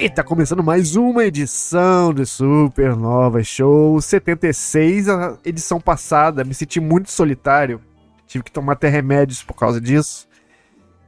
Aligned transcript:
E 0.00 0.08
tá 0.08 0.22
começando 0.22 0.62
mais 0.62 0.94
uma 0.94 1.24
edição 1.24 2.14
de 2.14 2.24
Supernova 2.24 3.42
Show 3.42 4.00
76, 4.00 5.08
a 5.08 5.36
edição 5.44 5.80
passada. 5.80 6.44
Me 6.44 6.54
senti 6.54 6.78
muito 6.78 7.10
solitário, 7.10 7.80
tive 8.24 8.44
que 8.44 8.52
tomar 8.52 8.74
até 8.74 8.88
remédios 8.88 9.42
por 9.42 9.54
causa 9.54 9.80
disso. 9.80 10.28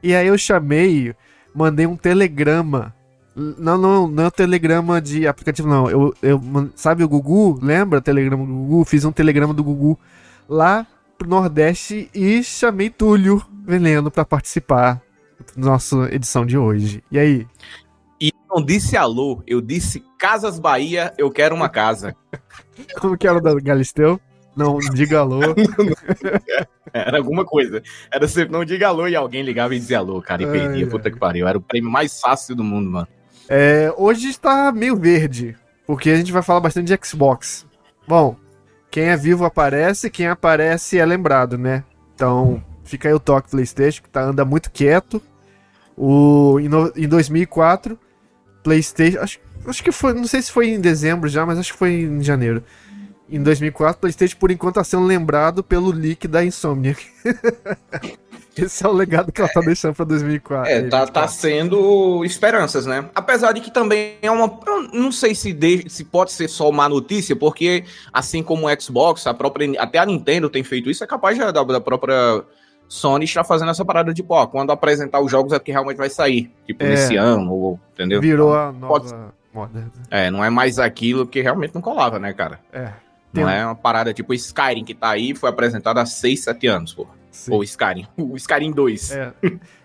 E 0.02 0.12
aí 0.12 0.26
eu 0.26 0.36
chamei, 0.36 1.14
mandei 1.54 1.86
um 1.86 1.96
telegrama. 1.96 2.92
Não, 3.36 3.78
não, 3.78 4.08
não 4.08 4.24
é 4.24 4.26
um 4.26 4.30
telegrama 4.30 5.00
de 5.00 5.24
aplicativo, 5.24 5.68
não. 5.68 5.88
Eu, 5.88 6.12
eu, 6.20 6.40
sabe 6.74 7.04
o 7.04 7.08
Gugu? 7.08 7.60
Lembra 7.62 8.00
o 8.00 8.02
telegrama 8.02 8.44
do 8.44 8.52
Gugu? 8.52 8.84
Fiz 8.84 9.04
um 9.04 9.12
telegrama 9.12 9.54
do 9.54 9.62
Gugu 9.62 9.96
lá 10.48 10.84
pro 11.16 11.28
Nordeste 11.28 12.10
e 12.12 12.42
chamei 12.42 12.90
Túlio 12.90 13.40
Veneno 13.64 14.10
para 14.10 14.24
participar 14.24 15.00
da 15.56 15.70
nossa 15.70 16.12
edição 16.12 16.44
de 16.44 16.58
hoje. 16.58 17.04
E 17.08 17.20
aí? 17.20 17.46
Não 18.50 18.60
disse 18.60 18.96
alô, 18.96 19.42
eu 19.46 19.60
disse 19.60 20.04
Casas 20.18 20.58
Bahia, 20.58 21.14
eu 21.16 21.30
quero 21.30 21.54
uma 21.54 21.68
casa. 21.68 22.16
Como 23.00 23.16
que 23.16 23.26
era 23.26 23.38
o 23.38 23.40
da 23.40 23.54
Galisteu? 23.54 24.20
Não 24.56 24.78
diga 24.78 25.20
alô. 25.20 25.40
era 26.92 27.18
alguma 27.18 27.44
coisa. 27.44 27.80
Era 28.12 28.26
sempre 28.26 28.52
não 28.52 28.64
diga 28.64 28.88
alô 28.88 29.06
e 29.06 29.14
alguém 29.14 29.42
ligava 29.42 29.74
e 29.74 29.78
dizia 29.78 29.98
alô, 29.98 30.20
cara, 30.20 30.42
e 30.42 30.46
ai, 30.46 30.52
perdia. 30.52 30.84
Ai. 30.84 30.90
Puta 30.90 31.10
que 31.10 31.18
pariu. 31.18 31.46
Era 31.46 31.56
o 31.56 31.62
prêmio 31.62 31.90
mais 31.90 32.20
fácil 32.20 32.56
do 32.56 32.64
mundo, 32.64 32.90
mano. 32.90 33.08
É, 33.48 33.92
hoje 33.96 34.28
está 34.28 34.72
meio 34.72 34.96
verde, 34.96 35.56
porque 35.86 36.10
a 36.10 36.16
gente 36.16 36.32
vai 36.32 36.42
falar 36.42 36.60
bastante 36.60 36.86
de 36.86 37.06
Xbox. 37.06 37.66
Bom, 38.06 38.36
quem 38.90 39.04
é 39.04 39.16
vivo 39.16 39.44
aparece, 39.44 40.10
quem 40.10 40.26
aparece 40.26 40.98
é 40.98 41.06
lembrado, 41.06 41.56
né? 41.56 41.84
Então, 42.14 42.62
fica 42.82 43.08
aí 43.08 43.14
o 43.14 43.20
toque 43.20 43.50
PlayStation, 43.50 44.02
que 44.02 44.10
tá, 44.10 44.22
anda 44.22 44.44
muito 44.44 44.70
quieto. 44.70 45.22
O, 45.96 46.58
em, 46.60 46.68
no, 46.68 46.92
em 46.96 47.06
2004 47.06 47.98
PlayStation. 48.62 49.20
Acho, 49.20 49.38
acho 49.66 49.82
que 49.82 49.92
foi. 49.92 50.14
Não 50.14 50.26
sei 50.26 50.42
se 50.42 50.50
foi 50.50 50.68
em 50.68 50.80
dezembro 50.80 51.28
já, 51.28 51.44
mas 51.44 51.58
acho 51.58 51.72
que 51.72 51.78
foi 51.78 51.92
em 51.92 52.22
janeiro. 52.22 52.62
Em 53.28 53.42
2004, 53.42 54.00
PlayStation 54.00 54.36
por 54.38 54.50
enquanto 54.50 54.80
está 54.80 54.84
sendo 54.84 55.06
lembrado 55.06 55.62
pelo 55.62 55.92
leak 55.92 56.26
da 56.26 56.44
Insomniac. 56.44 57.06
Esse 58.56 58.84
é 58.84 58.88
o 58.88 58.92
legado 58.92 59.30
que 59.30 59.40
ela 59.40 59.50
tá 59.50 59.60
deixando 59.60 59.94
pra 59.94 60.04
2004. 60.04 60.70
É, 60.70 60.82
tá, 60.82 61.06
tá 61.06 61.28
sendo 61.28 62.24
esperanças, 62.24 62.84
né? 62.84 63.08
Apesar 63.14 63.52
de 63.52 63.60
que 63.60 63.70
também 63.70 64.16
é 64.20 64.30
uma. 64.30 64.58
não 64.92 65.12
sei 65.12 65.34
se, 65.34 65.52
de, 65.52 65.88
se 65.88 66.04
pode 66.04 66.32
ser 66.32 66.48
só 66.48 66.68
uma 66.68 66.88
notícia, 66.88 67.36
porque 67.36 67.84
assim 68.12 68.42
como 68.42 68.66
o 68.66 68.80
Xbox, 68.80 69.26
a 69.26 69.32
própria, 69.32 69.80
até 69.80 69.98
a 69.98 70.06
Nintendo 70.06 70.50
tem 70.50 70.64
feito 70.64 70.90
isso, 70.90 71.04
é 71.04 71.06
capaz 71.06 71.38
da, 71.38 71.52
da 71.52 71.80
própria 71.80 72.44
Sony 72.90 73.24
está 73.24 73.44
fazendo 73.44 73.70
essa 73.70 73.84
parada 73.84 74.12
de, 74.12 74.20
pô, 74.20 74.44
quando 74.48 74.72
apresentar 74.72 75.20
os 75.20 75.30
jogos 75.30 75.52
é 75.52 75.60
porque 75.60 75.70
realmente 75.70 75.96
vai 75.96 76.10
sair. 76.10 76.50
Tipo, 76.66 76.82
é, 76.82 76.88
nesse 76.88 77.14
ano, 77.14 77.52
ou, 77.52 77.80
entendeu? 77.92 78.20
Virou 78.20 78.50
então, 78.50 78.60
a 78.60 78.72
nova 78.72 78.88
pode... 78.88 79.14
moda. 79.54 79.92
É, 80.10 80.28
não 80.28 80.44
é 80.44 80.50
mais 80.50 80.76
aquilo 80.80 81.24
que 81.24 81.40
realmente 81.40 81.72
não 81.72 81.80
colava, 81.80 82.18
né, 82.18 82.32
cara? 82.32 82.58
É. 82.72 82.90
Não 83.32 83.48
é 83.48 83.64
uma 83.64 83.76
parada 83.76 84.12
tipo 84.12 84.34
Skyrim 84.34 84.84
que 84.84 84.92
tá 84.92 85.10
aí, 85.10 85.36
foi 85.36 85.48
apresentado 85.48 85.98
há 85.98 86.04
6, 86.04 86.42
7 86.42 86.66
anos, 86.66 86.92
pô. 86.92 87.06
Sim. 87.30 87.52
Ou 87.52 87.62
Skyrim. 87.62 88.08
O 88.18 88.36
Skyrim 88.36 88.72
2. 88.72 89.12
É. 89.12 89.32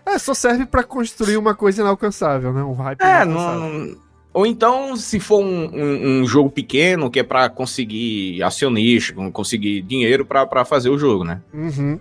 é, 0.04 0.18
só 0.18 0.34
serve 0.34 0.66
para 0.66 0.82
construir 0.82 1.36
uma 1.36 1.54
coisa 1.54 1.82
inalcançável, 1.82 2.52
né? 2.52 2.64
Um 2.64 2.74
hype 2.74 3.00
é, 3.00 3.24
não... 3.24 4.04
Ou 4.34 4.44
então, 4.44 4.96
se 4.96 5.18
for 5.18 5.42
um, 5.42 5.64
um, 5.72 6.20
um, 6.20 6.26
jogo 6.26 6.50
pequeno, 6.50 7.10
que 7.10 7.20
é 7.20 7.22
para 7.22 7.48
conseguir 7.48 8.42
acionista, 8.42 9.14
conseguir 9.30 9.80
dinheiro 9.80 10.26
para 10.26 10.62
fazer 10.62 10.90
o 10.90 10.98
jogo, 10.98 11.24
né? 11.24 11.40
Uhum. 11.54 11.98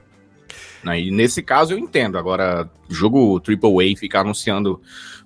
Né? 0.85 1.01
E 1.01 1.11
nesse 1.11 1.41
caso 1.41 1.73
eu 1.73 1.79
entendo. 1.79 2.17
Agora, 2.17 2.69
jogo 2.87 3.41
AAA 3.41 3.97
ficar 3.97 4.21
anunciando 4.21 4.79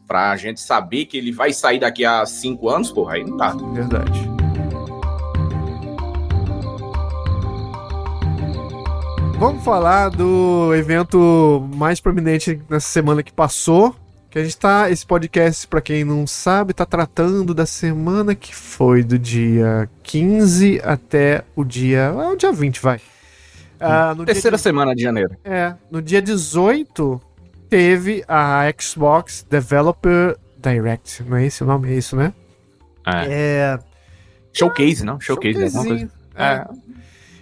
pra 0.08 0.36
gente 0.38 0.62
saber 0.62 1.06
que 1.06 1.18
ele 1.18 1.32
vai 1.32 1.52
sair 1.52 1.80
daqui 1.80 2.06
a 2.06 2.26
cinco 2.26 2.70
anos, 2.70 2.92
porra, 2.92 3.16
aí 3.16 3.24
não 3.24 3.38
dá. 3.38 3.54
Verdade. 3.54 4.28
Vamos 9.38 9.64
falar 9.64 10.10
do 10.10 10.74
evento 10.76 11.70
mais 11.76 12.02
prominente 12.02 12.60
nessa 12.70 12.88
semana 12.88 13.24
que 13.24 13.32
passou. 13.32 13.96
Que 14.30 14.38
a 14.38 14.44
gente 14.44 14.58
tá. 14.58 14.92
Esse 14.92 15.06
podcast, 15.06 15.66
para 15.66 15.82
quem 15.82 16.04
não 16.04 16.28
sabe, 16.28 16.74
tá 16.74 16.86
tratando 16.86 17.54
da 17.54 17.66
semana 17.66 18.36
que 18.36 18.54
foi, 18.54 19.02
do 19.02 19.18
dia 19.18 19.90
15 20.04 20.82
até 20.84 21.44
o 21.56 21.64
dia. 21.64 22.10
Ah, 22.10 22.32
o 22.32 22.36
dia 22.36 22.52
20, 22.52 22.80
vai. 22.82 23.00
Ah, 23.80 24.16
Terceira 24.26 24.58
de... 24.58 24.64
semana 24.64 24.96
de 24.96 25.04
janeiro. 25.04 25.36
É, 25.44 25.74
no 25.90 26.02
dia 26.02 26.22
18 26.22 27.22
teve 27.70 28.24
a 28.28 28.64
Xbox 28.80 29.46
Developer 29.50 30.36
Direct, 30.58 31.24
não 31.24 31.38
é 31.38 31.46
esse 31.46 31.64
o 31.64 31.68
nome? 31.68 31.90
É 31.90 31.96
isso, 31.96 32.16
né? 32.16 32.34
É. 33.06 33.26
é... 33.30 33.80
Showcase, 34.52 35.06
não? 35.06 35.20
Showcase? 35.20 35.58
Coisa... 35.58 36.10
É. 36.36 36.44
é. 36.44 36.68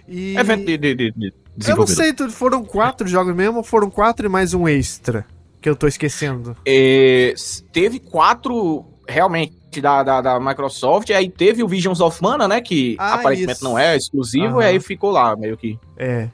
E... 0.06 0.36
Evento 0.36 0.64
de, 0.64 0.78
de, 0.78 0.94
de 0.94 1.32
Eu 1.66 1.76
não 1.76 1.86
sei, 1.86 2.14
foram 2.30 2.64
quatro 2.64 3.06
jogos 3.08 3.34
mesmo 3.34 3.58
ou 3.58 3.64
foram 3.64 3.90
quatro 3.90 4.26
e 4.26 4.28
mais 4.28 4.54
um 4.54 4.68
extra? 4.68 5.26
Que 5.60 5.68
eu 5.68 5.74
tô 5.74 5.88
esquecendo. 5.88 6.56
É, 6.64 7.34
teve 7.72 7.98
quatro, 7.98 8.86
realmente, 9.08 9.57
da, 9.80 10.02
da, 10.02 10.20
da, 10.20 10.40
Microsoft, 10.40 11.10
aí 11.10 11.28
teve 11.28 11.62
o 11.62 11.68
Visions 11.68 12.00
of 12.00 12.22
Mana, 12.22 12.48
né? 12.48 12.60
Que 12.60 12.96
ah, 12.98 13.14
aparentemente 13.14 13.58
isso. 13.58 13.64
não 13.64 13.78
é 13.78 13.96
exclusivo, 13.96 14.56
uhum. 14.56 14.62
e 14.62 14.64
aí 14.64 14.80
ficou 14.80 15.10
lá, 15.10 15.36
meio 15.36 15.56
que. 15.56 15.78
É. 15.96 16.28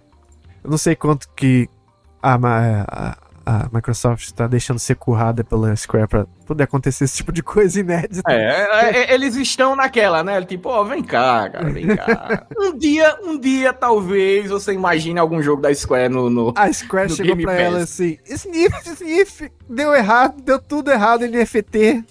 Eu 0.63 0.71
não 0.71 0.79
sei 0.79 0.97
quanto 0.97 1.29
que 1.37 1.69
a, 2.23 2.37
a, 2.37 3.17
a 3.47 3.69
Microsoft 3.71 4.25
está 4.25 4.47
deixando 4.47 4.79
ser 4.79 4.97
currada 4.97 5.45
pela 5.45 5.77
Square 5.77 6.09
pra 6.09 6.27
poder 6.47 6.65
acontecer 6.65 7.05
esse 7.05 7.17
tipo 7.19 7.31
de 7.31 7.43
coisa 7.43 7.81
inédita. 7.81 8.23
É, 8.31 8.69
é, 8.73 8.99
é 9.03 9.15
eles 9.15 9.37
estão 9.37 9.77
naquela, 9.77 10.25
né? 10.25 10.43
Tipo, 10.43 10.71
ó, 10.71 10.81
oh, 10.81 10.85
vem 10.85 11.03
cá, 11.03 11.51
cara, 11.51 11.71
vem 11.71 11.95
cá. 11.95 12.47
um 12.59 12.77
dia, 12.77 13.17
um 13.23 13.39
dia, 13.39 13.73
talvez, 13.73 14.49
você 14.51 14.73
imagine 14.73 15.19
algum 15.19 15.43
jogo 15.43 15.61
da 15.61 15.75
Square 15.75 16.09
no. 16.09 16.31
no 16.31 16.55
a 16.57 16.73
Square 16.73 17.11
no 17.11 17.17
chegou 17.17 17.37
Pass. 17.45 17.61
ela 17.61 17.79
assim: 17.81 18.19
Sniff, 18.25 18.91
Sniff, 18.91 19.53
deu 19.69 19.95
errado, 19.95 20.41
deu 20.41 20.59
tudo 20.59 20.91
errado 20.91 21.25
em 21.25 21.31
NFT 21.31 22.05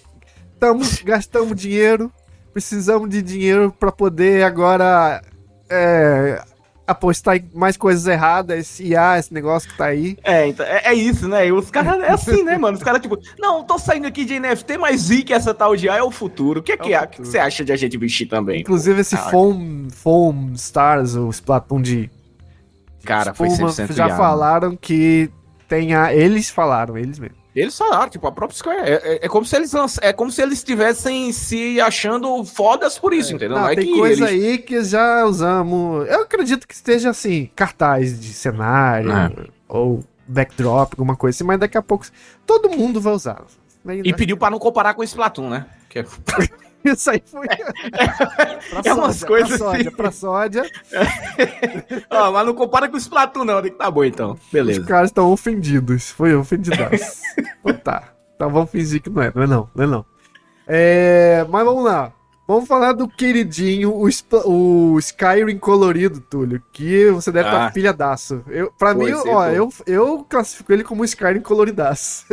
gastamos, 0.63 1.01
gastamos 1.03 1.55
dinheiro, 1.55 2.11
precisamos 2.53 3.09
de 3.09 3.21
dinheiro 3.21 3.73
para 3.77 3.91
poder 3.91 4.43
agora 4.43 5.21
é, 5.69 6.41
apostar 6.87 7.37
em 7.37 7.49
mais 7.53 7.75
coisas 7.75 8.07
erradas, 8.07 8.57
esse 8.59 8.85
IA, 8.85 9.19
esse 9.19 9.33
negócio 9.33 9.69
que 9.69 9.77
tá 9.77 9.85
aí. 9.85 10.17
É, 10.23 10.47
então, 10.47 10.65
é, 10.65 10.83
é 10.85 10.93
isso, 10.93 11.27
né? 11.27 11.51
Os 11.51 11.69
caras 11.69 12.01
é 12.01 12.11
assim, 12.11 12.43
né, 12.43 12.57
mano? 12.57 12.77
Os 12.77 12.83
caras, 12.83 13.01
tipo, 13.01 13.17
não, 13.37 13.63
tô 13.63 13.77
saindo 13.77 14.07
aqui 14.07 14.23
de 14.23 14.39
NFT, 14.39 14.77
mas 14.77 15.09
vi 15.09 15.23
que 15.23 15.33
essa 15.33 15.53
tal 15.53 15.75
de 15.75 15.87
IA 15.87 15.97
é 15.97 16.03
o 16.03 16.11
futuro. 16.11 16.61
O 16.61 16.63
que 16.63 16.71
é, 16.71 16.77
que, 16.77 16.93
é, 16.93 17.05
que 17.07 17.19
você 17.19 17.37
acha 17.37 17.65
de 17.65 17.71
a 17.71 17.75
gente 17.75 17.97
vestir 17.97 18.27
também? 18.27 18.61
Inclusive, 18.61 19.01
esse 19.01 19.15
ah, 19.15 19.29
Foam, 19.29 19.87
Foam 19.91 20.51
Stars, 20.55 21.15
o 21.15 21.29
Splatoon 21.29 21.81
de. 21.81 22.09
Cara, 23.03 23.33
foi 23.33 23.49
100% 23.49 23.91
Já 23.91 24.15
falaram 24.15 24.77
que 24.77 25.29
tem 25.67 25.93
a. 25.93 26.13
Eles 26.13 26.49
falaram, 26.49 26.97
eles 26.97 27.19
mesmos 27.19 27.42
eles 27.61 27.77
falaram, 27.77 28.09
tipo, 28.09 28.25
a 28.25 28.31
própria 28.31 28.57
Square. 28.57 28.81
É, 28.81 28.93
é, 28.93 29.25
é, 29.25 29.29
como 29.29 29.45
se 29.45 29.55
eles 29.55 29.71
é 30.01 30.11
como 30.11 30.31
se 30.31 30.41
eles 30.41 30.59
estivessem 30.59 31.31
se 31.31 31.79
achando 31.79 32.43
fodas 32.43 32.97
por 32.97 33.13
isso, 33.13 33.31
é, 33.31 33.35
entendeu? 33.35 33.57
Não, 33.57 33.63
não 33.63 33.69
é 33.69 33.75
tem 33.75 33.91
coisa 33.91 34.29
eles... 34.29 34.45
aí 34.45 34.57
que 34.57 34.83
já 34.83 35.25
usamos. 35.25 36.07
Eu 36.07 36.21
acredito 36.21 36.67
que 36.67 36.73
esteja 36.73 37.11
assim, 37.11 37.49
cartaz 37.55 38.19
de 38.19 38.33
cenário 38.33 39.11
é. 39.11 39.31
ou 39.67 40.03
backdrop, 40.27 40.93
alguma 40.93 41.15
coisa 41.15 41.37
assim, 41.37 41.43
mas 41.43 41.59
daqui 41.59 41.77
a 41.77 41.81
pouco 41.81 42.07
todo 42.45 42.69
mundo 42.69 42.99
vai 42.99 43.13
usar. 43.13 43.43
E 44.03 44.13
pediu 44.13 44.37
para 44.37 44.49
não 44.49 44.59
comparar 44.59 44.93
com 44.93 45.01
o 45.01 45.03
Splatoon, 45.03 45.49
né? 45.49 45.65
Que 45.89 45.99
é... 45.99 46.05
Isso 46.93 47.09
aí 47.09 47.23
foi. 47.25 47.47
É, 47.47 48.89
é 48.89 48.93
umas 48.93 49.23
coisas 49.23 49.57
pra 49.57 49.57
sódia, 49.57 49.91
pra 49.91 50.11
sódia. 50.11 50.71
Ó, 52.09 52.31
mas 52.31 52.45
não 52.45 52.53
compara 52.53 52.89
com 52.89 52.95
o 52.95 52.99
Splatoon, 52.99 53.45
não. 53.45 53.61
Tem 53.61 53.71
que 53.71 53.77
tá 53.77 53.89
bom, 53.89 54.03
então. 54.03 54.37
Beleza. 54.51 54.81
Os 54.81 54.87
caras 54.87 55.09
estão 55.09 55.31
ofendidos. 55.31 56.09
Foi 56.11 56.35
ofendidaço. 56.35 57.21
então 57.37 57.73
tá. 57.77 58.13
Então 58.35 58.49
vamos 58.49 58.69
fingir 58.69 59.01
que 59.01 59.09
não 59.09 59.21
é. 59.21 59.31
Não 59.33 59.43
é 59.43 59.47
não. 59.47 59.69
Não 59.73 59.83
é 59.83 59.87
não. 59.87 60.05
É... 60.67 61.45
Mas 61.49 61.65
vamos 61.65 61.83
lá. 61.83 62.11
Vamos 62.45 62.67
falar 62.67 62.91
do 62.91 63.07
queridinho, 63.07 63.93
o, 63.93 64.09
o 64.45 64.99
Skyrim 64.99 65.57
colorido, 65.57 66.19
Túlio, 66.19 66.61
que 66.73 67.09
você 67.09 67.31
deve 67.31 67.47
estar 67.47 67.63
ah. 67.63 67.67
tá 67.67 67.71
pilhadaço. 67.71 68.43
Eu, 68.47 68.69
pra 68.77 68.93
mim, 68.93 69.13
ó, 69.13 69.47
eu, 69.47 69.69
eu 69.87 70.25
classifico 70.27 70.73
ele 70.73 70.83
como 70.83 71.05
Skyrim 71.05 71.39
coloridaço. 71.39 72.25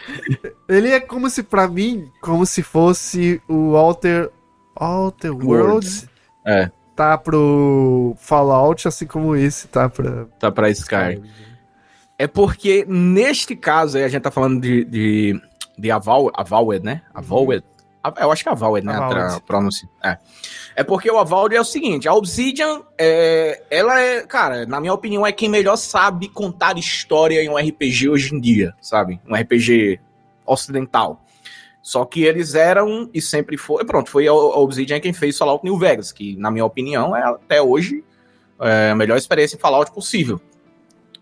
ele 0.66 0.88
é 0.88 1.00
como 1.00 1.28
se, 1.28 1.42
pra 1.42 1.68
mim, 1.68 2.10
como 2.22 2.46
se 2.46 2.62
fosse 2.62 3.42
o 3.46 3.76
Alter, 3.76 4.30
Alter 4.74 5.36
World. 5.36 6.08
É. 6.46 6.70
tá 6.96 7.18
pro 7.18 8.16
Fallout, 8.18 8.88
assim 8.88 9.06
como 9.06 9.36
esse 9.36 9.68
tá 9.68 9.86
pra. 9.86 10.24
Tá 10.40 10.50
pra 10.50 10.70
Sky. 10.70 11.22
É 12.18 12.26
porque, 12.26 12.86
neste 12.88 13.54
caso 13.54 13.98
aí, 13.98 14.04
a 14.04 14.08
gente 14.08 14.22
tá 14.22 14.30
falando 14.30 14.62
de, 14.62 14.82
de, 14.84 15.40
de 15.78 15.90
Aval, 15.90 16.30
Avaled, 16.34 16.82
né? 16.82 17.02
Avaled. 17.12 17.62
Eu 18.20 18.32
acho 18.32 18.42
que 18.42 18.48
é 18.48 18.52
Avaled, 18.52 18.86
né? 18.86 18.94
A 18.94 19.40
pronúncia. 19.40 19.88
É. 20.02 20.18
É 20.74 20.82
porque 20.82 21.10
o 21.10 21.18
Avaled 21.18 21.54
é 21.54 21.60
o 21.60 21.64
seguinte: 21.64 22.08
a 22.08 22.14
Obsidian, 22.14 22.82
é, 22.98 23.62
ela 23.70 24.00
é, 24.00 24.22
cara, 24.22 24.66
na 24.66 24.80
minha 24.80 24.92
opinião, 24.92 25.26
é 25.26 25.32
quem 25.32 25.48
melhor 25.48 25.76
sabe 25.76 26.28
contar 26.28 26.76
história 26.78 27.42
em 27.42 27.48
um 27.48 27.56
RPG 27.56 28.08
hoje 28.08 28.34
em 28.34 28.40
dia, 28.40 28.74
sabe? 28.80 29.20
Um 29.28 29.34
RPG 29.34 30.00
ocidental. 30.44 31.24
Só 31.80 32.04
que 32.04 32.22
eles 32.22 32.54
eram 32.54 33.10
e 33.12 33.20
sempre 33.20 33.56
foi. 33.56 33.84
Pronto, 33.84 34.10
foi 34.10 34.26
a 34.26 34.32
Obsidian 34.32 35.00
quem 35.00 35.12
fez 35.12 35.36
Fallout 35.36 35.64
New 35.64 35.78
Vegas, 35.78 36.12
que, 36.12 36.36
na 36.36 36.50
minha 36.50 36.64
opinião, 36.64 37.14
é 37.14 37.22
até 37.22 37.60
hoje 37.60 38.04
é 38.62 38.90
a 38.90 38.94
melhor 38.94 39.18
experiência 39.18 39.56
em 39.56 39.58
Fallout 39.58 39.90
possível. 39.90 40.40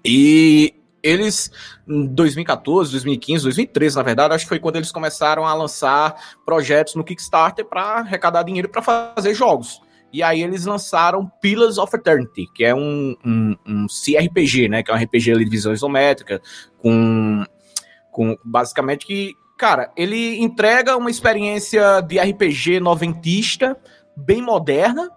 E 0.05 0.75
eles, 1.03 1.51
em 1.89 2.07
2014, 2.07 2.91
2015, 2.93 3.45
2013, 3.45 3.97
na 3.97 4.03
verdade, 4.03 4.35
acho 4.35 4.45
que 4.45 4.49
foi 4.49 4.59
quando 4.59 4.77
eles 4.77 4.93
começaram 4.93 5.47
a 5.47 5.55
lançar 5.55 6.15
projetos 6.45 6.95
no 6.95 7.05
Kickstarter 7.05 7.65
para 7.65 7.83
arrecadar 8.01 8.43
dinheiro 8.43 8.69
para 8.69 8.83
fazer 8.83 9.35
jogos. 9.35 9.81
E 10.13 10.23
aí 10.23 10.43
eles 10.43 10.65
lançaram 10.65 11.31
Pillars 11.41 11.79
of 11.79 11.95
Eternity, 11.95 12.47
que 12.53 12.65
é 12.65 12.75
um, 12.75 13.17
um, 13.25 13.57
um 13.67 13.87
CRPG, 13.87 14.69
né? 14.69 14.83
Que 14.83 14.91
é 14.91 14.95
um 14.95 14.99
RPG 14.99 15.37
de 15.37 15.45
visão 15.45 15.73
isométrica, 15.73 16.43
com, 16.79 17.45
com 18.11 18.37
basicamente 18.45 19.07
que 19.07 19.37
Cara, 19.61 19.93
ele 19.95 20.41
entrega 20.41 20.97
uma 20.97 21.11
experiência 21.11 22.01
de 22.01 22.19
RPG 22.19 22.81
noventista, 22.81 23.77
bem 24.17 24.41
moderna, 24.41 25.11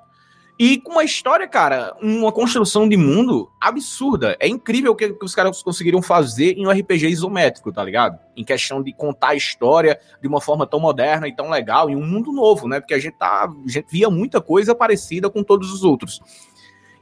e 0.57 0.77
com 0.77 0.91
uma 0.91 1.03
história, 1.03 1.47
cara, 1.47 1.95
uma 2.01 2.31
construção 2.31 2.87
de 2.87 2.95
mundo 2.95 3.49
absurda. 3.59 4.37
É 4.39 4.47
incrível 4.47 4.91
o 4.91 4.95
que, 4.95 5.11
que, 5.11 5.25
os 5.25 5.33
caras 5.33 5.63
conseguiram 5.63 6.01
fazer 6.01 6.57
em 6.57 6.67
um 6.67 6.69
RPG 6.69 7.07
isométrico, 7.07 7.71
tá 7.71 7.83
ligado? 7.83 8.19
Em 8.37 8.43
questão 8.43 8.81
de 8.81 8.93
contar 8.93 9.29
a 9.29 9.35
história 9.35 9.99
de 10.21 10.27
uma 10.27 10.39
forma 10.39 10.67
tão 10.67 10.79
moderna 10.79 11.27
e 11.27 11.35
tão 11.35 11.49
legal, 11.49 11.89
em 11.89 11.95
um 11.95 12.05
mundo 12.05 12.31
novo, 12.31 12.67
né? 12.67 12.79
Porque 12.79 12.93
a 12.93 12.99
gente, 12.99 13.17
tá, 13.17 13.45
a 13.45 13.69
gente 13.69 13.87
via 13.89 14.09
muita 14.11 14.39
coisa 14.39 14.75
parecida 14.75 15.29
com 15.29 15.43
todos 15.43 15.73
os 15.73 15.83
outros. 15.83 16.21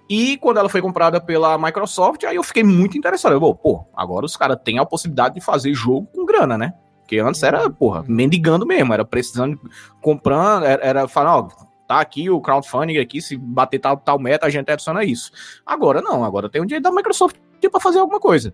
E 0.09 0.37
quando 0.37 0.57
ela 0.57 0.69
foi 0.69 0.81
comprada 0.81 1.19
pela 1.19 1.57
Microsoft, 1.57 2.23
aí 2.23 2.37
eu 2.37 2.43
fiquei 2.43 2.63
muito 2.63 2.97
interessado. 2.97 3.33
Eu, 3.33 3.55
pô, 3.55 3.85
agora 3.93 4.25
os 4.25 4.37
caras 4.37 4.57
têm 4.63 4.79
a 4.79 4.85
possibilidade 4.85 5.35
de 5.35 5.41
fazer 5.41 5.73
jogo 5.73 6.07
com 6.13 6.25
grana, 6.25 6.57
né? 6.57 6.73
Porque 7.01 7.19
antes 7.19 7.43
era, 7.43 7.69
porra, 7.69 8.05
mendigando 8.07 8.65
mesmo, 8.65 8.93
era 8.93 9.03
precisando, 9.03 9.59
comprando, 10.01 10.65
era, 10.65 10.81
era 10.81 11.05
ó, 11.05 11.49
tá 11.91 11.99
aqui 11.99 12.29
o 12.29 12.39
crowdfunding 12.39 12.97
aqui, 12.97 13.21
se 13.21 13.35
bater 13.35 13.79
tal, 13.79 13.97
tal 13.97 14.17
meta, 14.17 14.45
a 14.45 14.49
gente 14.49 14.71
adiciona 14.71 15.03
isso. 15.03 15.31
Agora 15.65 16.01
não, 16.01 16.23
agora 16.23 16.49
tem 16.49 16.61
um 16.61 16.65
dinheiro 16.65 16.83
da 16.83 16.91
Microsoft 16.91 17.35
para 17.69 17.79
fazer 17.81 17.99
alguma 17.99 18.19
coisa. 18.19 18.53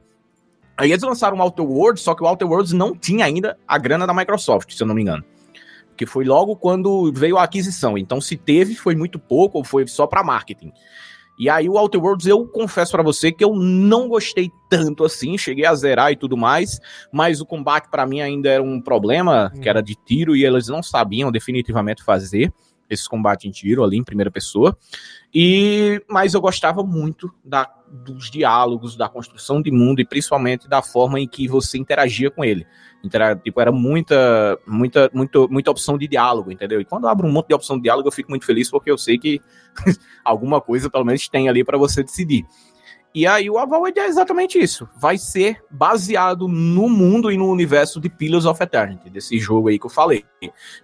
Aí 0.76 0.92
eles 0.92 1.04
lançaram 1.04 1.38
o 1.38 1.42
Outer 1.42 1.66
Worlds, 1.66 2.04
só 2.04 2.16
que 2.16 2.24
o 2.24 2.28
Outer 2.28 2.48
Worlds 2.48 2.74
não 2.74 2.96
tinha 2.96 3.26
ainda 3.26 3.58
a 3.68 3.78
grana 3.78 4.08
da 4.08 4.14
Microsoft, 4.14 4.74
se 4.74 4.82
eu 4.82 4.88
não 4.88 4.96
me 4.96 5.02
engano. 5.02 5.24
Que 5.96 6.06
foi 6.06 6.26
logo 6.26 6.56
quando 6.56 7.12
veio 7.14 7.38
a 7.38 7.44
aquisição. 7.44 7.98
Então, 7.98 8.20
se 8.20 8.36
teve, 8.36 8.76
foi 8.76 8.96
muito 8.96 9.18
pouco, 9.18 9.58
ou 9.58 9.64
foi 9.64 9.88
só 9.88 10.06
para 10.06 10.24
marketing. 10.24 10.72
E 11.40 11.50
aí 11.50 11.70
o 11.70 11.78
Outer 11.78 12.02
Worlds 12.02 12.26
eu 12.26 12.48
confesso 12.48 12.92
para 12.92 13.04
você 13.04 13.32
que 13.32 13.44
eu 13.44 13.56
não 13.56 14.08
gostei 14.08 14.52
tanto 14.68 15.06
assim, 15.06 15.38
cheguei 15.38 15.66
a 15.66 15.76
zerar 15.76 16.12
e 16.12 16.16
tudo 16.16 16.36
mais, 16.36 16.80
mas 17.12 17.40
o 17.40 17.46
combate 17.46 17.90
para 17.90 18.08
mim 18.08 18.22
ainda 18.22 18.50
era 18.50 18.64
um 18.64 18.82
problema, 18.82 19.52
hum. 19.54 19.60
que 19.60 19.70
era 19.70 19.82
de 19.82 19.94
tiro 19.94 20.36
e 20.36 20.44
eles 20.44 20.68
não 20.68 20.82
sabiam 20.82 21.32
definitivamente 21.32 22.04
fazer 22.04 22.52
esse 22.90 23.08
combate 23.08 23.48
em 23.48 23.52
tiro 23.52 23.84
ali 23.84 23.98
em 23.98 24.04
primeira 24.04 24.32
pessoa. 24.32 24.78
E 25.34 26.02
mas 26.10 26.34
eu 26.34 26.42
gostava 26.42 26.84
muito 26.84 27.34
da, 27.44 27.70
dos 27.90 28.30
diálogos, 28.30 28.96
da 28.96 29.10
construção 29.10 29.62
de 29.62 29.72
mundo 29.72 30.00
e 30.00 30.06
principalmente 30.06 30.68
da 30.68 30.82
forma 30.82 31.20
em 31.20 31.28
que 31.28 31.48
você 31.48 31.78
interagia 31.78 32.32
com 32.32 32.44
ele. 32.44 32.66
Intera 33.04 33.36
tipo, 33.36 33.60
era 33.62 33.72
muita, 33.72 34.58
muita, 34.66 35.10
muito, 35.14 35.48
muita 35.50 35.72
opção 35.72 35.98
de 35.98 36.08
diálogo, 36.08 36.52
entendeu? 36.52 36.82
E 36.82 36.86
quando 36.86 37.04
eu 37.04 37.10
abro 37.10 37.28
um 37.28 37.32
monte 37.32 37.48
de 37.48 37.54
opção 37.54 37.78
de 37.78 37.84
diálogo, 37.84 38.08
eu 38.08 38.12
fico 38.12 38.30
muito 38.30 38.46
feliz 38.46 38.70
porque 38.70 38.90
eu 38.90 38.98
sei 38.98 39.18
que 39.18 39.42
alguma 40.24 40.60
coisa, 40.60 40.90
pelo 40.90 41.06
menos, 41.06 41.28
tem 41.28 41.48
ali 41.48 41.64
para 41.64 41.78
você 41.78 42.04
decidir. 42.04 42.46
E 43.14 43.26
aí 43.26 43.50
o 43.50 43.58
Avowed 43.58 44.00
é 44.00 44.06
exatamente 44.06 44.60
isso. 44.60 44.88
Vai 44.96 45.18
ser 45.18 45.64
baseado 45.72 46.48
no 46.48 46.88
mundo 46.88 47.32
e 47.32 47.38
no 47.38 47.50
universo 47.50 48.00
de 48.00 48.10
Pillars 48.10 48.46
of 48.46 48.62
Eternity, 48.62 49.10
desse 49.10 49.40
jogo 49.40 49.70
aí 49.70 49.80
que 49.80 49.86
eu 49.86 49.90
falei. 49.90 50.24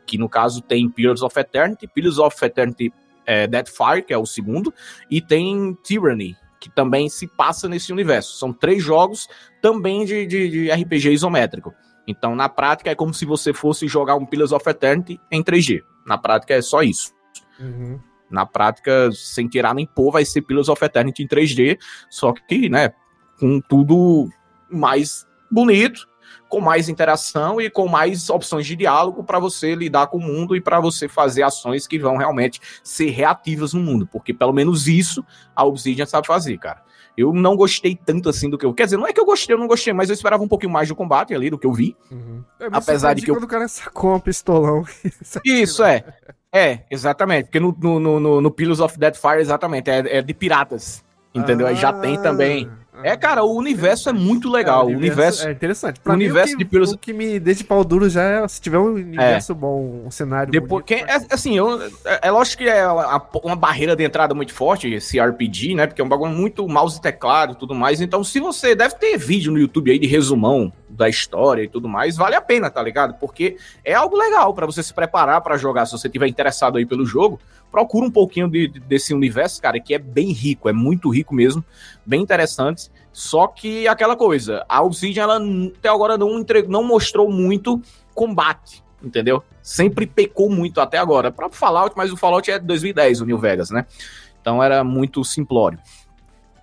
Que 0.05 0.17
no 0.17 0.27
caso 0.27 0.61
tem 0.61 0.89
Pillars 0.89 1.21
of 1.21 1.39
Eternity, 1.39 1.87
Pillars 1.87 2.17
of 2.17 2.35
Eternity 2.43 2.91
é, 3.25 3.47
Deathfire, 3.47 4.03
que 4.03 4.13
é 4.13 4.17
o 4.17 4.25
segundo, 4.25 4.73
e 5.09 5.21
tem 5.21 5.77
Tyranny, 5.83 6.35
que 6.59 6.69
também 6.69 7.09
se 7.09 7.27
passa 7.27 7.67
nesse 7.67 7.91
universo. 7.91 8.37
São 8.37 8.51
três 8.51 8.81
jogos 8.81 9.27
também 9.61 10.05
de, 10.05 10.25
de, 10.25 10.49
de 10.49 10.71
RPG 10.71 11.11
isométrico. 11.11 11.73
Então, 12.07 12.35
na 12.35 12.49
prática, 12.49 12.89
é 12.89 12.95
como 12.95 13.13
se 13.13 13.25
você 13.25 13.53
fosse 13.53 13.87
jogar 13.87 14.15
um 14.15 14.25
Pillars 14.25 14.51
of 14.51 14.67
Eternity 14.67 15.19
em 15.31 15.43
3G. 15.43 15.81
Na 16.05 16.17
prática, 16.17 16.53
é 16.53 16.61
só 16.61 16.81
isso. 16.81 17.13
Uhum. 17.59 17.99
Na 18.33 18.47
prática, 18.47 19.11
sem 19.13 19.47
tirar 19.47 19.75
nem 19.75 19.85
pôr, 19.85 20.11
vai 20.11 20.25
ser 20.25 20.41
Pillars 20.41 20.67
of 20.67 20.83
Eternity 20.83 21.21
em 21.21 21.27
3D, 21.27 21.77
só 22.09 22.33
que, 22.33 22.67
né, 22.67 22.91
com 23.39 23.61
tudo 23.61 24.27
mais 24.71 25.27
bonito, 25.51 26.07
com 26.49 26.59
mais 26.59 26.89
interação 26.89 27.61
e 27.61 27.69
com 27.69 27.87
mais 27.87 28.31
opções 28.31 28.65
de 28.65 28.75
diálogo 28.75 29.23
para 29.23 29.37
você 29.37 29.75
lidar 29.75 30.07
com 30.07 30.17
o 30.17 30.21
mundo 30.21 30.55
e 30.55 30.61
para 30.61 30.79
você 30.79 31.07
fazer 31.07 31.43
ações 31.43 31.85
que 31.85 31.99
vão 31.99 32.17
realmente 32.17 32.59
ser 32.83 33.11
reativas 33.11 33.73
no 33.73 33.81
mundo, 33.81 34.07
porque 34.11 34.33
pelo 34.33 34.51
menos 34.51 34.87
isso 34.87 35.23
a 35.55 35.63
Obsidian 35.63 36.07
sabe 36.07 36.25
fazer, 36.25 36.57
cara. 36.57 36.81
Eu 37.15 37.31
não 37.31 37.55
gostei 37.55 37.95
tanto 37.95 38.29
assim 38.29 38.49
do 38.49 38.57
que 38.57 38.65
eu. 38.65 38.73
Quer 38.73 38.85
dizer, 38.85 38.97
não 38.97 39.05
é 39.05 39.13
que 39.13 39.19
eu 39.19 39.25
gostei, 39.25 39.53
eu 39.53 39.59
não 39.59 39.67
gostei, 39.67 39.93
mas 39.93 40.09
eu 40.09 40.15
esperava 40.15 40.41
um 40.41 40.47
pouquinho 40.47 40.71
mais 40.71 40.87
do 40.89 40.95
combate 40.95 41.35
ali, 41.35 41.51
do 41.51 41.59
que 41.59 41.67
eu 41.67 41.71
vi. 41.71 41.95
Uhum. 42.09 42.43
É, 42.59 42.67
Apesar 42.71 43.13
de 43.13 43.21
que. 43.21 43.27
Quando 43.27 43.43
eu... 43.43 43.45
o 43.45 43.49
cara 43.49 43.67
sacou 43.67 44.09
uma 44.09 44.19
pistolão. 44.19 44.83
Isso, 45.45 45.83
é. 45.83 46.03
É, 46.53 46.81
exatamente. 46.91 47.45
Porque 47.45 47.59
no, 47.59 47.75
no, 47.81 48.19
no, 48.19 48.41
no 48.41 48.51
Pillars 48.51 48.79
of 48.79 48.97
Deathfire, 48.99 49.39
exatamente, 49.39 49.89
é, 49.89 50.17
é 50.17 50.21
de 50.21 50.33
piratas. 50.35 51.03
Entendeu? 51.33 51.65
Ah, 51.65 51.71
Aí 51.71 51.75
já 51.75 51.91
tem 51.91 52.21
também. 52.21 52.69
É, 53.01 53.17
cara, 53.17 53.43
o 53.43 53.57
universo 53.57 54.07
é 54.07 54.13
muito 54.13 54.49
legal. 54.51 54.87
É, 54.87 54.93
o 54.93 54.95
universo, 54.95 55.47
é 55.47 55.51
interessante. 55.51 55.99
Pra 55.99 56.13
o 56.13 56.17
mim, 56.17 56.25
universo 56.25 56.53
o 56.53 56.57
que, 56.57 56.63
de 56.63 56.69
Pillars... 56.69 56.91
O 56.91 56.97
que 56.97 57.11
me 57.11 57.39
deixa 57.39 57.63
pau 57.63 57.83
duro 57.83 58.07
já 58.07 58.21
é 58.21 58.47
se 58.47 58.61
tiver 58.61 58.77
um 58.77 58.93
universo 58.93 59.51
é. 59.51 59.55
bom, 59.55 60.03
um 60.05 60.11
cenário 60.11 60.51
Depois, 60.51 60.85
bonito. 60.85 61.09
é, 61.09 61.33
assim, 61.33 61.57
eu, 61.57 61.81
é, 62.05 62.19
é, 62.21 62.31
lógico 62.31 62.61
que 62.61 62.69
é 62.69 62.87
uma 62.87 63.55
barreira 63.55 63.95
de 63.95 64.03
entrada 64.03 64.35
muito 64.35 64.53
forte, 64.53 64.87
esse 64.93 65.19
RPG, 65.19 65.73
né? 65.73 65.87
Porque 65.87 66.03
é 66.03 66.05
um 66.05 66.09
bagulho 66.09 66.31
muito 66.31 66.67
mouse 66.67 66.99
e 66.99 67.01
teclado 67.01 67.53
e 67.53 67.55
tudo 67.55 67.73
mais. 67.73 67.99
Então, 67.99 68.23
se 68.23 68.39
você 68.39 68.75
deve 68.75 68.93
ter 68.95 69.17
vídeo 69.17 69.51
no 69.51 69.57
YouTube 69.57 69.89
aí 69.89 69.97
de 69.97 70.05
resumão 70.05 70.71
da 70.93 71.09
história 71.09 71.63
e 71.63 71.67
tudo 71.67 71.87
mais, 71.89 72.15
vale 72.15 72.35
a 72.35 72.41
pena, 72.41 72.69
tá 72.69 72.81
ligado? 72.81 73.15
Porque 73.19 73.57
é 73.83 73.93
algo 73.93 74.15
legal 74.15 74.53
para 74.53 74.65
você 74.65 74.81
se 74.81 74.93
preparar 74.93 75.41
para 75.41 75.57
jogar. 75.57 75.85
Se 75.85 75.91
você 75.93 76.09
tiver 76.09 76.27
interessado 76.27 76.77
aí 76.77 76.85
pelo 76.85 77.05
jogo, 77.05 77.39
procura 77.71 78.05
um 78.05 78.11
pouquinho 78.11 78.47
de, 78.47 78.67
de, 78.67 78.79
desse 78.79 79.13
universo, 79.13 79.61
cara, 79.61 79.79
que 79.79 79.93
é 79.93 79.97
bem 79.97 80.31
rico, 80.31 80.69
é 80.69 80.73
muito 80.73 81.09
rico 81.09 81.33
mesmo, 81.33 81.63
bem 82.05 82.21
interessante. 82.21 82.89
Só 83.11 83.47
que 83.47 83.87
aquela 83.87 84.15
coisa, 84.15 84.65
a 84.67 84.81
Obsidian, 84.81 85.23
ela 85.23 85.39
até 85.77 85.89
agora 85.89 86.17
não, 86.17 86.39
entre... 86.39 86.63
não 86.63 86.83
mostrou 86.83 87.29
muito 87.29 87.81
combate, 88.13 88.83
entendeu? 89.03 89.43
Sempre 89.61 90.05
pecou 90.05 90.49
muito 90.49 90.79
até 90.79 90.97
agora. 90.97 91.31
Para 91.31 91.49
Fallout, 91.49 91.95
mas 91.95 92.11
o 92.11 92.17
Fallout 92.17 92.49
é 92.49 92.59
de 92.59 92.65
2010, 92.65 93.21
o 93.21 93.25
New 93.25 93.37
Vegas, 93.37 93.69
né? 93.69 93.85
Então 94.41 94.61
era 94.61 94.83
muito 94.83 95.23
simplório. 95.23 95.79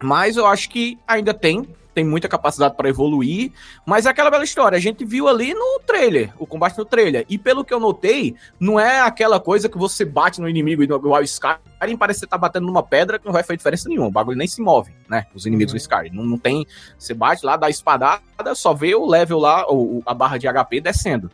Mas 0.03 0.37
eu 0.37 0.47
acho 0.47 0.69
que 0.71 0.99
ainda 1.07 1.35
tem 1.35 1.67
tem 2.00 2.04
muita 2.04 2.28
capacidade 2.28 2.75
para 2.75 2.88
evoluir, 2.88 3.52
mas 3.85 4.07
é 4.07 4.09
aquela 4.09 4.30
bela 4.30 4.42
história, 4.42 4.76
a 4.76 4.80
gente 4.80 5.04
viu 5.04 5.28
ali 5.28 5.52
no 5.52 5.80
trailer, 5.87 6.33
o 6.38 6.47
combate 6.47 6.78
no 6.78 6.85
trailer, 6.85 7.26
e 7.28 7.37
pelo 7.37 7.62
que 7.62 7.75
eu 7.75 7.78
notei, 7.78 8.35
não 8.59 8.80
é 8.80 9.00
aquela 9.00 9.38
coisa 9.38 9.69
que 9.69 9.76
você 9.76 10.02
bate 10.02 10.40
no 10.40 10.49
inimigo 10.49 10.83
igual 10.83 11.21
o 11.21 11.23
Skyrim, 11.23 11.97
parece 11.99 12.21
que 12.21 12.25
você 12.25 12.26
tá 12.26 12.38
batendo 12.38 12.66
numa 12.66 12.83
pedra 12.83 13.19
que 13.19 13.26
não 13.26 13.35
vai 13.35 13.42
fazer 13.42 13.59
diferença 13.59 13.87
nenhuma, 13.87 14.09
o 14.09 14.11
bagulho 14.11 14.38
nem 14.38 14.49
se 14.49 14.62
move, 14.62 14.92
né, 15.11 15.26
os 15.35 15.45
inimigos 15.45 15.73
uhum. 15.73 15.78
do 15.78 15.83
Skyrim, 15.83 16.11
não, 16.11 16.25
não 16.25 16.38
tem, 16.38 16.66
você 16.99 17.12
bate 17.12 17.45
lá, 17.45 17.59
dá 17.59 17.69
espadada, 17.69 18.54
só 18.54 18.73
vê 18.73 18.95
o 18.95 19.07
level 19.07 19.38
lá, 19.38 19.66
ou 19.69 20.02
a 20.07 20.14
barra 20.14 20.38
de 20.38 20.47
HP 20.47 20.80
descendo. 20.80 21.30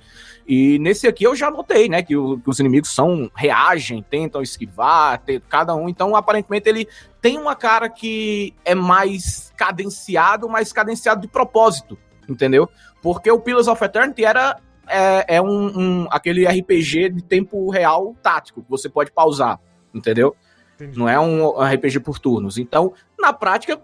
E 0.48 0.78
nesse 0.78 1.08
aqui 1.08 1.24
eu 1.24 1.34
já 1.34 1.50
notei, 1.50 1.88
né, 1.88 2.02
que, 2.02 2.16
o, 2.16 2.38
que 2.38 2.48
os 2.48 2.60
inimigos 2.60 2.94
são 2.94 3.30
reagem, 3.34 4.04
tentam 4.08 4.40
esquivar, 4.42 5.18
tem, 5.18 5.40
cada 5.40 5.74
um. 5.74 5.88
Então, 5.88 6.14
aparentemente, 6.14 6.68
ele 6.68 6.88
tem 7.20 7.36
uma 7.36 7.56
cara 7.56 7.88
que 7.88 8.54
é 8.64 8.74
mais 8.74 9.52
cadenciado, 9.56 10.48
mas 10.48 10.72
cadenciado 10.72 11.20
de 11.20 11.28
propósito, 11.28 11.98
entendeu? 12.28 12.68
Porque 13.02 13.30
o 13.30 13.40
Pillars 13.40 13.66
of 13.66 13.82
Eternity 13.82 14.24
era 14.24 14.60
é, 14.88 15.36
é 15.36 15.42
um, 15.42 15.78
um, 15.78 16.06
aquele 16.10 16.46
RPG 16.46 17.10
de 17.10 17.22
tempo 17.22 17.68
real 17.70 18.14
tático 18.22 18.62
que 18.62 18.70
você 18.70 18.88
pode 18.88 19.10
pausar, 19.10 19.58
entendeu? 19.92 20.36
Entendi. 20.76 20.98
Não 20.98 21.08
é 21.08 21.18
um 21.18 21.50
RPG 21.60 22.00
por 22.00 22.18
turnos. 22.18 22.58
Então, 22.58 22.92
na 23.18 23.32
prática, 23.32 23.80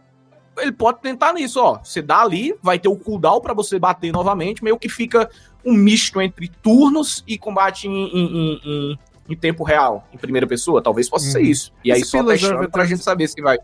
ele 0.59 0.73
pode 0.73 1.01
tentar 1.01 1.33
nisso, 1.33 1.61
ó. 1.61 1.79
Você 1.83 2.03
dá 2.03 2.21
ali, 2.23 2.55
vai 2.63 2.79
ter 2.79 2.89
o 2.89 2.97
cooldown 2.97 3.41
para 3.41 3.55
você 3.55 3.79
bater 3.79 4.13
novamente, 4.13 4.63
meio 4.63 4.79
que 4.79 4.89
fica 4.89 5.29
um 5.65 5.73
misto 5.73 6.21
entre 6.21 6.49
turnos 6.63 7.23
e 7.27 7.39
combate 7.39 7.87
em, 7.89 8.05
em, 8.09 8.61
em, 8.65 8.99
em 9.29 9.37
tempo 9.37 9.63
real, 9.65 10.07
em 10.13 10.19
primeira 10.19 10.47
pessoa, 10.47 10.83
talvez 10.83 11.09
possa 11.09 11.31
ser 11.31 11.39
Uhum. 11.39 11.45
isso. 11.45 11.73
E 11.85 11.93
aí 11.93 12.01
Esse 12.01 12.11
só 12.11 12.25
testando 12.25 12.55
pra 12.57 12.65
Eternity- 12.67 12.89
gente 12.91 13.05
saber 13.05 13.29
se 13.29 13.41
vai. 13.41 13.59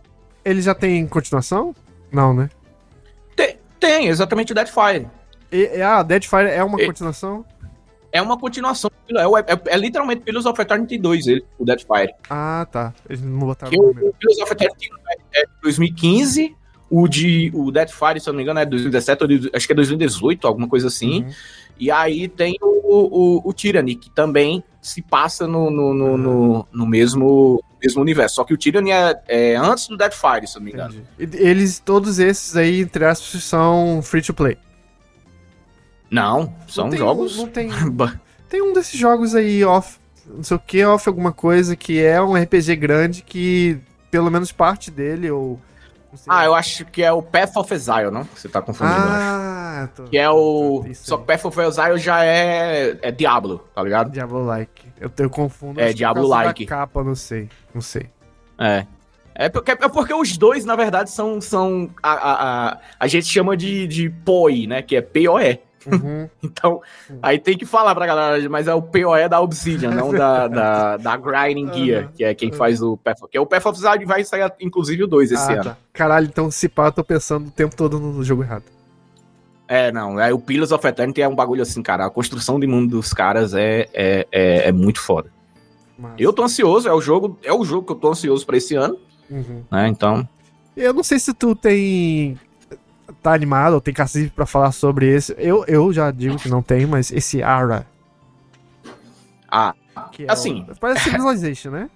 Ele 0.44 0.62
já 0.62 0.74
tem 0.74 1.06
continuação? 1.06 1.74
Não, 2.12 2.32
né? 2.32 2.48
Tem, 3.36 3.58
tem 3.78 4.06
exatamente 4.06 4.52
o 4.52 4.54
Deadfire. 4.54 5.08
E, 5.52 5.82
ah, 5.82 6.02
Deadfire 6.02 6.48
é 6.48 6.62
uma 6.62 6.80
E- 6.80 6.86
continuação? 6.86 7.44
É 8.10 8.22
uma 8.22 8.38
continuação. 8.38 8.90
É, 9.10 9.26
o- 9.26 9.36
é- 9.36 9.44
é 9.66 9.76
literalmente 9.76 10.22
Pillars 10.22 10.46
of 10.46 10.58
Eternity 10.60 10.96
2, 10.96 11.26
ele, 11.26 11.44
o 11.58 11.64
Deadfire. 11.64 12.14
Ah, 12.30 12.66
tá. 12.70 12.94
Eles 13.08 13.20
não 13.20 13.38
botaram 13.40 13.70
Que 13.70 13.78
o 13.78 13.90
o, 13.90 13.94
Pillars 13.94 14.38
of 14.42 14.52
Eternity 14.52 14.88
é 15.34 15.42
de 15.42 15.48
2015, 15.62 16.56
o 16.90 17.06
de 17.08 17.50
o 17.54 17.70
Deadfire, 17.70 18.20
se 18.20 18.28
eu 18.28 18.32
não 18.32 18.38
me 18.38 18.42
engano, 18.42 18.60
é 18.60 18.66
2017, 18.66 19.22
ou 19.22 19.28
de- 19.28 19.50
acho 19.52 19.66
que 19.66 19.72
é 19.72 19.76
2018, 19.76 20.46
alguma 20.46 20.68
coisa 20.68 20.88
assim. 20.88 21.22
Uhum. 21.24 21.30
E 21.78 21.90
aí 21.90 22.26
tem 22.28 22.56
o, 22.60 23.38
o, 23.44 23.48
o 23.48 23.52
Tyranny, 23.52 23.94
que 23.94 24.10
também 24.10 24.62
se 24.80 25.00
passa 25.02 25.46
no, 25.46 25.70
no, 25.70 25.92
no, 25.94 26.16
no- 26.18 26.68
no 26.72 26.86
mesmo, 26.86 27.62
mesmo 27.82 28.00
universo. 28.02 28.36
Só 28.36 28.44
que 28.44 28.54
o 28.54 28.56
Tyranny 28.58 28.90
é, 28.90 29.20
é 29.28 29.56
antes 29.56 29.86
do 29.86 29.96
Deadfire, 29.96 30.46
se 30.46 30.56
eu 30.56 30.60
não 30.60 30.64
me 30.66 30.72
engano. 30.72 30.94
Entendi. 31.18 31.42
Eles, 31.44 31.78
todos 31.78 32.18
esses 32.18 32.56
aí, 32.56 32.80
entre 32.80 33.04
aspas, 33.04 33.44
são 33.44 34.00
free 34.02 34.22
to 34.22 34.34
play. 34.34 34.56
Não, 36.10 36.54
são 36.66 36.84
Não 36.84 36.90
tem 36.90 36.98
jogos. 36.98 37.36
não 37.36 37.46
tem, 37.48 37.68
tem 38.48 38.62
um 38.62 38.72
desses 38.72 38.98
jogos 38.98 39.34
aí, 39.34 39.62
off, 39.64 39.98
não 40.26 40.42
sei 40.42 40.56
o 40.56 40.60
que, 40.60 40.84
off 40.84 41.06
alguma 41.08 41.32
coisa, 41.32 41.76
que 41.76 42.02
é 42.02 42.20
um 42.20 42.34
RPG 42.34 42.76
grande 42.76 43.22
que, 43.22 43.78
pelo 44.10 44.30
menos 44.30 44.50
parte 44.52 44.90
dele, 44.90 45.30
ou. 45.30 45.60
Ah, 46.26 46.44
eu 46.44 46.54
acho 46.54 46.84
que 46.86 47.02
é 47.02 47.12
o 47.12 47.22
Path 47.22 47.56
of 47.56 47.72
Exile, 47.72 48.10
não? 48.10 48.24
Você 48.34 48.48
tá 48.48 48.62
confundindo, 48.62 48.98
eu 48.98 49.02
acho. 49.02 49.12
Ah, 49.12 49.88
tô. 49.94 50.04
Que 50.04 50.18
é 50.18 50.30
o. 50.30 50.84
Só 50.94 51.18
que 51.18 51.24
Path 51.24 51.44
of 51.44 51.60
Exile 51.60 51.98
já 51.98 52.24
é, 52.24 52.96
é 53.02 53.10
Diablo, 53.10 53.64
tá 53.74 53.82
ligado? 53.82 54.10
Diablo-like. 54.10 54.86
Eu, 55.00 55.10
eu 55.18 55.30
confundo. 55.30 55.78
É, 55.78 55.84
causa 55.84 55.94
Diablo-like. 55.94 56.66
capa, 56.66 57.04
não 57.04 57.14
sei. 57.14 57.48
Não 57.74 57.80
sei. 57.80 58.08
É. 58.58 58.86
É 59.34 59.48
porque, 59.48 59.70
é 59.70 59.88
porque 59.88 60.12
os 60.12 60.36
dois, 60.36 60.64
na 60.64 60.74
verdade, 60.74 61.10
são. 61.10 61.40
são 61.40 61.90
a, 62.02 62.12
a, 62.12 62.68
a, 62.70 62.78
a 62.98 63.06
gente 63.06 63.26
chama 63.26 63.56
de, 63.56 63.86
de 63.86 64.10
POE, 64.10 64.66
né? 64.66 64.82
Que 64.82 64.96
é 64.96 65.00
POE. 65.00 65.60
Uhum. 65.86 66.28
Então, 66.42 66.80
aí 67.22 67.38
tem 67.38 67.56
que 67.56 67.64
falar 67.64 67.94
pra 67.94 68.06
galera, 68.06 68.48
mas 68.48 68.66
é 68.68 68.74
o 68.74 68.82
POE 68.82 69.28
da 69.28 69.40
Obsidian, 69.40 69.90
não 69.90 70.12
da, 70.12 70.48
da, 70.48 70.96
da 70.96 71.16
Grinding 71.16 71.72
Gear, 71.72 72.10
que 72.14 72.24
é 72.24 72.34
quem 72.34 72.50
faz 72.52 72.82
o 72.82 72.96
Path 72.96 73.22
of... 73.22 73.30
Que 73.30 73.38
é 73.38 73.40
o 73.40 73.46
Path 73.46 73.66
of 73.66 73.78
Exile 73.78 74.04
vai 74.04 74.24
sair, 74.24 74.52
inclusive, 74.60 75.04
o 75.04 75.06
2 75.06 75.32
esse 75.32 75.50
ah, 75.50 75.54
ano. 75.54 75.64
tá. 75.64 75.76
Caralho, 75.92 76.26
então 76.26 76.50
se 76.50 76.68
pá, 76.68 76.86
eu 76.86 76.92
tô 76.92 77.04
pensando 77.04 77.48
o 77.48 77.50
tempo 77.50 77.76
todo 77.76 77.98
no 77.98 78.22
jogo 78.24 78.42
errado. 78.42 78.64
É, 79.68 79.92
não, 79.92 80.18
é, 80.18 80.32
o 80.32 80.38
Pillars 80.38 80.72
of 80.72 80.86
Eternity 80.86 81.20
é 81.20 81.28
um 81.28 81.34
bagulho 81.34 81.60
assim, 81.62 81.82
cara. 81.82 82.06
A 82.06 82.10
construção 82.10 82.58
de 82.58 82.66
mundo 82.66 82.90
dos 82.96 83.12
caras 83.12 83.52
é, 83.52 83.86
é, 83.92 84.26
é, 84.32 84.68
é 84.68 84.72
muito 84.72 85.00
foda. 85.00 85.30
Mas- 85.98 86.14
Eu 86.18 86.32
tô 86.32 86.42
ansioso, 86.42 86.88
é 86.88 86.92
o 86.92 87.00
jogo, 87.00 87.38
é 87.42 87.52
o 87.52 87.64
jogo 87.64 87.84
que 87.86 87.92
eu 87.92 87.96
tô 87.96 88.08
ansioso 88.10 88.46
pra 88.46 88.56
esse 88.56 88.74
ano, 88.74 88.96
Uhum. 89.30 89.62
né? 89.70 89.88
Então, 89.88 90.26
Eu 90.74 90.94
não 90.94 91.02
sei 91.02 91.18
se 91.18 91.34
tu 91.34 91.54
tem. 91.54 92.38
Tá 93.22 93.32
animado 93.32 93.74
ou 93.74 93.80
tem 93.80 93.92
cacife 93.94 94.30
pra 94.30 94.44
falar 94.46 94.70
sobre 94.72 95.06
esse. 95.12 95.34
Eu, 95.38 95.64
eu 95.66 95.92
já 95.92 96.10
digo 96.10 96.36
que 96.38 96.48
não 96.48 96.62
tem, 96.62 96.86
mas 96.86 97.10
esse 97.10 97.42
Ara. 97.42 97.86
ah, 99.50 99.74
Que 100.12 100.24
é 100.24 100.30
Assim. 100.30 100.66
o- 100.70 100.76
parece 100.78 101.10
Civilization, 101.10 101.70
né? 101.70 101.90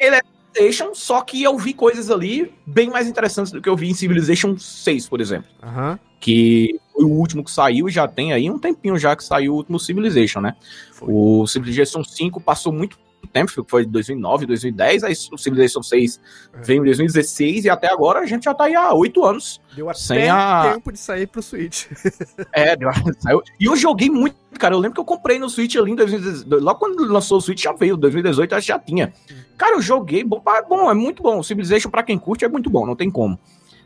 Civilization, 0.54 0.94
só 0.94 1.20
que 1.22 1.42
eu 1.42 1.56
vi 1.56 1.72
coisas 1.72 2.10
ali 2.10 2.52
bem 2.66 2.90
mais 2.90 3.06
interessantes 3.06 3.52
do 3.52 3.60
que 3.62 3.68
eu 3.68 3.76
vi 3.76 3.90
em 3.90 3.94
Civilization 3.94 4.56
6, 4.58 5.08
por 5.08 5.20
exemplo. 5.20 5.48
Aham. 5.62 5.98
Que 6.20 6.80
foi 6.92 7.04
o 7.04 7.08
último 7.10 7.44
que 7.44 7.50
saiu 7.50 7.88
e 7.88 7.92
já 7.92 8.08
tem 8.08 8.32
aí 8.32 8.50
um 8.50 8.58
tempinho 8.58 8.98
já 8.98 9.14
que 9.14 9.22
saiu 9.22 9.52
o 9.52 9.56
último 9.56 9.78
Civilization, 9.78 10.40
né? 10.40 10.56
Foi. 10.92 11.08
O 11.10 11.46
Civilization 11.46 12.02
5 12.02 12.40
passou 12.40 12.72
muito 12.72 12.98
tempo, 13.26 13.50
foi 13.68 13.84
2009, 13.84 14.46
2010, 14.46 15.04
aí 15.04 15.14
o 15.32 15.36
Civilization 15.36 15.82
6 15.82 16.20
É. 16.54 16.60
veio 16.62 16.80
em 16.82 16.84
2016 16.86 17.64
e 17.64 17.70
até 17.70 17.88
agora 17.92 18.20
a 18.20 18.26
gente 18.26 18.44
já 18.44 18.54
tá 18.54 18.64
aí 18.64 18.74
há 18.74 18.92
oito 18.94 19.24
anos. 19.24 19.60
Deu 19.74 19.88
até 19.90 19.98
Sem 19.98 20.28
a- 20.30 20.72
tempo 20.74 20.92
de 20.92 20.98
sair 20.98 21.26
pro 21.26 21.42
Switch. 21.42 21.86
É, 22.52 22.76
deu- 22.76 22.90
saiu. 23.20 23.42
E 23.60 23.64
eu 23.66 23.76
joguei 23.76 24.08
muito, 24.10 24.36
cara. 24.58 24.74
Eu 24.74 24.78
lembro 24.78 24.94
que 24.94 25.00
eu 25.00 25.04
comprei 25.04 25.38
no 25.38 25.48
Switch 25.50 25.76
ali 25.76 25.92
em 25.92 25.94
2018. 25.96 26.62
Logo 26.64 26.78
quando 26.78 27.04
lançou 27.12 27.38
o 27.38 27.40
Switch 27.40 27.62
já 27.62 27.72
veio, 27.72 27.96
2018 27.96 28.54
acho 28.54 28.66
que 28.66 28.72
já 28.72 28.78
tinha. 28.78 29.12
Cara, 29.56 29.76
eu 29.76 29.82
joguei, 29.82 30.22
bom, 30.24 30.42
bom, 30.68 30.90
é 30.90 30.94
muito 30.94 31.22
bom. 31.22 31.38
O 31.38 31.44
Civilization, 31.44 31.90
pra 31.90 32.02
quem 32.02 32.18
curte, 32.18 32.44
é 32.44 32.48
muito 32.48 32.70
bom, 32.70 32.86
não 32.86 32.96
tem 32.96 33.10
como. 33.10 33.38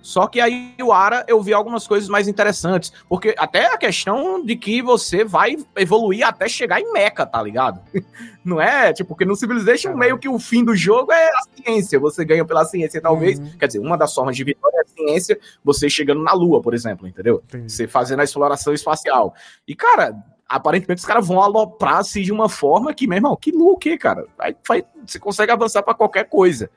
Só 0.03 0.27
que 0.27 0.41
aí 0.41 0.75
o 0.83 0.93
Ara 0.93 1.25
eu 1.29 1.41
vi 1.41 1.55
algumas 1.55 1.87
coisas 1.87 2.09
mais 2.09 2.29
interessantes. 2.29 2.93
Porque 3.09 3.35
até 3.39 3.67
a 3.67 3.79
questão 3.79 4.45
de 4.45 4.57
que 4.57 4.83
você 4.83 5.25
vai 5.25 5.57
evoluir 5.77 6.27
até 6.27 6.49
chegar 6.49 6.81
em 6.81 6.93
Mecha, 6.93 7.25
tá 7.25 7.41
ligado? 7.43 7.81
Não 8.45 8.61
é? 8.61 8.93
Tipo, 8.93 9.11
porque 9.11 9.25
no 9.25 9.37
Civilization, 9.37 9.91
Caralho. 9.91 9.99
meio 10.01 10.19
que 10.19 10.29
o 10.29 10.39
fim 10.39 10.65
do 10.65 10.75
jogo 10.75 11.13
é 11.13 11.29
a 11.29 11.43
ciência. 11.57 12.01
Você 12.01 12.25
ganha 12.25 12.45
pela 12.45 12.65
ciência, 12.65 13.01
talvez. 13.01 13.39
Uhum. 13.39 13.53
Quer 13.57 13.69
dizer, 13.69 13.79
uma 13.79 13.97
das 13.97 14.13
formas 14.13 14.37
de 14.37 14.43
vitória 14.43 14.79
é 14.79 14.81
a 14.81 14.85
ciência, 14.85 15.39
você 15.65 15.89
chegando 15.89 16.23
na 16.23 16.33
Lua, 16.33 16.61
por 16.61 16.75
exemplo, 16.75 17.07
entendeu? 17.07 17.43
Entendi. 17.47 17.73
Você 17.73 17.87
fazendo 17.87 18.21
a 18.21 18.25
exploração 18.25 18.75
espacial. 18.75 19.35
E, 19.67 19.77
cara, 19.77 20.17
aparentemente 20.57 21.01
os 21.01 21.07
caras 21.07 21.27
vão 21.27 21.41
aloprar 21.41 21.99
assim 21.99 22.23
de 22.23 22.33
uma 22.33 22.49
forma 22.49 22.93
que, 22.93 23.07
meu 23.07 23.17
irmão, 23.17 23.37
que 23.37 23.53
quê, 23.77 23.97
cara? 23.97 24.27
Aí, 24.39 24.55
vai- 24.67 24.85
você 25.07 25.19
consegue 25.19 25.51
avançar 25.51 25.83
pra 25.83 25.95
qualquer 25.95 26.29
coisa. 26.29 26.71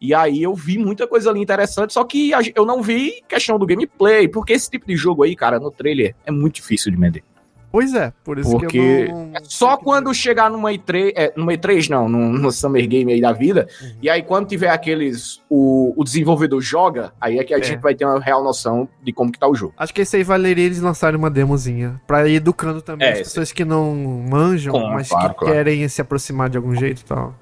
E 0.00 0.14
aí 0.14 0.42
eu 0.42 0.54
vi 0.54 0.78
muita 0.78 1.06
coisa 1.06 1.30
ali 1.30 1.40
interessante, 1.40 1.92
só 1.92 2.04
que 2.04 2.30
eu 2.54 2.64
não 2.64 2.82
vi 2.82 3.22
questão 3.28 3.58
do 3.58 3.66
gameplay, 3.66 4.28
porque 4.28 4.52
esse 4.52 4.70
tipo 4.70 4.86
de 4.86 4.96
jogo 4.96 5.22
aí, 5.22 5.34
cara, 5.36 5.58
no 5.58 5.70
trailer 5.70 6.14
é 6.24 6.30
muito 6.30 6.56
difícil 6.56 6.90
de 6.90 6.98
vender. 6.98 7.24
Pois 7.70 7.92
é, 7.94 8.12
por 8.24 8.38
isso 8.38 8.50
que 8.50 8.58
Porque 8.58 8.78
eu 8.78 9.14
não. 9.14 9.30
É 9.34 9.40
só 9.44 9.76
quando 9.76 10.12
chegar 10.14 10.50
numa 10.50 10.70
E3, 10.72 11.12
é, 11.14 11.32
numa 11.36 11.52
E3 11.52 11.88
não, 11.90 12.08
no, 12.08 12.32
no 12.32 12.50
Summer 12.50 12.86
Game 12.88 13.12
aí 13.12 13.20
da 13.20 13.32
vida, 13.32 13.68
Uhum. 13.82 13.90
e 14.02 14.08
aí 14.08 14.22
quando 14.22 14.48
tiver 14.48 14.70
aqueles, 14.70 15.42
o, 15.50 15.92
o 15.96 16.02
desenvolvedor 16.02 16.60
joga, 16.62 17.12
aí 17.20 17.38
é 17.38 17.44
que 17.44 17.52
a 17.52 17.58
É. 17.58 17.62
gente 17.62 17.80
vai 17.80 17.94
ter 17.94 18.06
uma 18.06 18.18
real 18.20 18.42
noção 18.42 18.88
de 19.02 19.12
como 19.12 19.30
que 19.30 19.38
tá 19.38 19.46
o 19.46 19.54
jogo. 19.54 19.74
Acho 19.76 19.92
que 19.92 20.00
esse 20.00 20.16
aí 20.16 20.22
valeria 20.24 20.64
eles 20.64 20.80
lançarem 20.80 21.18
uma 21.18 21.30
demozinha. 21.30 22.00
Pra 22.06 22.26
ir 22.26 22.36
educando 22.36 22.80
também 22.80 23.06
É, 23.08 23.12
as 23.12 23.18
pessoas 23.18 23.52
que 23.52 23.64
não 23.64 23.94
manjam, 23.94 24.72
mas 24.90 25.08
claro, 25.10 25.28
que 25.34 25.38
claro. 25.40 25.54
querem 25.54 25.86
se 25.88 26.00
aproximar 26.00 26.48
de 26.48 26.56
algum 26.56 26.74
jeito 26.74 27.02
e 27.02 27.04
tal. 27.04 27.34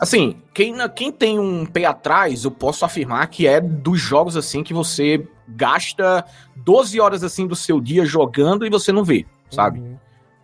Assim, 0.00 0.36
quem, 0.52 0.74
quem 0.96 1.12
tem 1.12 1.38
um 1.38 1.64
pé 1.64 1.84
atrás, 1.84 2.42
eu 2.44 2.50
posso 2.50 2.84
afirmar 2.84 3.26
que 3.28 3.46
é 3.46 3.60
dos 3.60 4.00
jogos 4.00 4.36
assim 4.36 4.64
que 4.64 4.74
você 4.74 5.24
gasta 5.48 6.24
12 6.56 6.98
horas 7.00 7.22
assim 7.22 7.46
do 7.46 7.54
seu 7.54 7.80
dia 7.80 8.04
jogando 8.04 8.66
e 8.66 8.70
você 8.70 8.90
não 8.90 9.04
vê, 9.04 9.24
sabe? 9.54 9.80
Uhum. 9.80 9.96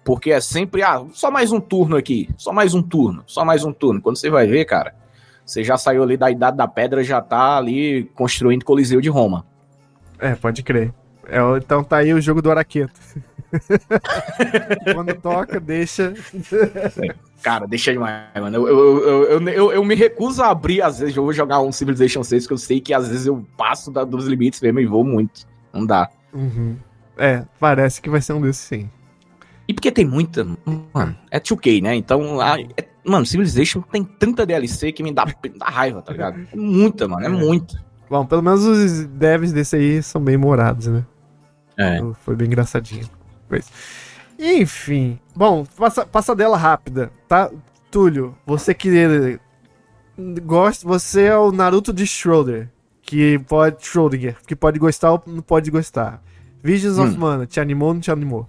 Porque 0.04 0.30
é 0.30 0.40
sempre, 0.40 0.82
ah, 0.82 1.04
só 1.12 1.30
mais 1.30 1.52
um 1.52 1.60
turno 1.60 1.96
aqui, 1.96 2.28
só 2.36 2.52
mais 2.52 2.74
um 2.74 2.82
turno, 2.82 3.22
só 3.26 3.44
mais 3.44 3.64
um 3.64 3.72
turno. 3.72 4.00
Quando 4.00 4.16
você 4.16 4.30
vai 4.30 4.46
ver, 4.46 4.64
cara, 4.64 4.94
você 5.44 5.62
já 5.62 5.76
saiu 5.76 6.02
ali 6.02 6.16
da 6.16 6.30
Idade 6.30 6.56
da 6.56 6.66
Pedra, 6.66 7.02
já 7.02 7.20
tá 7.20 7.56
ali 7.56 8.04
construindo 8.14 8.64
Coliseu 8.64 9.00
de 9.00 9.08
Roma. 9.08 9.44
É, 10.18 10.34
pode 10.34 10.62
crer. 10.62 10.92
É, 11.26 11.38
então 11.56 11.84
tá 11.84 11.98
aí 11.98 12.12
o 12.12 12.20
jogo 12.20 12.40
do 12.40 12.50
Araqueto. 12.50 12.98
Quando 14.94 15.14
toca, 15.14 15.58
deixa. 15.58 16.14
Cara, 17.42 17.66
deixa 17.66 17.92
demais, 17.92 18.28
mano. 18.34 18.56
Eu, 18.56 18.68
eu, 18.68 19.48
eu, 19.48 19.72
eu, 19.72 19.84
me 19.84 19.94
recuso 19.94 20.42
a 20.42 20.50
abrir, 20.50 20.82
às 20.82 20.98
vezes, 20.98 21.16
eu 21.16 21.22
vou 21.22 21.32
jogar 21.32 21.60
um 21.60 21.72
Civilization 21.72 22.22
6, 22.22 22.46
que 22.46 22.52
eu 22.52 22.58
sei 22.58 22.80
que 22.80 22.94
às 22.94 23.08
vezes 23.08 23.26
eu 23.26 23.44
passo 23.56 23.90
dos 23.90 24.26
limites 24.26 24.60
mesmo 24.60 24.80
e 24.80 24.86
vou 24.86 25.04
muito. 25.04 25.46
Não 25.72 25.84
dá. 25.84 26.08
Uhum. 26.32 26.76
É, 27.16 27.44
parece 27.58 28.00
que 28.00 28.10
vai 28.10 28.20
ser 28.20 28.32
um 28.34 28.40
desses 28.40 28.62
sim. 28.62 28.90
E 29.70 29.72
porque 29.72 29.92
tem 29.92 30.04
muita. 30.04 30.44
Mano, 30.92 31.16
é 31.30 31.38
2K, 31.38 31.80
né? 31.80 31.94
Então, 31.94 32.40
a- 32.40 32.60
é- 32.60 32.88
mano, 33.04 33.24
Civilization 33.24 33.80
tem 33.82 34.02
tanta 34.02 34.44
DLC 34.44 34.90
que 34.90 35.00
me 35.00 35.12
dá, 35.12 35.24
me 35.24 35.50
dá 35.56 35.66
raiva, 35.66 36.02
tá 36.02 36.10
ligado? 36.10 36.40
É 36.52 36.56
muita, 36.56 37.06
mano, 37.06 37.22
é, 37.22 37.26
É. 37.26 37.28
muita. 37.28 37.80
Bom, 38.10 38.26
pelo 38.26 38.42
menos 38.42 38.64
os 38.64 39.06
devs 39.06 39.52
desse 39.52 39.76
aí 39.76 40.02
são 40.02 40.20
bem 40.20 40.36
morados, 40.36 40.88
né? 40.88 41.06
É. 41.78 42.00
Foi 42.24 42.34
bem 42.34 42.48
engraçadinho. 42.48 43.08
Pois. 43.48 43.70
Enfim. 44.36 45.20
Bom, 45.36 45.64
passa, 45.76 46.04
passadela 46.04 46.56
rápida, 46.56 47.12
tá? 47.28 47.48
Túlio, 47.92 48.36
você 48.44 48.74
que 48.74 49.38
gosta. 50.42 50.84
Você 50.88 51.22
é 51.26 51.36
o 51.36 51.52
Naruto 51.52 51.92
de 51.92 52.04
Schroeder. 52.08 52.68
Que 53.02 53.38
pode. 53.38 53.84
Schrödinger, 53.86 54.36
que 54.44 54.56
pode 54.56 54.80
gostar 54.80 55.12
ou 55.12 55.22
não 55.28 55.42
pode 55.42 55.70
gostar. 55.70 56.20
Visions 56.60 56.98
of 56.98 57.14
Hum. 57.14 57.18
Mana, 57.20 57.46
te 57.46 57.60
animou 57.60 57.88
ou 57.88 57.94
não 57.94 58.00
te 58.00 58.10
animou? 58.10 58.48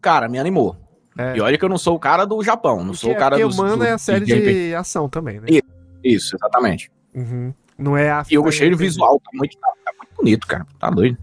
Cara, 0.00 0.28
me 0.28 0.38
animou. 0.38 0.76
É. 1.18 1.36
E 1.36 1.40
olha 1.40 1.58
que 1.58 1.64
eu 1.64 1.68
não 1.68 1.76
sou 1.78 1.96
o 1.96 1.98
cara 1.98 2.24
do 2.24 2.42
Japão, 2.42 2.82
não 2.84 2.94
sou 2.94 3.10
o 3.12 3.16
cara 3.16 3.36
porque 3.36 3.52
do. 3.54 3.56
Mana 3.62 3.76
do- 3.78 3.84
é 3.84 3.92
a 3.92 3.98
série 3.98 4.24
de 4.24 4.68
de 4.68 4.74
ação 4.74 5.08
também, 5.08 5.40
né? 5.40 5.46
Isso. 5.48 5.62
Isso, 6.02 6.36
exatamente. 6.36 6.90
Uhum. 7.14 7.52
Não 7.76 7.96
é 7.96 8.10
a. 8.10 8.24
E 8.30 8.34
eu 8.34 8.42
gostei 8.42 8.70
do 8.70 8.76
visual, 8.76 9.20
tá 9.20 9.30
muito, 9.34 9.56
tá 9.58 9.92
muito 9.98 10.14
bonito, 10.16 10.46
cara. 10.46 10.66
Tá 10.78 10.88
doido. 10.90 11.18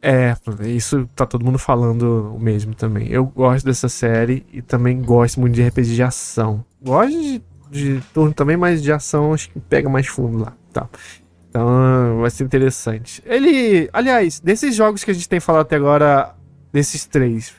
É, 0.00 0.34
isso 0.68 1.08
tá 1.16 1.26
todo 1.26 1.44
mundo 1.44 1.58
falando 1.58 2.32
o 2.34 2.38
mesmo 2.38 2.74
também. 2.74 3.08
Eu 3.08 3.26
gosto 3.26 3.64
dessa 3.64 3.88
série 3.88 4.46
e 4.52 4.62
também 4.62 5.02
gosto 5.02 5.40
muito 5.40 5.54
de 5.54 5.62
RPG 5.66 5.94
de 5.96 6.02
ação. 6.02 6.64
Gosto 6.80 7.10
de, 7.20 7.42
de 7.70 8.00
turno 8.14 8.32
também, 8.32 8.56
mas 8.56 8.80
de 8.82 8.92
ação 8.92 9.34
acho 9.34 9.50
que 9.50 9.58
pega 9.58 9.88
mais 9.88 10.06
fundo 10.06 10.38
lá. 10.38 10.52
Tá. 10.72 10.88
Então 11.50 12.20
vai 12.20 12.30
ser 12.30 12.44
interessante. 12.44 13.22
Ele. 13.26 13.88
Aliás, 13.92 14.38
desses 14.40 14.74
jogos 14.76 15.02
que 15.02 15.10
a 15.10 15.14
gente 15.14 15.28
tem 15.28 15.40
falado 15.40 15.62
até 15.62 15.76
agora, 15.76 16.34
desses 16.72 17.04
três, 17.06 17.52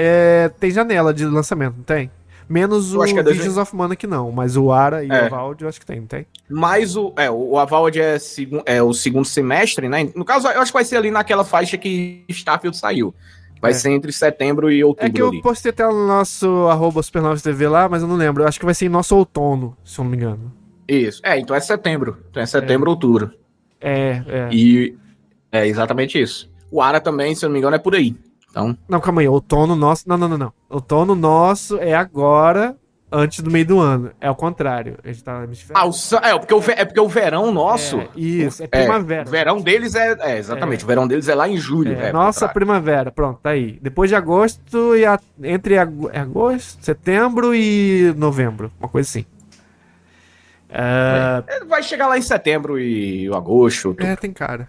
é, 0.00 0.48
tem 0.60 0.70
janela 0.70 1.12
de 1.12 1.24
lançamento, 1.26 1.76
não 1.78 1.84
tem? 1.84 2.10
Menos 2.48 2.94
Eu 2.94 3.00
o 3.00 3.02
é 3.02 3.06
Visions 3.08 3.24
2000. 3.56 3.62
of 3.62 3.76
Mana 3.76 3.94
que 3.96 4.06
não, 4.06 4.32
mas 4.32 4.56
o 4.56 4.72
Ara 4.72 5.04
e 5.04 5.10
É. 5.10 5.22
o 5.22 5.26
Avald 5.26 5.60
eu 5.62 5.68
acho 5.68 5.78
que 5.78 5.84
tem, 5.84 6.00
não 6.00 6.06
tem? 6.06 6.24
Mas 6.48 6.96
o, 6.96 7.12
é, 7.16 7.30
o 7.30 7.58
Avald 7.58 8.00
é, 8.00 8.18
segu- 8.18 8.62
é 8.64 8.82
o 8.82 8.94
segundo 8.94 9.26
semestre, 9.26 9.86
né? 9.88 10.08
No 10.14 10.24
caso, 10.24 10.48
eu 10.48 10.60
acho 10.62 10.70
que 10.72 10.78
vai 10.78 10.84
ser 10.84 10.96
ali 10.96 11.10
naquela 11.10 11.44
faixa 11.44 11.76
que 11.76 12.24
Starfield 12.30 12.74
saiu. 12.76 13.14
Vai 13.60 13.72
É. 13.72 13.74
ser 13.74 13.90
entre 13.90 14.10
setembro 14.12 14.70
e 14.70 14.82
outubro 14.82 15.08
É 15.08 15.10
que 15.12 15.20
eu 15.20 15.28
ali. 15.28 15.42
postei 15.42 15.70
até 15.70 15.84
no 15.84 16.06
nosso 16.06 16.68
arroba 16.68 17.02
Supernovas 17.02 17.42
TV 17.42 17.68
lá, 17.68 17.86
mas 17.88 18.00
eu 18.02 18.08
não 18.08 18.16
lembro. 18.16 18.44
Eu 18.44 18.48
acho 18.48 18.58
que 18.58 18.64
vai 18.64 18.72
ser 18.74 18.86
em 18.86 18.88
nosso 18.88 19.14
outono, 19.16 19.76
se 19.84 19.98
eu 19.98 20.04
não 20.04 20.10
me 20.12 20.16
engano. 20.16 20.52
Isso. 20.88 21.20
É, 21.24 21.38
então 21.38 21.54
é 21.54 21.60
setembro. 21.60 22.16
Então 22.30 22.42
é 22.42 22.46
setembro, 22.46 22.88
outubro. 22.88 23.32
É, 23.80 24.22
é. 24.26 24.48
E 24.52 24.96
é 25.52 25.66
exatamente 25.66 26.18
isso. 26.18 26.50
O 26.70 26.80
Ara 26.80 26.98
também, 27.00 27.34
se 27.34 27.44
eu 27.44 27.48
não 27.48 27.52
me 27.54 27.58
engano, 27.58 27.76
é 27.76 27.78
por 27.78 27.94
aí. 27.94 28.16
Então, 28.50 28.76
Não, 28.88 29.00
calma 29.00 29.20
aí. 29.20 29.28
Outono 29.28 29.76
nosso. 29.76 30.08
Não, 30.08 30.16
não, 30.16 30.28
não, 30.28 30.38
não. 30.38 30.52
Outono 30.70 31.14
nosso 31.14 31.78
é 31.78 31.94
agora, 31.94 32.76
antes 33.12 33.40
do 33.40 33.50
meio 33.50 33.66
do 33.66 33.78
ano. 33.78 34.10
É 34.20 34.30
o 34.30 34.34
contrário. 34.34 34.96
A 35.04 35.08
gente 35.08 35.22
tá 35.22 35.42
ah, 35.74 35.86
o, 35.86 35.90
é, 36.22 36.38
porque 36.38 36.54
o, 36.54 36.62
é 36.70 36.84
porque 36.84 37.00
o 37.00 37.08
verão 37.08 37.52
nosso. 37.52 38.00
É, 38.00 38.08
isso, 38.16 38.62
é 38.62 38.64
é, 38.64 38.68
primavera. 38.68 39.28
o 39.28 39.30
verão 39.30 39.60
deles 39.60 39.94
é, 39.94 40.16
é, 40.20 40.38
exatamente. 40.38 40.82
O 40.82 40.86
verão 40.86 41.06
deles 41.06 41.28
é 41.28 41.34
lá 41.34 41.46
em 41.48 41.56
julho. 41.58 41.92
É, 41.94 42.08
é, 42.08 42.12
nossa 42.12 42.48
primavera, 42.48 43.10
pronto, 43.12 43.38
tá 43.42 43.50
aí. 43.50 43.78
Depois 43.82 44.08
de 44.10 44.16
agosto 44.16 44.96
e 44.96 45.04
a- 45.04 45.20
entre 45.42 45.78
ag- 45.78 46.08
é 46.12 46.20
agosto, 46.20 46.82
setembro 46.84 47.54
e 47.54 48.12
novembro, 48.16 48.72
uma 48.80 48.88
coisa 48.88 49.06
assim. 49.08 49.26
É, 50.70 51.44
É, 51.46 51.64
Vai 51.64 51.82
chegar 51.82 52.08
lá 52.08 52.18
em 52.18 52.22
setembro 52.22 52.78
e 52.78 53.26
agosto. 53.28 53.88
outubro. 53.88 54.06
é, 54.06 54.16
tem 54.16 54.32
cara. 54.32 54.68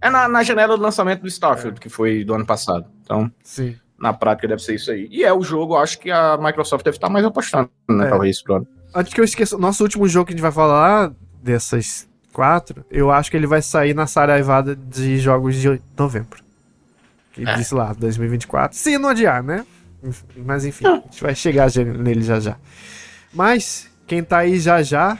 É 0.00 0.10
na, 0.10 0.28
na 0.28 0.42
janela 0.42 0.76
do 0.76 0.82
lançamento 0.82 1.22
do 1.22 1.28
Starfield, 1.28 1.80
que 1.80 1.88
foi 1.88 2.24
do 2.24 2.34
ano 2.34 2.44
passado. 2.44 2.86
Então, 3.04 3.30
Sim. 3.42 3.76
na 3.98 4.12
prática, 4.12 4.48
deve 4.48 4.62
ser 4.62 4.74
isso 4.74 4.90
aí. 4.90 5.06
E 5.10 5.22
é 5.22 5.32
o 5.32 5.42
jogo, 5.42 5.76
acho 5.76 5.98
que 6.00 6.10
a 6.10 6.36
Microsoft 6.36 6.84
deve 6.84 6.96
estar 6.96 7.08
mais 7.08 7.24
apostando, 7.24 7.70
né? 7.88 8.06
É. 8.06 8.08
Talvez 8.10 8.42
pro 8.42 8.56
ano. 8.56 8.66
Antes 8.94 9.12
que 9.14 9.20
eu 9.20 9.24
esqueça, 9.24 9.56
nosso 9.58 9.82
último 9.82 10.08
jogo 10.08 10.26
que 10.26 10.32
a 10.32 10.36
gente 10.36 10.42
vai 10.42 10.52
falar 10.52 11.12
dessas 11.42 12.08
quatro, 12.32 12.84
eu 12.90 13.10
acho 13.10 13.30
que 13.30 13.36
ele 13.36 13.46
vai 13.46 13.60
sair 13.62 13.94
na 13.94 14.06
Saraivada 14.06 14.74
de 14.74 15.18
jogos 15.18 15.56
de 15.56 15.80
novembro. 15.96 16.42
Que 17.32 17.48
É. 17.48 17.54
disse 17.54 17.74
lá, 17.74 17.92
2024. 17.92 18.76
Se 18.76 18.96
não 18.98 19.08
adiar, 19.10 19.42
né? 19.42 19.64
Mas 20.36 20.64
enfim, 20.64 20.86
a 20.86 20.94
gente 20.96 21.22
vai 21.22 21.34
chegar 21.34 21.68
já 21.70 21.82
nele 21.84 22.22
já 22.22 22.38
já. 22.38 22.56
Mas, 23.32 23.90
quem 24.06 24.22
tá 24.22 24.38
aí 24.38 24.58
já 24.60 24.82
já. 24.82 25.18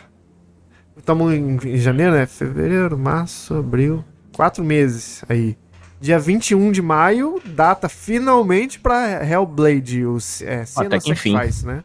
Estamos 0.96 1.32
em, 1.34 1.56
em 1.64 1.76
janeiro, 1.78 2.12
né? 2.12 2.26
Fevereiro, 2.26 2.96
março, 2.96 3.54
abril. 3.54 4.04
Quatro 4.36 4.62
meses 4.62 5.24
aí. 5.28 5.56
Dia 6.04 6.18
21 6.18 6.70
de 6.70 6.82
maio, 6.82 7.40
data 7.46 7.88
finalmente 7.88 8.78
pra 8.78 9.24
Hellblade, 9.26 10.04
os 10.04 10.42
é, 10.42 10.62
Senua 10.66 10.98
que 11.00 11.10
enfim. 11.10 11.34
Né? 11.64 11.82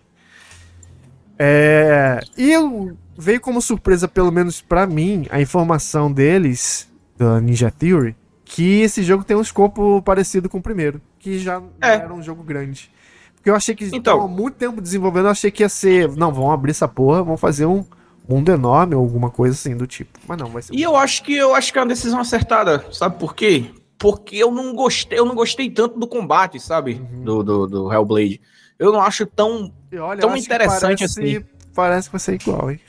É, 1.38 2.20
e 2.38 2.52
eu- 2.52 2.98
veio 3.18 3.40
como 3.40 3.62
surpresa, 3.62 4.10
pelo 4.10 4.30
menos 4.30 4.60
pra 4.62 4.86
mim, 4.86 5.26
a 5.30 5.40
informação 5.40 6.12
deles, 6.12 6.86
da 7.18 7.40
Ninja 7.40 7.72
Theory, 7.72 8.14
que 8.44 8.82
esse 8.82 9.04
jogo 9.04 9.24
tem 9.24 9.38
um 9.38 9.42
escopo 9.42 10.02
parecido 10.02 10.50
com 10.50 10.58
o 10.58 10.62
primeiro, 10.62 11.00
que 11.18 11.40
já 11.40 11.62
não 11.62 11.70
É. 11.82 11.94
era 11.94 12.14
um 12.14 12.22
jogo 12.22 12.44
grande. 12.44 12.92
Porque 13.36 13.50
eu 13.50 13.56
achei 13.56 13.74
que 13.74 13.90
Então. 13.94 14.20
há 14.20 14.28
muito 14.28 14.56
tempo 14.56 14.82
desenvolvendo, 14.82 15.28
eu 15.28 15.32
achei 15.32 15.50
que 15.50 15.64
ia 15.64 15.70
ser, 15.70 16.10
não, 16.18 16.34
vão 16.34 16.52
abrir 16.52 16.72
essa 16.72 16.90
porra, 16.90 17.24
vão 17.24 17.38
fazer 17.38 17.66
um 17.68 17.86
mundo 18.28 18.52
enorme 18.52 18.96
ou 18.96 19.02
alguma 19.02 19.30
coisa 19.30 19.56
assim 19.56 19.78
do 19.78 19.88
tipo. 19.88 20.20
Mas 20.28 20.38
não, 20.38 20.50
vai 20.50 20.62
ser 20.62 20.74
E 20.76 20.82
eu 20.82 20.98
acho 20.98 21.24
que 21.24 21.34
eu 21.34 21.56
acho 21.56 21.72
que 21.72 21.80
é 21.80 21.82
uma 21.82 21.88
decisão 21.88 22.20
acertada, 22.20 22.86
sabe 22.92 23.18
por 23.18 23.34
quê? 23.34 23.72
Porque 24.00 24.38
eu 24.38 24.50
não 24.50 24.74
gostei, 24.74 25.20
eu 25.20 25.26
não 25.26 25.36
gostei 25.36 25.70
tanto 25.70 26.00
do 26.00 26.08
combate, 26.08 26.60
sabe? 26.60 26.94
Uhum. 26.94 27.24
Do, 27.24 27.44
do, 27.44 27.68
do 27.68 27.94
Hellblade. 27.94 28.42
Eu 28.80 28.94
não 28.94 29.02
acho 29.02 29.26
tão. 29.26 29.74
Olha, 29.94 30.22
tão 30.22 30.32
acho 30.32 30.46
interessante 30.46 31.00
parece, 31.00 31.04
assim. 31.04 31.46
Parece 31.76 32.08
que 32.08 32.14
vai 32.14 32.20
ser 32.20 32.36
igual, 32.36 32.72
hein? 32.72 32.80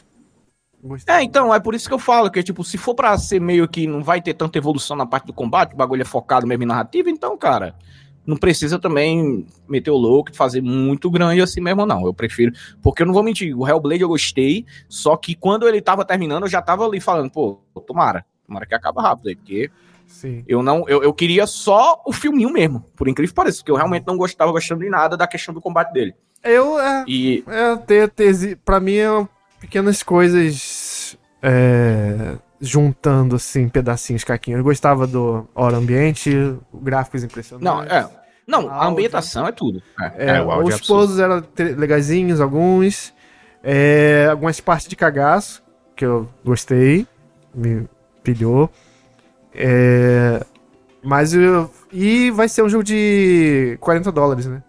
Gostei. 0.83 1.14
É, 1.14 1.23
então, 1.23 1.52
é 1.52 1.61
por 1.61 1.75
isso 1.75 1.88
que 1.88 1.95
eu 1.95 1.99
falo 1.99 2.31
que, 2.31 2.43
tipo, 2.43 2.64
se 2.64 2.79
for 2.79 2.95
pra 2.95 3.19
ser 3.19 3.40
meio 3.40 3.69
que 3.69 3.87
não 3.87 4.02
vai 4.02 4.23
ter 4.23 4.35
tanta 4.35 4.57
evolução 4.57 4.97
na 4.97 5.05
parte 5.05 5.26
do 5.26 5.33
combate, 5.33 5.75
o 5.75 5.76
bagulho 5.76 6.02
é 6.02 6.07
focado 6.07 6.47
mesmo 6.47 6.62
em 6.62 6.67
narrativa, 6.67 7.11
então, 7.11 7.37
cara, 7.37 7.75
não 8.25 8.37
precisa 8.37 8.78
também 8.78 9.47
meter 9.69 9.91
o 9.91 9.97
louco 9.97 10.30
e 10.30 10.37
fazer 10.37 10.63
muito 10.63 11.11
grande 11.11 11.43
assim 11.43 11.61
mesmo, 11.61 11.84
não. 11.84 12.06
Eu 12.06 12.15
prefiro. 12.15 12.52
Porque 12.80 13.02
eu 13.02 13.06
não 13.06 13.13
vou 13.13 13.23
mentir, 13.23 13.54
o 13.56 13.69
Hellblade 13.69 14.02
eu 14.02 14.08
gostei, 14.08 14.65
só 14.89 15.17
que 15.17 15.34
quando 15.34 15.69
ele 15.69 15.82
tava 15.82 16.04
terminando, 16.04 16.45
eu 16.45 16.49
já 16.49 16.63
tava 16.63 16.87
ali 16.87 17.00
falando, 17.00 17.30
pô, 17.30 17.61
tomara, 17.87 18.25
tomara 18.47 18.65
que 18.65 18.75
acabe 18.75 19.00
rápido 19.00 19.28
aí, 19.28 19.37
porque 19.37 19.71
Sim. 20.10 20.44
eu 20.46 20.62
não. 20.62 20.84
Eu, 20.88 21.02
eu 21.02 21.14
queria 21.14 21.46
só 21.46 22.02
o 22.04 22.12
filminho 22.12 22.52
mesmo, 22.52 22.84
por 22.96 23.08
incrível 23.08 23.30
que 23.32 23.36
pareça, 23.36 23.58
porque 23.58 23.70
eu 23.70 23.76
realmente 23.76 24.06
não 24.06 24.16
gostava 24.16 24.52
gostando 24.52 24.82
de 24.82 24.90
nada 24.90 25.16
da 25.16 25.26
questão 25.26 25.54
do 25.54 25.60
combate 25.60 25.92
dele. 25.92 26.14
Eu, 26.42 26.78
é, 26.78 27.04
E. 27.06 27.44
É, 27.46 27.76
ter, 27.76 28.08
ter, 28.10 28.56
pra 28.64 28.80
mim 28.80 28.96
é 28.96 29.28
pequenas 29.60 30.02
coisas 30.02 31.16
é, 31.42 32.36
juntando 32.60 33.36
assim, 33.36 33.68
pedacinhos, 33.68 34.25
caquinhos. 34.25 34.58
Eu 34.58 34.64
gostava 34.64 35.06
do 35.06 35.49
hora 35.54 35.76
ambiente, 35.76 36.30
gráficos 36.75 37.25
impressionantes. 37.25 37.64
Não, 37.64 37.82
é. 37.82 38.08
Não, 38.46 38.68
a 38.68 38.75
Áudio. 38.75 38.90
ambientação 38.90 39.46
é 39.46 39.52
tudo. 39.52 39.80
É, 40.16 40.42
o 40.42 40.50
áudio 40.50 40.73
é 40.73 40.75
os 40.75 40.86
pousos 40.86 41.20
eram 41.20 41.42
legaisinhos, 41.76 42.40
alguns. 42.40 43.14
É, 43.62 44.26
algumas 44.30 44.58
partes 44.60 44.88
de 44.88 44.96
cagaço, 44.96 45.62
que 45.94 46.04
eu 46.04 46.28
gostei, 46.44 47.06
me 47.54 47.86
pilhou. 48.25 48.70
É, 49.54 50.45
mas 51.02 51.34
eu. 51.34 51.71
E 51.93 52.30
vai 52.30 52.49
ser 52.49 52.63
um 52.63 52.69
jogo 52.69 52.84
de 52.84 53.76
40 53.80 54.13
dólares, 54.13 54.47
né? 54.47 54.63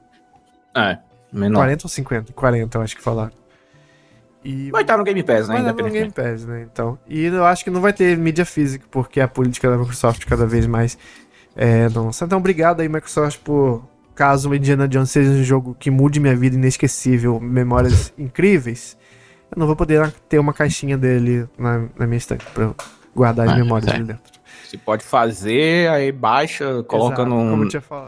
É, 0.76 0.98
menor. 1.32 1.60
40 1.60 1.86
ou 1.86 1.90
50? 1.90 2.34
40, 2.34 2.78
eu 2.78 2.82
acho 2.82 2.96
que 2.96 3.04
falaram. 3.04 3.32
E 4.44 4.72
Vai 4.72 4.82
estar 4.82 4.98
no 4.98 5.04
Game 5.04 5.22
Pass, 5.22 5.48
né? 5.48 5.56
Vai 5.56 5.64
dar 5.64 5.84
no 5.84 5.90
Game. 5.90 6.12
Pass, 6.12 6.46
né? 6.46 6.68
Então. 6.72 6.98
E 7.08 7.26
eu 7.26 7.46
acho 7.46 7.64
que 7.64 7.70
não 7.70 7.80
vai 7.80 7.94
ter 7.94 8.18
mídia 8.18 8.46
física, 8.46 8.86
porque 8.90 9.22
a 9.22 9.28
política 9.28 9.70
da 9.70 9.78
Microsoft 9.78 10.26
cada 10.26 10.48
vez 10.48 10.66
mais 10.66 10.98
é, 11.56 11.88
não 11.90 12.06
lança. 12.06 12.26
Então, 12.26 12.40
obrigado 12.40 12.80
aí, 12.82 12.90
Microsoft, 12.90 13.40
por 13.44 13.84
caso 14.16 14.50
o 14.50 14.56
Indiana 14.56 14.88
Jones 14.88 15.12
seja 15.12 15.30
um 15.30 15.44
jogo 15.44 15.76
que 15.80 15.92
mude 15.92 16.20
minha 16.20 16.36
vida 16.36 16.56
inesquecível, 16.56 17.40
memórias 17.40 18.12
incríveis, 18.18 18.98
eu 19.52 19.60
não 19.60 19.68
vou 19.68 19.76
poder 19.76 20.12
ter 20.28 20.40
uma 20.40 20.54
caixinha 20.54 20.98
dele 20.98 21.48
na, 21.58 21.86
na 21.98 22.08
minha 22.08 22.18
estante 22.18 22.46
pra 22.54 22.72
guardar 23.16 23.48
as 23.48 23.54
Ah, 23.54 23.58
memórias 23.58 23.92
é. 23.92 23.96
ali 23.96 24.04
dentro. 24.06 24.41
Você 24.72 24.78
pode 24.78 25.04
fazer, 25.04 25.90
aí 25.90 26.14
baixa, 26.14 26.82
coloca 26.84 27.24
Exato, 27.24 27.30
num. 27.30 27.70
falado. 27.82 28.08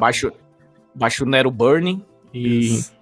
Baixa, 0.96 1.24
o 1.24 1.28
Nero 1.28 1.52
Burning 1.52 2.06
e. 2.34 2.60
Isso. 2.78 2.94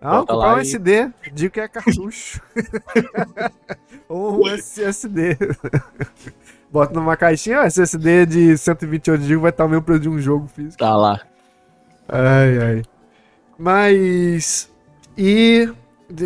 Não, 0.00 0.10
Bota 0.20 0.32
comprar 0.32 0.54
um 0.54 0.58
e- 0.58 0.60
SD, 0.60 1.10
digo 1.32 1.52
que 1.52 1.58
é 1.60 1.66
cartucho. 1.66 2.40
Ou 4.08 4.44
um 4.44 4.48
SSD. 4.48 5.36
Bota 6.70 6.94
numa 6.94 7.16
caixinha, 7.16 7.62
ó, 7.62 7.64
SSD 7.64 8.26
de 8.26 8.56
128 8.56 9.24
GB 9.24 9.40
vai 9.40 9.50
estar 9.50 9.64
o 9.64 9.68
mesmo 9.68 9.82
preço 9.82 10.02
de 10.02 10.08
um 10.08 10.20
jogo 10.20 10.46
físico. 10.46 10.78
Tá 10.78 10.96
lá. 10.96 11.20
Ai, 12.08 12.58
ai. 12.62 12.82
Mas. 13.58 14.70
E. 15.18 15.68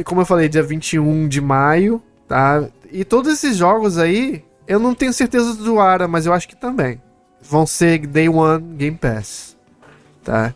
Como 0.05 0.21
eu 0.21 0.27
falei, 0.27 0.51
dia 0.51 0.63
21 0.63 1.29
de 1.29 1.41
maio, 1.41 2.03
tá? 2.29 2.69
E 2.93 3.07
todos 3.07 3.33
esses 3.33 3.57
jogos 3.57 3.97
aí, 3.97 4.44
eu 4.67 4.79
não 4.79 4.95
tenho 4.95 5.13
certeza 5.13 5.55
do 5.55 5.79
Ara, 5.81 6.07
mas 6.09 6.27
eu 6.27 6.33
acho 6.33 6.49
que 6.49 6.57
também. 6.57 7.01
Vão 7.43 7.67
ser 7.67 8.07
Day 8.07 8.29
One 8.29 8.75
Game 8.77 8.97
Pass. 8.97 9.57
Tá? 10.23 10.55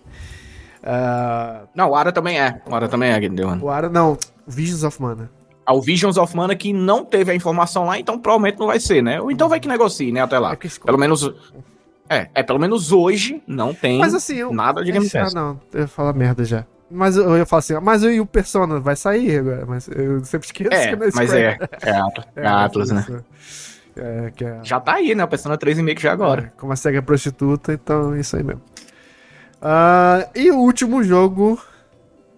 Ah, 0.82 1.62
Não, 1.74 1.90
o 1.90 1.94
Ara 1.94 2.12
também 2.12 2.40
é. 2.40 2.60
O 2.66 2.74
Ara 2.74 2.88
também 2.88 3.10
é, 3.10 3.20
Game 3.20 3.40
One. 3.42 3.62
o 3.62 3.68
Ara, 3.68 3.88
não. 3.88 4.16
Visions 4.46 4.82
of 4.84 5.00
Mana. 5.02 5.30
Ah, 5.66 5.74
O 5.74 5.82
Visions 5.82 6.16
of 6.16 6.34
Mana 6.34 6.56
que 6.56 6.72
não 6.72 7.04
teve 7.04 7.30
a 7.30 7.34
informação 7.34 7.84
lá, 7.84 7.98
então 7.98 8.18
provavelmente 8.18 8.58
não 8.58 8.68
vai 8.68 8.80
ser, 8.80 9.02
né? 9.02 9.20
Ou 9.20 9.30
então 9.30 9.48
vai 9.48 9.60
que 9.60 9.68
negocie, 9.68 10.10
né? 10.10 10.22
Até 10.22 10.36
É 10.36 10.38
lá. 10.38 10.56
esse- 10.64 10.80
Pelo 10.80 10.96
menos. 10.98 11.30
É, 12.08 12.28
é, 12.34 12.42
pelo 12.42 12.58
menos 12.58 12.90
hoje 12.90 13.42
não 13.46 13.74
tem 13.74 13.98
Mas 13.98 14.14
assim, 14.14 14.36
eu. 14.36 14.50
nada 14.50 14.82
de 14.82 14.90
Game 14.90 15.06
Ah, 15.14 15.20
Pass. 15.20 15.34
não, 15.34 15.60
eu 15.74 15.80
ia 15.80 15.86
falar 15.88 16.14
merda 16.14 16.42
já. 16.42 16.64
Mas 16.90 17.18
eu 17.18 17.36
eu 17.36 17.44
falar 17.44 17.58
assim, 17.58 17.74
mas 17.82 18.02
eu 18.02 18.10
e 18.10 18.18
o 18.18 18.24
Persona 18.24 18.80
vai 18.80 18.96
sair 18.96 19.40
agora, 19.40 19.66
mas 19.68 19.86
eu 19.88 20.24
sempre 20.24 20.46
esqueço 20.46 20.72
É, 20.72 20.86
que 20.88 20.96
não 20.96 21.06
mas 21.14 21.28
Square. 21.28 21.42
é. 21.84 21.90
É, 21.90 21.90
Atlas, 21.98 22.26
é 22.34 22.46
Atlas, 22.46 22.90
né? 22.92 23.06
É, 23.98 24.30
que 24.34 24.44
é, 24.44 24.60
Já 24.62 24.80
tá 24.80 24.94
aí, 24.94 25.14
né? 25.14 25.24
O 25.24 25.28
Persona 25.28 25.56
3 25.56 25.78
e 25.78 25.94
que 25.94 26.02
já 26.02 26.12
agora. 26.12 26.52
É, 26.54 26.60
como 26.60 26.72
a 26.72 26.76
SEGA 26.76 26.98
é 26.98 27.02
prostituta, 27.02 27.72
então 27.72 28.14
é 28.14 28.20
isso 28.20 28.36
aí 28.36 28.42
mesmo. 28.42 28.62
Ah, 29.60 30.28
e 30.34 30.50
o 30.50 30.56
último 30.56 31.02
jogo, 31.02 31.60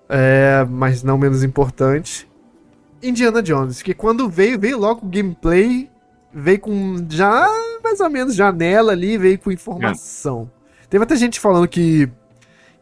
é, 0.08 0.66
mas 0.68 1.02
não 1.02 1.18
menos 1.18 1.44
importante, 1.44 2.28
Indiana 3.02 3.42
Jones, 3.42 3.82
que 3.82 3.94
quando 3.94 4.28
veio, 4.28 4.58
veio 4.58 4.78
logo 4.78 5.06
o 5.06 5.08
gameplay, 5.08 5.90
veio 6.32 6.60
com 6.60 6.96
já 7.08 7.46
mais 7.82 8.00
ou 8.00 8.10
menos 8.10 8.34
janela 8.34 8.92
ali, 8.92 9.18
veio 9.18 9.38
com 9.38 9.50
informação. 9.50 10.50
Teve 10.88 11.04
até 11.04 11.16
gente 11.16 11.38
falando 11.38 11.68
que 11.68 12.10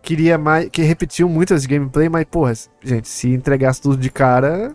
queria 0.02 0.38
mais, 0.38 0.68
que 0.70 0.82
repetiu 0.82 1.28
muitas 1.28 1.66
gameplay, 1.66 2.08
mas 2.08 2.24
porra, 2.24 2.52
gente, 2.82 3.08
se 3.08 3.28
entregasse 3.28 3.82
tudo 3.82 3.96
de 3.96 4.10
cara, 4.10 4.74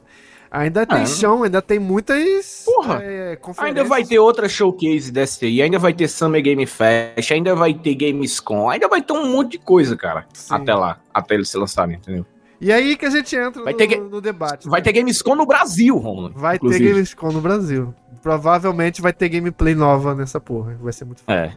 ainda 0.53 0.85
tem 0.85 0.99
Ah, 0.99 1.05
chão, 1.05 1.43
ainda 1.43 1.61
tem 1.61 1.79
muitas 1.79 2.63
Porra, 2.63 2.99
é, 3.03 3.37
Ainda 3.57 3.83
vai 3.83 4.05
ter 4.05 4.19
outra 4.19 4.47
showcase 4.47 5.11
dessa 5.11 5.45
aí, 5.45 5.61
ainda 5.61 5.79
vai 5.79 5.93
ter 5.93 6.07
Summer 6.07 6.41
Game 6.41 6.65
Fest, 6.65 7.31
ainda 7.31 7.55
vai 7.55 7.73
ter 7.73 7.95
Gamescom, 7.95 8.69
ainda 8.69 8.87
vai 8.87 9.01
ter 9.01 9.13
um 9.13 9.31
monte 9.31 9.53
de 9.53 9.57
coisa, 9.57 9.97
cara. 9.97 10.25
Sim. 10.33 10.53
Até 10.53 10.73
lá, 10.75 10.99
até 11.13 11.35
eles 11.35 11.49
se 11.49 11.57
lançarem, 11.57 11.95
entendeu? 11.95 12.25
E 12.61 12.71
aí 12.71 12.95
que 12.95 13.05
a 13.05 13.09
gente 13.09 13.35
entra 13.35 13.61
Vai 13.61 13.73
no, 13.73 13.77
ter 13.79 13.99
no 13.99 14.21
debate. 14.21 14.69
Vai 14.69 14.81
ter 14.81 14.93
Gamescom 14.93 15.35
no 15.35 15.45
Brasil, 15.45 15.97
Romulo. 15.97 16.31
Vai 16.33 16.55
inclusive. 16.55 16.85
ter 16.85 16.91
Gamescom 16.93 17.31
no 17.31 17.41
Brasil. 17.41 17.93
Provavelmente 18.21 19.01
vai 19.01 19.11
ter 19.11 19.27
gameplay 19.27 19.75
nova 19.75 20.15
nessa 20.15 20.39
porra. 20.39 20.77
Vai 20.81 20.93
ser 20.93 21.03
muito 21.03 21.23
foda. 21.23 21.37
É. 21.37 21.53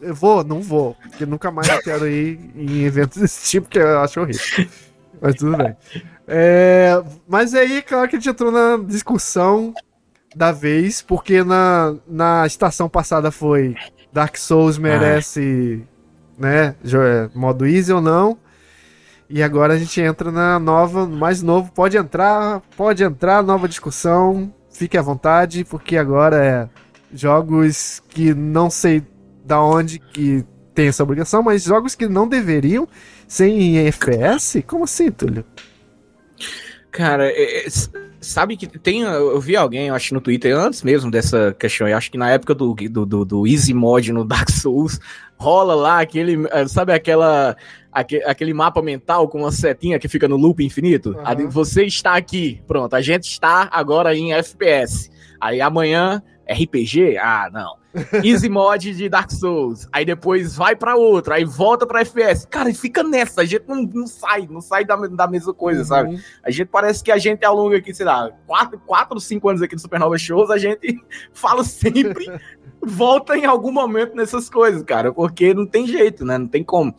Eu 0.00 0.14
vou? 0.14 0.42
Não 0.42 0.62
vou. 0.62 0.96
Porque 1.02 1.26
nunca 1.26 1.50
mais 1.50 1.68
eu 1.68 1.82
quero 1.82 2.08
ir 2.08 2.38
em 2.54 2.84
eventos 2.84 3.18
desse 3.20 3.50
tipo, 3.50 3.68
que 3.68 3.78
eu 3.78 3.98
acho 4.00 4.20
horrível. 4.20 4.66
Mas 5.20 5.34
tudo 5.34 5.56
bem. 5.56 5.76
É, 6.30 7.02
mas 7.26 7.54
aí, 7.54 7.80
claro 7.80 8.06
que 8.06 8.16
a 8.16 8.18
gente 8.18 8.28
entrou 8.28 8.52
na 8.52 8.76
discussão 8.84 9.72
da 10.36 10.52
vez, 10.52 11.00
porque 11.00 11.42
na, 11.42 11.96
na 12.06 12.46
estação 12.46 12.86
passada 12.86 13.30
foi 13.30 13.74
Dark 14.12 14.36
Souls 14.36 14.76
merece, 14.76 15.82
né, 16.38 16.74
é, 16.84 17.30
modo 17.34 17.66
easy 17.66 17.92
ou 17.92 18.02
não. 18.02 18.36
E 19.30 19.42
agora 19.42 19.74
a 19.74 19.78
gente 19.78 20.00
entra 20.00 20.30
na 20.30 20.58
nova, 20.58 21.06
no 21.06 21.16
mais 21.16 21.42
novo. 21.42 21.72
Pode 21.72 21.96
entrar, 21.96 22.60
pode 22.76 23.02
entrar, 23.02 23.42
nova 23.42 23.68
discussão. 23.68 24.52
Fique 24.70 24.96
à 24.96 25.02
vontade, 25.02 25.64
porque 25.64 25.96
agora 25.96 26.44
é 26.44 26.68
jogos 27.12 28.02
que 28.08 28.32
não 28.34 28.70
sei 28.70 29.02
da 29.44 29.62
onde 29.62 29.98
que 29.98 30.44
tem 30.74 30.88
essa 30.88 31.02
obrigação, 31.02 31.42
mas 31.42 31.64
jogos 31.64 31.94
que 31.94 32.06
não 32.06 32.28
deveriam 32.28 32.86
ser 33.26 33.48
em 33.48 33.78
FPS? 33.86 34.62
Como 34.62 34.84
assim, 34.84 35.10
Túlio? 35.10 35.44
Cara, 36.90 37.26
é- 37.30 37.66
é- 37.66 37.68
sabe 38.20 38.56
que 38.56 38.66
tem. 38.66 39.02
Eu 39.02 39.38
vi 39.40 39.56
alguém, 39.56 39.88
eu 39.88 39.94
acho, 39.94 40.14
no 40.14 40.20
Twitter, 40.20 40.56
antes 40.56 40.82
mesmo 40.82 41.10
dessa 41.10 41.54
questão. 41.58 41.86
Eu 41.86 41.96
acho 41.96 42.10
que 42.10 42.18
na 42.18 42.30
época 42.30 42.54
do, 42.54 42.74
do, 42.74 43.06
do, 43.06 43.24
do 43.24 43.46
Easy 43.46 43.74
Mod 43.74 44.10
no 44.12 44.24
Dark 44.24 44.50
Souls, 44.50 44.98
rola 45.36 45.74
lá 45.74 46.00
aquele. 46.00 46.46
eh, 46.50 46.66
Sabe 46.66 46.92
aquela. 46.92 47.56
aque- 47.92 48.22
Aquele 48.24 48.54
mapa 48.54 48.80
mental 48.80 49.28
com 49.28 49.38
uma 49.40 49.52
setinha 49.52 49.98
que 49.98 50.08
fica 50.08 50.26
no 50.26 50.36
loop 50.36 50.64
infinito? 50.64 51.14
Ali, 51.24 51.46
Você 51.46 51.84
está 51.84 52.14
aqui, 52.16 52.60
pronto. 52.66 52.94
A 52.94 53.02
gente 53.02 53.24
está 53.30 53.68
agora 53.70 54.16
em 54.16 54.32
FPS. 54.32 55.10
Aí 55.40 55.60
amanhã, 55.60 56.22
RPG? 56.48 57.18
Ah, 57.18 57.50
não. 57.52 57.76
Easy 58.24 58.48
Mod 58.48 58.94
de 58.94 59.08
Dark 59.08 59.30
Souls. 59.30 59.88
Aí 59.92 60.04
depois 60.04 60.56
vai 60.56 60.76
pra 60.76 60.96
outro, 60.96 61.34
aí 61.34 61.44
volta 61.44 61.86
pra 61.86 62.00
FPS. 62.00 62.46
Cara, 62.46 62.70
e 62.70 62.74
fica 62.74 63.02
nessa. 63.02 63.42
A 63.42 63.44
gente 63.44 63.64
não, 63.66 63.82
não 63.82 64.06
sai, 64.06 64.46
não 64.48 64.60
sai 64.60 64.84
da, 64.84 64.96
da 64.96 65.26
mesma 65.26 65.52
coisa, 65.52 65.84
sabe? 65.84 66.10
Uhum. 66.10 66.20
A 66.42 66.50
gente 66.50 66.68
parece 66.68 67.02
que 67.02 67.10
a 67.10 67.18
gente, 67.18 67.44
ao 67.44 67.54
longo 67.54 67.74
aqui, 67.74 67.92
sei 67.94 68.06
lá, 68.06 68.30
quatro, 68.46 68.78
quatro 68.86 69.20
cinco 69.20 69.48
anos 69.48 69.62
aqui 69.62 69.74
do 69.74 69.80
Supernova 69.80 70.18
Shows, 70.18 70.50
a 70.50 70.58
gente 70.58 71.00
fala 71.32 71.64
sempre, 71.64 72.26
volta 72.82 73.36
em 73.36 73.44
algum 73.44 73.72
momento 73.72 74.14
nessas 74.14 74.48
coisas, 74.48 74.82
cara, 74.82 75.12
porque 75.12 75.54
não 75.54 75.66
tem 75.66 75.86
jeito, 75.86 76.24
né? 76.24 76.38
Não 76.38 76.48
tem 76.48 76.62
como. 76.62 76.94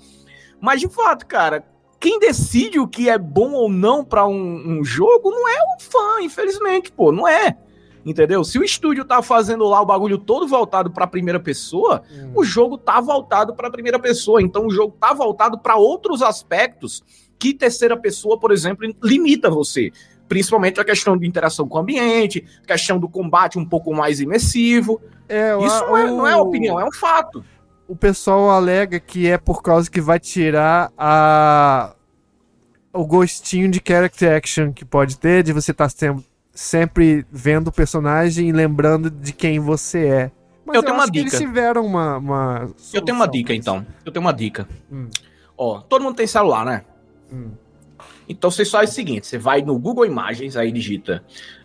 Mas, 0.60 0.82
de 0.82 0.90
fato, 0.90 1.26
cara, 1.26 1.64
quem 2.00 2.20
decide 2.20 2.80
o 2.80 2.88
que 2.88 3.10
é 3.10 3.18
bom 3.18 3.52
ou 3.52 3.70
não 3.70 4.04
pra 4.04 4.28
um, 4.28 4.80
um 4.80 4.84
jogo 4.84 5.32
não 5.32 5.48
é 5.48 5.58
o 5.76 5.82
fã, 5.82 6.22
infelizmente, 6.22 6.92
pô, 6.92 7.12
não 7.12 7.28
é. 7.28 7.58
Entendeu? 8.06 8.44
Se 8.44 8.58
o 8.58 8.64
estúdio 8.64 9.04
tá 9.04 9.22
fazendo 9.22 9.66
lá 9.66 9.82
o 9.82 9.86
bagulho 9.86 10.18
todo 10.18 10.48
voltado 10.48 10.90
pra 10.92 11.06
primeira 11.06 11.40
pessoa, 11.40 12.02
o 12.34 12.44
jogo 12.44 12.78
tá 12.78 13.02
voltado 13.02 13.54
para 13.54 13.68
a 13.68 13.72
primeira 13.72 14.00
pessoa, 14.00 14.42
então 14.42 14.68
o 14.68 14.72
jogo 14.72 14.96
tá 15.00 15.14
voltado 15.14 15.60
para 15.60 15.76
outros 15.76 16.22
aspectos 16.22 17.04
que 17.38 17.54
terceira 17.54 17.96
pessoa, 17.98 18.38
por 18.38 18.52
exemplo, 18.52 18.88
limita 19.02 19.50
você. 19.50 19.92
Principalmente 20.28 20.80
a 20.80 20.86
questão 20.86 21.18
de 21.18 21.28
interação 21.28 21.68
com 21.68 21.78
o 21.78 21.82
ambiente, 21.82 22.46
questão 22.68 23.00
do 23.00 23.10
combate 23.10 23.58
um 23.58 23.66
pouco 23.66 23.94
mais 23.94 24.20
imersivo. 24.20 25.02
É, 25.28 25.58
Isso 25.58 25.86
não 25.86 25.98
é, 25.98 26.06
não 26.08 26.28
é 26.28 26.36
opinião, 26.36 26.80
é 26.80 26.86
um 26.86 26.92
fato. 26.92 27.44
O 27.88 27.96
pessoal 27.96 28.52
alega 28.52 29.00
que 29.00 29.28
é 29.28 29.38
por 29.38 29.64
causa 29.64 29.90
que 29.90 30.00
vai 30.00 30.20
tirar 30.20 30.92
a 30.98 31.96
o 32.92 33.06
gostinho 33.06 33.70
de 33.70 33.82
character 33.86 34.36
action 34.36 34.74
que 34.74 34.84
pode 34.84 35.18
ter, 35.18 35.44
de 35.44 35.54
você 35.54 35.72
estar 35.72 35.90
sempre 35.90 36.26
vendo 37.32 37.68
o 37.70 37.72
personagem 37.72 38.50
e 38.50 38.52
lembrando 38.52 39.10
de 39.10 39.32
quem 39.34 39.60
você 39.60 40.06
é. 40.08 40.32
Mas 40.66 40.76
Eu 40.76 40.84
tenho 40.84 40.96
uma 40.96 41.06
dica. 41.06 41.20
eles 41.20 41.38
tiveram 41.38 41.86
uma, 41.86 42.18
uma 42.18 42.70
Eu 42.94 43.02
tenho 43.02 43.16
uma 43.18 43.28
dica, 43.28 43.54
então. 43.54 43.86
Eu 44.06 44.12
tenho 44.12 44.24
uma 44.24 44.34
dica. 44.34 44.68
Hum. 44.92 45.08
Ó, 45.58 45.80
todo 45.82 46.04
mundo 46.04 46.16
tem 46.16 46.28
celular, 46.28 46.66
né? 46.66 46.84
Hum. 47.32 47.52
Então 48.28 48.52
você 48.52 48.64
faz 48.64 48.92
o 48.92 48.94
seguinte: 48.94 49.26
você 49.26 49.38
vai 49.38 49.62
no 49.62 49.78
Google 49.80 50.06
Imagens, 50.06 50.56
aí 50.56 50.72
digita 50.72 51.24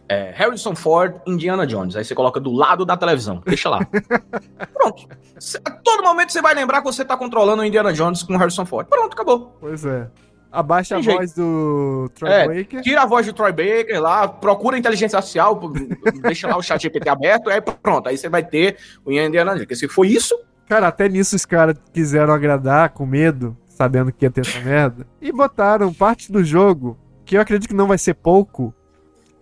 é, 0.08 0.32
Harrison 0.34 0.74
Ford, 0.74 1.16
Indiana 1.26 1.66
Jones. 1.66 1.96
Aí 1.96 2.04
você 2.04 2.14
coloca 2.14 2.40
do 2.40 2.50
lado 2.52 2.84
da 2.86 2.96
televisão. 2.96 3.42
Deixa 3.44 3.68
lá. 3.68 3.80
Pronto. 4.72 5.06
Cê- 5.38 5.60
a 5.64 5.70
todo 5.70 6.02
momento 6.02 6.32
você 6.32 6.40
vai 6.40 6.54
lembrar 6.54 6.80
que 6.80 6.86
você 6.86 7.04
tá 7.04 7.16
controlando 7.16 7.62
o 7.62 7.64
Indiana 7.64 7.92
Jones 7.92 8.22
com 8.22 8.34
o 8.34 8.38
Harrison 8.38 8.64
Ford. 8.64 8.86
Pronto, 8.88 9.12
acabou. 9.12 9.56
Pois 9.60 9.84
é. 9.84 10.08
Abaixa 10.54 10.96
a 10.96 11.00
jeito. 11.02 11.16
voz 11.18 11.32
do 11.34 12.08
Troy 12.14 12.30
É, 12.30 12.46
Baker. 12.46 12.80
Tira 12.82 13.02
a 13.02 13.06
voz 13.06 13.26
do 13.26 13.32
Troy 13.32 13.50
Baker 13.52 14.00
lá, 14.00 14.28
procura 14.28 14.76
a 14.76 14.78
inteligência 14.78 15.16
artificial, 15.16 15.60
deixa 16.22 16.46
lá 16.46 16.56
o 16.56 16.62
chat 16.62 16.80
GPT 16.82 17.08
aberto, 17.08 17.50
aí 17.50 17.60
pronto. 17.60 18.08
Aí 18.08 18.16
você 18.16 18.28
vai 18.28 18.44
ter 18.44 18.76
o 19.04 19.10
Indiana 19.10 19.50
Jones. 19.50 19.62
Porque 19.62 19.76
se 19.76 19.88
for 19.88 20.04
isso, 20.06 20.38
Cara, 20.66 20.88
até 20.88 21.08
nisso 21.10 21.36
os 21.36 21.44
caras 21.44 21.76
quiseram 21.92 22.32
agradar 22.32 22.88
com 22.90 23.04
medo, 23.04 23.54
sabendo 23.68 24.10
que 24.10 24.24
ia 24.24 24.30
ter 24.30 24.40
essa 24.40 24.58
merda. 24.60 25.06
E 25.20 25.30
botaram 25.30 25.92
parte 25.92 26.32
do 26.32 26.42
jogo, 26.42 26.96
que 27.26 27.36
eu 27.36 27.40
acredito 27.42 27.68
que 27.68 27.74
não 27.74 27.86
vai 27.86 27.98
ser 27.98 28.14
pouco, 28.14 28.72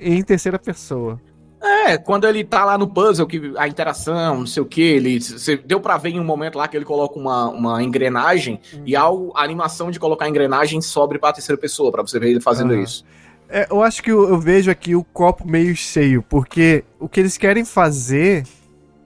em 0.01 0.21
terceira 0.23 0.59
pessoa. 0.59 1.21
É, 1.63 1.97
quando 1.97 2.27
ele 2.27 2.43
tá 2.43 2.65
lá 2.65 2.77
no 2.77 2.89
puzzle, 2.89 3.27
que 3.27 3.53
a 3.57 3.69
interação, 3.69 4.39
não 4.41 4.47
sei 4.47 4.63
o 4.63 4.67
que, 4.67 4.83
ele. 4.83 5.21
Cê, 5.21 5.57
deu 5.57 5.81
pra 5.81 5.97
ver 5.97 6.11
em 6.11 6.21
um 6.21 6.25
momento 6.25 6.59
lá 6.59 6.67
que 6.67 6.77
ele 6.77 6.85
coloca 6.85 7.19
uma, 7.19 7.49
uma 7.49 7.83
engrenagem 7.83 8.61
e 8.85 8.97
ao, 8.97 9.37
a 9.37 9.45
animação 9.45 9.91
de 9.91 10.01
colocar 10.01 10.25
a 10.25 10.29
engrenagem 10.29 10.81
sobe 10.81 11.19
pra 11.19 11.33
terceira 11.33 11.61
pessoa, 11.61 11.93
pra 11.93 12.03
você 12.03 12.19
ver 12.19 12.31
ele 12.31 12.41
fazendo 12.41 12.75
isso. 12.75 13.05
É, 13.49 13.69
eu 13.71 13.83
acho 13.83 14.03
que 14.03 14.11
eu, 14.11 14.29
eu 14.29 14.41
vejo 14.41 14.71
aqui 14.71 14.97
o 14.97 15.05
copo 15.05 15.47
meio 15.47 15.77
cheio, 15.77 16.23
porque 16.23 16.85
o 16.99 17.09
que 17.09 17.21
eles 17.21 17.39
querem 17.39 17.65
fazer 17.65 18.45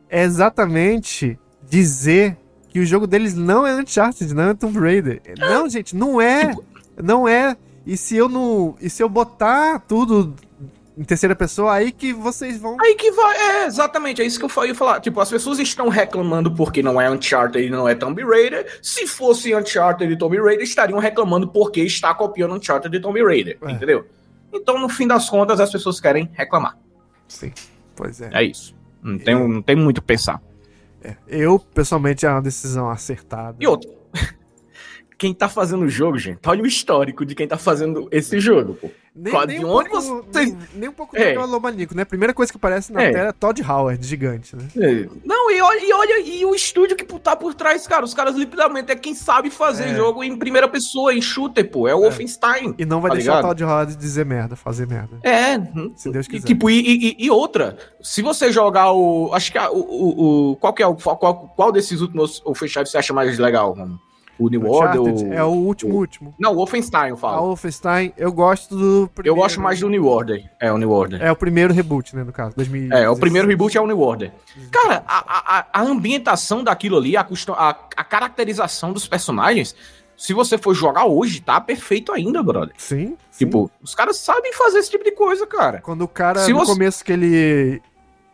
é 0.09 0.23
exatamente 0.23 1.39
dizer 1.69 2.39
que 2.69 2.79
o 2.79 2.87
jogo 2.87 3.07
deles 3.07 3.35
não 3.35 3.67
é 3.67 3.75
Uncharted, 3.75 4.33
não 4.33 4.51
é 4.51 4.55
Tomb 4.55 4.79
Raider. 4.79 5.21
Não, 5.39 5.69
gente, 5.69 5.95
não 5.95 6.21
é. 6.21 6.55
Não 7.03 7.29
é. 7.29 7.57
E 7.85 7.97
se 7.97 8.17
eu 8.17 8.29
não. 8.29 8.75
E 8.81 8.89
se 8.89 9.03
eu 9.03 9.09
botar 9.09 9.81
tudo 9.81 10.35
em 10.97 11.05
terceira 11.05 11.37
pessoa, 11.37 11.75
aí 11.75 11.93
que 11.93 12.13
vocês 12.13 12.59
vão. 12.59 12.77
Aí 12.81 12.95
que 12.95 13.11
vai, 13.11 13.37
é, 13.37 13.67
exatamente, 13.67 14.23
é 14.23 14.25
isso 14.25 14.39
que 14.39 14.45
eu 14.59 14.65
ia 14.65 14.75
falar. 14.75 15.01
Tipo, 15.01 15.21
as 15.21 15.29
pessoas 15.31 15.59
estão 15.59 15.89
reclamando 15.89 16.51
porque 16.55 16.83
não 16.83 17.01
é 17.01 17.11
Uncharted 17.11 17.67
e 17.67 17.71
não 17.71 17.87
é 17.89 17.95
Tomb 17.95 18.23
Raider. 18.25 18.79
Se 18.83 19.07
fosse 19.07 19.55
Uncharted 19.55 20.11
e 20.13 20.17
Tomb 20.17 20.39
Raider, 20.41 20.63
estariam 20.65 20.99
reclamando 20.99 21.49
porque 21.49 21.83
está 21.83 22.15
copiando 22.15 22.55
Uncharted 22.55 22.97
e 22.97 23.01
Tomb 23.01 23.23
Raider, 23.23 23.59
É. 23.63 23.71
entendeu? 23.73 24.07
Então, 24.53 24.79
no 24.79 24.89
fim 24.89 25.07
das 25.07 25.29
contas, 25.29 25.61
as 25.61 25.71
pessoas 25.71 26.01
querem 26.01 26.31
reclamar. 26.33 26.79
Sim. 27.29 27.53
Pois 27.95 28.21
é. 28.21 28.31
É 28.33 28.43
isso. 28.45 28.75
Não 29.03 29.19
tem, 29.19 29.35
não 29.35 29.61
tem 29.63 29.77
muito 29.77 29.99
o 29.99 30.01
que 30.01 30.07
pensar. 30.07 30.41
Eu, 31.29 31.59
pessoalmente, 31.59 32.27
é 32.27 32.31
uma 32.31 32.43
decisão 32.43 32.89
acertada. 32.91 33.57
E 33.61 33.67
outro. 33.67 33.91
Quem 35.19 35.33
tá 35.33 35.49
fazendo 35.49 35.85
o 35.85 35.89
jogo, 35.89 36.19
gente, 36.19 36.41
olha 36.47 36.63
o 36.63 36.67
histórico 36.67 37.25
de 37.25 37.35
quem 37.35 37.49
tá 37.49 37.57
fazendo 37.57 38.07
esse 38.11 38.39
jogo, 38.39 38.75
pô. 38.75 38.91
Nem, 39.19 39.33
Qual- 39.33 39.47
nem 39.47 39.59
de 39.61 39.65
um 39.65 39.71
onde 39.71 39.89
pouco, 39.89 40.25
vocês- 40.31 40.53
nem, 40.53 40.59
nem 40.75 40.89
um 40.91 40.93
pouco 40.93 41.17
É. 41.17 41.29
megalomaníaco, 41.31 41.95
né? 41.97 42.03
A 42.03 42.07
primeira 42.07 42.35
coisa 42.35 42.53
que 42.53 42.59
aparece 42.59 42.93
na 42.93 43.01
É. 43.03 43.11
tela 43.13 43.29
é 43.31 43.33
Todd 43.33 43.63
Howard, 43.63 44.07
gigante, 44.07 44.55
né? 44.55 44.65
É. 44.77 45.09
Não, 45.25 45.51
e 45.51 45.59
olha, 45.63 45.81
e 45.89 45.91
olha, 45.95 46.21
e 46.21 46.45
o 46.45 46.55
estúdio 46.55 46.95
que 46.95 47.05
tá 47.19 47.35
por 47.35 47.55
trás, 47.55 47.87
cara, 47.87 48.05
os 48.05 48.13
caras 48.13 48.37
literalmente 48.37 48.93
é 48.93 48.95
quem 48.95 49.15
sabe 49.15 49.49
fazer 49.49 49.85
É. 49.85 49.95
jogo 49.95 50.23
em 50.23 50.37
primeira 50.37 50.69
pessoa, 50.69 51.15
em 51.15 51.23
shooter, 51.23 51.67
pô, 51.71 51.89
é 51.89 51.95
o 51.95 52.01
É. 52.01 52.03
Wolfenstein. 52.03 52.75
E 52.77 52.85
não 52.85 53.01
vai 53.01 53.11
Tá 53.13 53.15
deixar 53.15 53.33
o 53.33 53.37
ligado? 53.37 53.49
Todd 53.53 53.65
Howard 53.65 53.97
dizer 53.97 54.27
merda, 54.27 54.55
fazer 54.55 54.87
merda. 54.87 55.19
É, 55.23 55.55
Se 55.97 56.11
Deus 56.11 56.27
e, 56.27 56.29
quiser. 56.29 56.47
tipo, 56.47 56.69
e, 56.69 56.79
e- 56.79 57.17
e 57.25 57.31
outra, 57.31 57.79
se 58.03 58.21
você 58.21 58.53
jogar 58.53 58.93
o. 58.93 59.31
Acho 59.33 59.51
que 59.51 59.57
a- 59.57 59.71
o, 59.71 59.79
o, 59.79 60.51
o- 60.53 60.57
Qual 60.57 60.75
que 60.75 60.83
é 60.83 60.87
o. 60.87 60.95
Qual, 60.95 61.17
qual 61.57 61.73
desses 61.73 62.03
últimos 62.03 62.41
Wolfenstein 62.45 62.85
você 62.85 62.99
acha 62.99 63.15
mais 63.15 63.39
legal, 63.39 63.75
mano? 63.75 63.99
O 64.39 64.49
New 64.51 64.67
Order? 64.67 65.01
O... 65.01 65.33
é 65.33 65.43
o 65.43 65.49
último, 65.49 65.95
o- 65.95 65.97
último. 65.97 66.35
Não, 66.39 66.53
o 66.53 66.57
Wolfenstein, 66.57 67.09
eu 67.11 67.17
falo. 67.17 67.47
Wolfenstein, 67.47 68.13
eu 68.17 68.31
gosto 68.33 68.77
do 68.77 69.03
Eu 69.05 69.09
primeiro. 69.09 69.37
gosto 69.41 69.61
mais 69.61 69.81
do 69.81 69.89
New 69.89 70.07
Order. 70.07 70.45
É, 70.61 70.71
o 70.73 70.77
New 70.79 70.91
Order. 70.91 71.23
É 71.23 71.33
o 71.33 71.37
primeiro 71.37 71.73
reboot, 71.73 72.15
né, 72.15 72.23
no 72.25 72.33
caso, 72.33 72.55
2000. 72.57 72.93
É, 72.93 73.09
o 73.09 73.17
primeiro 73.17 73.49
reboot 73.49 73.77
é 73.77 73.81
o 73.81 73.87
New 73.87 74.01
Order. 74.01 74.31
Cara, 74.71 75.03
a, 75.07 75.59
a, 75.59 75.67
a 75.73 75.83
ambientação 75.83 76.63
daquilo 76.63 76.97
ali, 76.99 77.17
a, 77.17 77.25
custo- 77.25 77.53
a, 77.55 77.71
a 77.97 78.05
caracterização 78.05 78.93
dos 78.93 79.09
personagens, 79.09 79.75
se 80.17 80.33
você 80.33 80.57
for 80.59 80.75
jogar 80.75 81.05
hoje, 81.07 81.41
tá 81.41 81.61
perfeito 81.61 82.13
ainda, 82.13 82.43
brother. 82.43 82.75
Sim, 82.79 83.17
sim. 83.31 83.45
Tipo, 83.47 83.71
os 83.83 83.95
caras 83.95 84.17
sabem 84.19 84.53
fazer 84.53 84.79
esse 84.79 84.91
tipo 84.91 85.05
de 85.05 85.13
coisa, 85.13 85.47
cara. 85.47 85.81
Quando 85.83 86.03
o 86.03 86.09
cara, 86.09 86.41
se 86.41 86.53
no 86.53 86.59
você- 86.61 86.73
começo 86.73 87.05
que 87.05 87.13
ele... 87.13 87.83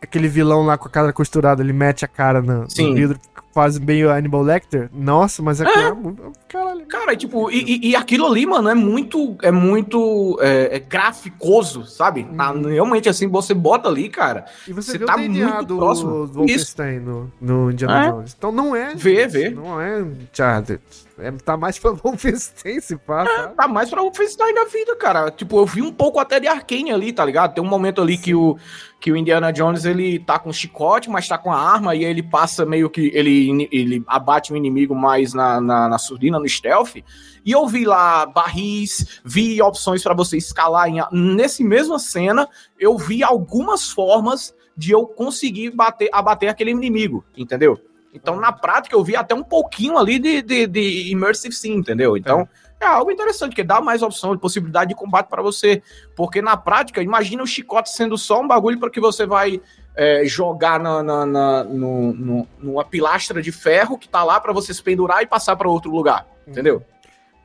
Aquele 0.03 0.27
vilão 0.27 0.65
lá 0.65 0.77
com 0.77 0.87
a 0.87 0.91
cara 0.91 1.13
costurada, 1.13 1.63
ele 1.63 1.71
mete 1.71 2.03
a 2.03 2.07
cara 2.09 2.41
no, 2.41 2.63
no 2.63 2.69
Sim. 2.69 2.93
vidro, 2.93 3.17
faz 3.53 3.77
meio 3.79 4.11
Animal 4.11 4.41
Lecter. 4.41 4.89
Nossa, 4.91 5.41
mas 5.41 5.61
é, 5.61 5.65
é. 5.65 5.93
muito. 5.93 6.33
Caralho. 6.49 6.85
Cara, 6.87 7.15
tipo, 7.15 7.49
e, 7.51 7.89
e, 7.89 7.95
aquilo 7.95 8.25
ali, 8.25 8.45
mano, 8.45 8.67
é 8.67 8.73
muito. 8.73 9.37
É 9.41 9.51
muito. 9.51 10.37
É, 10.41 10.75
é 10.75 10.79
graficoso, 10.79 11.85
sabe? 11.85 12.23
Hum. 12.29 12.35
Ah, 12.37 12.51
realmente, 12.51 13.07
assim, 13.07 13.27
você 13.27 13.53
bota 13.53 13.87
ali, 13.87 14.09
cara. 14.09 14.45
E 14.67 14.73
você, 14.73 14.97
você 14.97 14.99
tá 14.99 15.17
muito 15.17 15.65
do, 15.65 15.77
próximo. 15.77 16.27
Do 16.27 16.33
Wolfenstein 16.39 16.99
no, 16.99 17.31
no 17.39 17.71
Indiana 17.71 18.05
é. 18.05 18.11
Jones. 18.11 18.35
Então 18.37 18.51
não 18.51 18.75
é. 18.75 18.95
Vê, 18.95 19.27
vê. 19.27 19.49
Não 19.51 19.79
é 19.79 20.01
Uncharted. 20.01 20.81
É, 21.17 21.31
tá 21.31 21.55
mais 21.55 21.77
pra 21.77 21.91
Wolfenstein, 22.03 22.79
se 22.79 22.97
pá. 22.97 23.23
É, 23.23 23.47
tá 23.49 23.67
mais 23.67 23.89
pra 23.89 24.01
Wolfenstein 24.01 24.53
da 24.53 24.65
vida, 24.65 24.95
cara. 24.95 25.29
Tipo, 25.29 25.59
eu 25.59 25.65
vi 25.65 25.81
um 25.81 25.91
pouco 25.91 26.19
até 26.19 26.39
de 26.39 26.47
Arkane 26.47 26.91
ali, 26.91 27.13
tá 27.13 27.23
ligado? 27.23 27.53
Tem 27.53 27.63
um 27.63 27.67
momento 27.67 28.01
ali 28.01 28.17
que 28.17 28.33
o, 28.33 28.57
que 29.03 29.11
o 29.11 29.17
Indiana 29.17 29.51
Jones, 29.51 29.83
ele 29.83 30.17
tá 30.17 30.39
com 30.39 30.53
chicote, 30.53 31.09
mas 31.09 31.27
tá 31.27 31.37
com 31.37 31.51
a 31.51 31.59
arma, 31.59 31.93
e 31.93 32.05
ele 32.05 32.23
passa 32.23 32.65
meio 32.65 32.89
que... 32.89 33.11
Ele, 33.13 33.67
ele 33.69 34.01
abate 34.07 34.53
o 34.53 34.55
inimigo 34.55 34.95
mais 34.95 35.33
na, 35.33 35.59
na, 35.59 35.89
na 35.89 35.97
surdina, 35.97 36.39
no 36.39 36.47
stealth. 36.47 36.95
E 36.95 37.51
eu 37.51 37.67
vi 37.67 37.83
lá 37.83 38.25
barris, 38.25 39.19
vi 39.25 39.61
opções 39.61 40.01
para 40.01 40.13
você 40.13 40.37
escalar. 40.37 40.87
Em, 40.87 41.01
nesse 41.11 41.65
mesma 41.65 41.99
cena, 41.99 42.47
eu 42.79 42.97
vi 42.97 43.21
algumas 43.21 43.89
formas 43.89 44.55
de 44.75 44.91
eu 44.91 45.05
conseguir 45.05 45.71
bater, 45.71 46.09
abater 46.13 46.47
aquele 46.47 46.71
inimigo, 46.71 47.25
entendeu? 47.35 47.77
Então, 48.13 48.37
na 48.39 48.53
prática, 48.53 48.95
eu 48.95 49.03
vi 49.03 49.17
até 49.17 49.35
um 49.35 49.43
pouquinho 49.43 49.97
ali 49.97 50.17
de, 50.17 50.41
de, 50.41 50.65
de 50.65 51.11
Immersive 51.11 51.53
Sim, 51.53 51.73
entendeu? 51.73 52.15
Então, 52.15 52.41
é. 52.41 52.47
É. 52.83 52.87
algo 52.87 53.11
interessante, 53.11 53.55
que 53.55 53.63
dá 53.63 53.81
mais 53.81 54.01
opção 54.01 54.33
de 54.33 54.41
possibilidade 54.41 54.89
de 54.89 54.95
combate 54.95 55.27
para 55.27 55.41
você. 55.41 55.81
Porque 56.15 56.41
na 56.41 56.57
prática, 56.57 57.01
imagina 57.01 57.43
o 57.43 57.47
chicote 57.47 57.89
sendo 57.89 58.17
só 58.17 58.41
um 58.41 58.47
bagulho 58.47 58.79
para 58.79 58.89
que 58.89 58.99
você 58.99 59.25
vai 59.25 59.61
é, 59.95 60.23
jogar 60.25 60.79
na, 60.79 61.03
na, 61.03 61.25
na 61.25 61.63
no, 61.63 62.13
no, 62.13 62.47
numa 62.59 62.83
pilastra 62.83 63.41
de 63.41 63.51
ferro 63.51 63.97
que 63.97 64.07
tá 64.07 64.23
lá 64.23 64.39
para 64.39 64.53
você 64.53 64.73
se 64.73 64.81
pendurar 64.81 65.21
e 65.21 65.25
passar 65.25 65.55
para 65.55 65.69
outro 65.69 65.91
lugar, 65.91 66.27
uhum. 66.45 66.51
entendeu? 66.51 66.83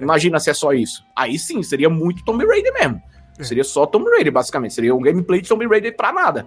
Imagina 0.01 0.39
se 0.39 0.51
é 0.51 0.55
só 0.55 0.73
isso. 0.73 1.05
Aí 1.15 1.39
sim, 1.39 1.63
seria 1.63 1.91
muito 1.91 2.25
Tomb 2.25 2.45
Raider 2.47 2.73
mesmo. 2.73 3.03
É. 3.39 3.43
Seria 3.43 3.65
só 3.65 3.87
Tomb 3.87 4.09
Raider, 4.11 4.33
basicamente. 4.33 4.75
Seria 4.75 4.95
um 4.95 5.01
gameplay 5.01 5.41
de 5.41 5.49
Tomb 5.49 5.67
Raider 5.67 5.95
pra 5.97 6.13
nada. 6.13 6.47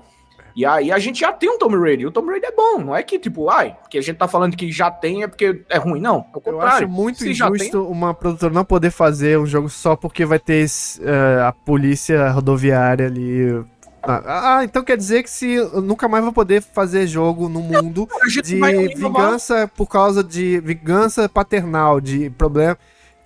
E 0.56 0.66
aí 0.66 0.92
a 0.92 1.00
gente 1.00 1.20
já 1.20 1.32
tem 1.32 1.50
um 1.50 1.58
Tomb 1.58 1.78
Raider. 1.78 2.08
O 2.08 2.12
Tomb 2.12 2.30
Raider 2.32 2.50
é 2.50 2.56
bom, 2.56 2.80
não 2.80 2.96
é 2.96 3.04
que 3.04 3.18
tipo, 3.18 3.50
ai, 3.50 3.76
que 3.90 3.98
a 3.98 4.02
gente 4.02 4.18
tá 4.18 4.28
falando 4.28 4.56
que 4.56 4.72
já 4.72 4.92
tem 4.92 5.24
é 5.24 5.28
porque 5.28 5.64
é 5.70 5.78
ruim, 5.78 6.00
não. 6.00 6.26
É 6.34 6.38
o 6.38 6.42
contrário. 6.42 6.62
Eu 6.62 6.68
acho 6.68 6.88
muito 6.88 7.20
Se 7.20 7.32
injusto 7.32 7.58
tem... 7.58 7.80
uma 7.80 8.14
produtora 8.14 8.54
não 8.54 8.66
poder 8.66 8.92
fazer 8.92 9.40
um 9.40 9.46
jogo 9.46 9.70
só 9.70 9.96
porque 9.96 10.26
vai 10.26 10.40
ter 10.40 10.66
uh, 10.66 11.48
a 11.48 11.52
polícia 11.52 12.30
rodoviária 12.30 13.06
ali. 13.06 13.64
Ah, 14.04 14.58
ah, 14.58 14.64
então 14.64 14.84
quer 14.84 14.98
dizer 14.98 15.22
que 15.22 15.30
se 15.30 15.58
nunca 15.76 16.08
mais 16.08 16.24
vai 16.24 16.34
poder 16.34 16.62
fazer 16.62 17.06
jogo 17.06 17.48
no 17.48 17.60
mundo 17.60 18.10
não, 18.10 18.42
de 18.42 18.96
vingança 18.96 19.70
por 19.76 19.86
causa 19.86 20.24
de 20.24 20.60
vingança 20.60 21.30
paternal, 21.30 22.02
de 22.02 22.32
problema, 22.32 22.76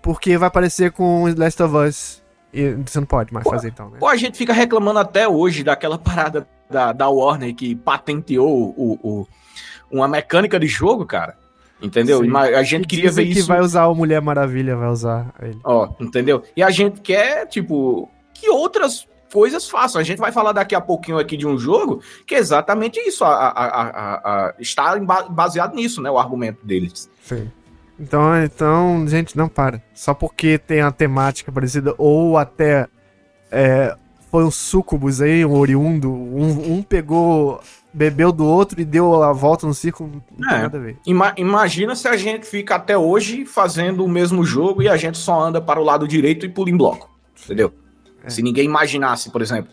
porque 0.01 0.37
vai 0.37 0.47
aparecer 0.47 0.91
com 0.91 1.33
Last 1.37 1.63
of 1.63 1.75
Us. 1.75 2.25
E 2.53 2.71
você 2.85 2.99
não 2.99 3.07
pode 3.07 3.33
mais 3.33 3.43
pô, 3.43 3.51
fazer 3.51 3.69
então, 3.69 3.89
né? 3.89 3.97
Pô, 3.99 4.07
a 4.07 4.15
gente 4.15 4.37
fica 4.37 4.53
reclamando 4.53 4.99
até 4.99 5.27
hoje 5.27 5.63
daquela 5.63 5.97
parada 5.99 6.47
da, 6.69 6.91
da 6.91 7.09
Warner 7.09 7.53
que 7.55 7.75
patenteou 7.75 8.73
o, 8.77 8.99
o, 9.03 9.27
uma 9.91 10.07
mecânica 10.07 10.59
de 10.59 10.67
jogo, 10.67 11.05
cara. 11.05 11.37
Entendeu? 11.81 12.23
Sim. 12.23 12.35
A 12.35 12.63
gente 12.63 12.87
queria 12.87 13.11
ver 13.11 13.23
isso. 13.23 13.41
que 13.41 13.47
vai 13.47 13.59
usar 13.59 13.87
o 13.87 13.95
Mulher 13.95 14.21
Maravilha, 14.21 14.75
vai 14.75 14.89
usar 14.89 15.33
ele. 15.41 15.59
Ó, 15.63 15.89
entendeu? 15.99 16.41
E 16.55 16.63
a 16.63 16.71
gente 16.71 17.01
quer, 17.01 17.45
tipo, 17.47 18.09
que 18.33 18.49
outras 18.49 19.07
coisas 19.31 19.69
façam. 19.69 19.99
A 19.99 20.03
gente 20.03 20.17
vai 20.17 20.31
falar 20.31 20.53
daqui 20.53 20.73
a 20.73 20.81
pouquinho 20.81 21.19
aqui 21.19 21.35
de 21.35 21.45
um 21.45 21.57
jogo 21.57 22.01
que 22.25 22.35
é 22.35 22.37
exatamente 22.37 22.99
isso. 22.99 23.23
A, 23.25 23.29
a, 23.29 23.65
a, 23.65 24.47
a 24.47 24.53
está 24.57 24.97
baseado 25.29 25.75
nisso, 25.75 26.01
né? 26.01 26.09
O 26.09 26.17
argumento 26.17 26.65
deles. 26.65 27.09
Sim. 27.21 27.51
Então, 27.99 28.43
então, 28.43 29.05
gente, 29.07 29.37
não 29.37 29.47
para. 29.47 29.81
Só 29.93 30.13
porque 30.13 30.57
tem 30.57 30.81
a 30.81 30.91
temática 30.91 31.51
parecida, 31.51 31.93
ou 31.97 32.37
até 32.37 32.87
é, 33.51 33.95
foi 34.35 34.43
um 34.43 34.51
sucubus 34.51 35.21
aí, 35.21 35.45
um 35.45 35.57
oriundo. 35.57 36.11
Um, 36.11 36.73
um, 36.73 36.83
pegou, 36.83 37.61
bebeu 37.93 38.33
do 38.33 38.45
outro 38.45 38.81
e 38.81 38.83
deu 38.83 39.23
a 39.23 39.31
volta 39.31 39.65
no 39.65 39.73
círculo. 39.73 40.21
Não 40.37 40.49
é, 40.49 40.61
nada 40.63 40.77
a 40.77 40.81
ver. 40.81 40.97
Ima 41.05 41.33
imagina 41.37 41.95
se 41.95 42.05
a 42.05 42.17
gente 42.17 42.45
fica 42.45 42.75
até 42.75 42.97
hoje 42.97 43.45
fazendo 43.45 44.03
o 44.03 44.09
mesmo 44.09 44.43
jogo 44.43 44.83
e 44.83 44.89
a 44.89 44.97
gente 44.97 45.17
só 45.17 45.39
anda 45.41 45.61
para 45.61 45.79
o 45.79 45.85
lado 45.85 46.05
direito 46.05 46.45
e 46.45 46.49
pula 46.49 46.69
em 46.69 46.75
bloco. 46.75 47.09
Entendeu? 47.45 47.73
É. 48.25 48.29
Se 48.29 48.41
ninguém 48.41 48.65
imaginasse, 48.65 49.31
por 49.31 49.41
exemplo. 49.41 49.71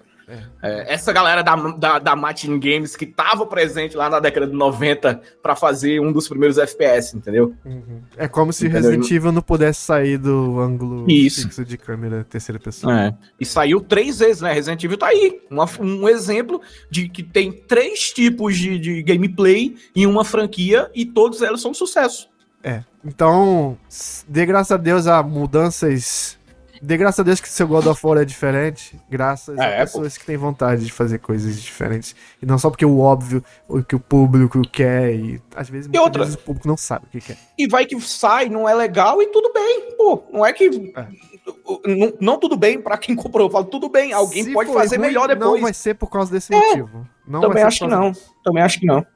É, 0.62 0.94
essa 0.94 1.12
galera 1.12 1.42
da, 1.42 1.56
da, 1.56 1.98
da 1.98 2.16
Matin 2.16 2.58
Games 2.58 2.96
que 2.96 3.06
tava 3.06 3.44
presente 3.46 3.96
lá 3.96 4.08
na 4.08 4.20
década 4.20 4.46
de 4.46 4.52
90 4.52 5.20
para 5.42 5.56
fazer 5.56 6.00
um 6.00 6.12
dos 6.12 6.28
primeiros 6.28 6.58
FPS, 6.58 7.16
entendeu? 7.16 7.54
Uhum. 7.64 8.00
É 8.16 8.28
como 8.28 8.52
se 8.52 8.66
entendeu? 8.66 8.90
Resident 8.90 9.10
Evil 9.10 9.32
não 9.32 9.42
pudesse 9.42 9.80
sair 9.80 10.18
do 10.18 10.60
ângulo 10.60 11.10
Isso. 11.10 11.42
fixo 11.42 11.64
de 11.64 11.76
câmera 11.76 12.24
terceira 12.24 12.58
pessoa. 12.58 13.00
É. 13.00 13.14
E 13.38 13.44
saiu 13.44 13.80
três 13.80 14.18
vezes, 14.18 14.40
né? 14.40 14.52
Resident 14.52 14.82
Evil 14.82 14.98
tá 14.98 15.08
aí. 15.08 15.40
Uma, 15.50 15.68
um 15.80 16.08
exemplo 16.08 16.60
de 16.90 17.08
que 17.08 17.22
tem 17.22 17.52
três 17.52 18.10
tipos 18.12 18.56
de, 18.56 18.78
de 18.78 19.02
gameplay 19.02 19.74
em 19.94 20.06
uma 20.06 20.24
franquia 20.24 20.90
e 20.94 21.04
todos 21.04 21.42
elas 21.42 21.60
são 21.60 21.72
um 21.72 21.74
sucesso. 21.74 22.28
É. 22.62 22.84
Então, 23.04 23.76
de 24.28 24.46
graças 24.46 24.70
a 24.70 24.76
Deus 24.76 25.06
a 25.06 25.22
mudanças 25.22 26.38
Dê 26.84 26.96
graças 26.96 27.20
a 27.20 27.22
Deus 27.22 27.40
que 27.40 27.48
seu 27.48 27.68
God 27.68 27.86
of 27.86 28.04
War 28.04 28.18
é 28.18 28.24
diferente, 28.24 28.98
graças 29.08 29.56
é, 29.56 29.82
a 29.82 29.86
pessoas 29.86 30.14
pô. 30.14 30.20
que 30.20 30.26
têm 30.26 30.36
vontade 30.36 30.84
de 30.84 30.90
fazer 30.90 31.20
coisas 31.20 31.62
diferentes. 31.62 32.16
E 32.42 32.44
não 32.44 32.58
só 32.58 32.70
porque 32.70 32.84
o 32.84 32.98
óbvio, 32.98 33.44
o 33.68 33.84
que 33.84 33.94
o 33.94 34.00
público 34.00 34.60
quer, 34.62 35.14
e 35.14 35.40
às 35.54 35.68
vezes, 35.68 35.88
e 35.92 35.96
outra, 35.96 36.24
vezes 36.24 36.34
o 36.34 36.42
público 36.42 36.66
não 36.66 36.76
sabe 36.76 37.06
o 37.06 37.08
que 37.08 37.20
quer. 37.20 37.38
E 37.56 37.68
vai 37.68 37.86
que 37.86 38.00
sai, 38.00 38.48
não 38.48 38.68
é 38.68 38.74
legal 38.74 39.22
e 39.22 39.28
tudo 39.28 39.52
bem, 39.52 39.96
pô. 39.96 40.24
Não 40.32 40.44
é 40.44 40.52
que. 40.52 40.92
É. 40.96 41.06
Não, 41.86 42.12
não, 42.20 42.38
tudo 42.40 42.56
bem 42.56 42.80
para 42.80 42.98
quem 42.98 43.14
comprou. 43.14 43.46
Eu 43.46 43.52
falo, 43.52 43.66
tudo 43.66 43.88
bem, 43.88 44.12
alguém 44.12 44.42
Se 44.42 44.52
pode 44.52 44.72
fazer 44.72 44.96
ruim, 44.96 45.06
melhor 45.06 45.28
depois. 45.28 45.52
Não 45.52 45.60
vai 45.60 45.72
ser 45.72 45.94
por 45.94 46.10
causa 46.10 46.32
desse 46.32 46.52
é, 46.52 46.58
motivo. 46.58 47.06
Não 47.24 47.42
também 47.42 47.62
acho 47.62 47.78
que 47.78 47.86
não. 47.86 48.10
Disso. 48.10 48.34
Também 48.42 48.62
acho 48.62 48.80
que 48.80 48.86
não. 48.86 49.06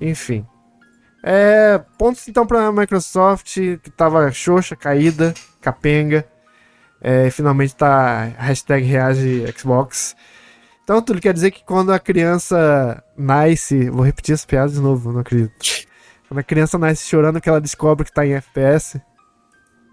Enfim. 0.00 0.44
É, 1.22 1.80
pontos 1.96 2.26
então 2.26 2.44
para 2.44 2.72
Microsoft, 2.72 3.54
que 3.54 3.90
tava 3.90 4.32
xoxa, 4.32 4.74
caída, 4.74 5.32
capenga. 5.60 6.26
É, 7.00 7.30
finalmente 7.30 7.74
tá 7.74 8.24
hashtag 8.38 8.84
reage 8.84 9.46
Xbox. 9.56 10.14
Então 10.84 11.00
tudo 11.00 11.20
quer 11.20 11.32
dizer 11.32 11.50
que 11.50 11.64
quando 11.64 11.92
a 11.92 11.98
criança 11.98 13.02
nasce. 13.16 13.88
Vou 13.90 14.02
repetir 14.02 14.34
essa 14.34 14.46
piada 14.46 14.70
de 14.70 14.80
novo, 14.80 15.12
não 15.12 15.20
acredito. 15.20 15.52
Quando 16.28 16.40
a 16.40 16.42
criança 16.42 16.78
nasce 16.78 17.08
chorando 17.08 17.40
que 17.40 17.48
ela 17.48 17.60
descobre 17.60 18.04
que 18.04 18.12
tá 18.12 18.26
em 18.26 18.34
FPS. 18.34 19.00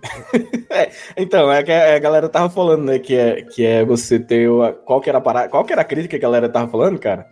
é, 0.69 0.91
então, 1.15 1.51
é 1.51 1.63
que 1.63 1.71
a 1.71 1.97
galera 1.99 2.29
tava 2.29 2.49
falando, 2.49 2.83
né? 2.83 2.99
Que 2.99 3.15
é, 3.15 3.41
que 3.41 3.65
é 3.65 3.83
você 3.83 4.19
ter. 4.19 4.49
O, 4.49 4.73
qual 4.85 5.01
que 5.01 5.09
era 5.09 5.17
a 5.17 5.21
parada, 5.21 5.49
Qual 5.49 5.65
que 5.65 5.73
era 5.73 5.81
a 5.81 5.85
crítica 5.85 6.19
que 6.19 6.25
a 6.25 6.27
galera 6.29 6.49
tava 6.49 6.69
falando, 6.69 6.99
cara? 6.99 7.27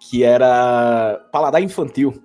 Que 0.00 0.24
era 0.24 1.20
paladar 1.30 1.62
infantil. 1.62 2.20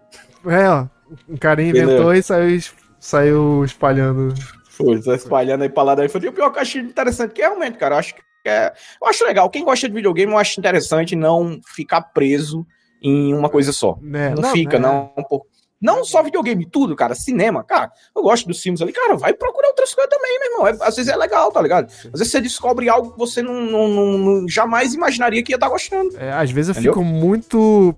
É, 0.45 0.69
ó. 0.69 0.87
Um 1.29 1.37
cara 1.37 1.61
inventou 1.61 2.13
e 2.13 2.21
saiu, 2.21 2.59
saiu 2.99 3.63
espalhando 3.63 4.33
foi, 4.77 5.01
tá 5.01 5.15
espalhando 5.15 5.63
aí 5.63 5.69
pra 5.69 5.83
lá 5.83 5.95
daí. 5.95 6.07
E 6.07 6.27
o 6.27 6.31
pior 6.31 6.51
que 6.51 6.57
eu 6.57 6.61
achei 6.61 6.81
interessante, 6.81 7.33
que 7.33 7.41
realmente, 7.41 7.77
cara, 7.77 7.95
eu 7.95 7.99
acho 7.99 8.15
que 8.15 8.21
é. 8.45 8.71
Eu 9.01 9.07
acho 9.07 9.25
legal. 9.25 9.49
Quem 9.49 9.65
gosta 9.65 9.87
de 9.87 9.93
videogame, 9.93 10.31
eu 10.31 10.37
acho 10.37 10.59
interessante 10.59 11.15
não 11.15 11.59
ficar 11.65 12.01
preso 12.01 12.65
em 13.01 13.33
uma 13.33 13.49
coisa 13.49 13.73
só. 13.73 13.97
É, 14.13 14.29
não, 14.29 14.41
não, 14.41 14.51
fica, 14.51 14.77
é. 14.77 14.79
não. 14.79 15.13
Não 15.79 16.03
só 16.03 16.23
videogame, 16.23 16.65
tudo, 16.65 16.95
cara. 16.95 17.13
Cinema, 17.13 17.63
cara. 17.63 17.91
Eu 18.15 18.23
gosto 18.23 18.47
dos 18.47 18.61
filmes 18.61 18.81
ali, 18.81 18.91
cara. 18.91 19.15
Vai 19.15 19.33
procurar 19.33 19.67
outras 19.67 19.93
coisas 19.93 20.09
também, 20.09 20.39
meu 20.39 20.51
irmão. 20.51 20.67
É, 20.67 20.87
às 20.87 20.95
vezes 20.95 21.11
é 21.11 21.15
legal, 21.15 21.51
tá 21.51 21.61
ligado? 21.61 21.85
Às 21.85 22.19
vezes 22.19 22.31
você 22.31 22.41
descobre 22.41 22.89
algo 22.89 23.11
que 23.11 23.17
você 23.17 23.43
não, 23.43 23.53
não, 23.61 23.87
não, 23.87 24.17
não 24.17 24.47
jamais 24.47 24.95
imaginaria 24.95 25.43
que 25.43 25.51
ia 25.51 25.55
estar 25.55 25.67
tá 25.67 25.71
gostando. 25.71 26.17
É, 26.17 26.31
às 26.31 26.49
vezes 26.49 26.69
eu 26.69 26.73
Entendeu? 26.73 26.93
fico 26.93 27.05
muito. 27.05 27.95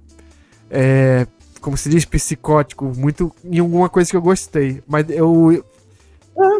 É, 0.69 1.25
como 1.61 1.77
se 1.77 1.89
diz, 1.89 2.03
psicótico, 2.03 2.91
muito 2.97 3.33
em 3.43 3.59
alguma 3.59 3.87
coisa 3.87 4.09
que 4.09 4.17
eu 4.17 4.21
gostei. 4.21 4.83
Mas 4.85 5.09
eu, 5.09 5.63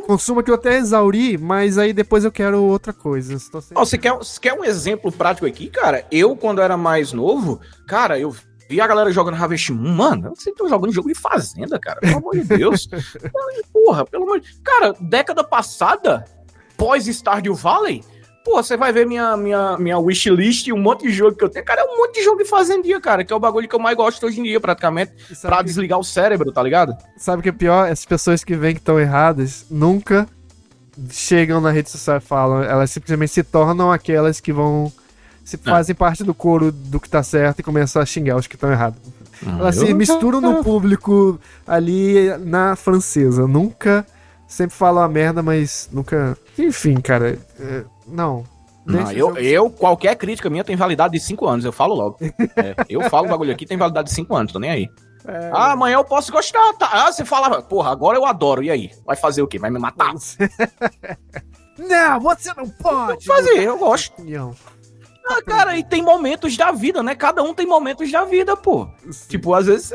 consumo 0.06 0.44
que 0.44 0.52
eu 0.52 0.56
até 0.56 0.78
exauri, 0.78 1.38
mas 1.38 1.78
aí 1.78 1.94
depois 1.94 2.24
eu 2.24 2.32
quero 2.32 2.64
outra 2.64 2.92
coisa. 2.92 3.38
Sempre... 3.38 3.68
Oh, 3.76 3.86
você, 3.86 3.98
quer, 3.98 4.14
você 4.14 4.40
quer 4.40 4.54
um 4.54 4.64
exemplo 4.64 5.12
prático 5.12 5.46
aqui, 5.46 5.68
cara? 5.68 6.06
Eu, 6.12 6.36
quando 6.36 6.62
era 6.62 6.76
mais 6.76 7.14
novo, 7.14 7.60
cara, 7.88 8.20
eu 8.20 8.34
vi 8.70 8.80
a 8.80 8.88
galera 8.88 9.12
jogando 9.12 9.36
Harvest 9.36 9.72
Moon, 9.72 9.94
mano, 9.94 10.30
vocês 10.36 10.48
estão 10.48 10.70
jogando 10.70 10.94
jogo 10.94 11.08
de 11.08 11.16
fazenda, 11.16 11.80
cara, 11.80 12.00
pelo 12.00 12.18
amor 12.18 12.36
de 12.36 12.44
Deus. 12.44 12.88
Porra, 13.74 14.06
pelo 14.06 14.24
amor 14.24 14.40
de... 14.40 14.62
Cara, 14.62 14.94
década 15.00 15.44
passada, 15.44 16.26
pós 16.78 17.06
Stardew 17.08 17.56
Valley, 17.56 18.04
Pô, 18.50 18.64
você 18.64 18.76
vai 18.76 18.92
ver 18.92 19.06
minha, 19.06 19.38
minha, 19.38 19.78
minha 19.78 20.00
wishlist 20.00 20.66
e 20.66 20.74
um 20.74 20.82
monte 20.82 21.04
de 21.04 21.12
jogo 21.12 21.38
que 21.38 21.44
eu 21.44 21.50
tenho. 21.50 21.64
Cara, 21.64 21.82
é 21.82 21.84
um 21.84 21.98
monte 21.98 22.16
de 22.16 22.24
jogo 22.24 22.40
de 22.40 22.50
fazendinha, 22.50 23.00
cara, 23.00 23.24
que 23.24 23.32
é 23.32 23.36
o 23.36 23.40
bagulho 23.40 23.70
que 23.70 23.76
eu 23.76 23.80
mais 23.80 23.96
gosto 23.96 24.26
hoje 24.26 24.40
em 24.40 24.44
dia, 24.44 24.60
praticamente, 24.60 25.12
pra 25.40 25.58
que... 25.58 25.66
desligar 25.66 26.00
o 26.00 26.04
cérebro, 26.04 26.52
tá 26.52 26.64
ligado? 26.64 26.98
Sabe 27.16 27.42
o 27.42 27.44
que 27.44 27.50
é 27.50 27.52
pior? 27.52 27.88
Essas 27.88 28.06
pessoas 28.06 28.44
que 28.44 28.56
veem 28.56 28.74
que 28.74 28.82
estão 28.82 29.00
erradas 29.00 29.68
nunca 29.70 30.28
chegam 31.12 31.62
na 31.62 31.70
rede 31.70 31.92
social 31.92 32.18
e 32.18 32.22
falam. 32.22 32.64
Elas 32.64 32.90
simplesmente 32.90 33.32
se 33.32 33.44
tornam 33.44 33.92
aquelas 33.92 34.40
que 34.40 34.52
vão. 34.52 34.92
Se 35.46 35.56
é. 35.56 35.60
fazem 35.60 35.96
parte 35.96 36.24
do 36.24 36.34
coro 36.34 36.72
do 36.72 37.00
que 37.00 37.08
tá 37.08 37.22
certo 37.22 37.60
e 37.60 37.64
começam 37.64 38.02
a 38.02 38.06
xingar 38.06 38.36
os 38.36 38.48
que 38.48 38.56
estão 38.56 38.72
errados. 38.72 39.00
Elas 39.46 39.76
se 39.76 39.94
misturam 39.94 40.42
no 40.42 40.64
público 40.64 41.40
ali 41.68 42.36
na 42.40 42.76
francesa. 42.76 43.48
Nunca. 43.48 44.04
Sempre 44.48 44.76
falam 44.76 45.04
a 45.04 45.08
merda, 45.08 45.44
mas 45.44 45.88
nunca. 45.92 46.36
Enfim, 46.58 47.00
cara. 47.00 47.38
é, 47.60 47.84
não. 48.12 48.44
Não, 48.86 49.12
eu, 49.12 49.38
eu, 49.38 49.70
qualquer 49.70 50.16
crítica 50.16 50.50
minha 50.50 50.64
tem 50.64 50.76
validade 50.76 51.14
de 51.14 51.20
5 51.20 51.48
anos, 51.48 51.66
eu 51.66 51.72
falo 51.72 51.94
logo. 51.94 52.18
É, 52.56 52.76
eu 52.90 53.02
falo 53.10 53.28
o 53.28 53.30
bagulho 53.30 53.52
aqui, 53.52 53.66
tem 53.66 53.78
validade 53.78 54.10
de 54.10 54.16
5 54.16 54.36
anos, 54.36 54.52
tô 54.52 54.60
nem 54.60 54.72
aí. 54.72 54.90
É, 55.26 55.52
Ah, 55.54 55.74
amanhã 55.74 55.96
eu 55.96 56.04
posso 56.04 56.32
gostar, 56.32 56.74
tá? 56.74 56.90
Ah, 56.92 57.12
você 57.12 57.24
fala, 57.24 57.62
porra, 57.62 57.92
agora 57.92 58.18
eu 58.18 58.26
adoro, 58.26 58.64
e 58.64 58.72
aí? 58.72 58.92
Vai 59.06 59.16
fazer 59.16 59.42
o 59.42 59.48
quê? 59.48 59.60
Vai 59.60 59.70
me 59.70 59.80
matar? 59.80 60.14
não, 61.78 62.20
você 62.20 62.54
não 62.56 62.68
pode! 62.68 63.26
Fazer, 63.26 63.62
eu 63.62 63.78
gosto. 63.78 64.14
Opinião. 64.14 64.56
Ah, 65.28 65.44
cara, 65.44 65.78
e 65.78 65.84
tem 65.84 66.02
momentos 66.02 66.58
da 66.58 66.72
vida, 66.72 67.04
né? 67.04 67.14
Cada 67.14 67.44
um 67.44 67.54
tem 67.54 67.68
momentos 67.68 68.12
da 68.12 68.26
vida, 68.26 68.58
pô. 68.58 68.88
Tipo, 69.28 69.54
às 69.54 69.68
vezes. 69.68 69.94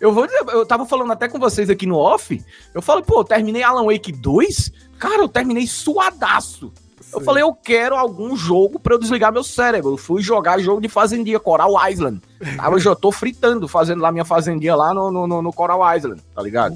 Eu 0.00 0.12
vou 0.12 0.26
dizer, 0.26 0.42
eu 0.48 0.66
tava 0.66 0.84
falando 0.84 1.12
até 1.12 1.28
com 1.28 1.38
vocês 1.38 1.70
aqui 1.70 1.86
no 1.86 1.96
off. 1.96 2.42
Eu 2.74 2.82
falei, 2.82 3.04
pô, 3.04 3.20
eu 3.20 3.24
terminei 3.24 3.62
Alan 3.62 3.84
Wake 3.84 4.10
2. 4.10 4.72
Cara, 4.98 5.22
eu 5.22 5.28
terminei 5.28 5.64
suadaço. 5.68 6.72
Eu 7.14 7.20
falei, 7.20 7.42
eu 7.42 7.54
quero 7.54 7.94
algum 7.96 8.36
jogo 8.36 8.78
pra 8.80 8.94
eu 8.94 8.98
desligar 8.98 9.32
meu 9.32 9.44
cérebro. 9.44 9.96
Fui 9.96 10.20
jogar 10.22 10.58
jogo 10.58 10.80
de 10.80 10.88
fazendinha, 10.88 11.38
Coral 11.40 11.72
Island. 11.88 12.20
Tava, 12.56 12.74
eu 12.76 12.80
já 12.80 12.94
tô 12.94 13.10
fritando, 13.12 13.66
fazendo 13.68 14.00
lá 14.02 14.10
minha 14.12 14.24
fazendinha 14.24 14.74
lá 14.74 14.92
no, 14.92 15.10
no, 15.10 15.42
no- 15.42 15.52
Coral 15.52 15.80
Island, 15.96 16.20
tá 16.34 16.42
ligado? 16.42 16.74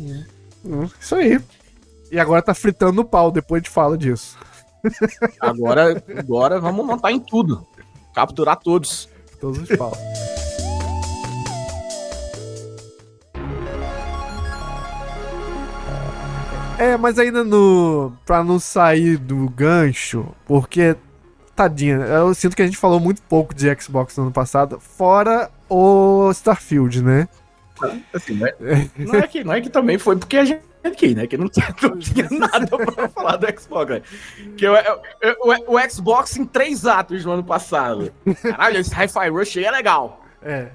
Hum, 0.64 0.88
Isso 1.00 1.14
aí. 1.14 1.40
E 2.10 2.18
agora 2.18 2.40
tá 2.40 2.54
fritando 2.54 2.92
no 2.92 3.04
pau, 3.04 3.30
depois 3.30 3.60
a 3.60 3.62
gente 3.62 3.70
fala 3.72 3.98
disso. 3.98 4.36
Agora, 5.40 6.02
agora 6.16 6.60
vamos 6.60 6.86
montar 6.86 7.12
em 7.12 7.18
tudo. 7.20 7.66
Capturar 8.14 8.56
todos. 8.56 9.08
Todos 9.40 9.58
os 9.70 9.76
pau. 9.76 9.92
É, 16.78 16.96
mas 16.96 17.18
ainda 17.18 17.42
no. 17.44 18.12
Pra 18.24 18.42
não 18.44 18.58
sair 18.58 19.16
do 19.16 19.48
gancho, 19.50 20.26
porque. 20.46 20.96
Tadinha, 21.56 21.96
eu 21.96 22.32
sinto 22.34 22.54
que 22.54 22.62
a 22.62 22.64
gente 22.64 22.76
falou 22.78 23.00
muito 23.00 23.20
pouco 23.22 23.52
de 23.52 23.66
Xbox 23.80 24.16
no 24.16 24.22
ano 24.24 24.32
passado, 24.32 24.78
fora 24.78 25.50
o 25.68 26.30
Starfield, 26.30 27.02
né? 27.02 27.28
Assim, 28.14 28.34
não, 28.34 28.46
é, 28.46 28.54
não, 28.96 29.14
é 29.16 29.26
que, 29.26 29.42
não 29.42 29.52
é 29.54 29.60
que 29.60 29.68
também 29.68 29.98
foi 29.98 30.14
porque 30.16 30.36
a 30.36 30.44
gente 30.44 30.62
aqui, 30.84 31.16
né? 31.16 31.26
Que 31.26 31.36
não, 31.36 31.48
tinha- 31.48 31.74
não 31.82 31.98
tinha 31.98 32.28
nada 32.30 32.64
pra 32.78 33.08
falar 33.08 33.34
do 33.36 33.60
Xbox, 33.60 33.90
né? 33.90 34.02
Que 34.56 34.68
o, 34.68 34.72
o, 34.76 35.74
o 35.76 35.90
Xbox 35.90 36.36
em 36.36 36.44
três 36.44 36.86
atos 36.86 37.24
no 37.24 37.32
ano 37.32 37.42
passado. 37.44 38.12
Caralho, 38.40 38.78
esse 38.78 38.94
Hi-Fi 38.94 39.28
Rush 39.28 39.56
aí 39.56 39.64
é 39.64 39.70
legal. 39.72 40.24
É, 40.40 40.68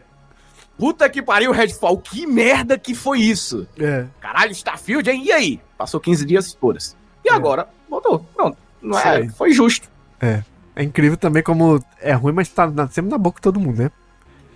Puta 0.78 1.08
que 1.10 1.22
pariu, 1.22 1.52
Redfall. 1.52 1.98
Que 2.00 2.26
merda 2.26 2.78
que 2.78 2.96
foi 2.96 3.20
isso? 3.20 3.68
é. 3.80 4.06
Caralho, 4.20 4.52
Starfield, 4.52 5.10
hein? 5.10 5.24
E 5.26 5.32
aí? 5.32 5.62
Passou 5.78 6.00
15 6.00 6.26
dias, 6.26 6.54
foda-se. 6.54 6.96
E 7.24 7.30
agora? 7.30 7.68
Voltou. 7.90 8.26
Pronto. 8.36 8.58
Não 8.82 8.98
é, 9.00 9.30
foi 9.30 9.52
justo. 9.54 9.88
É 10.20 10.44
incrível 10.84 11.16
também 11.18 11.44
como 11.44 11.80
é 12.02 12.14
ruim, 12.14 12.34
mas 12.34 12.50
tá 12.50 12.66
na- 12.68 12.88
sempre 12.90 13.12
na 13.12 13.18
boca 13.18 13.38
de 13.38 13.44
todo 13.44 13.60
mundo, 13.60 13.84
né? 13.84 13.92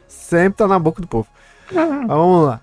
Sempre 0.07 0.57
tá 0.57 0.67
na 0.67 0.79
boca 0.79 1.01
do 1.01 1.07
povo. 1.07 1.27
Mas 1.71 2.07
vamos 2.07 2.47
lá. 2.47 2.61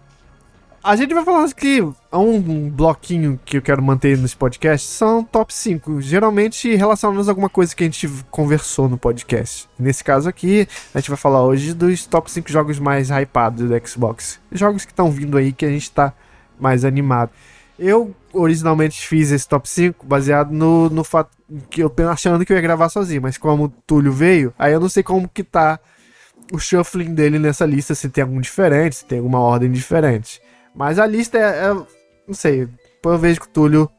A 0.82 0.96
gente 0.96 1.14
vai 1.14 1.24
falar 1.24 1.50
que 1.54 1.86
um 2.18 2.70
bloquinho 2.70 3.38
que 3.44 3.56
eu 3.56 3.62
quero 3.62 3.82
manter 3.82 4.16
nesse 4.18 4.36
podcast 4.36 4.86
são 4.86 5.24
top 5.24 5.52
5, 5.52 6.00
geralmente 6.00 6.74
relacionados 6.74 7.28
a 7.28 7.32
alguma 7.32 7.48
coisa 7.48 7.74
que 7.74 7.82
a 7.82 7.86
gente 7.86 8.08
conversou 8.30 8.88
no 8.88 8.96
podcast. 8.96 9.68
Nesse 9.78 10.04
caso 10.04 10.28
aqui, 10.28 10.68
a 10.94 11.00
gente 11.00 11.10
vai 11.10 11.16
falar 11.16 11.42
hoje 11.42 11.74
dos 11.74 12.06
top 12.06 12.30
5 12.30 12.50
jogos 12.50 12.78
mais 12.78 13.10
hypados 13.10 13.68
do 13.68 13.88
Xbox. 13.88 14.40
Jogos 14.52 14.84
que 14.84 14.92
estão 14.92 15.10
vindo 15.10 15.36
aí 15.36 15.52
que 15.52 15.64
a 15.64 15.70
gente 15.70 15.90
tá 15.90 16.12
mais 16.58 16.84
animado. 16.84 17.30
Eu 17.78 18.14
originalmente 18.32 19.06
fiz 19.06 19.32
esse 19.32 19.48
top 19.48 19.68
5 19.68 20.06
baseado 20.06 20.52
no, 20.52 20.88
no 20.88 21.02
fato 21.02 21.30
que 21.68 21.82
eu 21.82 21.92
achando 22.08 22.44
que 22.44 22.52
eu 22.52 22.56
ia 22.56 22.62
gravar 22.62 22.88
sozinho, 22.88 23.22
mas 23.22 23.36
como 23.36 23.64
o 23.64 23.68
Túlio 23.68 24.12
veio, 24.12 24.54
aí 24.58 24.72
eu 24.72 24.80
não 24.80 24.88
sei 24.88 25.02
como 25.02 25.28
que 25.28 25.42
tá 25.42 25.78
o 26.52 26.58
shuffling 26.58 27.14
dele 27.14 27.38
nessa 27.38 27.64
lista, 27.64 27.94
se 27.94 28.08
tem 28.08 28.22
algum 28.22 28.40
diferente, 28.40 28.96
se 28.96 29.04
tem 29.04 29.18
alguma 29.18 29.40
ordem 29.40 29.70
diferente. 29.70 30.40
Mas 30.74 30.98
a 30.98 31.06
lista 31.06 31.38
é, 31.38 31.70
é- 31.70 32.03
não 32.26 32.34
sei, 32.34 32.66
depois 32.66 33.14
eu 33.14 33.18
vejo 33.18 33.40
com 33.40 33.46
o 33.46 33.50
Túlio 33.50 33.90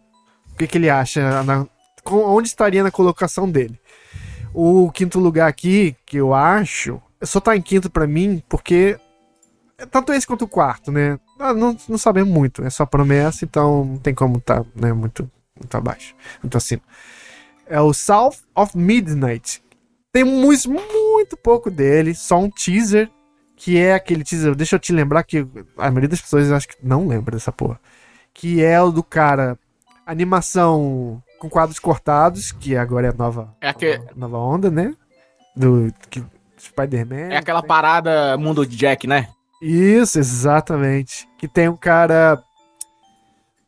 o 0.52 0.56
que, 0.58 0.68
que 0.68 0.78
ele 0.78 0.90
acha, 0.90 1.44
na- 1.44 1.68
onde 2.10 2.48
estaria 2.48 2.84
na 2.84 2.92
colocação 2.92 3.50
dele. 3.50 3.80
O 4.54 4.90
quinto 4.92 5.20
lugar 5.20 5.48
aqui, 5.50 5.96
que 6.06 6.18
eu 6.18 6.34
acho, 6.34 7.02
só 7.24 7.40
tá 7.40 7.56
em 7.58 7.62
quinto 7.62 7.90
pra 7.90 8.08
mim, 8.08 8.42
porque 8.48 8.98
é 9.78 9.86
tanto 9.86 10.14
esse 10.14 10.26
quanto 10.26 10.46
o 10.46 10.48
quarto, 10.48 10.92
né? 10.92 11.20
Ah, 11.40 11.54
Não, 11.54 11.76
não 11.90 11.98
sabemos 11.98 12.34
muito, 12.34 12.64
é 12.64 12.70
só 12.70 12.86
promessa, 12.86 13.44
então 13.44 13.84
não 13.84 13.98
tem 13.98 14.14
como 14.14 14.40
tá 14.40 14.64
né, 14.74 14.94
muito, 14.94 15.30
muito 15.60 15.76
abaixo, 15.76 16.16
muito 16.42 16.56
acima. 16.58 16.82
É 17.68 17.82
o 17.82 17.92
South 17.94 18.38
of 18.56 18.78
Midnight. 18.78 19.62
Temos 20.14 20.66
muito 20.66 21.36
pouco 21.36 21.70
dele, 21.70 22.16
só 22.16 22.40
um 22.40 22.50
teaser, 22.50 23.10
que 23.58 23.78
é 23.78 23.94
aquele 23.94 24.24
teaser. 24.24 24.56
Deixa 24.56 24.76
eu 24.78 24.80
te 24.80 24.94
lembrar 24.94 25.24
que 25.24 25.40
a 25.78 25.90
maioria 25.92 26.08
das 26.10 26.22
pessoas 26.22 26.50
acho 26.52 26.70
que 26.70 26.78
não 26.82 27.08
lembra 27.08 27.36
dessa 27.36 27.52
porra. 27.52 27.80
Que 28.36 28.64
é 28.64 28.80
o 28.82 28.92
do 28.92 29.02
cara. 29.02 29.58
Animação 30.06 31.24
com 31.40 31.50
quadros 31.50 31.80
cortados, 31.80 32.52
que 32.52 32.76
agora 32.78 33.08
é 33.08 33.10
a 33.10 33.14
nova, 33.14 33.56
É 33.60 33.70
aque- 33.70 34.00
nova 34.16 34.38
onda, 34.38 34.70
né? 34.70 34.94
Do 35.56 35.92
Spider-Man. 36.60 37.34
É 37.34 37.38
aquela 37.38 37.64
parada 37.64 38.38
mundo 38.38 38.66
de 38.68 38.76
Jack, 38.76 39.08
né? 39.08 39.28
Isso, 39.62 40.20
exatamente. 40.20 41.28
Que 41.38 41.48
tem 41.48 41.68
um 41.70 41.78
cara 41.78 42.42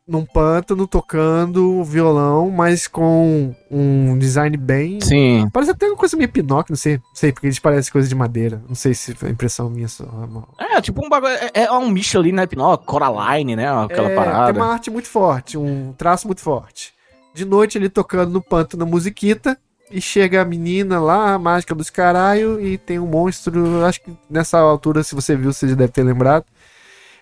num 0.08 0.24
pântano 0.24 0.86
tocando 0.86 1.84
violão, 1.84 2.50
mas 2.50 2.88
com 2.88 3.54
um 3.70 4.18
design 4.18 4.56
bem. 4.56 4.98
Sim. 5.02 5.48
Parece 5.52 5.72
até 5.72 5.86
uma 5.86 5.96
coisa 5.96 6.16
meio 6.16 6.30
Pinóquio, 6.30 6.72
não 6.72 6.78
sei, 6.78 6.96
não 6.96 7.02
sei, 7.14 7.30
porque 7.30 7.46
eles 7.46 7.58
parecem 7.58 7.92
coisa 7.92 8.08
de 8.08 8.14
madeira. 8.14 8.62
Não 8.66 8.74
sei 8.74 8.94
se 8.94 9.14
é 9.22 9.28
impressão 9.28 9.68
minha 9.68 9.86
só. 9.86 10.06
É, 10.58 10.80
tipo 10.80 11.04
um 11.04 11.08
bagulho. 11.10 11.34
É, 11.34 11.64
é 11.64 11.72
um 11.72 11.90
misto 11.90 12.18
ali, 12.18 12.32
né? 12.32 12.46
Pinó, 12.46 12.74
Coraline, 12.78 13.54
né? 13.54 13.68
Aquela 13.68 14.08
É, 14.10 14.14
parada. 14.14 14.52
Tem 14.52 14.62
uma 14.62 14.72
arte 14.72 14.90
muito 14.90 15.08
forte, 15.08 15.58
um 15.58 15.92
traço 15.92 16.26
muito 16.26 16.40
forte. 16.40 16.94
De 17.34 17.44
noite 17.44 17.76
ele 17.76 17.90
tocando 17.90 18.32
no 18.32 18.40
pântano 18.40 18.86
musiquita. 18.86 19.58
E 19.90 20.02
chega 20.02 20.42
a 20.42 20.44
menina 20.44 21.00
lá, 21.00 21.32
a 21.32 21.38
mágica 21.38 21.74
dos 21.74 21.88
caralho, 21.88 22.60
e 22.60 22.76
tem 22.76 22.98
um 22.98 23.06
monstro. 23.06 23.82
Acho 23.86 24.02
que 24.02 24.12
nessa 24.28 24.58
altura, 24.58 25.02
se 25.02 25.14
você 25.14 25.34
viu, 25.34 25.50
você 25.50 25.66
já 25.66 25.74
deve 25.74 25.90
ter 25.90 26.02
lembrado. 26.02 26.44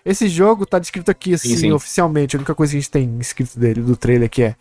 Esse 0.07 0.29
jogo 0.29 0.65
tá 0.65 0.79
descrito 0.79 1.11
aqui, 1.11 1.33
assim, 1.33 1.49
Sim, 1.49 1.57
sim. 1.57 1.71
oficialmente. 1.73 2.33
A 2.33 2.39
única 2.39 2.55
coisa 2.55 2.71
que 2.71 2.77
a 2.77 2.79
gente 2.79 2.89
tem 2.89 3.17
escrito 3.19 3.59
dele, 3.59 3.81
do 3.81 3.97
trailer, 3.97 4.29
que 4.29 4.41
é 4.41 4.55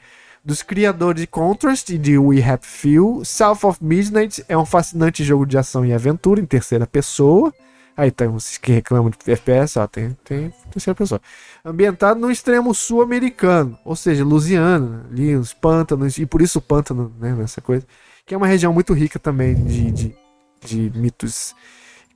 dos 0.44 0.60
criadores 0.60 1.20
de 1.20 1.26
Contrast 1.28 1.88
e 1.90 1.96
de 1.96 2.18
We 2.18 2.42
Have 2.42 2.66
Few. 2.66 3.24
South 3.24 3.60
of 3.62 3.78
Midnight 3.80 4.44
é 4.48 4.58
um 4.58 4.66
fascinante 4.66 5.22
jogo 5.22 5.46
de 5.46 5.56
ação 5.56 5.86
e 5.86 5.92
aventura 5.92 6.40
em 6.40 6.44
terceira 6.44 6.84
pessoa. 6.84 7.54
Aí 7.96 8.10
tem 8.10 8.26
vocês 8.26 8.58
que 8.58 8.72
reclamam 8.72 9.08
de 9.08 9.32
FPS, 9.32 9.78
ó, 9.78 9.86
tem, 9.86 10.16
tem 10.24 10.52
terceira 10.70 10.96
pessoa. 10.96 11.20
Ambientado 11.64 12.18
no 12.18 12.28
extremo 12.28 12.74
sul-americano, 12.74 13.78
ou 13.84 13.94
seja, 13.94 14.24
Louisiana, 14.24 15.06
ali 15.10 15.36
os 15.36 15.54
pântanos, 15.54 16.18
e 16.18 16.26
por 16.26 16.42
isso 16.42 16.58
o 16.58 16.62
pântano, 16.62 17.14
né, 17.20 17.32
nessa 17.34 17.60
coisa. 17.60 17.86
Que 18.26 18.34
é 18.34 18.36
uma 18.36 18.48
região 18.48 18.72
muito 18.72 18.92
rica 18.92 19.18
também 19.20 19.54
de, 19.54 19.92
de, 19.92 20.16
de 20.60 20.92
mitos. 20.98 21.54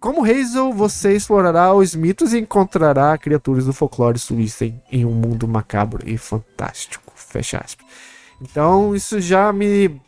Como 0.00 0.24
Hazel, 0.24 0.72
você 0.72 1.14
explorará 1.14 1.74
os 1.74 1.94
mitos 1.94 2.32
e 2.32 2.38
encontrará 2.38 3.16
criaturas 3.18 3.66
do 3.66 3.72
folclore 3.72 4.18
sulista 4.18 4.64
em, 4.64 4.80
em 4.90 5.04
um 5.04 5.10
mundo 5.12 5.46
macabro 5.46 6.08
e 6.08 6.16
fantástico. 6.16 7.12
Fecha 7.14 7.58
aspas. 7.58 7.86
Então, 8.40 8.94
isso 8.96 9.20
já 9.20 9.52
me 9.52 10.00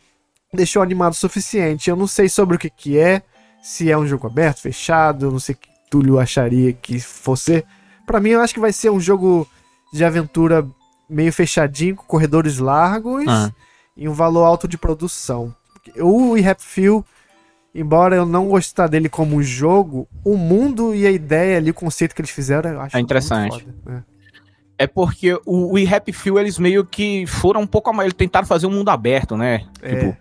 deixou 0.51 0.81
animado 0.81 1.13
o 1.13 1.15
suficiente. 1.15 1.89
Eu 1.89 1.95
não 1.95 2.07
sei 2.07 2.27
sobre 2.27 2.55
o 2.55 2.59
que, 2.59 2.71
que 2.71 2.97
é, 2.97 3.21
se 3.61 3.91
é 3.91 3.97
um 3.97 4.07
jogo 4.07 4.25
aberto, 4.25 4.61
fechado, 4.61 5.31
não 5.31 5.39
sei 5.39 5.53
o 5.53 5.57
que 5.59 5.69
Túlio 5.91 6.17
acharia 6.17 6.73
que 6.73 6.99
fosse. 6.99 7.63
Pra 8.07 8.19
mim, 8.19 8.29
eu 8.31 8.41
acho 8.41 8.53
que 8.55 8.59
vai 8.59 8.73
ser 8.73 8.89
um 8.89 8.99
jogo 8.99 9.47
de 9.93 10.03
aventura 10.03 10.67
meio 11.07 11.31
fechadinho, 11.31 11.95
com 11.95 12.03
corredores 12.03 12.57
largos 12.57 13.25
Ah. 13.27 13.51
e 13.95 14.09
um 14.09 14.13
valor 14.13 14.43
alto 14.43 14.67
de 14.67 14.75
produção. 14.75 15.55
O 15.99 16.33
Have 16.33 16.55
Feel, 16.63 17.05
embora 17.73 18.15
eu 18.15 18.25
não 18.25 18.47
gostar 18.47 18.87
dele 18.87 19.09
como 19.09 19.41
jogo, 19.41 20.07
o 20.23 20.37
mundo 20.37 20.93
e 20.93 21.07
a 21.07 21.11
ideia 21.11 21.57
ali, 21.57 21.71
o 21.71 21.73
conceito 21.73 22.13
que 22.13 22.21
eles 22.21 22.31
fizeram, 22.31 22.71
eu 22.71 22.81
acho 22.81 22.95
É 22.95 22.99
interessante. 22.99 23.63
foda, 23.63 23.75
né? 23.85 24.03
É 24.77 24.87
porque 24.87 25.33
o, 25.45 25.77
o 25.77 25.95
Happy 25.95 26.11
Few, 26.11 26.39
eles 26.39 26.57
meio 26.57 26.83
que 26.83 27.25
foram 27.27 27.61
um 27.61 27.67
pouco 27.67 27.89
a 27.89 27.93
mais. 27.93 28.07
Eles 28.07 28.17
tentaram 28.17 28.45
fazer 28.45 28.65
um 28.65 28.71
mundo 28.71 28.89
aberto, 28.89 29.37
né? 29.37 29.65
É. 29.81 29.95
Tipo, 29.95 30.17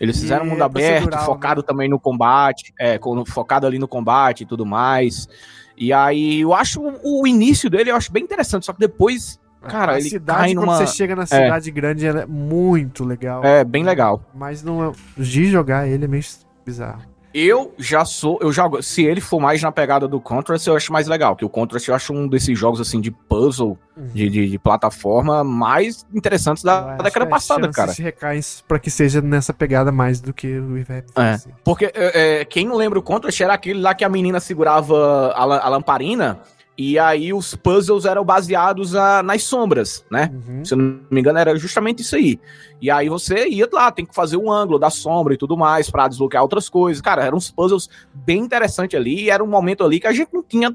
eles 0.00 0.20
fizeram 0.20 0.44
um 0.44 0.48
E 0.48 0.50
mundo 0.50 0.62
é 0.62 0.64
aberto, 0.64 1.02
procedural, 1.04 1.24
focado 1.24 1.62
também 1.62 1.88
no 1.88 1.98
combate, 1.98 2.72
é, 2.78 2.98
focado 3.26 3.66
ali 3.66 3.78
no 3.78 3.88
combate 3.88 4.42
e 4.42 4.46
tudo 4.46 4.64
mais. 4.64 5.28
E 5.76 5.92
aí, 5.92 6.40
eu 6.40 6.54
acho 6.54 6.80
o, 7.02 7.26
início 7.26 7.68
dele, 7.68 7.90
eu 7.90 7.96
acho 7.96 8.10
bem 8.12 8.22
interessante, 8.22 8.64
só 8.64 8.72
que 8.72 8.78
depois, 8.78 9.38
cara, 9.62 9.92
a 9.92 9.98
ele 9.98 10.08
cidade, 10.08 10.38
cai 10.38 10.54
quando 10.54 10.66
numa... 10.66 10.76
você 10.78 10.86
chega 10.86 11.16
na 11.16 11.26
cidade 11.26 11.70
grande, 11.70 12.06
ela 12.06 12.22
é 12.22 12.26
muito 12.26 13.04
legal. 13.04 13.44
É, 13.44 13.64
bem 13.64 13.84
legal. 13.84 14.22
Mas 14.34 14.62
não 14.62 14.84
é- 14.84 14.92
de 15.18 15.46
jogar 15.46 15.86
ele 15.86 16.04
é 16.04 16.08
meio 16.08 16.22
bizarro. 16.66 17.02
Eu 17.38 17.74
já 17.76 18.02
sou, 18.02 18.38
eu 18.40 18.50
jogo. 18.50 18.82
Se 18.82 19.04
ele 19.04 19.20
for 19.20 19.38
mais 19.38 19.60
na 19.62 19.70
pegada 19.70 20.08
do 20.08 20.18
Contrast, 20.18 20.66
eu 20.66 20.74
acho 20.74 20.90
mais 20.90 21.06
legal. 21.06 21.36
Que 21.36 21.44
o 21.44 21.50
Contrast 21.50 21.86
eu 21.86 21.94
acho 21.94 22.14
um 22.14 22.26
desses 22.26 22.58
jogos 22.58 22.80
assim 22.80 22.98
de 22.98 23.10
puzzle, 23.10 23.78
uhum. 23.94 24.08
de, 24.14 24.30
de, 24.30 24.48
de, 24.48 24.58
plataforma 24.58 25.44
mais 25.44 26.06
interessantes 26.14 26.64
da, 26.64 26.96
década 26.96 27.26
passada, 27.26 27.68
cara. 27.68 27.92
Se 27.92 28.02
recai 28.02 28.40
para 28.66 28.78
que 28.78 28.90
seja 28.90 29.20
nessa 29.20 29.52
pegada 29.52 29.92
mais 29.92 30.18
do 30.18 30.32
que 30.32 30.46
o 30.58 30.78
Ivep. 30.78 31.10
É, 31.14 31.32
assim. 31.32 31.50
porque 31.62 31.92
é, 31.94 32.40
é, 32.40 32.44
quem 32.46 32.66
não 32.66 32.74
lembra 32.74 32.98
o 32.98 33.02
Contrast 33.02 33.38
era 33.38 33.52
aquele 33.52 33.82
lá 33.82 33.94
que 33.94 34.04
a 34.04 34.08
menina 34.08 34.40
segurava 34.40 35.32
a, 35.32 35.42
a 35.42 35.68
lamparina 35.68 36.40
e 36.78 36.98
aí 36.98 37.32
os 37.32 37.54
puzzles 37.54 38.04
eram 38.04 38.22
baseados 38.22 38.94
a, 38.94 39.22
nas 39.22 39.42
sombras, 39.44 40.04
né? 40.10 40.30
Uhum. 40.32 40.64
Se 40.64 40.74
eu 40.74 40.78
não 40.78 41.00
me 41.10 41.20
engano, 41.20 41.38
era 41.38 41.56
justamente 41.56 42.02
isso 42.02 42.14
aí. 42.14 42.38
E 42.82 42.90
aí 42.90 43.08
você 43.08 43.48
ia 43.48 43.66
lá, 43.72 43.90
tem 43.90 44.04
que 44.04 44.14
fazer 44.14 44.36
um 44.36 44.52
ângulo 44.52 44.78
da 44.78 44.90
sombra 44.90 45.32
e 45.32 45.38
tudo 45.38 45.56
mais 45.56 45.90
para 45.90 46.06
desbloquear 46.06 46.42
outras 46.42 46.68
coisas. 46.68 47.00
Cara, 47.00 47.24
eram 47.24 47.38
uns 47.38 47.50
puzzles 47.50 47.88
bem 48.12 48.40
interessantes 48.40 48.98
ali. 48.98 49.24
E 49.24 49.30
era 49.30 49.42
um 49.42 49.46
momento 49.46 49.84
ali 49.84 49.98
que 49.98 50.06
a 50.06 50.12
gente 50.12 50.28
não 50.34 50.42
tinha 50.42 50.74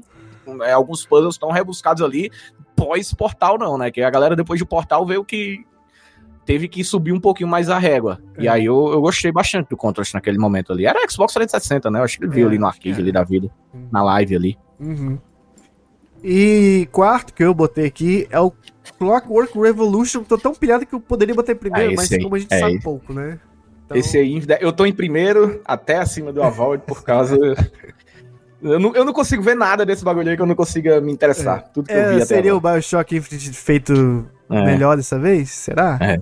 é, 0.62 0.72
alguns 0.72 1.06
puzzles 1.06 1.38
tão 1.38 1.52
rebuscados 1.52 2.02
ali 2.02 2.30
pós-portal, 2.74 3.56
não, 3.56 3.78
né? 3.78 3.92
Que 3.92 4.02
a 4.02 4.10
galera 4.10 4.34
depois 4.34 4.58
de 4.58 4.64
portal 4.64 5.06
veio 5.06 5.24
que 5.24 5.64
teve 6.44 6.66
que 6.66 6.82
subir 6.82 7.12
um 7.12 7.20
pouquinho 7.20 7.48
mais 7.48 7.70
a 7.70 7.78
régua. 7.78 8.20
É. 8.36 8.42
E 8.42 8.48
aí 8.48 8.64
eu, 8.64 8.88
eu 8.92 9.00
gostei 9.00 9.30
bastante 9.30 9.68
do 9.68 9.76
Contrast 9.76 10.12
naquele 10.14 10.38
momento 10.38 10.72
ali. 10.72 10.84
Era 10.84 10.98
Xbox 11.08 11.32
360, 11.34 11.88
né? 11.92 12.00
Eu 12.00 12.04
acho 12.04 12.18
que 12.18 12.24
ele 12.24 12.32
viu 12.32 12.46
é, 12.46 12.48
ali 12.48 12.58
no 12.58 12.66
arquivo 12.66 12.98
é. 12.98 13.02
ali 13.02 13.12
da 13.12 13.22
vida, 13.22 13.48
uhum. 13.72 13.88
na 13.92 14.02
live 14.02 14.34
ali. 14.34 14.58
Uhum. 14.80 15.18
E 16.22 16.88
quarto 16.92 17.34
que 17.34 17.42
eu 17.42 17.52
botei 17.52 17.86
aqui 17.86 18.28
é 18.30 18.38
o 18.38 18.52
Clockwork 18.98 19.58
Revolution. 19.58 20.22
Tô 20.22 20.38
tão 20.38 20.54
pilhado 20.54 20.86
que 20.86 20.94
eu 20.94 21.00
poderia 21.00 21.34
botar 21.34 21.52
em 21.52 21.56
primeiro, 21.56 21.94
mas 21.96 22.12
aí, 22.12 22.22
como 22.22 22.36
a 22.36 22.38
gente 22.38 22.52
é 22.52 22.58
sabe 22.58 22.74
esse. 22.74 22.82
pouco, 22.82 23.12
né? 23.12 23.38
Então... 23.86 23.96
Esse 23.96 24.18
aí, 24.18 24.42
eu 24.60 24.72
tô 24.72 24.86
em 24.86 24.92
primeiro, 24.92 25.60
até 25.64 25.98
acima 25.98 26.32
do 26.32 26.42
Avald, 26.42 26.82
por 26.86 27.02
causa. 27.02 27.36
eu, 28.62 28.78
não, 28.78 28.94
eu 28.94 29.04
não 29.04 29.12
consigo 29.12 29.42
ver 29.42 29.56
nada 29.56 29.84
desse 29.84 30.04
bagulho 30.04 30.30
aí 30.30 30.36
que 30.36 30.42
eu 30.42 30.46
não 30.46 30.54
consiga 30.54 31.00
me 31.00 31.12
interessar. 31.12 31.58
É. 31.58 31.70
Tudo 31.72 31.86
que 31.88 31.92
é, 31.92 32.14
eu 32.14 32.18
vi 32.18 32.26
Seria 32.26 32.54
o 32.54 32.60
Bioshock 32.60 33.16
Infinite 33.16 33.52
feito 33.52 34.26
é. 34.48 34.64
melhor 34.64 34.96
dessa 34.96 35.18
vez? 35.18 35.50
Será? 35.50 35.98
É. 36.00 36.18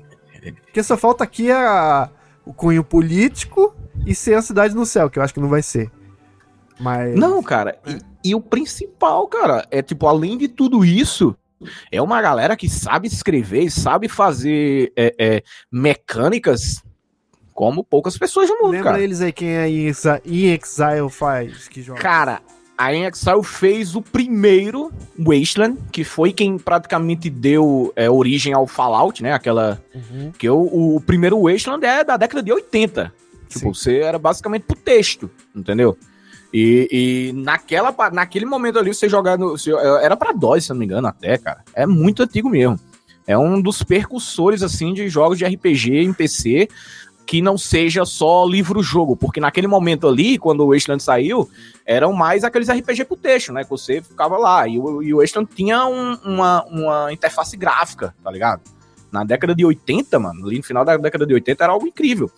Porque 0.65 0.83
só 0.83 0.97
falta 0.97 1.23
aqui 1.23 1.51
a, 1.51 2.09
o 2.47 2.55
cunho 2.55 2.83
político 2.83 3.75
e 4.07 4.15
ser 4.15 4.35
a 4.35 4.43
cidade 4.43 4.75
no 4.75 4.87
céu, 4.87 5.11
que 5.11 5.19
eu 5.19 5.23
acho 5.23 5.35
que 5.35 5.41
não 5.41 5.49
vai 5.49 5.63
ser. 5.63 5.91
Mas. 6.79 7.15
Não, 7.15 7.43
cara. 7.43 7.79
E, 7.87 7.99
e, 8.25 8.35
o 8.35 8.41
principal, 8.41 9.27
cara, 9.29 9.67
é 9.71 9.83
tipo, 9.83 10.07
além 10.07 10.37
de 10.37 10.49
tudo 10.49 10.85
isso, 10.85 11.37
é 11.91 12.01
uma 12.01 12.21
galera 12.21 12.57
que 12.57 12.69
sabe 12.69 13.09
escrever 13.09 13.65
e 13.65 13.71
sabe 13.71 14.09
fazer 14.09 14.93
é, 14.97 15.15
é, 15.19 15.43
mecânicas 15.71 16.83
como 17.53 17.85
poucas 17.85 18.17
pessoas 18.17 18.49
no 18.49 18.57
mundo, 18.57 18.71
Lembra 18.71 18.93
cara. 18.93 19.03
eles 19.03 19.21
aí 19.21 19.33
quem 19.33 19.59
a 19.59 19.69
Exile 19.69 21.11
faz 21.11 21.69
que 21.69 21.83
joga? 21.83 22.01
Cara, 22.01 22.41
a 22.79 22.95
Exile 22.95 23.45
fez 23.45 23.95
o 23.95 24.01
primeiro 24.01 24.91
Wasteland, 25.19 25.79
que 25.93 26.03
foi 26.03 26.33
quem 26.33 26.57
praticamente 26.57 27.29
deu 27.29 27.93
é, 27.95 28.09
origem 28.09 28.55
ao 28.55 28.67
Fallout, 28.67 29.23
né? 29.23 29.35
Aquela. 29.35 29.83
Uhum. 29.95 30.33
Que 30.39 30.49
o, 30.49 30.97
o 30.97 31.01
primeiro 31.03 31.43
Wasteland 31.43 31.85
é 31.85 32.03
da 32.03 32.17
década 32.17 32.43
de 32.43 32.51
80. 32.51 33.13
Tipo, 33.51 33.59
Sim. 33.59 33.75
você 33.75 33.99
era 33.99 34.19
basicamente 34.19 34.63
pro 34.63 34.77
texto, 34.77 35.31
entendeu? 35.55 35.99
E, 36.53 36.89
e, 36.91 37.33
naquela, 37.33 37.95
naquele 38.13 38.45
momento 38.45 38.79
ali, 38.79 38.93
você 38.93 39.09
jogando. 39.09 39.55
Era 40.03 40.17
para 40.17 40.33
DOS, 40.33 40.65
se 40.65 40.71
não 40.71 40.77
me 40.77 40.85
engano, 40.85 41.07
até, 41.07 41.39
cara. 41.39 41.63
É 41.75 41.87
muito 41.87 42.23
antigo 42.23 42.51
mesmo. 42.51 42.79
É 43.27 43.39
um 43.39 43.61
dos 43.61 43.83
percussores, 43.83 44.63
assim, 44.63 44.93
de 44.93 45.09
jogos 45.09 45.39
de 45.39 45.45
RPG 45.45 45.99
em 45.99 46.13
PC 46.13 46.69
que 47.31 47.41
não 47.41 47.57
seja 47.57 48.05
só 48.05 48.45
livro-jogo, 48.45 49.15
porque 49.15 49.39
naquele 49.39 49.69
momento 49.69 50.09
ali, 50.09 50.37
quando 50.37 50.65
o 50.65 50.73
Wasteland 50.73 51.01
saiu, 51.01 51.49
eram 51.87 52.13
mais 52.13 52.43
aqueles 52.43 52.69
RPG 52.69 53.05
pro 53.05 53.17
texto, 53.17 53.53
né? 53.53 53.63
Que 53.63 53.71
você 53.71 54.03
ficava 54.03 54.37
lá. 54.37 54.67
E 54.67 54.77
o, 54.81 55.01
e 55.01 55.15
o 55.15 55.19
Wasteland 55.19 55.49
tinha 55.55 55.87
um, 55.87 56.15
uma, 56.25 56.65
uma 56.65 57.13
interface 57.13 57.57
gráfica, 57.57 58.13
tá 58.21 58.33
ligado? 58.33 58.63
Na 59.13 59.23
década 59.23 59.55
de 59.55 59.65
80, 59.65 60.19
mano, 60.19 60.45
ali 60.45 60.57
no 60.57 60.65
final 60.65 60.85
da 60.85 60.97
década 60.97 61.25
de 61.25 61.33
80 61.35 61.63
era 61.63 61.73
algo 61.73 61.87
incrível. 61.87 62.29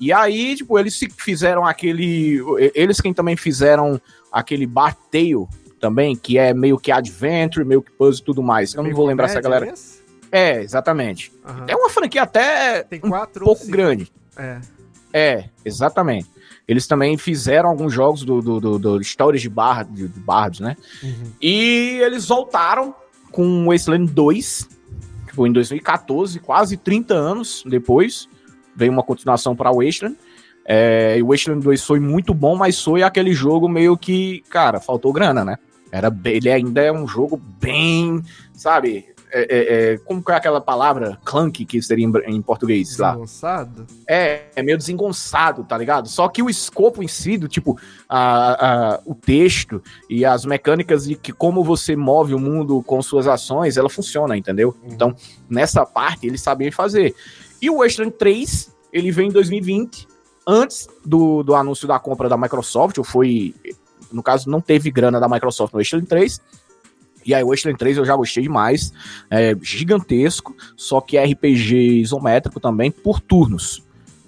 E 0.00 0.12
aí, 0.12 0.56
tipo, 0.56 0.78
eles 0.78 0.98
fizeram 1.18 1.66
aquele. 1.66 2.40
Eles 2.74 3.00
quem 3.02 3.12
também 3.12 3.36
fizeram 3.36 4.00
aquele 4.32 4.66
Bartail 4.66 5.46
também, 5.78 6.16
que 6.16 6.38
é 6.38 6.54
meio 6.54 6.78
que 6.78 6.90
adventure, 6.90 7.66
meio 7.66 7.82
que 7.82 7.92
puzzle 7.92 8.22
e 8.22 8.24
tudo 8.24 8.42
mais. 8.42 8.74
Eu 8.74 8.82
não 8.82 8.92
vou 8.94 9.06
lembrar 9.06 9.26
essa 9.26 9.40
galera. 9.40 9.72
É, 10.32 10.62
exatamente. 10.62 11.30
Uhum. 11.46 11.64
É 11.68 11.76
uma 11.76 11.90
franquia 11.90 12.22
até 12.22 12.86
um 13.02 13.44
pouco 13.44 13.66
grande. 13.66 14.10
É. 14.36 14.60
É, 15.12 15.44
exatamente. 15.64 16.30
Eles 16.66 16.86
também 16.86 17.18
fizeram 17.18 17.68
alguns 17.68 17.92
jogos 17.92 18.24
do, 18.24 18.40
do, 18.40 18.60
do, 18.60 18.78
do 18.78 19.00
Histórias 19.00 19.42
de, 19.42 19.48
Bar, 19.48 19.84
de, 19.84 20.06
de 20.06 20.20
Bardos, 20.20 20.60
né? 20.60 20.76
Uhum. 21.02 21.32
E 21.42 21.98
eles 22.00 22.26
voltaram 22.26 22.94
com 23.32 23.66
o 23.66 23.70
Wasteland 23.70 24.12
2, 24.12 24.68
tipo, 25.26 25.46
em 25.46 25.52
2014, 25.52 26.38
quase 26.38 26.76
30 26.76 27.12
anos 27.12 27.64
depois 27.66 28.28
veio 28.74 28.92
uma 28.92 29.02
continuação 29.02 29.54
para 29.54 29.72
Wasteland. 29.72 30.16
É, 30.64 31.16
e 31.18 31.22
o 31.22 31.28
Wasteland 31.28 31.62
2 31.64 31.84
foi 31.84 31.98
muito 31.98 32.32
bom, 32.32 32.56
mas 32.56 32.82
foi 32.82 33.02
aquele 33.02 33.32
jogo 33.32 33.68
meio 33.68 33.96
que, 33.96 34.42
cara, 34.50 34.80
faltou 34.80 35.12
grana, 35.12 35.44
né? 35.44 35.56
Era, 35.90 36.14
ele 36.26 36.50
ainda 36.50 36.80
é 36.80 36.92
um 36.92 37.06
jogo 37.06 37.40
bem, 37.60 38.22
sabe? 38.52 39.06
É, 39.32 39.40
é, 39.42 39.92
é, 39.92 39.98
como 39.98 40.22
é 40.28 40.32
aquela 40.32 40.60
palavra 40.60 41.16
clunk 41.24 41.64
que 41.64 41.80
seria 41.80 42.04
em, 42.04 42.12
em 42.26 42.42
português? 42.42 42.88
Desengonçado? 42.88 43.86
É, 44.06 44.42
é 44.56 44.62
meio 44.62 44.76
desengonçado, 44.76 45.62
tá 45.62 45.78
ligado? 45.78 46.08
Só 46.08 46.28
que 46.28 46.42
o 46.42 46.50
escopo 46.50 47.02
em 47.02 47.08
si, 47.08 47.38
do 47.38 47.46
tipo, 47.46 47.78
a, 48.08 48.94
a, 48.94 49.00
o 49.04 49.14
texto 49.14 49.82
e 50.08 50.24
as 50.24 50.44
mecânicas 50.44 51.06
de 51.06 51.14
que 51.14 51.32
como 51.32 51.62
você 51.62 51.94
move 51.94 52.34
o 52.34 52.40
mundo 52.40 52.82
com 52.82 53.00
suas 53.02 53.28
ações, 53.28 53.76
ela 53.76 53.88
funciona, 53.88 54.36
entendeu? 54.36 54.74
Uhum. 54.82 54.92
Então, 54.92 55.16
nessa 55.48 55.86
parte, 55.86 56.26
eles 56.26 56.40
sabiam 56.40 56.72
fazer. 56.72 57.14
E 57.60 57.68
o 57.68 57.78
Wasteland 57.78 58.12
3, 58.12 58.74
ele 58.92 59.10
vem 59.10 59.28
em 59.28 59.32
2020, 59.32 60.08
antes 60.46 60.88
do, 61.04 61.42
do 61.42 61.54
anúncio 61.54 61.86
da 61.86 61.98
compra 61.98 62.28
da 62.28 62.36
Microsoft, 62.36 62.96
ou 62.98 63.04
foi, 63.04 63.54
no 64.12 64.22
caso, 64.22 64.48
não 64.48 64.60
teve 64.60 64.90
grana 64.90 65.20
da 65.20 65.28
Microsoft 65.28 65.72
no 65.72 65.78
Wasteland 65.78 66.06
3, 66.06 66.40
e 67.24 67.34
aí, 67.34 67.42
o 67.42 67.48
Wasteland 67.48 67.78
3 67.78 67.98
eu 67.98 68.04
já 68.04 68.16
gostei 68.16 68.42
demais. 68.42 68.92
É 69.30 69.54
gigantesco, 69.60 70.56
só 70.76 71.00
que 71.00 71.16
é 71.16 71.24
RPG 71.24 72.00
isométrico 72.00 72.58
também, 72.58 72.90
por 72.90 73.20
turnos. 73.20 73.82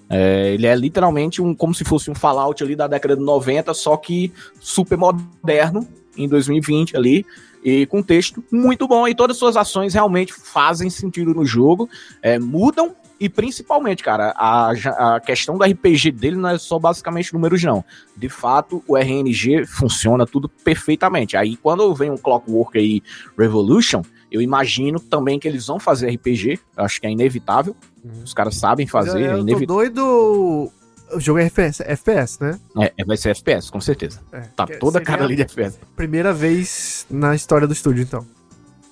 É, 0.09 0.53
ele 0.53 0.67
é 0.67 0.75
literalmente 0.75 1.41
um, 1.41 1.55
como 1.55 1.73
se 1.73 1.83
fosse 1.83 2.11
um 2.11 2.15
Fallout 2.15 2.63
ali 2.63 2.75
da 2.75 2.87
década 2.87 3.15
de 3.15 3.23
90, 3.23 3.73
só 3.73 3.97
que 3.97 4.31
super 4.59 4.97
moderno, 4.97 5.87
em 6.15 6.27
2020 6.27 6.95
ali 6.95 7.25
e 7.63 7.85
com 7.85 8.03
texto 8.03 8.43
muito 8.51 8.87
bom 8.87 9.07
e 9.07 9.15
todas 9.15 9.35
as 9.35 9.39
suas 9.39 9.57
ações 9.57 9.93
realmente 9.93 10.33
fazem 10.33 10.89
sentido 10.89 11.33
no 11.33 11.45
jogo, 11.45 11.89
é, 12.21 12.37
mudam 12.37 12.95
e 13.19 13.29
principalmente, 13.29 14.03
cara, 14.03 14.33
a, 14.35 14.71
a 15.15 15.19
questão 15.21 15.57
do 15.57 15.63
RPG 15.63 16.11
dele 16.11 16.35
não 16.35 16.49
é 16.49 16.57
só 16.57 16.77
basicamente 16.77 17.31
números, 17.33 17.63
não. 17.63 17.81
De 18.17 18.27
fato, 18.27 18.83
o 18.85 18.97
RNG 18.97 19.65
funciona 19.65 20.25
tudo 20.25 20.49
perfeitamente. 20.49 21.37
Aí, 21.37 21.55
quando 21.55 21.95
vem 21.95 22.11
um 22.11 22.17
Clockwork 22.17 22.77
aí, 22.77 23.01
Revolution, 23.37 24.01
eu 24.29 24.41
imagino 24.41 24.99
também 24.99 25.39
que 25.39 25.47
eles 25.47 25.67
vão 25.67 25.79
fazer 25.79 26.09
RPG. 26.09 26.59
Acho 26.75 26.99
que 26.99 27.07
é 27.07 27.11
inevitável. 27.11 27.75
Uhum. 28.03 28.23
Os 28.23 28.33
caras 28.33 28.55
sabem 28.57 28.87
fazer. 28.87 29.21
Eu, 29.21 29.25
eu 29.25 29.37
é 29.37 29.39
inevitável. 29.39 29.67
doido 29.67 30.71
o 31.15 31.19
jogo 31.19 31.39
é 31.39 31.45
FPS, 31.45 31.81
FPS 31.81 32.39
né? 32.41 32.59
É, 32.79 33.03
vai 33.05 33.17
ser 33.17 33.29
FPS, 33.29 33.71
com 33.71 33.79
certeza. 33.79 34.19
É, 34.31 34.41
tá 34.55 34.65
toda 34.65 34.99
a 34.99 35.01
cara 35.01 35.23
ali 35.23 35.35
de 35.35 35.43
FPS. 35.43 35.79
Primeira 35.95 36.33
vez 36.33 37.05
na 37.09 37.35
história 37.35 37.67
do 37.67 37.73
estúdio, 37.73 38.03
então. 38.03 38.25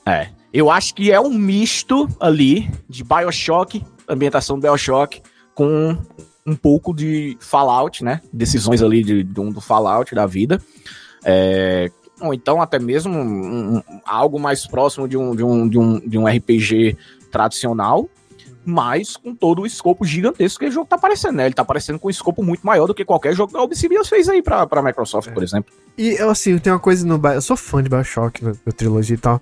É. 0.05 0.29
Eu 0.53 0.69
acho 0.69 0.93
que 0.93 1.11
é 1.11 1.19
um 1.19 1.33
misto 1.33 2.07
ali 2.19 2.69
de 2.87 3.03
Bioshock, 3.03 3.83
ambientação 4.07 4.59
do 4.59 4.61
Bioshock, 4.61 5.21
com 5.53 5.97
um 6.45 6.55
pouco 6.55 6.93
de 6.93 7.37
Fallout, 7.39 8.03
né? 8.03 8.21
Decisões 8.33 8.81
ali 8.81 9.03
de, 9.03 9.23
de 9.23 9.39
um 9.39 9.51
do 9.51 9.61
Fallout 9.61 10.13
da 10.13 10.25
vida. 10.25 10.61
É, 11.23 11.89
ou 12.19 12.33
então 12.33 12.61
até 12.61 12.79
mesmo 12.79 13.13
um, 13.17 13.77
um, 13.77 13.83
algo 14.05 14.39
mais 14.39 14.65
próximo 14.67 15.07
de 15.07 15.17
um, 15.17 15.35
de 15.35 15.43
um, 15.43 15.67
de 15.67 15.77
um, 15.77 15.99
de 15.99 16.17
um 16.17 16.27
RPG 16.27 16.97
tradicional 17.31 18.09
mas 18.65 19.17
com 19.17 19.33
todo 19.33 19.61
o 19.61 19.65
escopo 19.65 20.05
gigantesco 20.05 20.59
que 20.59 20.67
o 20.67 20.71
jogo 20.71 20.87
tá 20.87 20.95
aparecendo, 20.95 21.35
né? 21.35 21.45
Ele 21.45 21.53
tá 21.53 21.61
aparecendo 21.61 21.99
com 21.99 22.07
um 22.07 22.11
escopo 22.11 22.43
muito 22.43 22.65
maior 22.65 22.87
do 22.87 22.93
que 22.93 23.03
qualquer 23.03 23.35
jogo 23.35 23.51
que 23.51 23.57
a 23.57 23.61
Obsidian 23.61 24.03
fez 24.03 24.29
aí 24.29 24.41
pra, 24.41 24.67
pra 24.67 24.81
Microsoft, 24.81 25.29
é. 25.29 25.31
por 25.31 25.43
exemplo. 25.43 25.73
E, 25.97 26.17
assim, 26.17 26.57
tem 26.57 26.71
uma 26.71 26.79
coisa 26.79 27.05
no... 27.05 27.19
Eu 27.29 27.41
sou 27.41 27.57
fã 27.57 27.81
de 27.81 27.89
Bioshock, 27.89 28.43
na, 28.43 28.53
na 28.65 28.71
trilogia 28.71 29.15
e 29.15 29.19
tal, 29.19 29.41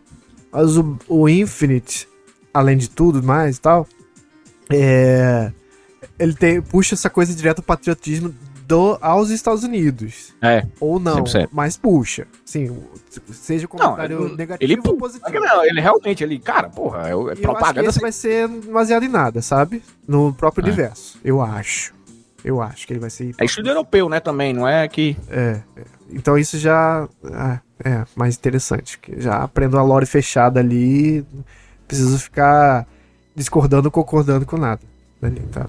mas 0.52 0.78
o, 0.78 0.98
o 1.08 1.28
Infinite, 1.28 2.08
além 2.54 2.78
de 2.78 2.90
tudo 2.90 3.22
mais 3.22 3.58
e 3.58 3.62
tal, 3.62 3.88
é... 4.72 5.52
Ele 6.18 6.34
tem, 6.34 6.62
puxa 6.62 6.96
essa 6.96 7.10
coisa 7.10 7.34
direto 7.34 7.60
ao 7.60 7.64
patriotismo 7.64 8.34
do, 8.70 9.00
aos 9.02 9.32
Estados 9.32 9.64
Unidos. 9.64 10.36
É. 10.40 10.64
Ou 10.80 11.00
não, 11.00 11.24
mas 11.52 11.76
puxa. 11.76 12.28
Sim, 12.46 12.78
seja 13.32 13.66
o 13.66 13.70
comentário 13.70 14.20
não, 14.20 14.36
negativo 14.36 14.72
ele, 14.72 14.80
ou 14.86 14.96
positivo. 14.96 15.40
Não, 15.40 15.66
ele 15.66 15.82
realmente, 15.82 16.24
ele, 16.24 16.38
cara, 16.38 16.70
porra, 16.70 17.10
é, 17.10 17.32
é 17.32 17.36
propaganda. 17.36 17.90
esse 17.90 18.00
vai 18.00 18.12
ser 18.12 18.48
baseado 18.48 19.04
em 19.04 19.10
nada, 19.10 19.42
sabe? 19.42 19.82
No 20.08 20.32
próprio 20.32 20.62
é. 20.62 20.68
universo, 20.68 21.20
eu 21.26 21.42
acho. 21.42 21.96
Eu 22.46 22.62
acho 22.62 22.86
que 22.86 22.94
ele 22.94 23.00
vai 23.00 23.10
ser. 23.10 23.34
É 23.40 23.46
estudo 23.46 23.70
europeu, 23.70 24.08
né, 24.08 24.20
também, 24.20 24.54
não 24.54 24.68
é 24.68 24.88
que. 24.88 25.18
É. 25.30 25.62
é. 25.76 25.84
Então 26.12 26.38
isso 26.38 26.58
já 26.60 27.10
é, 27.84 27.90
é 27.90 28.06
mais 28.16 28.36
interessante. 28.36 29.00
que 29.00 29.20
Já 29.20 29.38
aprendo 29.38 29.80
a 29.80 29.82
lore 29.82 30.06
fechada 30.06 30.60
ali. 30.60 31.26
Preciso 31.88 32.20
ficar 32.20 32.86
discordando, 33.36 33.90
concordando 33.90 34.46
com 34.46 34.58
nada. 34.58 34.82
Ali, 35.22 35.42
tá? 35.52 35.68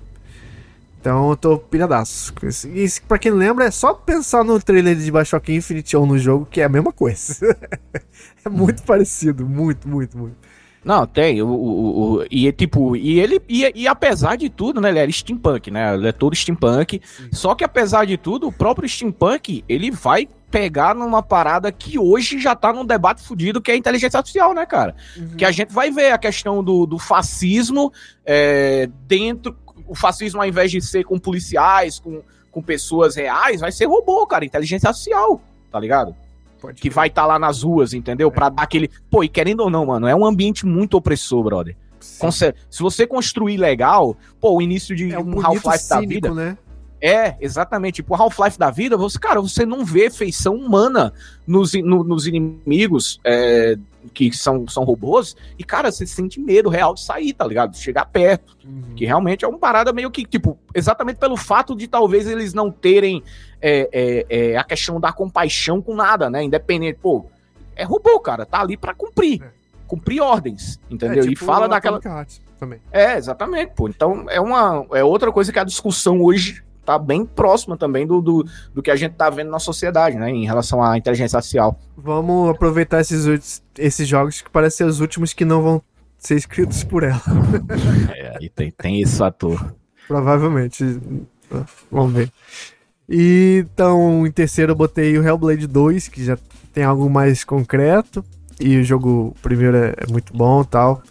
Então 1.00 1.30
eu 1.30 1.36
tô 1.36 1.56
pilhadaço. 1.58 2.34
E 2.74 2.86
pra 3.08 3.18
quem 3.18 3.30
não 3.30 3.38
lembra, 3.38 3.64
é 3.64 3.70
só 3.70 3.94
pensar 3.94 4.44
no 4.44 4.60
trailer 4.60 4.94
de 4.94 5.10
Bioshock 5.10 5.50
Infinite 5.52 5.96
ou 5.96 6.04
no 6.04 6.18
jogo, 6.18 6.46
que 6.50 6.60
é 6.60 6.64
a 6.64 6.68
mesma 6.68 6.92
coisa. 6.92 7.56
é 8.44 8.48
muito 8.48 8.82
parecido, 8.82 9.46
muito, 9.46 9.88
muito, 9.88 10.18
muito. 10.18 10.36
Não, 10.84 11.06
tem. 11.06 11.42
O, 11.42 11.48
o, 11.48 12.12
o- 12.18 12.26
e 12.30 12.50
tipo, 12.52 12.96
e 12.96 13.18
ele. 13.18 13.40
E, 13.48 13.70
e 13.74 13.88
apesar 13.88 14.36
de 14.36 14.48
tudo, 14.48 14.80
né? 14.80 14.88
Ele 14.90 14.98
era 14.98 15.12
steampunk, 15.12 15.70
né? 15.70 15.94
Ele 15.94 16.08
é 16.08 16.12
todo 16.12 16.34
steampunk. 16.36 17.00
Só 17.32 17.54
que 17.54 17.64
apesar 17.64 18.06
de 18.06 18.16
tudo, 18.16 18.48
o 18.48 18.52
próprio 18.52 18.88
steampunk, 18.88 19.62
ele 19.68 19.90
vai 19.90 20.26
pegar 20.50 20.94
numa 20.96 21.22
parada 21.22 21.70
que 21.70 21.96
hoje 21.98 22.40
já 22.40 22.56
tá 22.56 22.72
num 22.72 22.84
debate 22.84 23.22
fudido, 23.22 23.60
que 23.60 23.70
é 23.70 23.74
a 23.74 23.76
inteligência 23.76 24.16
artificial, 24.18 24.52
né, 24.52 24.66
cara? 24.66 24.96
Que 25.36 25.44
a 25.44 25.50
gente 25.52 25.72
vai 25.72 25.90
ver 25.92 26.12
a 26.12 26.18
questão 26.18 26.64
do, 26.64 26.86
do 26.86 26.98
fascismo 26.98 27.92
é, 28.26 28.88
dentro. 29.06 29.54
O 29.90 29.94
fascismo, 29.94 30.40
ao 30.40 30.46
invés 30.46 30.70
de 30.70 30.80
ser 30.80 31.04
com 31.04 31.18
policiais, 31.18 31.98
com, 31.98 32.22
com 32.50 32.62
pessoas 32.62 33.16
reais, 33.16 33.60
vai 33.60 33.72
ser 33.72 33.86
robô, 33.86 34.26
cara. 34.26 34.44
Inteligência 34.44 34.88
artificial, 34.88 35.40
tá 35.70 35.80
ligado? 35.80 36.14
Pode 36.60 36.80
que 36.80 36.88
vai 36.90 37.08
estar 37.08 37.26
lá 37.26 37.38
nas 37.38 37.62
ruas, 37.62 37.92
entendeu? 37.94 38.30
Pra 38.30 38.48
dar 38.50 38.62
aquele. 38.62 38.90
Pô, 39.10 39.24
e 39.24 39.28
querendo 39.28 39.60
ou 39.60 39.70
não, 39.70 39.86
mano, 39.86 40.06
é 40.06 40.14
um 40.14 40.24
ambiente 40.24 40.64
muito 40.66 40.96
opressor, 40.96 41.42
brother. 41.42 41.76
Conce- 42.18 42.54
Se 42.70 42.82
você 42.82 43.06
construir 43.06 43.56
legal, 43.56 44.16
pô, 44.40 44.56
o 44.56 44.62
início 44.62 44.94
de 44.94 45.12
É 45.12 45.18
um 45.18 45.38
um 45.38 45.46
Half-Life 45.46 45.88
da 45.88 46.00
vida. 46.00 46.34
né? 46.34 46.56
É, 47.02 47.34
exatamente. 47.40 47.96
Tipo, 47.96 48.14
o 48.14 48.16
Half-Life 48.22 48.58
da 48.58 48.70
vida, 48.70 48.96
você, 48.96 49.18
cara, 49.18 49.40
você 49.40 49.64
não 49.64 49.84
vê 49.84 50.10
feição 50.10 50.54
humana 50.54 51.12
nos, 51.46 51.72
no- 51.74 52.04
nos 52.04 52.26
inimigos 52.26 53.18
é, 53.24 53.76
que 54.12 54.32
são, 54.32 54.66
são 54.66 54.84
robôs. 54.84 55.36
E, 55.58 55.64
cara, 55.64 55.90
você 55.90 56.06
sente 56.06 56.40
medo 56.40 56.68
real 56.68 56.94
de 56.94 57.02
sair, 57.02 57.32
tá 57.32 57.46
ligado? 57.46 57.72
De 57.72 57.78
chegar 57.78 58.06
perto. 58.06 58.56
Uhum. 58.64 58.94
Que 58.96 59.04
realmente 59.04 59.44
é 59.44 59.48
uma 59.48 59.58
parada 59.58 59.92
meio 59.92 60.10
que, 60.10 60.24
tipo, 60.24 60.58
exatamente 60.74 61.18
pelo 61.18 61.36
fato 61.36 61.76
de 61.76 61.86
talvez 61.86 62.26
eles 62.26 62.54
não 62.54 62.70
terem 62.70 63.22
é, 63.60 63.88
é, 63.92 64.26
é, 64.28 64.56
a 64.56 64.64
questão 64.64 65.00
da 65.00 65.12
compaixão 65.12 65.82
com 65.82 65.94
nada, 65.94 66.30
né? 66.30 66.42
Independente, 66.42 66.98
pô, 67.00 67.26
é 67.76 67.84
robô, 67.84 68.18
cara, 68.20 68.44
tá 68.46 68.60
ali 68.60 68.76
pra 68.76 68.94
cumprir. 68.94 69.42
É. 69.42 69.60
Cumprir 69.86 70.20
ordens, 70.20 70.78
entendeu? 70.88 71.24
É, 71.24 71.26
e 71.26 71.30
tipo 71.30 71.44
fala 71.44 71.66
o 71.66 71.68
daquela. 71.68 72.00
Também. 72.58 72.78
É, 72.92 73.16
exatamente, 73.16 73.72
pô. 73.74 73.88
Então 73.88 74.26
é 74.28 74.40
uma. 74.40 74.86
É 74.92 75.02
outra 75.02 75.32
coisa 75.32 75.52
que 75.52 75.58
a 75.58 75.64
discussão 75.64 76.20
hoje 76.20 76.62
tá 76.84 76.98
bem 76.98 77.24
próxima 77.24 77.76
também 77.76 78.06
do, 78.06 78.20
do, 78.20 78.44
do 78.74 78.82
que 78.82 78.90
a 78.90 78.96
gente 78.96 79.14
tá 79.14 79.30
vendo 79.30 79.50
na 79.50 79.58
sociedade, 79.58 80.16
né? 80.16 80.30
Em 80.30 80.46
relação 80.46 80.82
à 80.82 80.96
inteligência 80.96 81.36
artificial. 81.36 81.78
Vamos 81.96 82.50
aproveitar 82.50 83.00
esses, 83.00 83.62
esses 83.78 84.08
jogos 84.08 84.40
que 84.40 84.50
parecem 84.50 84.78
ser 84.78 84.90
os 84.90 85.00
últimos 85.00 85.32
que 85.32 85.44
não 85.44 85.62
vão 85.62 85.82
ser 86.18 86.36
escritos 86.36 86.84
por 86.84 87.02
ela. 87.02 87.20
É, 88.14 88.38
e 88.40 88.48
tem, 88.48 88.70
tem 88.70 89.00
esse 89.00 89.16
fator. 89.16 89.74
Provavelmente. 90.06 91.00
Vamos 91.90 92.12
ver. 92.12 92.30
E, 93.08 93.64
então, 93.72 94.26
em 94.26 94.30
terceiro 94.30 94.72
eu 94.72 94.76
botei 94.76 95.18
o 95.18 95.26
Hellblade 95.26 95.66
2, 95.66 96.08
que 96.08 96.24
já 96.24 96.38
tem 96.72 96.84
algo 96.84 97.08
mais 97.08 97.44
concreto. 97.44 98.24
E 98.60 98.76
o 98.76 98.84
jogo 98.84 99.34
o 99.36 99.42
primeiro 99.42 99.76
é, 99.76 99.94
é 99.96 100.06
muito 100.10 100.32
bom 100.36 100.62
e 100.62 100.66
tal. 100.66 101.02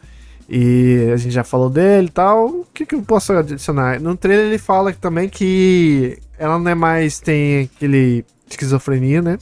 E 0.49 1.11
a 1.13 1.17
gente 1.17 1.31
já 1.31 1.43
falou 1.43 1.69
dele 1.69 2.07
e 2.07 2.11
tal. 2.11 2.47
O 2.47 2.67
que, 2.73 2.85
que 2.85 2.95
eu 2.95 3.03
posso 3.03 3.31
adicionar? 3.33 4.01
No 4.01 4.17
trailer 4.17 4.47
ele 4.47 4.57
fala 4.57 4.91
também 4.93 5.29
que 5.29 6.17
ela 6.39 6.57
não 6.57 6.71
é 6.71 6.75
mais. 6.75 7.19
tem 7.19 7.69
aquele 7.75 8.25
esquizofrenia, 8.49 9.21
né? 9.21 9.37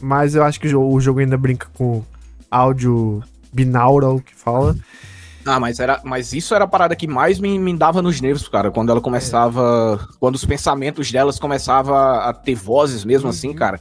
Mas 0.00 0.34
eu 0.34 0.42
acho 0.42 0.58
que 0.58 0.74
o 0.74 1.00
jogo, 1.00 1.20
ainda 1.20 1.36
brinca 1.36 1.66
com 1.74 2.02
áudio 2.50 3.22
binaural 3.52 4.20
que 4.20 4.34
fala. 4.34 4.74
Ah, 5.44 5.60
mas, 5.60 5.80
era, 5.80 6.00
mas 6.02 6.32
isso 6.32 6.54
era 6.54 6.64
a 6.64 6.68
parada 6.68 6.96
que 6.96 7.06
mais 7.06 7.38
me, 7.38 7.58
me 7.58 7.76
dava 7.76 8.00
nos 8.00 8.20
nervos, 8.20 8.48
cara. 8.48 8.70
Quando 8.70 8.90
ela 8.90 9.00
começava. 9.00 10.08
Quando 10.18 10.34
os 10.36 10.44
pensamentos 10.44 11.12
delas 11.12 11.38
começavam 11.38 11.94
a 11.94 12.32
ter 12.32 12.54
vozes 12.54 13.04
mesmo 13.04 13.28
assim, 13.28 13.52
cara. 13.52 13.80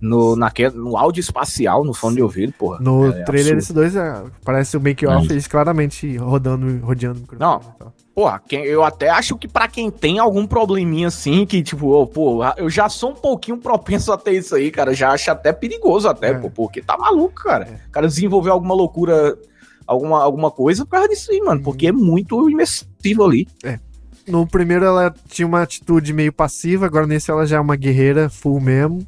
No, 0.00 0.36
naquele, 0.36 0.76
no 0.76 0.96
áudio 0.96 1.20
espacial, 1.20 1.84
no 1.84 1.92
fone 1.92 2.16
de 2.16 2.22
ouvido, 2.22 2.52
porra. 2.52 2.78
No 2.80 3.06
É 3.08 3.24
trailer 3.24 3.54
absurdo. 3.54 3.56
desse 3.56 3.72
dois 3.72 3.96
é, 3.96 4.22
parece 4.44 4.76
o 4.76 4.80
make-off, 4.80 5.26
eles 5.28 5.48
claramente 5.48 6.16
rodando, 6.16 6.78
rodeando 6.86 7.18
o 7.18 7.22
microfone. 7.22 7.40
Não. 7.40 7.60
Porra, 8.14 8.40
quem- 8.48 8.64
eu 8.64 8.84
até 8.84 9.08
acho 9.10 9.36
que 9.36 9.48
pra 9.48 9.66
quem 9.66 9.90
tem 9.90 10.18
algum 10.20 10.46
probleminha 10.46 11.08
assim, 11.08 11.44
que 11.44 11.62
tipo, 11.64 11.88
ô, 11.88 12.06
pô, 12.06 12.40
eu 12.56 12.70
já 12.70 12.88
sou 12.88 13.10
um 13.10 13.14
pouquinho 13.14 13.58
propenso 13.58 14.12
a 14.12 14.16
ter 14.16 14.32
isso 14.32 14.54
aí, 14.54 14.70
cara. 14.70 14.94
Já 14.94 15.10
acho 15.10 15.30
até 15.32 15.52
perigoso 15.52 16.08
até, 16.08 16.30
É. 16.30 16.34
pô, 16.34 16.48
porque 16.48 16.80
tá 16.80 16.96
maluco, 16.96 17.34
cara. 17.42 17.64
É. 17.68 17.88
O 17.88 17.90
cara 17.90 18.06
desenvolveu 18.06 18.52
alguma 18.52 18.74
loucura, 18.74 19.36
alguma, 19.86 20.22
alguma 20.22 20.50
coisa 20.50 20.84
por 20.84 20.92
causa 20.92 21.08
disso 21.08 21.30
aí, 21.32 21.40
mano. 21.40 21.60
Porque 21.62 21.88
é 21.88 21.92
muito 21.92 22.48
imersivo 22.48 23.24
ali. 23.24 23.48
No 24.28 24.46
primeiro 24.46 24.84
ela 24.84 25.12
tinha 25.28 25.46
uma 25.46 25.62
atitude 25.62 26.12
meio 26.12 26.32
passiva, 26.32 26.86
agora 26.86 27.06
nesse 27.06 27.30
ela 27.30 27.46
já 27.46 27.56
é 27.56 27.60
uma 27.60 27.74
guerreira 27.76 28.28
full 28.28 28.60
mesmo. 28.60 29.04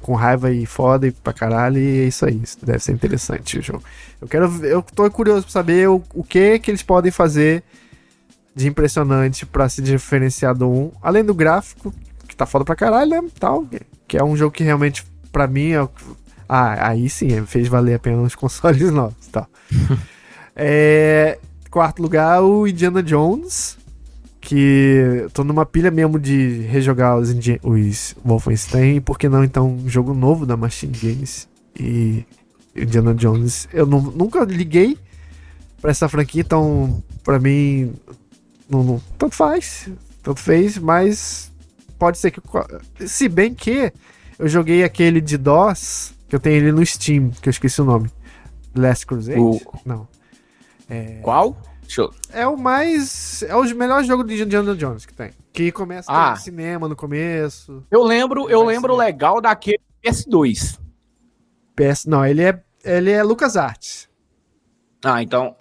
Com 0.00 0.14
raiva 0.14 0.50
e 0.50 0.66
foda 0.66 1.06
e 1.06 1.12
pra 1.12 1.32
caralho, 1.32 1.78
e 1.78 2.00
é 2.00 2.04
isso 2.04 2.24
aí. 2.26 2.40
Isso 2.42 2.58
deve 2.64 2.80
ser 2.80 2.92
interessante 2.92 3.58
o 3.58 3.62
jogo. 3.62 3.82
Eu 4.20 4.28
quero 4.28 4.46
eu 4.64 4.82
tô 4.82 5.10
curioso 5.10 5.42
pra 5.42 5.52
saber 5.52 5.88
o, 5.88 6.02
o 6.14 6.22
que 6.22 6.58
que 6.58 6.70
eles 6.70 6.82
podem 6.82 7.10
fazer 7.10 7.62
de 8.54 8.66
impressionante 8.66 9.46
pra 9.46 9.68
se 9.68 9.80
diferenciar 9.80 10.54
do 10.54 10.68
1. 10.68 10.92
Além 11.02 11.24
do 11.24 11.34
gráfico, 11.34 11.94
que 12.26 12.34
tá 12.34 12.44
foda 12.44 12.64
pra 12.64 12.74
caralho, 12.74 13.10
né? 13.10 13.28
Tal, 13.38 13.66
que 14.06 14.18
é 14.18 14.24
um 14.24 14.36
jogo 14.36 14.52
que 14.52 14.64
realmente, 14.64 15.04
pra 15.30 15.46
mim, 15.46 15.72
é 15.72 15.88
ah, 16.48 16.88
aí 16.88 17.10
sim, 17.10 17.44
fez 17.44 17.68
valer 17.68 17.94
a 17.94 17.98
pena 17.98 18.22
os 18.22 18.34
consoles 18.36 18.90
novos. 18.90 19.26
Tá. 19.28 19.46
é, 20.56 21.38
quarto 21.70 22.02
lugar, 22.02 22.42
o 22.42 22.66
Indiana 22.66 23.02
Jones. 23.02 23.77
Que 24.48 25.20
eu 25.24 25.30
tô 25.30 25.44
numa 25.44 25.66
pilha 25.66 25.90
mesmo 25.90 26.18
de 26.18 26.62
rejogar 26.70 27.18
os, 27.18 27.30
Indi- 27.30 27.60
os 27.62 28.16
Wolfenstein. 28.24 28.96
E 28.96 29.00
por 29.00 29.18
que 29.18 29.28
não, 29.28 29.44
então, 29.44 29.74
um 29.74 29.86
jogo 29.90 30.14
novo 30.14 30.46
da 30.46 30.56
Machine 30.56 30.96
Games. 30.96 31.46
E 31.78 32.24
Indiana 32.74 33.14
Jones. 33.14 33.68
Eu 33.74 33.84
nu- 33.84 34.10
nunca 34.10 34.42
liguei 34.46 34.96
pra 35.82 35.90
essa 35.90 36.08
franquia, 36.08 36.40
então, 36.40 37.02
pra 37.22 37.38
mim, 37.38 37.92
não, 38.70 38.82
não- 38.82 39.02
tanto 39.18 39.34
faz. 39.36 39.90
Tanto 40.22 40.40
fez, 40.40 40.78
mas 40.78 41.52
pode 41.98 42.16
ser 42.16 42.30
que. 42.30 42.40
Se 43.06 43.28
bem 43.28 43.52
que 43.54 43.92
eu 44.38 44.48
joguei 44.48 44.82
aquele 44.82 45.20
de 45.20 45.36
DOS, 45.36 46.14
que 46.26 46.34
eu 46.34 46.40
tenho 46.40 46.56
ele 46.56 46.72
no 46.72 46.84
Steam, 46.86 47.30
que 47.42 47.48
eu 47.48 47.50
esqueci 47.50 47.82
o 47.82 47.84
nome. 47.84 48.10
Last 48.74 49.04
Crusade? 49.06 49.38
O- 49.38 49.60
Não. 49.84 50.08
Qual? 51.22 51.54
Eu... 51.96 52.12
É 52.32 52.46
o 52.46 52.56
mais. 52.56 53.42
É 53.44 53.54
o 53.56 53.62
melhor 53.74 54.02
jogo 54.04 54.24
de 54.24 54.42
Indiana 54.42 54.74
Jones 54.76 55.06
que 55.06 55.14
tem. 55.14 55.30
Que 55.52 55.72
começa 55.72 56.10
Ah. 56.12 56.30
com 56.30 56.36
cinema 56.36 56.88
no 56.88 56.94
começo. 56.96 57.82
eu 57.90 58.02
lembro, 58.02 58.48
eu 58.50 58.64
Vai 58.64 58.74
lembro 58.74 58.94
ser. 58.94 58.98
legal 59.00 59.40
daquele 59.40 59.80
PS2. 60.04 60.78
PS. 61.74 62.06
Não, 62.06 62.24
ele 62.26 62.42
é. 62.42 62.60
Ele 62.84 63.10
é 63.10 63.22
LucasArts. 63.22 64.08
Ah, 65.04 65.22
então. 65.22 65.54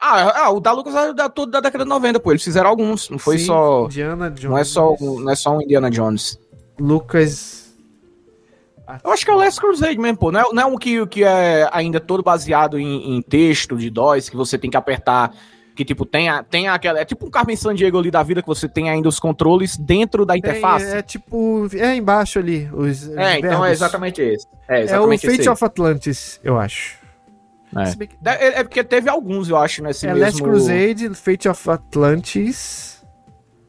Ah, 0.00 0.44
ah, 0.46 0.50
o 0.50 0.60
da 0.60 0.72
Lucas 0.72 0.94
é 0.94 1.12
da, 1.14 1.28
todo 1.28 1.50
da 1.50 1.60
década 1.60 1.84
de 1.84 1.88
90, 1.90 2.20
pô. 2.20 2.30
Eles 2.32 2.42
fizeram 2.44 2.68
alguns, 2.68 3.08
não 3.08 3.18
foi 3.18 3.38
Sim, 3.38 3.46
só. 3.46 3.84
Indiana 3.86 4.30
Jones. 4.30 4.44
Não 4.50 4.58
é 4.58 4.64
só, 4.64 4.94
um- 5.00 5.20
não 5.20 5.30
é 5.32 5.34
só 5.36 5.56
um 5.56 5.62
Indiana 5.62 5.90
Jones. 5.90 6.38
Lucas. 6.78 7.64
Eu 9.02 9.12
acho 9.12 9.24
que 9.24 9.30
é 9.30 9.34
o 9.34 9.38
Last 9.38 9.58
Crusade 9.60 9.96
mesmo, 9.98 10.18
pô. 10.18 10.30
Não 10.30 10.40
é, 10.40 10.44
não 10.52 10.62
é 10.62 10.66
um 10.66 10.76
que, 10.76 11.06
que 11.06 11.24
é 11.24 11.66
ainda 11.72 11.98
todo 12.00 12.22
baseado 12.22 12.78
em, 12.78 13.16
em 13.16 13.22
texto 13.22 13.76
de 13.78 13.88
DOS, 13.88 14.28
que 14.28 14.36
você 14.36 14.58
tem 14.58 14.70
que 14.70 14.76
apertar. 14.76 15.34
Que, 15.74 15.84
tipo, 15.84 16.06
tem, 16.06 16.28
a, 16.28 16.42
tem 16.42 16.68
aquela. 16.68 17.00
É 17.00 17.04
tipo 17.04 17.26
um 17.26 17.30
Carmen 17.30 17.56
Sandiego 17.56 17.98
ali 17.98 18.10
da 18.10 18.22
vida, 18.22 18.40
que 18.40 18.46
você 18.46 18.68
tem 18.68 18.88
ainda 18.88 19.08
os 19.08 19.18
controles 19.18 19.76
dentro 19.76 20.24
da 20.24 20.34
Tem, 20.34 20.38
interface. 20.38 20.86
é 20.86 21.02
tipo. 21.02 21.68
É 21.74 21.96
embaixo 21.96 22.38
ali. 22.38 22.68
Os, 22.72 23.02
os 23.08 23.16
É, 23.16 23.38
então 23.40 23.64
é 23.64 23.72
exatamente 23.72 24.22
esse. 24.22 24.46
É 24.68 24.76
É 24.76 24.80
o 24.80 24.84
exatamente 24.84 25.26
Fate 25.26 25.48
of 25.48 25.64
Atlantis, 25.64 26.40
eu 26.44 26.58
acho. 26.58 26.96
É. 27.76 28.06
Que- 28.06 28.16
É, 28.24 28.60
é 28.60 28.62
porque 28.62 28.84
teve 28.84 29.10
alguns, 29.10 29.48
eu 29.48 29.56
acho, 29.56 29.82
nesse 29.82 30.06
É 30.06 30.10
mesmo... 30.14 30.24
Last 30.24 30.42
Crusade, 30.42 31.08
Fate 31.14 31.48
of 31.48 31.68
Atlantis. 31.70 33.04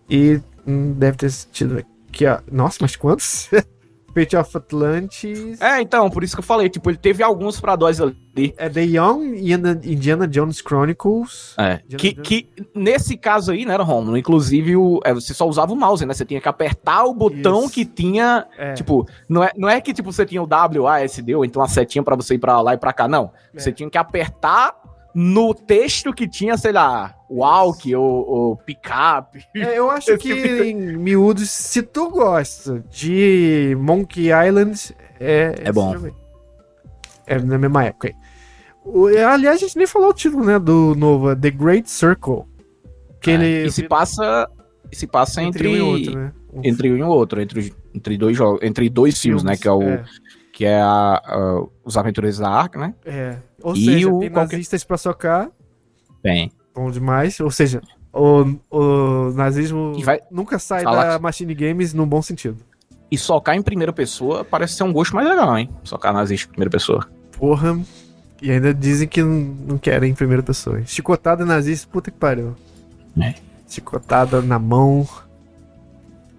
E 0.08 0.40
hum, 0.68 0.94
deve 0.94 1.18
ter 1.18 1.32
tido 1.52 1.80
aqui, 2.10 2.28
ó. 2.28 2.40
Nossa, 2.52 2.78
mas 2.82 2.96
quantos? 2.96 3.50
Fate 4.16 4.38
of 4.38 4.56
Atlantis. 4.56 5.60
É, 5.60 5.82
então, 5.82 6.10
por 6.10 6.24
isso 6.24 6.34
que 6.34 6.40
eu 6.40 6.44
falei, 6.46 6.70
tipo, 6.70 6.90
ele 6.90 6.98
teve 6.98 7.22
alguns 7.22 7.60
pra 7.60 7.76
DOS 7.76 8.00
ali. 8.00 8.54
É 8.58 8.70
The 8.70 8.84
Young 8.84 9.38
Indiana, 9.40 9.82
Indiana 9.84 10.28
Jones 10.28 10.60
Chronicles. 10.66 11.54
É. 11.58 11.82
Indiana 11.84 11.98
Que, 11.98 12.14
Jones. 12.14 12.28
que 12.28 12.50
nesse 12.74 13.18
caso 13.18 13.52
aí, 13.52 13.66
né, 13.66 13.76
Romulo? 13.76 14.18
Inclusive, 14.18 14.78
o, 14.78 15.02
é, 15.04 15.14
você 15.14 15.34
só 15.34 15.46
usava 15.48 15.74
o 15.74 15.76
mouse, 15.76 16.06
né? 16.06 16.14
Você 16.14 16.24
tinha 16.24 16.40
que 16.40 16.48
apertar 16.48 17.04
o 17.04 17.14
botão 17.14 17.66
Isso. 17.66 17.74
que 17.74 17.84
tinha. 17.84 18.48
É. 18.58 18.74
Tipo, 18.74 19.06
não 19.28 19.44
é, 19.44 19.52
não 19.58 19.68
é 19.68 19.82
que 19.82 19.94
tipo, 19.94 20.12
você 20.14 20.26
tinha 20.26 20.42
o 20.42 20.48
W, 20.48 20.88
A, 20.88 21.02
S, 21.02 21.22
D, 21.22 21.36
ou 21.36 21.44
então 21.44 21.62
a 21.62 21.68
setinha 21.68 22.04
pra 22.04 22.16
você 22.16 22.36
ir 22.36 22.40
pra 22.40 22.62
lá 22.62 22.74
e 22.74 22.78
pra 22.78 22.94
cá, 22.94 23.08
não. 23.08 23.32
É. 23.54 23.60
Você 23.60 23.72
tinha 23.72 23.90
que 23.90 23.98
apertar 23.98 24.74
no 25.18 25.54
texto 25.54 26.14
que 26.14 26.28
tinha, 26.28 26.58
sei 26.58 26.74
lá, 26.74 27.16
walk 27.30 27.96
ou, 27.96 28.04
ou 28.30 28.58
pick-up. 28.58 29.42
É, 29.56 29.80
eu 29.80 29.90
acho 29.90 30.18
que, 30.18 30.36
tipo 30.36 30.48
de- 30.48 30.64
em 30.72 30.98
miúdos, 30.98 31.50
se 31.50 31.82
tu 31.82 32.10
gosta 32.10 32.84
de 32.92 33.78
Monkey 33.80 34.28
Island, 34.32 34.94
é. 35.18 35.56
esse 35.64 35.72
bom. 35.72 35.96
É 37.26 37.40
na 37.40 37.58
mesma 37.58 37.86
época 37.86 38.10
aí. 38.10 38.14
O- 38.84 39.08
aliás, 39.08 39.56
a 39.56 39.60
gente 39.66 39.78
nem 39.78 39.88
falou 39.88 40.10
o 40.10 40.14
título, 40.14 40.44
né? 40.44 40.60
Do 40.60 40.94
novo, 40.96 41.32
é 41.32 41.36
The 41.36 41.50
Great 41.50 41.90
Circle. 41.90 42.44
Que 43.22 43.32
ele. 43.32 43.46
É, 43.64 43.66
e 43.66 43.72
se 43.72 43.88
passa, 43.88 44.50
e 44.92 44.96
se 44.98 45.08
passa 45.08 45.42
entre, 45.42 45.68
um 45.70 45.76
e 45.76 45.82
outro, 45.82 46.16
né? 46.20 46.34
Um 46.54 46.62
entre 46.64 46.92
um 46.92 46.98
e 46.98 47.04
outro, 47.04 47.42
entre, 47.42 47.74
entre 47.94 48.18
dois 48.18 48.36
jogos, 48.38 48.60
entre 48.62 48.90
dois 48.90 49.20
filmes, 49.20 49.44
né? 49.44 49.56
Que 49.58 49.68
é 49.68 49.72
o 49.72 49.82
É, 49.82 50.04
que 50.56 50.64
é 50.64 50.80
a, 50.80 51.22
a- 51.26 51.66
os 51.84 51.98
Aventureiros 51.98 52.40
da 52.40 52.50
Arca, 52.50 52.80
né? 52.80 52.94
é. 53.06 53.36
Ou 53.62 53.76
E 53.76 53.84
seja, 53.84 54.08
o 54.10 54.20
tem 54.22 54.30
qualquer- 54.32 54.56
nazistas 54.56 54.84
pra 54.86 54.98
socar, 54.98 55.50
Bem, 56.24 56.50
bom 56.74 56.90
demais. 56.90 57.40
Ou 57.42 57.52
seja, 57.52 57.82
o, 58.14 58.56
o 58.72 59.32
nazismo 59.34 59.94
vai- 60.04 60.22
nunca 60.32 60.58
sai 60.58 60.84
da 60.86 61.20
Machine 61.20 61.54
Games 61.54 61.94
no 61.94 62.06
bom 62.06 62.22
sentido. 62.22 62.58
e 63.12 63.18
socar 63.18 63.54
em 63.56 63.62
primeira 63.62 63.92
pessoa 63.94 64.44
parece 64.46 64.76
ser 64.76 64.84
um 64.84 64.94
gosto 64.94 65.14
mais 65.14 65.28
legal, 65.28 65.58
hein? 65.58 65.70
Socar 65.84 66.14
nazista 66.14 66.48
em 66.48 66.52
primeira 66.52 66.72
pessoa. 66.72 67.06
Porra. 67.38 67.78
E 68.42 68.50
ainda 68.52 68.74
dizem 68.74 69.08
que 69.08 69.22
não, 69.22 69.78
querem 69.78 70.12
em 70.12 70.16
primeira 70.16 70.42
pessoa. 70.42 70.82
Chicotada 70.86 71.46
nazista, 71.46 71.88
puta 71.92 72.10
que 72.12 72.18
pariu. 72.18 72.56
É. 73.22 73.34
Chicotada 73.68 74.42
na 74.42 74.58
mão. 74.58 75.06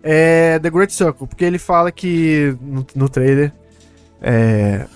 É 0.03 0.59
The 0.61 0.71
Great 0.71 0.93
Circle, 0.93 1.27
porque 1.27 1.45
ele 1.45 1.59
fala 1.59 1.91
que 1.91 2.57
no, 2.61 2.87
no 2.95 3.09
trailer 3.09 3.53
é, 4.21 4.87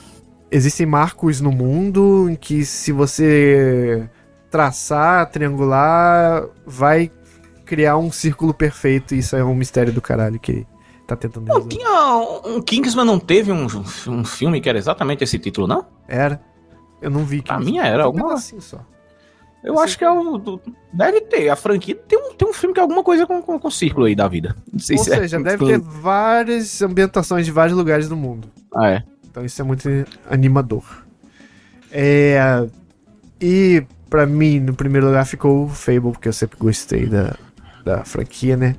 existem 0.51 0.87
marcos 0.87 1.41
no 1.41 1.51
mundo 1.53 2.29
em 2.31 2.35
que 2.35 2.65
se 2.65 2.93
você 2.93 4.09
traçar, 4.51 5.31
triangular, 5.31 6.45
vai 6.67 7.11
criar 7.65 7.97
um 7.99 8.11
círculo 8.11 8.53
perfeito. 8.53 9.15
E 9.15 9.19
isso 9.19 9.37
é 9.37 9.45
um 9.45 9.55
mistério 9.55 9.93
do 9.93 10.01
caralho 10.01 10.39
que 10.41 10.67
tá 11.07 11.15
tentando 11.17 11.47
Não, 11.47 11.55
resolver. 11.57 11.77
tinha 11.77 12.17
um 12.57 12.61
Kingsman 12.63 13.05
não 13.05 13.19
teve 13.19 13.53
um, 13.53 13.67
um 14.09 14.25
filme 14.25 14.61
que 14.61 14.69
era 14.69 14.79
exatamente 14.79 15.23
esse 15.25 15.39
título, 15.39 15.67
não? 15.67 15.87
Era. 16.09 16.41
Eu 17.01 17.11
não 17.11 17.25
vi. 17.25 17.43
Que- 17.43 17.57
mim 17.59 17.79
era 17.79 18.03
um 18.03 18.07
alguma- 18.07 18.29
pedacinho 18.29 18.61
só. 18.61 18.79
Eu 19.63 19.79
acho 19.79 19.99
que 19.99 20.05
é 20.05 20.11
o. 20.11 20.59
Deve 20.91 21.21
ter. 21.21 21.51
A 21.51 21.55
franquia 21.57 21.95
tem 21.95 22.19
um, 22.19 22.33
tem 22.35 22.49
um 22.49 22.53
filme 22.53 22.73
que 22.73 22.81
é 22.81 22.83
alguma 22.83 23.05
coisa 23.05 23.27
com, 23.27 23.43
com, 23.43 23.59
com 23.59 23.71
círculo 23.71 24.07
aí 24.07 24.15
da 24.15 24.27
vida. 24.27 24.57
Não 24.73 24.79
sei 24.81 24.97
Ou 24.97 25.05
se 25.05 25.13
é- 25.13 25.17
seja, 25.17 25.39
deve 25.43 25.65
ter 25.67 25.79
várias 25.79 26.81
ambientações 26.81 27.45
de 27.45 27.53
vários 27.53 27.77
lugares 27.77 28.09
do 28.09 28.17
mundo. 28.17 28.49
Ah, 28.75 28.89
é. 28.91 29.03
Então 29.31 29.45
isso 29.45 29.61
é 29.61 29.65
muito 29.65 29.89
animador. 30.29 31.05
É, 31.93 32.67
e 33.41 33.85
pra 34.09 34.27
mim, 34.27 34.61
no 34.61 34.75
primeiro 34.75 35.07
lugar 35.07 35.25
ficou 35.25 35.65
o 35.65 35.69
Fable, 35.69 36.13
porque 36.13 36.29
eu 36.29 36.33
sempre 36.33 36.59
gostei 36.59 37.07
da, 37.07 37.37
da 37.85 38.05
franquia, 38.05 38.57
né? 38.57 38.77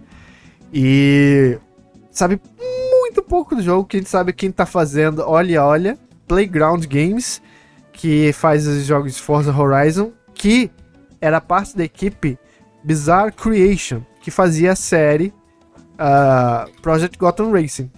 E 0.74 1.58
sabe 2.12 2.40
muito 2.92 3.24
pouco 3.24 3.56
do 3.56 3.62
jogo, 3.62 3.88
quem 3.88 4.04
sabe 4.04 4.34
quem 4.34 4.52
tá 4.52 4.66
fazendo, 4.66 5.24
olha, 5.26 5.64
olha, 5.64 5.98
Playground 6.28 6.86
Games, 6.86 7.42
que 7.92 8.32
faz 8.34 8.68
os 8.68 8.86
jogos 8.86 9.16
de 9.16 9.22
Forza 9.22 9.56
Horizon, 9.56 10.12
que 10.34 10.72
era 11.20 11.40
parte 11.42 11.76
da 11.78 11.84
equipe 11.84 12.38
Bizarre 12.84 13.32
Creation, 13.32 14.02
que 14.22 14.32
fazia 14.32 14.72
a 14.72 14.76
série 14.76 15.34
ah, 15.98 16.68
Project 16.82 17.18
Gotham 17.18 17.52
Racing. 17.52 17.92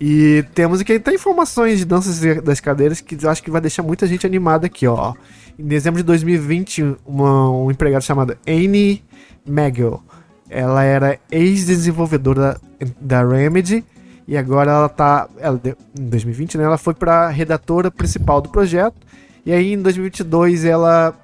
E 0.00 0.44
temos 0.54 0.80
aqui 0.80 0.94
até 0.94 1.14
informações 1.14 1.78
de 1.78 1.84
danças 1.84 2.20
das 2.42 2.60
cadeiras 2.60 3.00
que 3.00 3.16
eu 3.22 3.30
acho 3.30 3.42
que 3.42 3.50
vai 3.50 3.60
deixar 3.60 3.82
muita 3.82 4.06
gente 4.06 4.26
animada 4.26 4.66
aqui, 4.66 4.86
ó. 4.86 5.14
Em 5.58 5.66
dezembro 5.66 5.98
de 5.98 6.04
2020, 6.04 6.96
uma, 7.06 7.50
um 7.50 7.70
empregado 7.70 8.02
chamado 8.02 8.36
Annie 8.46 9.02
Magel, 9.46 10.02
ela 10.50 10.82
era 10.82 11.18
ex-desenvolvedora 11.30 12.60
da, 13.00 13.20
da 13.22 13.26
Remedy 13.26 13.82
e 14.28 14.36
agora 14.36 14.70
ela 14.70 14.88
tá, 14.88 15.28
ela, 15.38 15.58
em 15.98 16.08
2020, 16.08 16.58
né, 16.58 16.64
ela 16.64 16.76
foi 16.76 16.92
para 16.92 17.28
redatora 17.28 17.90
principal 17.90 18.42
do 18.42 18.50
projeto. 18.50 18.96
E 19.46 19.52
aí 19.52 19.72
em 19.72 19.80
2022 19.80 20.64
ela 20.64 21.14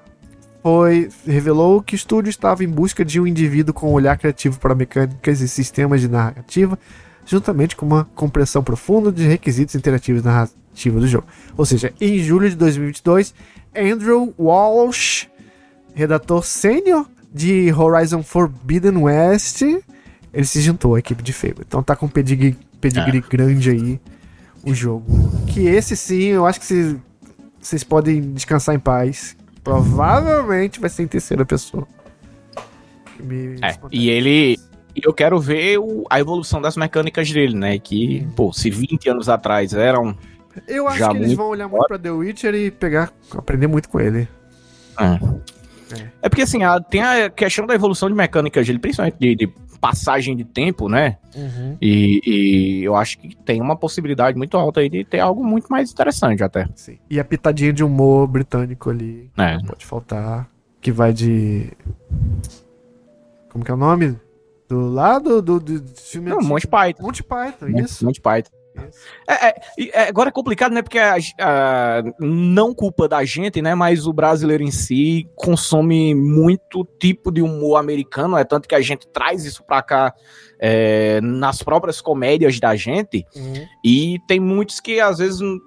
foi 0.63 1.11
revelou 1.27 1.83
que 1.83 1.95
o 1.95 1.97
estúdio 1.97 2.31
estava 2.31 2.65
em 2.65 2.69
busca 2.69 3.05
de 3.05 3.21
um 3.21 3.27
indivíduo 3.27 3.75
com 3.75 3.91
um 3.91 3.93
olhar 3.93 4.17
criativo 4.17 4.59
para 4.59 4.75
mecânicas 4.75 5.41
e 5.41 5.49
sistemas 5.49 6.01
de 6.01 6.09
narrativa 6.09 6.79
juntamente 7.25 7.77
com 7.77 7.87
uma 7.87 8.05
compreensão 8.15 8.63
profunda 8.63 9.13
de 9.13 9.27
requisitos 9.27 9.75
interativos 9.75 10.23
narrativos 10.23 11.03
do 11.03 11.09
jogo. 11.09 11.27
Ou 11.57 11.65
seja, 11.65 11.93
em 12.01 12.19
julho 12.19 12.49
de 12.49 12.57
2022, 12.57 13.35
Andrew 13.75 14.35
Walsh, 14.39 15.29
redator 15.95 16.45
sênior 16.45 17.07
de 17.33 17.73
Horizon 17.73 18.23
Forbidden 18.23 18.97
West, 18.99 19.63
ele 19.63 20.45
se 20.45 20.61
juntou 20.61 20.95
à 20.95 20.99
equipe 20.99 21.23
de 21.23 21.33
Fable. 21.33 21.65
Então 21.67 21.83
tá 21.83 21.97
com 21.97 22.09
pedigree, 22.09 22.57
pedigree 22.81 23.21
grande 23.21 23.71
aí 23.71 24.01
o 24.65 24.75
jogo. 24.75 25.05
Que 25.47 25.67
esse 25.67 25.97
sim, 25.97 26.25
eu 26.25 26.47
acho 26.47 26.61
que 26.61 26.97
vocês 27.61 27.85
podem 27.85 28.33
descansar 28.33 28.75
em 28.75 28.79
paz. 28.79 29.37
Provavelmente 29.63 30.81
vai 30.81 30.91
ser 30.91 31.05
em 31.05 31.07
terceira 31.07 31.45
pessoa. 31.45 31.87
É, 33.63 33.79
e 33.91 34.11
ele. 34.11 34.59
E 34.95 35.01
Eu 35.05 35.13
quero 35.15 35.39
ver 35.41 35.79
o- 35.79 36.05
a 36.11 36.21
evolução 36.21 36.61
das 36.61 36.77
mecânicas 36.77 37.31
dele, 37.31 37.55
né? 37.57 37.79
Que, 37.79 38.27
pô, 38.37 38.53
se 38.53 38.71
20 38.71 39.09
anos 39.09 39.29
atrás 39.29 39.73
eram. 39.75 40.17
Eu 40.69 40.87
acho 40.87 40.99
que 40.99 41.17
eles 41.17 41.27
muito 41.29 41.37
vão 41.37 41.49
olhar 41.49 41.67
muito 41.69 41.87
pra 41.87 41.99
The 41.99 42.11
Witcher 42.11 42.55
e 42.55 42.71
pegar, 42.71 43.11
aprender 43.37 43.67
muito 43.67 43.89
com 43.89 43.99
ele. 43.99 44.29
É, 45.01 46.09
é 46.23 46.29
porque 46.29 46.43
assim, 46.43 46.63
a- 46.63 46.81
tem 46.81 47.03
a 47.03 47.31
questão 47.31 47.67
da 47.67 47.75
evolução 47.75 48.09
de 48.09 48.15
mecânicas 48.15 48.67
dele, 48.67 48.79
principalmente 48.79 49.17
de, 49.19 49.35
de 49.35 49.47
passagem 49.81 50.37
de 50.37 50.45
tempo, 50.45 50.89
né? 50.89 51.17
E, 51.81 52.21
e 52.25 52.85
eu 52.85 52.95
acho 52.95 53.19
que 53.19 53.35
tem 53.35 53.61
uma 53.61 53.75
possibilidade 53.77 54.37
muito 54.39 54.57
alta 54.57 54.81
aí 54.81 54.89
de 54.89 55.05
ter 55.05 55.19
algo 55.21 55.43
muito 55.45 55.67
mais 55.69 55.91
interessante 55.91 56.43
até. 56.45 56.69
Sim. 56.77 56.99
E 57.11 57.19
a 57.19 57.25
pitadinha 57.25 57.73
de 57.73 57.83
humor 57.83 58.27
britânico 58.29 58.91
ali, 58.91 59.31
É. 59.37 59.57
não 59.57 59.65
pode 59.65 59.85
faltar, 59.85 60.49
que 60.81 60.93
vai 60.93 61.13
de... 61.13 61.73
Como 63.51 63.65
que 63.65 63.71
é 63.71 63.75
o 63.75 63.77
nome? 63.77 64.17
Do 64.73 64.89
lado 64.89 65.43
do, 65.43 65.61
do, 65.61 65.81
do 65.81 66.01
filme 66.01 66.31
Não. 66.31 66.41
Monty 66.41 66.67
Python. 66.67 67.03
Monty 67.03 67.23
Python, 67.23 67.69
isso. 67.79 68.03
Monty 68.05 68.23
Python. 68.23 68.51
É, 69.29 69.49
é, 69.49 69.55
é, 69.93 70.09
agora 70.09 70.31
é 70.31 70.33
complicado, 70.33 70.73
né? 70.73 70.81
Porque 70.81 70.99
a, 70.99 71.17
a- 71.39 72.03
não 72.19 72.73
culpa 72.73 73.07
da 73.07 73.23
gente, 73.23 73.61
né? 73.61 73.75
Mas 73.75 74.07
o 74.07 74.15
brasileiro 74.15 74.63
em 74.63 74.71
si 74.71 75.29
consome 75.37 76.15
muito 76.15 76.89
tipo 76.99 77.31
de 77.31 77.43
humor 77.43 77.77
americano, 77.77 78.35
é 78.35 78.45
tanto 78.45 78.67
que 78.67 78.75
a 78.75 78.81
gente 78.81 79.07
traz 79.09 79.45
isso 79.45 79.63
pra 79.63 79.83
cá 79.83 80.15
é, 80.59 81.21
nas 81.21 81.63
próprias 81.63 82.01
comédias 82.01 82.59
da 82.59 82.75
gente. 82.75 83.27
Uhum. 83.37 83.67
E 83.85 84.17
tem 84.27 84.41
muitos 84.41 84.81
que 84.81 85.01
às 85.01 85.19
vezes 85.19 85.39
não, 85.41 85.61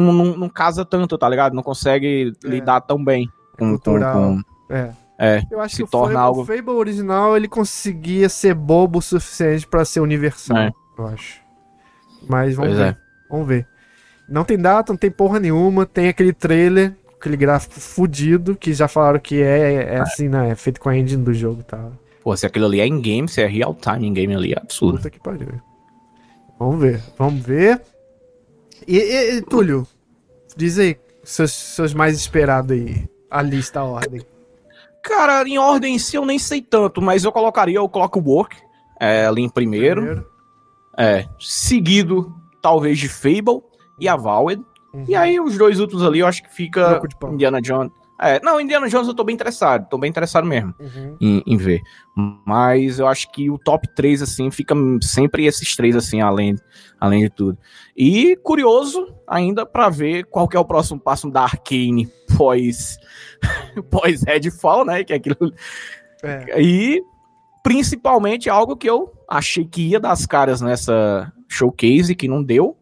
não, 0.00 0.12
não- 0.36 0.48
casa 0.48 0.84
tanto, 0.84 1.18
tá 1.18 1.28
ligado? 1.28 1.54
Não 1.54 1.62
consegue 1.64 2.30
É. 2.44 2.48
lidar 2.48 2.80
tão 2.82 3.04
bem 3.04 3.28
com. 3.58 3.76
com, 3.76 3.98
com- 4.00 4.40
É. 4.70 4.92
É, 5.18 5.42
Eu 5.50 5.60
acho 5.60 5.76
se 5.76 5.82
que 5.82 5.88
o 5.88 5.90
torna 5.90 6.14
Fable, 6.14 6.26
algo- 6.26 6.42
o 6.42 6.44
Fable 6.44 6.70
original 6.70 7.36
ele 7.36 7.46
conseguia 7.48 8.28
ser 8.28 8.52
bobo 8.54 8.98
o 8.98 9.02
suficiente 9.02 9.66
pra 9.66 9.84
ser 9.84 10.00
universal, 10.00 10.56
É. 10.56 10.72
eu 10.98 11.06
acho. 11.06 11.40
Mas 12.28 12.54
vamos 12.56 12.70
Pois 12.74 12.78
ver. 12.78 12.92
é. 12.92 12.96
Vamos 13.30 13.46
ver. 13.46 13.66
Não 14.28 14.44
tem 14.44 14.58
data, 14.58 14.92
não 14.92 14.96
tem 14.98 15.10
porra 15.10 15.38
nenhuma. 15.38 15.84
Tem 15.86 16.08
aquele 16.08 16.32
trailer, 16.32 16.94
aquele 17.20 17.36
gráfico 17.36 17.78
fudido, 17.78 18.56
que 18.56 18.72
já 18.72 18.88
falaram 18.88 19.20
que 19.20 19.40
é, 19.42 19.94
é 19.94 20.00
assim, 20.00 20.28
né? 20.28 20.50
É 20.50 20.54
feito 20.54 20.80
com 20.80 20.88
a 20.88 20.96
engine 20.96 21.22
do 21.22 21.32
jogo 21.34 21.62
tal. 21.62 21.92
Pô, 22.22 22.34
se 22.36 22.46
aquilo 22.46 22.64
ali 22.66 22.80
é 22.80 22.86
in-game, 22.86 23.28
se 23.28 23.42
é 23.42 23.46
real-time 23.46 24.06
in-game 24.08 24.34
ali, 24.34 24.52
é 24.54 24.58
absurdo. 24.58 24.96
Puta 24.96 25.10
que 25.10 25.20
pariu. 25.20 25.60
Vamos 26.58 26.80
ver, 26.80 27.02
vamos 27.18 27.40
ver. 27.44 27.82
E, 28.88 28.96
e- 28.96 29.36
e, 29.36 29.42
Túlio, 29.42 29.86
diz 30.56 30.78
aí, 30.78 30.96
seus, 31.22 31.52
seus 31.52 31.92
mais 31.94 32.16
esperados 32.16 32.72
aí. 32.72 33.06
A 33.30 33.42
lista, 33.42 33.80
a 33.80 33.84
ordem. 33.84 34.22
Cara, 35.04 35.46
em 35.46 35.58
ordem 35.58 35.96
em 35.96 35.98
si 35.98 36.16
eu 36.16 36.24
nem 36.24 36.38
sei 36.38 36.62
tanto, 36.62 37.02
mas 37.02 37.24
eu 37.24 37.30
colocaria 37.30 37.80
o 37.80 37.88
Clockwork 37.88 38.56
é, 38.98 39.26
ali 39.26 39.42
em 39.42 39.50
primeiro. 39.50 40.26
É, 40.96 41.28
seguido 41.38 42.34
talvez 42.62 42.98
de 42.98 43.08
Fable 43.08 43.62
e 44.00 44.08
a 44.08 44.16
Valed. 44.16 44.64
Uhum. 44.94 45.04
E 45.06 45.14
aí 45.14 45.38
os 45.38 45.58
dois 45.58 45.78
últimos 45.78 46.02
ali 46.02 46.20
eu 46.20 46.26
acho 46.26 46.42
que 46.42 46.50
fica. 46.50 47.02
Indiana 47.30 47.60
Jones. 47.60 47.92
É, 48.26 48.40
não, 48.42 48.60
Indiana 48.60 48.88
Jones 48.88 49.06
eu 49.08 49.14
tô 49.14 49.22
bem 49.24 49.34
interessado, 49.34 49.88
tô 49.88 49.98
bem 49.98 50.08
interessado 50.08 50.46
mesmo 50.46 50.74
Uhum. 50.80 51.16
em, 51.20 51.42
em 51.46 51.56
ver. 51.56 51.80
Mas 52.46 52.98
eu 52.98 53.06
acho 53.06 53.30
que 53.32 53.50
o 53.50 53.58
top 53.58 53.86
3, 53.94 54.22
assim, 54.22 54.50
fica 54.50 54.74
sempre 55.02 55.44
esses 55.46 55.74
três, 55.76 55.94
assim, 55.94 56.20
além, 56.20 56.56
além 57.00 57.20
de 57.22 57.30
tudo. 57.30 57.58
E 57.96 58.36
curioso 58.36 59.06
ainda 59.28 59.66
pra 59.66 59.88
ver 59.90 60.24
qual 60.24 60.48
que 60.48 60.56
é 60.56 60.60
o 60.60 60.64
próximo 60.64 60.98
passo 61.00 61.30
da 61.30 61.42
Arkane 61.42 62.08
pós, 62.36 62.96
pós 63.90 64.22
Redfall, 64.22 64.84
né? 64.84 65.04
Que 65.04 65.12
é 65.12 65.16
aquilo 65.16 65.36
É. 66.22 66.60
e 66.62 67.02
principalmente 67.62 68.48
algo 68.50 68.76
que 68.76 68.88
eu 68.88 69.12
achei 69.28 69.64
que 69.64 69.88
ia 69.88 69.98
dar 70.00 70.12
as 70.12 70.26
caras 70.26 70.60
nessa 70.60 71.32
showcase, 71.48 72.14
que 72.14 72.28
não 72.28 72.42
deu, 72.42 72.76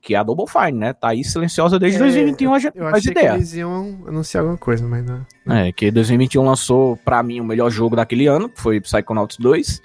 que 0.00 0.14
é 0.14 0.18
a 0.18 0.22
Double 0.22 0.46
Fine, 0.46 0.78
né? 0.78 0.92
Tá 0.92 1.08
aí 1.08 1.22
silenciosa 1.24 1.78
desde 1.78 1.96
É, 1.98 2.02
2021, 2.02 2.54
a 2.54 2.58
gente 2.58 2.76
Eu 2.76 2.84
faz 2.84 2.94
achei 2.96 3.12
que 3.12 3.18
ideia. 3.18 3.34
eles 3.34 3.52
iam 3.54 3.98
anunciar 4.06 4.42
alguma 4.42 4.58
coisa, 4.58 4.86
mas 4.86 5.04
não. 5.04 5.26
É, 5.54 5.72
que 5.72 5.90
2021 5.90 6.42
lançou, 6.44 6.96
pra 6.98 7.22
mim, 7.22 7.40
o 7.40 7.44
melhor 7.44 7.70
jogo 7.70 7.96
daquele 7.96 8.26
ano, 8.26 8.48
que 8.48 8.60
foi 8.60 8.80
Psychonauts 8.80 9.36
2. 9.38 9.82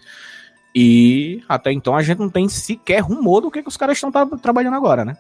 E 0.76 1.44
até 1.48 1.72
então 1.72 1.96
a 1.96 2.02
gente 2.02 2.20
não 2.20 2.30
tem 2.30 2.48
sequer 2.50 3.00
rumor 3.02 3.42
do 3.42 3.52
que, 3.52 3.62
que 3.62 3.68
os 3.70 3.78
caras 3.78 3.98
estão 3.98 4.12
tra- 4.12 4.26
trabalhando 4.42 4.76
agora, 4.76 5.06
né? 5.06 5.16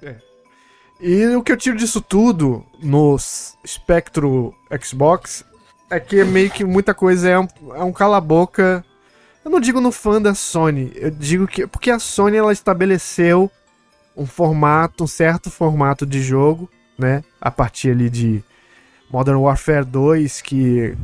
E 1.00 1.28
o 1.36 1.44
que 1.44 1.52
eu 1.52 1.58
tiro 1.58 1.78
disso 1.78 2.02
tudo 2.02 2.64
no 2.82 3.16
espectro 3.64 4.54
Xbox 4.82 5.44
é 5.89 6.00
que 6.00 6.24
meio 6.24 6.50
que 6.50 6.64
muita 6.64 6.94
coisa 6.94 7.30
é 7.30 7.39
um, 7.39 7.48
é 7.76 7.84
um 7.84 7.91
cala-boca. 7.91 8.84
Eu 9.46 9.52
não 9.52 9.60
digo 9.60 9.82
no 9.82 9.91
fã 9.91 10.22
da 10.22 10.34
Sony, 10.34 10.91
eu 10.96 11.12
digo 11.12 11.46
que. 11.46 11.68
Porque 11.68 11.91
a 11.91 12.00
Sony 12.00 12.38
ela 12.38 12.54
estabeleceu 12.54 13.52
um 14.16 14.26
formato, 14.26 15.03
um 15.03 15.07
certo 15.07 15.49
formato 15.49 16.05
de 16.05 16.22
jogo, 16.22 16.70
né? 16.97 17.24
A 17.41 17.49
partir 17.51 17.91
ali 17.91 18.09
de 18.09 18.43
Modern 19.11 19.38
Warfare 19.39 19.86
2, 19.86 20.41
que 20.41 20.95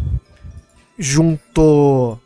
juntou 0.98 2.20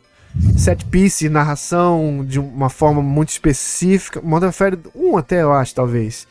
set 0.56 0.84
piece 0.86 1.26
e 1.26 1.28
narração 1.28 2.24
de 2.26 2.40
uma 2.40 2.68
forma 2.68 3.00
muito 3.00 3.28
específica. 3.30 4.20
Modern 4.20 4.46
Warfare 4.46 4.78
1 4.94 5.16
até 5.16 5.42
eu 5.42 5.52
acho, 5.52 5.74
talvez. 5.74 6.26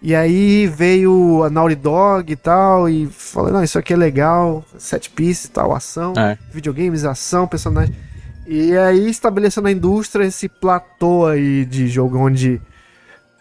E 0.00 0.14
aí 0.14 0.66
veio 0.66 1.42
a 1.42 1.50
Naughty 1.50 1.74
Dog 1.74 2.32
e 2.32 2.36
tal, 2.36 2.88
e 2.88 3.06
falou, 3.06 3.50
não, 3.50 3.64
isso 3.64 3.78
aqui 3.78 3.92
é 3.92 3.96
legal, 3.96 4.64
set 4.78 5.10
piece 5.10 5.48
e 5.48 5.50
tal, 5.50 5.74
ação, 5.74 6.12
É. 6.16 6.38
videogames, 6.52 7.04
ação, 7.04 7.48
personagem. 7.48 7.94
E 8.46 8.76
aí 8.76 9.10
estabelecendo 9.10 9.64
na 9.64 9.72
indústria 9.72 10.24
esse 10.24 10.48
platô 10.48 11.26
aí 11.26 11.64
de 11.64 11.88
jogo 11.88 12.16
onde 12.16 12.60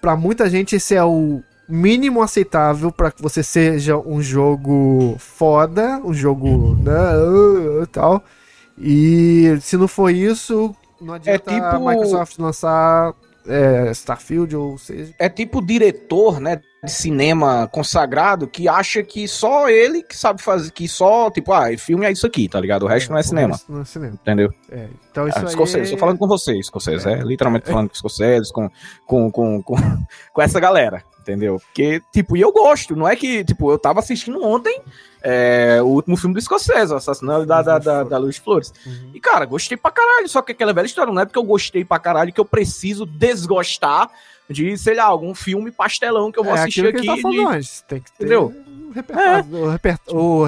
pra 0.01 0.15
muita 0.15 0.49
gente 0.49 0.75
esse 0.75 0.95
é 0.95 1.03
o 1.03 1.41
mínimo 1.67 2.21
aceitável 2.21 2.91
pra 2.91 3.11
que 3.11 3.21
você 3.21 3.43
seja 3.43 3.97
um 3.97 4.21
jogo 4.21 5.15
foda, 5.19 6.01
um 6.03 6.13
jogo, 6.13 6.75
né, 6.75 7.17
uh, 7.17 7.81
uh, 7.83 7.87
tal. 7.87 8.23
E 8.77 9.57
se 9.61 9.75
não 9.75 9.87
for 9.87 10.09
isso, 10.09 10.75
não 11.01 11.15
adianta 11.15 11.51
a 11.51 11.71
tipo- 11.71 11.89
Microsoft 11.89 12.37
lançar 12.37 13.13
é, 13.47 13.91
Starfield 13.91 14.55
ou 14.55 14.77
seja. 14.77 15.13
É 15.19 15.27
tipo 15.29 15.61
diretor, 15.61 16.39
né, 16.39 16.61
de 16.83 16.91
cinema 16.91 17.67
consagrado 17.71 18.47
que 18.47 18.67
acha 18.67 19.01
que 19.01 19.27
só 19.27 19.67
ele 19.69 20.03
que 20.03 20.15
sabe 20.15 20.41
fazer, 20.41 20.71
que 20.71 20.87
só, 20.87 21.29
tipo, 21.31 21.51
ah, 21.51 21.75
filme 21.77 22.05
é 22.05 22.11
isso 22.11 22.25
aqui, 22.27 22.47
tá 22.47 22.59
ligado? 22.59 22.83
O 22.83 22.87
resto 22.87 23.11
não 23.11 23.17
é 23.17 23.23
cinema, 23.23 23.59
Não 23.67 23.81
é 23.81 23.85
cinema. 23.85 24.13
entendeu? 24.13 24.53
É, 24.69 24.87
então 25.09 25.27
isso 25.27 25.37
Ah, 25.37 25.41
aí. 25.41 25.47
escocese, 25.47 25.91
tô 25.91 25.97
falando 25.97 26.17
com 26.19 26.27
vocês, 26.27 26.59
escoceses, 26.59 27.05
é, 27.05 27.15
literalmente 27.15 27.65
falando 27.69 27.89
com 27.89 27.95
escoceses, 27.95 28.51
com, 28.51 28.69
com, 29.05 29.31
com, 29.31 29.63
com, 29.63 29.75
com 30.33 30.41
essa 30.41 30.59
galera, 30.59 31.03
entendeu? 31.19 31.59
Porque, 31.59 31.99
tipo, 32.13 32.37
e 32.37 32.41
eu 32.41 32.51
gosto, 32.51 32.95
não 32.95 33.07
é 33.07 33.15
que, 33.15 33.43
tipo, 33.43 33.71
eu 33.71 33.79
tava 33.79 33.99
assistindo 33.99 34.43
ontem 34.43 34.79
é, 35.23 35.79
o 35.81 35.87
último 35.87 36.15
filme 36.15 36.35
do 36.35 36.39
escocês, 36.39 36.91
o 36.91 36.95
Assassinato 36.95 37.45
da, 37.45 37.61
da, 37.63 37.79
da, 37.79 38.03
da 38.03 38.17
Luz 38.19 38.37
Flores. 38.37 38.71
Uhum. 38.85 39.11
E, 39.15 39.19
cara, 39.19 39.45
gostei 39.45 39.75
pra 39.75 39.89
caralho, 39.91 40.29
só 40.29 40.41
que 40.43 40.51
aquela 40.51 40.73
velha 40.73 40.85
história, 40.85 41.11
não 41.11 41.21
é 41.21 41.25
porque 41.25 41.39
eu 41.39 41.43
gostei 41.43 41.83
pra 41.83 41.97
caralho 41.99 42.31
que 42.31 42.39
eu 42.39 42.45
preciso 42.45 43.03
desgostar 43.05 44.09
de, 44.49 44.77
sei 44.77 44.95
lá, 44.95 45.03
algum 45.03 45.35
filme 45.35 45.71
pastelão 45.71 46.31
que 46.31 46.39
eu 46.39 46.43
vou 46.43 46.55
é 46.55 46.59
assistir 46.59 46.81
que 46.83 46.87
aqui. 46.89 46.97
gente 46.99 47.15
tá 47.15 47.21
falando 47.21 47.37
de- 47.49 47.55
antes. 47.57 47.81
Tem 47.87 47.99
que 47.99 48.11
ter 48.11 48.23
Entendeu? 48.23 48.53
o 49.51 49.67
repertório. 49.69 50.17
O, 50.17 50.45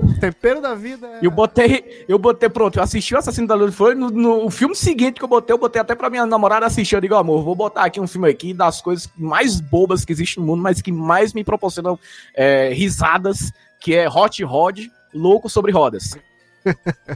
o, 0.00 0.04
o 0.06 0.20
tempero 0.20 0.60
da 0.60 0.74
vida 0.74 1.06
é. 1.06 1.18
Eu 1.20 1.30
botei, 1.30 2.04
eu 2.08 2.18
botei, 2.18 2.48
pronto, 2.48 2.78
eu 2.78 2.82
assisti 2.82 3.14
o 3.14 3.18
Assassino 3.18 3.46
da 3.46 3.54
Luz 3.54 3.74
foi 3.74 3.94
no, 3.94 4.08
no 4.10 4.48
filme 4.50 4.74
seguinte 4.74 5.18
que 5.18 5.24
eu 5.24 5.28
botei, 5.28 5.52
eu 5.52 5.58
botei 5.58 5.80
até 5.82 5.94
pra 5.94 6.08
minha 6.08 6.24
namorada 6.24 6.64
assistir. 6.64 6.94
Eu 6.94 7.00
digo, 7.00 7.14
amor, 7.16 7.42
vou 7.42 7.54
botar 7.54 7.82
aqui 7.84 8.00
um 8.00 8.06
filme 8.06 8.28
aqui 8.30 8.54
das 8.54 8.80
coisas 8.80 9.10
mais 9.16 9.60
bobas 9.60 10.04
que 10.04 10.12
existem 10.12 10.40
no 10.40 10.46
mundo, 10.46 10.62
mas 10.62 10.80
que 10.80 10.92
mais 10.92 11.34
me 11.34 11.42
proporcionam 11.44 11.98
é, 12.34 12.72
risadas, 12.72 13.52
que 13.80 13.94
é 13.94 14.08
Hot 14.08 14.42
Rod, 14.44 14.86
Louco 15.12 15.50
sobre 15.50 15.72
Rodas. 15.72 16.16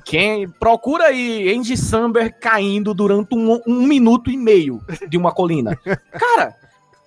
Quem 0.04 0.48
procura 0.48 1.06
aí 1.06 1.54
Andy 1.54 1.76
Samberg 1.76 2.34
caindo 2.40 2.92
durante 2.94 3.34
um, 3.34 3.60
um 3.66 3.86
minuto 3.86 4.30
e 4.30 4.36
meio 4.36 4.80
de 5.08 5.16
uma 5.16 5.32
colina. 5.32 5.76
Cara, 6.12 6.54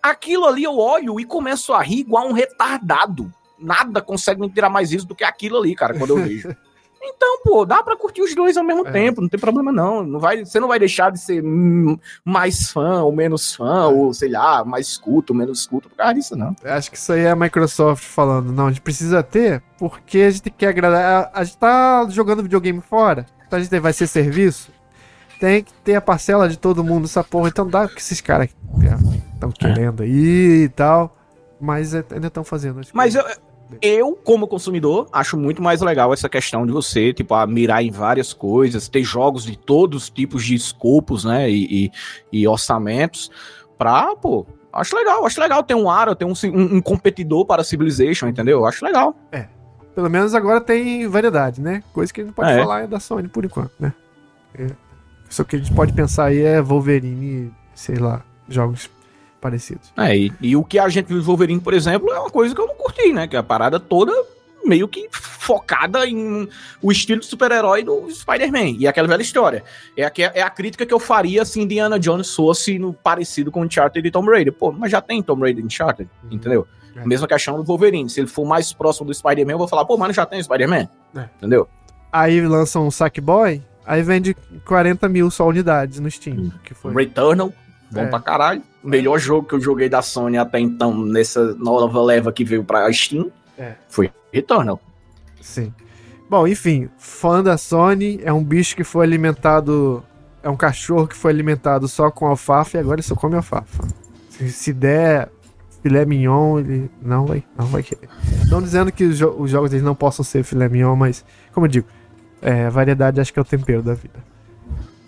aquilo 0.01 0.45
ali 0.45 0.63
eu 0.63 0.77
olho 0.77 1.19
e 1.19 1.25
começo 1.25 1.73
a 1.73 1.81
rir 1.81 1.99
igual 1.99 2.27
um 2.27 2.33
retardado. 2.33 3.31
Nada 3.59 4.01
consegue 4.01 4.41
me 4.41 4.49
tirar 4.49 4.69
mais 4.69 4.91
isso 4.91 5.05
do 5.05 5.15
que 5.15 5.23
aquilo 5.23 5.57
ali, 5.57 5.75
cara, 5.75 5.97
quando 5.97 6.17
eu 6.17 6.23
vejo. 6.23 6.55
Então, 7.01 7.41
pô, 7.43 7.65
dá 7.65 7.81
pra 7.81 7.95
curtir 7.95 8.21
os 8.21 8.35
dois 8.35 8.57
ao 8.57 8.63
mesmo 8.63 8.85
É. 8.87 8.91
tempo, 8.91 9.21
não 9.21 9.29
tem 9.29 9.39
problema 9.39 9.71
não. 9.71 10.03
não 10.03 10.19
vai, 10.19 10.43
você 10.43 10.59
não 10.59 10.67
vai 10.67 10.77
deixar 10.79 11.11
de 11.11 11.19
ser 11.19 11.43
hum, 11.43 11.97
mais 12.25 12.71
fã 12.71 13.01
ou 13.03 13.11
menos 13.11 13.55
fã, 13.55 13.87
ou 13.87 14.13
sei 14.13 14.29
lá, 14.29 14.63
mais 14.65 14.87
escuto 14.87 15.31
ou 15.33 15.39
menos 15.39 15.59
escuto 15.59 15.89
por 15.89 15.95
causa 15.95 16.13
disso, 16.13 16.35
não. 16.35 16.55
Acho 16.63 16.91
que 16.91 16.97
isso 16.97 17.11
aí 17.13 17.21
é 17.21 17.31
a 17.31 17.35
Microsoft 17.35 18.03
falando. 18.03 18.51
Não, 18.51 18.67
a 18.67 18.69
gente 18.69 18.81
precisa 18.81 19.23
ter 19.23 19.63
porque 19.77 20.19
a 20.19 20.29
gente 20.31 20.49
quer 20.49 20.67
agradar. 20.67 21.29
A, 21.33 21.39
a 21.39 21.43
gente 21.43 21.57
tá 21.57 22.05
jogando 22.09 22.43
videogame 22.43 22.81
fora. 22.81 23.25
Então 23.47 23.57
a 23.57 23.61
gente 23.63 23.79
vai 23.79 23.93
ser 23.93 24.05
serviço. 24.07 24.71
Tem 25.39 25.63
que 25.63 25.71
ter 25.73 25.95
a 25.95 26.01
parcela 26.01 26.49
de 26.49 26.57
todo 26.57 26.83
mundo 26.83 27.05
essa 27.05 27.23
porra. 27.23 27.47
Então 27.47 27.65
dá 27.67 27.85
o 27.85 27.89
que 27.89 28.01
esses 28.01 28.19
caras 28.19 28.49
estão 29.33 29.51
querendo 29.51 30.03
aí 30.03 30.63
e 30.65 30.69
tal. 30.69 31.15
Mas 31.61 31.93
é- 31.93 32.03
ainda 32.11 32.27
estão 32.27 32.43
fazendo. 32.43 32.81
Mas 32.93 33.15
eu, 33.15 33.23
eu, 33.81 34.13
como 34.23 34.47
consumidor, 34.47 35.07
acho 35.11 35.37
muito 35.37 35.61
mais 35.61 35.81
legal 35.81 36.11
essa 36.13 36.27
questão 36.27 36.65
de 36.65 36.71
você, 36.71 37.13
tipo, 37.13 37.35
mirar 37.47 37.83
em 37.83 37.91
várias 37.91 38.33
coisas, 38.33 38.87
ter 38.87 39.03
jogos 39.03 39.43
de 39.43 39.57
todos 39.57 40.03
os 40.03 40.09
tipos 40.09 40.43
de 40.43 40.55
escopos, 40.55 41.23
né, 41.23 41.49
e, 41.49 41.85
e, 41.85 42.41
e 42.41 42.47
orçamentos, 42.47 43.29
pra, 43.77 44.15
pô, 44.15 44.45
acho 44.73 44.95
legal, 44.95 45.25
acho 45.25 45.39
legal 45.39 45.63
ter 45.63 45.75
um 45.75 45.89
Aro, 45.89 46.15
ter 46.15 46.25
um, 46.25 46.33
um, 46.45 46.77
um 46.77 46.81
competidor 46.81 47.45
para 47.45 47.63
Civilization, 47.63 48.27
entendeu? 48.27 48.65
Acho 48.65 48.83
legal. 48.83 49.15
Pelo 49.95 50.09
menos 50.09 50.33
agora 50.33 50.61
tem 50.61 51.07
variedade, 51.07 51.61
né? 51.61 51.83
Coisa 51.91 52.13
que 52.13 52.21
a 52.21 52.23
gente 52.23 52.29
não 52.29 52.35
pode 52.35 52.51
É. 52.51 52.59
falar 52.61 52.83
é 52.83 52.87
da 52.87 52.99
Sony 52.99 53.27
por 53.27 53.43
enquanto, 53.43 53.73
né? 53.79 53.93
É. 54.55 54.67
Só 55.29 55.43
que 55.43 55.55
a 55.55 55.59
gente 55.59 55.73
pode 55.73 55.93
pensar 55.93 56.25
aí 56.25 56.41
é 56.41 56.61
Wolverine, 56.61 57.51
sei 57.75 57.97
lá, 57.97 58.23
jogos 58.47 58.89
parecidos. 59.39 59.91
É, 59.97 60.15
e, 60.17 60.31
e 60.41 60.55
o 60.55 60.63
que 60.63 60.77
a 60.79 60.87
gente 60.89 61.07
viu 61.07 61.19
de 61.19 61.25
Wolverine, 61.25 61.59
por 61.61 61.73
exemplo, 61.73 62.11
é 62.11 62.19
uma 62.19 62.29
coisa 62.29 62.53
que 62.53 62.61
eu 62.61 62.67
não 62.67 62.75
curti, 62.75 63.11
né, 63.13 63.27
que 63.27 63.35
é 63.35 63.39
a 63.39 63.43
parada 63.43 63.79
toda 63.79 64.11
meio 64.65 64.87
que 64.89 65.07
focada 65.11 66.05
em 66.05 66.47
o 66.81 66.91
estilo 66.91 67.21
de 67.21 67.25
super-herói 67.25 67.81
do 67.81 68.09
Spider-Man. 68.11 68.75
E 68.77 68.87
aquela 68.87 69.07
velha 69.07 69.21
história. 69.21 69.63
É 69.95 70.03
a, 70.03 70.09
que- 70.09 70.21
é 70.23 70.41
a 70.41 70.49
crítica 70.49 70.85
que 70.85 70.93
eu 70.93 70.99
faria 70.99 71.45
se 71.45 71.59
Indiana 71.61 71.97
Jones 71.97 72.35
fosse 72.35 72.77
no, 72.77 72.93
parecido 72.93 73.51
com 73.51 73.63
Uncharted 73.63 74.05
e 74.05 74.11
Tomb 74.11 74.29
Raider. 74.29 74.51
Pô, 74.53 74.71
mas 74.71 74.91
já 74.91 75.01
tem 75.01 75.23
Tomb 75.23 75.41
Raider 75.43 75.63
e 75.63 75.65
Uncharted, 75.65 76.09
Uhum. 76.23 76.29
entendeu? 76.33 76.67
É. 76.95 77.05
Mesma 77.05 77.25
questão 77.27 77.55
do 77.55 77.63
Wolverine. 77.63 78.09
Se 78.09 78.19
ele 78.19 78.27
for 78.27 78.45
mais 78.45 78.73
próximo 78.73 79.07
do 79.07 79.13
Spider-Man, 79.13 79.53
eu 79.53 79.57
vou 79.57 79.67
falar, 79.67 79.85
pô, 79.85 79.97
mas 79.97 80.13
já 80.15 80.25
tem 80.25 80.43
Spider-Man. 80.43 80.89
É. 81.15 81.29
Entendeu? 81.37 81.67
Aí 82.11 82.41
lançam 82.45 82.85
um 82.85 82.91
Sackboy, 82.91 83.63
aí 83.85 84.03
vende 84.03 84.35
40 84.65 85.07
mil 85.07 85.31
só 85.31 85.47
unidades 85.47 85.99
no 85.99 86.11
Steam. 86.11 86.51
Que 86.63 86.73
foi. 86.73 86.93
Returnal, 86.93 87.53
bom 87.91 88.01
É. 88.01 88.05
pra 88.07 88.19
caralho. 88.19 88.61
Melhor 88.83 89.17
jogo 89.19 89.47
que 89.47 89.55
eu 89.55 89.59
joguei 89.61 89.89
da 89.89 90.01
Sony 90.01 90.37
até 90.37 90.59
então, 90.59 90.97
nessa 90.97 91.53
nova 91.55 92.01
leva 92.01 92.31
que 92.31 92.43
veio 92.45 92.63
pra 92.63 92.91
Steam, 92.93 93.31
É. 93.57 93.73
foi 93.89 94.11
Returnal. 94.31 94.79
Sim. 95.41 95.73
Bom, 96.29 96.47
enfim, 96.47 96.89
fã 96.97 97.41
da 97.43 97.57
Sony 97.57 98.19
é 98.23 98.31
um 98.31 98.43
bicho 98.43 98.75
que 98.75 98.83
foi 98.83 99.05
alimentado. 99.05 100.03
É 100.43 100.49
um 100.49 100.55
cachorro 100.55 101.07
que 101.07 101.15
foi 101.15 101.31
alimentado 101.31 101.87
só 101.87 102.09
com 102.11 102.25
alfafa 102.27 102.77
e 102.77 102.79
agora 102.79 102.95
ele 102.95 103.07
só 103.07 103.15
come 103.15 103.35
alfafa. 103.35 103.83
Se, 104.29 104.49
se 104.51 104.71
der 104.71 105.27
filé 105.81 106.05
mignon, 106.05 106.59
ele 106.59 106.89
não 107.01 107.25
vai, 107.25 107.43
não 107.57 107.65
vai 107.65 107.81
querer. 107.83 108.07
Não 108.49 108.61
dizendo 108.61 108.91
que 108.91 109.03
os, 109.05 109.17
jo- 109.17 109.35
os 109.37 109.49
jogos 109.51 109.71
deles 109.71 109.83
não 109.83 109.95
possam 109.95 110.23
ser 110.23 110.43
filé 110.43 110.69
mignon, 110.69 110.95
mas, 110.95 111.25
como 111.53 111.65
eu 111.65 111.69
digo, 111.69 111.87
é, 112.41 112.69
variedade 112.69 113.19
acho 113.19 113.33
que 113.33 113.39
é 113.39 113.41
o 113.41 113.45
tempero 113.45 113.81
da 113.81 113.93
vida. 113.93 114.19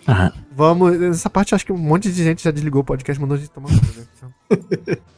Aham. 0.08 0.32
Vamos. 0.54 0.98
Nessa 0.98 1.30
parte 1.30 1.54
acho 1.54 1.64
que 1.64 1.72
um 1.72 1.78
monte 1.78 2.10
de 2.12 2.22
gente 2.24 2.42
já 2.42 2.50
desligou 2.50 2.82
o 2.82 2.84
podcast 2.84 3.20
mandou 3.20 3.36
a 3.36 3.38
gente 3.38 3.50
tomar 3.50 3.70
né? 3.70 3.78
Então- 4.16 4.32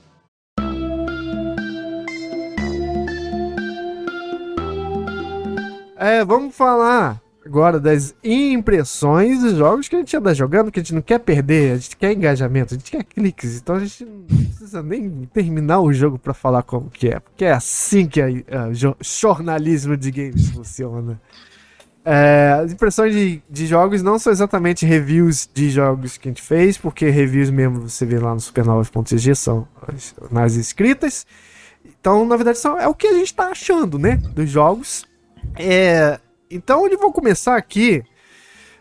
É, 5.96 6.24
vamos 6.24 6.54
falar 6.54 7.20
agora 7.46 7.78
das 7.78 8.14
impressões 8.24 9.40
dos 9.42 9.54
jogos 9.56 9.86
que 9.88 9.96
a 9.96 9.98
gente 9.98 10.16
anda 10.16 10.34
jogando, 10.34 10.70
que 10.72 10.80
a 10.80 10.82
gente 10.82 10.94
não 10.94 11.02
quer 11.02 11.18
perder, 11.20 11.72
a 11.72 11.76
gente 11.76 11.96
quer 11.96 12.12
engajamento, 12.12 12.74
a 12.74 12.78
gente 12.78 12.90
quer 12.90 13.04
cliques, 13.04 13.58
então 13.58 13.76
a 13.76 13.80
gente 13.80 14.04
não 14.04 14.22
precisa 14.24 14.82
nem 14.82 15.24
terminar 15.32 15.80
o 15.80 15.92
jogo 15.92 16.18
pra 16.18 16.32
falar 16.34 16.62
como 16.62 16.90
que 16.90 17.08
é, 17.08 17.20
porque 17.20 17.44
é 17.44 17.52
assim 17.52 18.06
que 18.06 18.20
o 18.22 18.96
jornalismo 19.00 19.96
de 19.96 20.10
games 20.10 20.50
funciona. 20.50 21.20
É, 22.04 22.60
as 22.62 22.70
impressões 22.70 23.14
de, 23.14 23.42
de 23.48 23.66
jogos 23.66 24.02
não 24.02 24.18
são 24.18 24.30
exatamente 24.30 24.84
reviews 24.84 25.48
de 25.52 25.70
jogos 25.70 26.18
que 26.18 26.28
a 26.28 26.30
gente 26.30 26.42
fez, 26.42 26.76
porque 26.76 27.08
reviews 27.08 27.48
mesmo 27.48 27.88
você 27.88 28.04
vê 28.04 28.18
lá 28.18 28.34
no 28.34 28.40
supernova.cg 28.40 29.34
são 29.34 29.66
as, 29.88 30.14
nas 30.30 30.54
escritas. 30.54 31.26
Então, 31.82 32.26
na 32.26 32.36
verdade, 32.36 32.58
são, 32.58 32.78
é 32.78 32.86
o 32.86 32.94
que 32.94 33.06
a 33.06 33.14
gente 33.14 33.32
tá 33.32 33.48
achando, 33.48 33.98
né? 33.98 34.16
Dos 34.16 34.50
jogos. 34.50 35.06
É, 35.56 36.20
então, 36.50 36.86
eu 36.86 36.98
vou 36.98 37.10
começar 37.10 37.56
aqui 37.56 38.04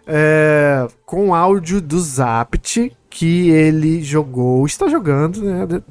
é, 0.06 0.86
com 1.06 1.30
o 1.30 1.36
áudio 1.36 1.80
do 1.80 2.00
Zapt 2.00 2.92
que 3.10 3.50
ele 3.52 4.04
jogou, 4.04 4.66
está 4.66 4.88
jogando, 4.90 5.42
né? 5.42 5.82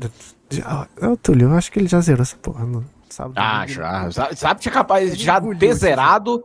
eu, 1.01 1.17
Túlio, 1.17 1.49
eu 1.49 1.55
acho 1.55 1.73
que 1.73 1.79
ele 1.79 1.89
já 1.89 2.01
zerou 2.01 2.23
essa 2.23 2.37
porra, 2.37 2.67
não 2.67 2.85
sabe? 3.13 3.35
Ah, 3.37 3.65
já. 3.67 4.55
Que 4.55 4.69
é 4.69 4.73
capaz 4.73 5.17
de 5.17 5.23
já 5.23 5.41
ter 5.41 5.75
zerado 5.75 6.43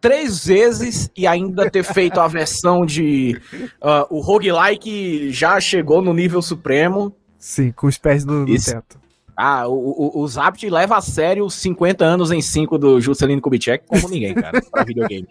três 0.00 0.46
vezes 0.46 1.10
e 1.16 1.26
ainda 1.26 1.70
ter 1.70 1.82
feito 1.82 2.20
a 2.20 2.28
versão 2.28 2.84
de 2.84 3.40
uh, 3.82 4.06
o 4.10 4.20
roguelike 4.20 5.30
já 5.30 5.60
chegou 5.60 6.02
no 6.02 6.12
nível 6.12 6.40
supremo. 6.42 7.14
Sim, 7.38 7.72
com 7.72 7.86
os 7.86 7.98
pés 7.98 8.24
no, 8.24 8.46
no 8.46 8.62
teto. 8.62 8.98
Ah, 9.36 9.66
o, 9.66 9.72
o, 9.72 10.20
o 10.20 10.28
Zapt 10.28 10.68
leva 10.70 10.96
a 10.96 11.00
sério 11.00 11.44
os 11.44 11.54
50 11.54 12.04
anos 12.04 12.30
em 12.30 12.40
5 12.40 12.78
do 12.78 13.00
Juscelino 13.00 13.42
Kubitschek 13.42 13.84
como 13.86 14.08
ninguém, 14.08 14.34
cara, 14.34 14.62
pra 14.70 14.84
videogame. 14.84 15.26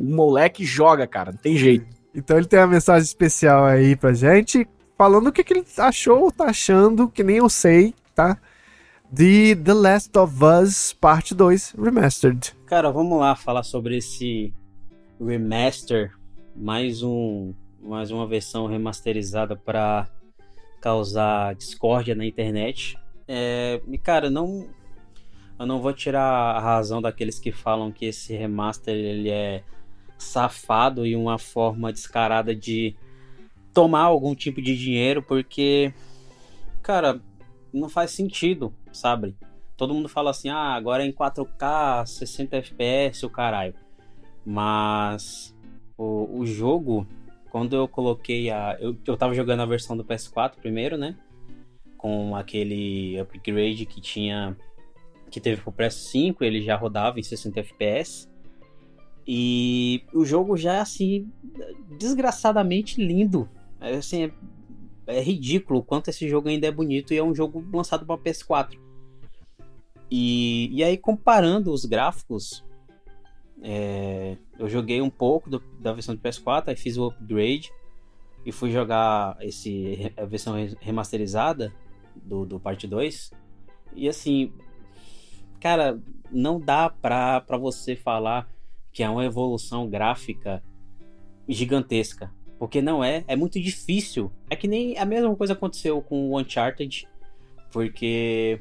O 0.00 0.04
moleque 0.04 0.64
joga, 0.64 1.06
cara, 1.06 1.32
não 1.32 1.38
tem 1.38 1.56
jeito. 1.56 1.86
Então 2.14 2.36
ele 2.36 2.46
tem 2.46 2.58
uma 2.58 2.66
mensagem 2.66 3.04
especial 3.04 3.64
aí 3.64 3.94
pra 3.94 4.14
gente, 4.14 4.66
falando 4.96 5.26
o 5.26 5.32
que, 5.32 5.44
que 5.44 5.52
ele 5.52 5.66
achou 5.78 6.22
ou 6.22 6.32
tá 6.32 6.46
achando, 6.46 7.08
que 7.08 7.22
nem 7.22 7.36
eu 7.36 7.48
sei, 7.48 7.94
tá? 8.14 8.38
De 9.12 9.54
The 9.54 9.74
Last 9.74 10.18
of 10.18 10.42
Us 10.42 10.94
Parte 10.94 11.34
2 11.34 11.74
Remastered. 11.78 12.56
Cara, 12.64 12.90
vamos 12.90 13.20
lá 13.20 13.36
falar 13.36 13.62
sobre 13.62 13.98
esse 13.98 14.54
remaster, 15.20 16.14
mais 16.56 17.02
um 17.02 17.52
mais 17.78 18.10
uma 18.10 18.26
versão 18.26 18.66
remasterizada 18.66 19.54
para 19.54 20.08
causar 20.80 21.54
discórdia 21.56 22.14
na 22.14 22.24
internet. 22.24 22.96
É, 23.28 23.82
e 23.86 23.98
cara, 23.98 24.30
não 24.30 24.66
eu 25.58 25.66
não 25.66 25.78
vou 25.78 25.92
tirar 25.92 26.56
a 26.56 26.58
razão 26.58 27.02
daqueles 27.02 27.38
que 27.38 27.52
falam 27.52 27.92
que 27.92 28.06
esse 28.06 28.34
remaster 28.34 28.94
ele 28.94 29.28
é 29.28 29.62
safado 30.16 31.04
e 31.04 31.14
uma 31.14 31.38
forma 31.38 31.92
descarada 31.92 32.54
de 32.54 32.96
tomar 33.74 34.04
algum 34.04 34.34
tipo 34.34 34.62
de 34.62 34.74
dinheiro, 34.74 35.22
porque 35.22 35.92
cara, 36.82 37.20
não 37.72 37.88
faz 37.88 38.10
sentido, 38.10 38.74
sabe? 38.92 39.36
Todo 39.76 39.94
mundo 39.94 40.08
fala 40.08 40.30
assim: 40.30 40.48
"Ah, 40.48 40.74
agora 40.74 41.04
é 41.04 41.06
em 41.06 41.12
4K, 41.12 42.06
60 42.06 42.56
FPS, 42.56 43.24
o 43.24 43.30
caralho". 43.30 43.74
Mas 44.44 45.54
o, 45.96 46.40
o 46.40 46.46
jogo 46.46 47.06
quando 47.52 47.76
eu 47.76 47.86
coloquei 47.86 48.48
a. 48.50 48.78
Eu, 48.80 48.96
eu 49.06 49.14
tava 49.14 49.34
jogando 49.34 49.60
a 49.60 49.66
versão 49.66 49.94
do 49.94 50.02
PS4 50.02 50.52
primeiro, 50.56 50.96
né? 50.96 51.18
Com 51.98 52.34
aquele 52.34 53.20
upgrade 53.20 53.84
que 53.84 54.00
tinha. 54.00 54.56
Que 55.30 55.38
teve 55.38 55.60
pro 55.60 55.70
PS5, 55.70 56.36
ele 56.40 56.62
já 56.62 56.76
rodava 56.76 57.20
em 57.20 57.22
60 57.22 57.60
FPS. 57.60 58.26
E 59.26 60.02
o 60.14 60.24
jogo 60.24 60.56
já 60.56 60.76
é 60.76 60.80
assim. 60.80 61.30
Desgraçadamente 61.98 63.04
lindo. 63.04 63.46
É, 63.78 63.96
assim, 63.96 64.24
é, 64.24 64.30
é 65.06 65.20
ridículo 65.20 65.80
o 65.80 65.82
quanto 65.82 66.08
esse 66.08 66.28
jogo 66.28 66.48
ainda 66.48 66.66
é 66.66 66.70
bonito 66.70 67.12
e 67.12 67.16
é 67.16 67.22
um 67.22 67.34
jogo 67.34 67.64
lançado 67.72 68.06
para 68.06 68.18
PS4. 68.18 68.78
E, 70.10 70.68
e 70.70 70.84
aí, 70.84 70.98
comparando 70.98 71.72
os 71.72 71.84
gráficos, 71.84 72.64
é, 73.62 74.36
eu 74.58 74.68
joguei 74.68 75.00
um 75.00 75.08
pouco 75.08 75.48
do, 75.48 75.62
da 75.80 75.92
versão 75.92 76.14
de 76.14 76.20
PS4, 76.20 76.68
aí 76.68 76.76
fiz 76.76 76.96
o 76.98 77.06
upgrade 77.06 77.72
e 78.44 78.52
fui 78.52 78.70
jogar 78.70 79.36
esse, 79.40 80.12
a 80.16 80.24
versão 80.24 80.54
remasterizada 80.80 81.72
do, 82.14 82.44
do 82.44 82.60
parte 82.60 82.86
2. 82.86 83.30
E 83.94 84.08
assim, 84.08 84.52
cara, 85.60 86.00
não 86.30 86.60
dá 86.60 86.90
pra 86.90 87.42
você 87.58 87.96
falar 87.96 88.48
que 88.92 89.02
é 89.02 89.08
uma 89.08 89.24
evolução 89.24 89.88
gráfica 89.88 90.62
gigantesca. 91.48 92.32
Porque 92.62 92.80
não 92.80 93.02
é, 93.02 93.24
é 93.26 93.34
muito 93.34 93.60
difícil. 93.60 94.30
É 94.48 94.54
que 94.54 94.68
nem 94.68 94.96
a 94.96 95.04
mesma 95.04 95.34
coisa 95.34 95.52
aconteceu 95.52 96.00
com 96.00 96.30
o 96.30 96.38
Uncharted, 96.38 97.08
porque 97.72 98.60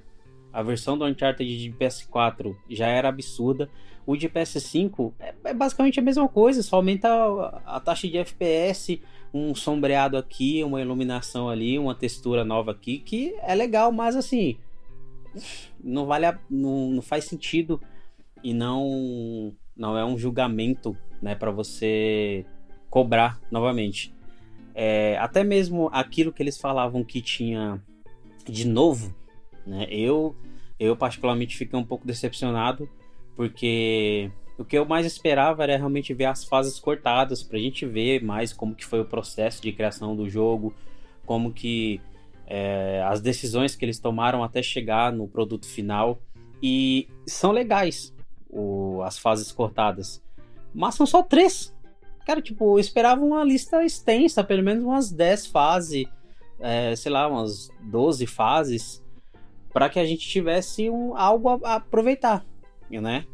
a 0.52 0.64
versão 0.64 0.98
do 0.98 1.06
Uncharted 1.06 1.56
de 1.56 1.72
PS4 1.72 2.56
já 2.68 2.88
era 2.88 3.10
absurda. 3.10 3.70
O 4.04 4.18
de 4.18 4.28
PS5 4.28 5.14
é, 5.20 5.36
é 5.44 5.54
basicamente 5.54 6.00
a 6.00 6.02
mesma 6.02 6.28
coisa, 6.28 6.64
só 6.64 6.78
aumenta 6.78 7.08
a, 7.10 7.76
a, 7.76 7.80
taxa 7.80 8.08
de 8.08 8.18
FPS, 8.18 9.00
um 9.32 9.54
sombreado 9.54 10.18
aqui, 10.18 10.64
uma 10.64 10.82
iluminação 10.82 11.48
ali, 11.48 11.78
uma 11.78 11.94
textura 11.94 12.44
nova 12.44 12.72
aqui, 12.72 12.98
que 12.98 13.36
é 13.44 13.54
legal, 13.54 13.92
mas 13.92 14.16
assim, 14.16 14.58
não 15.80 16.08
vale 16.08 16.26
a, 16.26 16.40
não, 16.50 16.90
não 16.90 17.04
faz 17.04 17.26
sentido 17.26 17.80
e 18.44 18.52
não 18.52 19.56
não 19.78 19.96
é 19.96 20.04
um 20.04 20.18
julgamento, 20.18 20.98
né, 21.22 21.36
para 21.36 21.52
você 21.52 22.48
cobrar 22.92 23.40
novamente. 23.50 24.14
É, 24.76 25.18
até 25.18 25.44
mesmo 25.44 25.90
aquilo 25.92 26.32
que 26.32 26.44
eles 26.44 26.58
falavam 26.60 27.04
que 27.04 27.22
tinha 27.22 27.82
de 28.46 28.68
novo, 28.68 29.16
né, 29.66 29.88
eu 29.90 30.36
eu 30.80 30.96
particularmente 30.96 31.58
fiquei 31.58 31.78
um 31.78 31.84
pouco 31.84 32.06
decepcionado 32.06 32.90
porque 33.36 34.32
o 34.58 34.66
que 34.66 34.78
eu 34.78 34.86
mais 34.86 35.06
esperava 35.06 35.64
era 35.64 35.78
realmente 35.78 36.14
ver 36.14 36.26
as 36.26 36.44
fases 36.44 36.80
cortadas 36.80 37.42
para 37.42 37.58
a 37.58 37.62
gente 37.62 37.86
ver 37.86 38.24
mais 38.24 38.52
como 38.52 38.76
que 38.76 38.86
foi 38.86 39.00
o 39.00 39.06
processo 39.06 39.62
de 39.62 39.72
criação 39.72 40.16
do 40.16 40.30
jogo, 40.30 40.74
como 41.26 41.54
que 41.54 42.02
é, 42.46 43.02
as 43.08 43.22
decisões 43.22 43.76
que 43.76 43.86
eles 43.86 44.00
tomaram 44.00 44.44
até 44.44 44.62
chegar 44.62 45.14
no 45.14 45.28
produto 45.28 45.66
final 45.66 46.20
e 46.62 47.08
são 47.26 47.52
legais 47.52 48.14
o, 48.50 49.02
as 49.04 49.18
fases 49.18 49.52
cortadas, 49.52 50.22
mas 50.74 50.96
são 50.96 51.06
só 51.06 51.24
três. 51.24 51.74
Cara, 52.26 52.42
tipo, 52.42 52.76
eu 52.76 52.80
esperava 52.80 53.24
uma 53.24 53.44
lista 53.44 53.84
extensa, 53.84 54.44
pelo 54.44 54.64
menos 54.64 54.84
umas 54.84 55.12
10 55.12 55.48
fases, 55.48 56.06
é, 56.60 56.96
sei 56.96 57.12
lá, 57.12 57.28
umas 57.28 57.70
12 57.82 58.26
fases, 58.28 59.04
para 59.74 59.90
que 59.90 60.00
a 60.00 60.06
gente 60.06 60.28
tivesse 60.28 60.90
um, 60.90 61.16
algo 61.18 61.50
a, 61.50 61.60
a 61.64 61.76
aproveitar 61.76 62.46
né? 63.00 63.26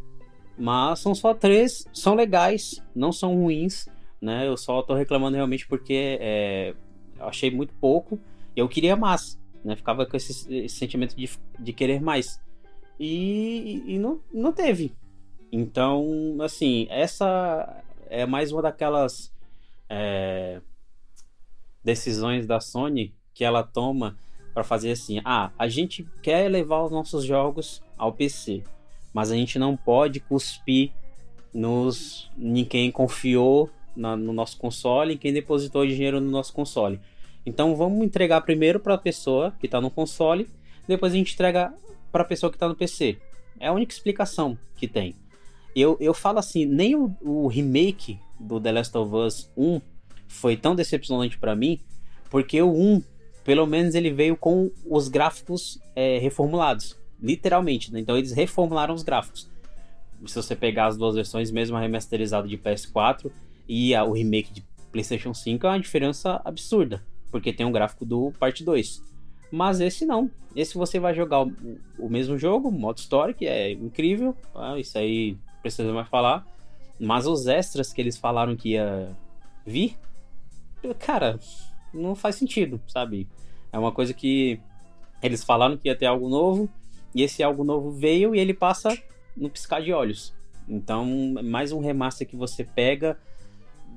Mas 0.58 1.00
são 1.00 1.16
só 1.16 1.34
três, 1.34 1.86
são 1.94 2.14
legais, 2.14 2.84
não 2.94 3.12
são 3.12 3.36
ruins, 3.36 3.88
né? 4.22 4.48
Eu 4.48 4.58
só 4.58 4.82
tô 4.82 4.94
reclamando 4.94 5.36
realmente 5.36 5.68
porque 5.68 6.18
é, 6.20 6.76
achei 7.20 7.50
muito 7.50 7.74
pouco. 7.76 8.20
Eu 8.56 8.68
queria 8.68 8.96
mais, 8.96 9.40
né? 9.64 9.76
Ficava 9.76 10.06
com 10.06 10.18
esse, 10.18 10.54
esse 10.54 10.76
sentimento 10.76 11.16
de, 11.16 11.30
de 11.60 11.74
querer 11.74 12.02
mais. 12.02 12.40
E, 13.00 13.84
e 13.86 13.98
não, 14.00 14.20
não 14.34 14.52
teve. 14.52 14.94
Então, 15.52 16.38
assim, 16.42 16.88
essa 16.90 17.84
é 18.10 18.26
mais 18.26 18.52
uma 18.52 18.62
daquelas 18.62 19.34
é, 19.90 20.62
decisões 21.84 22.46
da 22.46 22.60
Sony 22.60 23.14
que 23.34 23.44
ela 23.44 23.64
toma 23.64 24.18
para 24.54 24.64
fazer 24.64 24.92
assim: 24.92 25.22
ah, 25.24 25.52
a 25.58 25.68
gente 25.68 26.08
quer 26.22 26.50
levar 26.50 26.84
os 26.84 26.92
nossos 26.92 27.24
jogos 27.24 27.82
ao 27.98 28.14
PC 28.14 28.64
mas 29.18 29.32
a 29.32 29.36
gente 29.36 29.58
não 29.58 29.76
pode 29.76 30.20
cuspir 30.20 30.92
nos 31.52 32.30
em 32.38 32.64
quem 32.64 32.92
confiou 32.92 33.68
na, 33.96 34.16
no 34.16 34.32
nosso 34.32 34.60
console, 34.60 35.16
em 35.16 35.18
quem 35.18 35.34
depositou 35.34 35.88
dinheiro 35.88 36.22
no 36.22 36.30
nosso 36.30 36.54
console. 36.54 37.00
Então 37.44 37.76
vamos 37.76 38.06
entregar 38.06 38.42
primeiro 38.42 38.80
para 38.80 38.94
a 38.94 38.98
pessoa 38.98 39.56
que 39.60 39.66
está 39.66 39.82
no 39.82 39.90
console, 39.90 40.48
depois 40.88 41.14
a 41.14 41.16
gente 41.16 41.34
entrega 41.34 41.74
para 42.12 42.22
a 42.22 42.26
pessoa 42.26 42.52
que 42.52 42.58
está 42.58 42.68
no 42.68 42.76
PC. 42.76 43.18
É 43.60 43.70
a 43.70 43.74
única 43.74 43.92
explicação 43.92 44.56
que 44.76 44.88
tem. 44.88 45.16
Eu, 45.80 45.96
eu 46.00 46.12
falo 46.12 46.40
assim, 46.40 46.66
nem 46.66 46.96
o, 46.96 47.16
o 47.22 47.48
remake 47.48 48.20
do 48.40 48.60
The 48.60 48.72
Last 48.72 48.98
of 48.98 49.16
Us 49.16 49.52
1 49.56 49.80
foi 50.28 50.58
tão 50.58 50.76
decepcionante 50.76 51.38
para 51.38 51.56
mim, 51.56 51.80
porque 52.32 52.60
o 52.60 52.72
1, 52.72 53.04
pelo 53.44 53.68
menos 53.68 53.94
ele 53.94 54.10
veio 54.10 54.36
com 54.36 54.72
os 54.90 55.08
gráficos 55.08 55.80
é, 55.96 56.18
reformulados 56.18 56.98
literalmente. 57.22 57.94
Né? 57.94 58.00
Então 58.00 58.18
eles 58.18 58.32
reformularam 58.32 58.96
os 58.96 59.04
gráficos. 59.04 59.48
Se 60.26 60.34
você 60.34 60.56
pegar 60.56 60.88
as 60.88 60.98
duas 60.98 61.14
versões, 61.14 61.52
mesmo 61.52 61.78
a 61.78 61.80
remasterizada 61.80 62.48
de 62.48 62.58
PS4 62.58 63.32
e 63.70 63.94
a, 63.94 64.04
o 64.04 64.14
remake 64.14 64.52
de 64.52 64.66
PlayStation 64.92 65.32
5, 65.32 65.64
é 65.68 65.70
uma 65.70 65.80
diferença 65.80 66.42
absurda, 66.44 67.06
porque 67.30 67.54
tem 67.54 67.68
um 67.68 67.72
gráfico 67.72 68.04
do 68.04 68.32
parte 68.40 68.64
2. 68.64 69.04
Mas 69.52 69.80
esse 69.80 70.08
não. 70.08 70.32
Esse 70.56 70.76
você 70.76 71.00
vai 71.00 71.14
jogar 71.14 71.44
o, 71.44 71.54
o 72.00 72.10
mesmo 72.10 72.36
jogo, 72.36 72.72
modo 72.72 72.98
história, 72.98 73.32
que 73.32 73.46
é 73.46 73.74
incrível. 73.74 74.36
Ah, 74.56 74.80
isso 74.80 74.98
aí 74.98 75.38
precisa 75.62 75.92
mais 75.94 76.08
falar. 76.08 76.46
Mas 77.00 77.28
os 77.28 77.48
extras 77.48 77.94
que 77.94 78.02
eles 78.02 78.18
falaram 78.18 78.56
que 78.56 78.70
ia 78.70 79.16
vir, 79.66 79.98
cara, 81.00 81.40
não 81.94 82.16
faz 82.16 82.36
sentido, 82.36 82.82
sabe? 82.88 83.28
É 83.72 83.78
uma 83.78 83.92
coisa 83.92 84.14
que 84.14 84.60
eles 85.22 85.44
falaram 85.44 85.78
que 85.78 85.88
ia 85.88 85.96
ter 85.96 86.06
algo 86.06 86.30
novo, 86.30 86.70
e 87.14 87.22
esse 87.22 87.44
algo 87.44 87.64
novo 87.64 87.92
veio 87.92 88.36
e 88.36 88.40
ele 88.40 88.54
passa 88.54 88.98
no 89.36 89.50
piscar 89.50 89.82
de 89.82 89.94
olhos. 89.94 90.34
Então, 90.68 91.06
mais 91.44 91.72
um 91.72 91.80
remaster 91.80 92.28
que 92.28 92.36
você 92.36 92.64
pega, 92.64 93.18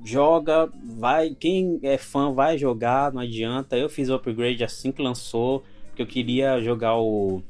joga, 0.03 0.71
vai, 0.83 1.35
quem 1.35 1.79
é 1.83 1.97
fã 1.97 2.33
vai 2.33 2.57
jogar, 2.57 3.11
não 3.11 3.21
adianta. 3.21 3.77
Eu 3.77 3.89
fiz 3.89 4.09
o 4.09 4.15
upgrade 4.15 4.63
assim 4.63 4.91
que 4.91 5.01
lançou, 5.01 5.63
porque 5.87 6.01
eu 6.01 6.07
queria 6.07 6.61
jogar 6.61 6.97
o, 6.97 7.43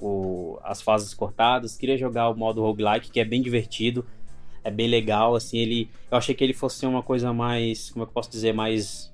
o 0.00 0.58
as 0.62 0.80
fases 0.80 1.12
cortadas, 1.14 1.76
queria 1.76 1.96
jogar 1.96 2.28
o 2.28 2.36
modo 2.36 2.62
roguelike, 2.62 3.10
que 3.10 3.20
é 3.20 3.24
bem 3.24 3.42
divertido, 3.42 4.06
é 4.64 4.70
bem 4.70 4.88
legal, 4.88 5.34
assim, 5.34 5.58
ele, 5.58 5.90
eu 6.10 6.16
achei 6.16 6.34
que 6.34 6.42
ele 6.42 6.52
fosse 6.52 6.84
uma 6.86 7.02
coisa 7.02 7.32
mais, 7.32 7.90
como 7.90 8.02
é 8.02 8.06
que 8.06 8.10
eu 8.10 8.14
posso 8.14 8.30
dizer, 8.30 8.52
mais 8.52 9.10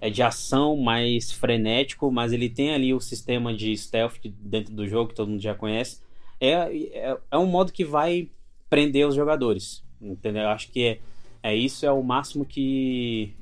é 0.00 0.10
de 0.10 0.22
ação 0.22 0.76
mais 0.76 1.32
frenético, 1.32 2.12
mas 2.12 2.32
ele 2.32 2.50
tem 2.50 2.74
ali 2.74 2.92
o 2.92 3.00
sistema 3.00 3.54
de 3.54 3.74
stealth 3.74 4.18
dentro 4.38 4.74
do 4.74 4.86
jogo 4.86 5.08
que 5.08 5.14
todo 5.14 5.30
mundo 5.30 5.40
já 5.40 5.54
conhece. 5.54 6.02
É, 6.38 6.50
é, 6.50 7.16
é 7.30 7.38
um 7.38 7.46
modo 7.46 7.72
que 7.72 7.86
vai 7.86 8.28
prender 8.68 9.06
os 9.08 9.14
jogadores, 9.14 9.82
entendeu? 10.02 10.48
Acho 10.48 10.70
que 10.70 10.84
é, 10.84 10.98
é 11.42 11.56
isso 11.56 11.86
é 11.86 11.92
o 11.92 12.02
máximo 12.02 12.44
que 12.44 13.34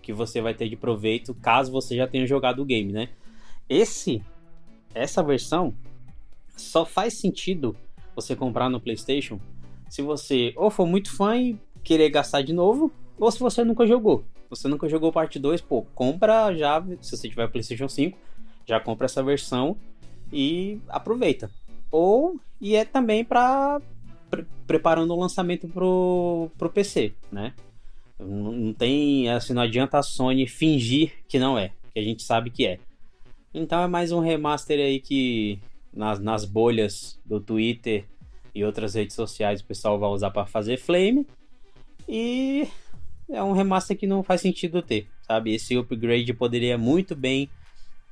que 0.00 0.12
você 0.12 0.40
vai 0.40 0.52
ter 0.52 0.68
de 0.68 0.76
proveito 0.76 1.34
caso 1.34 1.72
você 1.72 1.96
já 1.96 2.06
tenha 2.06 2.26
jogado 2.26 2.60
o 2.60 2.64
game, 2.64 2.92
né? 2.92 3.08
Esse 3.68 4.22
essa 4.94 5.20
versão 5.20 5.74
só 6.56 6.84
faz 6.84 7.18
sentido 7.18 7.76
você 8.14 8.36
comprar 8.36 8.70
no 8.70 8.80
PlayStation 8.80 9.40
se 9.88 10.02
você 10.02 10.52
ou 10.56 10.70
for 10.70 10.86
muito 10.86 11.14
fã 11.14 11.36
e 11.36 11.56
querer 11.84 12.10
gastar 12.10 12.42
de 12.42 12.52
novo, 12.52 12.90
ou 13.18 13.30
se 13.30 13.38
você 13.38 13.62
nunca 13.62 13.86
jogou. 13.86 14.24
Você 14.50 14.66
nunca 14.66 14.88
jogou 14.88 15.12
parte 15.12 15.38
2, 15.38 15.60
pô, 15.60 15.82
compra 15.94 16.52
já, 16.54 16.84
se 17.00 17.16
você 17.16 17.28
tiver 17.28 17.48
PlayStation 17.48 17.88
5, 17.88 18.18
já 18.66 18.80
compra 18.80 19.06
essa 19.06 19.22
versão 19.22 19.76
e 20.32 20.80
aproveita. 20.88 21.50
Ou 21.90 22.40
e 22.60 22.74
é 22.74 22.84
também 22.84 23.24
para 23.24 23.80
pre 24.30 24.44
preparando 24.66 25.12
o 25.12 25.20
lançamento 25.20 25.68
pro, 25.68 26.50
pro 26.58 26.70
PC, 26.70 27.14
né? 27.30 27.52
Não, 28.18 28.52
não 28.52 28.72
tem, 28.72 29.28
assim, 29.28 29.52
não 29.52 29.62
adianta 29.62 29.98
a 29.98 30.02
Sony 30.02 30.46
fingir 30.48 31.12
que 31.28 31.38
não 31.38 31.58
é, 31.58 31.70
que 31.92 32.00
a 32.00 32.02
gente 32.02 32.22
sabe 32.22 32.50
que 32.50 32.66
é. 32.66 32.80
Então 33.52 33.82
é 33.82 33.86
mais 33.86 34.10
um 34.10 34.20
remaster 34.20 34.80
aí 34.80 34.98
que 34.98 35.60
nas, 35.94 36.18
nas 36.18 36.44
bolhas 36.44 37.18
do 37.24 37.40
Twitter 37.40 38.04
e 38.54 38.64
outras 38.64 38.94
redes 38.94 39.14
sociais 39.14 39.60
o 39.60 39.64
pessoal 39.64 39.98
vai 39.98 40.10
usar 40.10 40.30
para 40.30 40.46
fazer 40.46 40.76
flame. 40.76 41.26
E 42.08 42.68
é 43.30 43.42
um 43.42 43.52
remaster 43.52 43.96
que 43.96 44.06
não 44.06 44.22
faz 44.22 44.40
sentido 44.40 44.82
ter, 44.82 45.08
sabe? 45.22 45.54
Esse 45.54 45.76
upgrade 45.76 46.32
poderia 46.34 46.76
muito 46.76 47.14
bem 47.14 47.48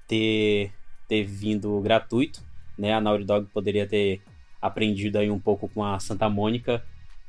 ter, 0.06 0.72
ter 1.08 1.24
vindo 1.24 1.80
gratuito, 1.80 2.42
né? 2.78 2.92
A 2.94 3.00
Naughty 3.00 3.24
Dog 3.24 3.46
poderia 3.52 3.86
ter 3.86 4.22
aprendido 4.60 5.18
aí 5.18 5.30
um 5.30 5.40
pouco 5.40 5.68
com 5.68 5.84
a 5.84 5.98
Santa 5.98 6.28
Mônica 6.28 6.82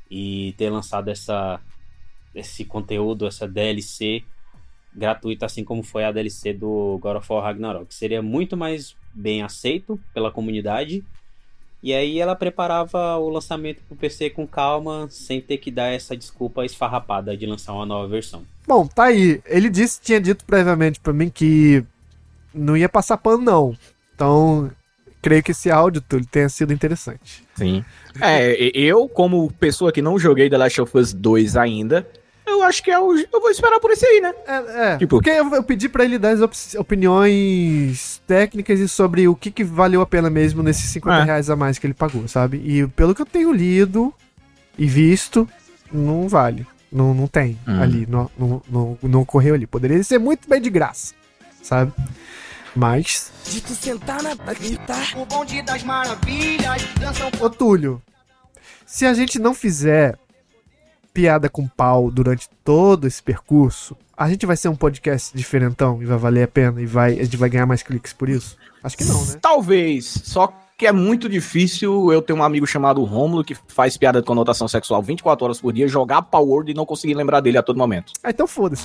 e 0.10 0.54
ter 0.58 0.70
lançado 0.70 1.10
essa, 1.10 1.60
esse 2.34 2.64
conteúdo, 2.64 3.26
essa 3.26 3.48
DLC 3.48 4.24
gratuita, 4.96 5.48
assim 5.48 5.64
como 5.64 5.82
foi 5.82 6.04
a 6.04 6.12
DLC 6.12 6.54
do 6.54 7.00
God 7.02 7.18
of 7.18 7.34
War 7.34 7.44
Ragnarok. 7.44 7.94
Seria 7.94 8.22
muito 8.22 8.56
mais 8.56 8.96
bem 9.14 9.42
aceito 9.42 10.00
pela 10.14 10.32
comunidade. 10.32 11.04
E 11.82 11.94
aí 11.94 12.18
ela 12.20 12.36
preparava 12.36 13.18
o 13.18 13.28
lançamento 13.28 13.82
pro 13.88 13.98
PC 13.98 14.30
com 14.30 14.48
calma, 14.48 15.08
sem 15.10 15.42
ter 15.42 15.58
que 15.58 15.70
dar 15.70 15.88
essa 15.88 16.16
desculpa 16.16 16.64
esfarrapada 16.64 17.36
de 17.36 17.46
lançar 17.46 17.74
uma 17.74 17.86
nova 17.86 18.08
versão. 18.08 18.44
Bom, 18.66 18.88
tá 18.88 19.06
aí. 19.06 19.42
Ele 19.46 19.70
disse, 19.70 20.00
tinha 20.00 20.22
dito 20.22 20.46
previamente 20.46 21.02
para 21.02 21.12
mim 21.12 21.30
que 21.30 21.84
não 22.54 22.78
ia 22.78 22.88
passar 22.88 23.18
pano 23.18 23.44
não. 23.44 23.78
Então, 24.16 24.72
creio 25.22 25.44
que 25.44 25.52
esse 25.52 25.70
áudio 25.70 26.02
Túlio, 26.02 26.26
tenha 26.26 26.48
sido 26.48 26.72
interessante. 26.72 27.44
Sim. 27.56 27.84
É, 28.22 28.54
eu 28.74 29.10
como 29.10 29.52
pessoa 29.54 29.92
que 29.92 30.02
não 30.02 30.18
joguei 30.18 30.50
The 30.50 30.58
Last 30.58 30.80
of 30.80 30.98
Us 30.98 31.12
2 31.12 31.58
ainda, 31.58 32.08
eu 32.46 32.62
acho 32.64 32.84
que 32.84 32.92
é 32.92 33.00
o, 33.00 33.18
eu 33.18 33.42
vou 33.42 33.50
esperar 33.50 33.80
por 33.80 33.92
esse 33.92 34.06
aí, 34.06 34.22
né? 34.22 34.34
É, 34.46 34.94
é 34.94 34.98
tipo... 34.98 35.18
porque 35.18 35.30
eu, 35.30 35.50
eu, 35.54 35.64
pedi 35.64 35.88
para 35.88 36.04
ele 36.04 36.18
dar 36.18 36.32
as 36.32 36.76
opiniões 36.76 38.22
técnicas 38.28 38.80
e 38.80 38.88
sobre 38.88 39.28
o 39.28 39.36
que, 39.36 39.50
que 39.50 39.64
valeu 39.64 40.02
a 40.02 40.06
pena 40.06 40.30
mesmo 40.30 40.62
nesses 40.62 40.90
50 40.92 41.16
é. 41.16 41.24
reais 41.24 41.50
a 41.50 41.56
mais 41.56 41.80
que 41.80 41.88
ele 41.88 41.94
pagou, 41.94 42.28
sabe? 42.28 42.58
E 42.58 42.88
pelo 42.90 43.16
que 43.16 43.22
eu 43.22 43.26
tenho 43.26 43.52
lido 43.52 44.14
e 44.78 44.86
visto, 44.86 45.48
não 45.92 46.28
vale. 46.28 46.68
Não, 46.92 47.14
não 47.14 47.28
tem 47.28 47.58
hum. 47.68 47.82
ali, 47.82 48.06
não, 48.08 48.30
não, 48.38 48.62
não, 48.70 48.98
não 49.02 49.22
ocorreu 49.22 49.56
ali. 49.56 49.66
Poderia 49.66 50.04
ser 50.04 50.20
muito 50.20 50.48
bem 50.48 50.62
de 50.62 50.70
graça, 50.70 51.16
sabe? 51.62 51.92
Mas. 52.76 53.32
De 53.46 53.62
tu 53.62 53.74
sentar 53.74 54.22
na 54.22 54.36
gritar. 54.54 55.14
O 55.18 55.26
bonde 55.26 55.62
das 55.64 55.84
maravilhas. 55.84 56.84
Dançam... 57.00 57.32
Ô 57.40 57.50
Túlio, 57.50 58.02
se 58.86 59.06
a 59.06 59.14
gente 59.14 59.40
não 59.40 59.56
fizer 59.56 60.18
piada 61.14 61.48
com 61.50 61.68
pau 61.68 62.10
durante 62.10 62.50
todo 62.64 63.06
esse 63.06 63.22
percurso, 63.22 63.96
a 64.18 64.30
gente 64.30 64.46
vai 64.46 64.58
ser 64.58 64.70
um 64.70 64.76
podcast 64.76 65.36
diferentão 65.36 66.02
e 66.02 66.06
vai 66.06 66.18
valer 66.18 66.44
a 66.44 66.48
pena 66.48 66.82
e 66.82 66.86
vai, 66.86 67.20
a 67.20 67.24
gente 67.24 67.38
vai 67.38 67.50
ganhar 67.50 67.66
mais 67.66 67.84
cliques 67.84 68.14
por 68.14 68.30
isso? 68.30 68.58
Acho 68.84 68.98
que 68.98 69.06
não, 69.06 69.24
né? 69.26 69.38
Talvez, 69.42 70.22
só 70.24 70.52
que 70.78 70.88
é 70.88 70.92
muito 70.92 71.30
difícil 71.30 72.12
eu 72.12 72.22
ter 72.22 72.34
um 72.34 72.44
amigo 72.44 72.66
chamado 72.66 73.04
Rômulo 73.04 73.44
que 73.44 73.56
faz 73.68 73.96
piada 73.96 74.20
de 74.20 74.28
conotação 74.28 74.68
sexual 74.68 75.02
24 75.02 75.46
horas 75.46 75.62
por 75.62 75.72
dia, 75.72 75.88
jogar 75.88 76.24
Power 76.24 76.48
Word 76.48 76.72
e 76.72 76.74
não 76.74 76.86
conseguir 76.86 77.14
lembrar 77.14 77.40
dele 77.40 77.58
a 77.58 77.64
todo 77.64 77.78
momento. 77.78 78.12
Ah, 78.24 78.32
então 78.32 78.48
foda-se. 78.48 78.84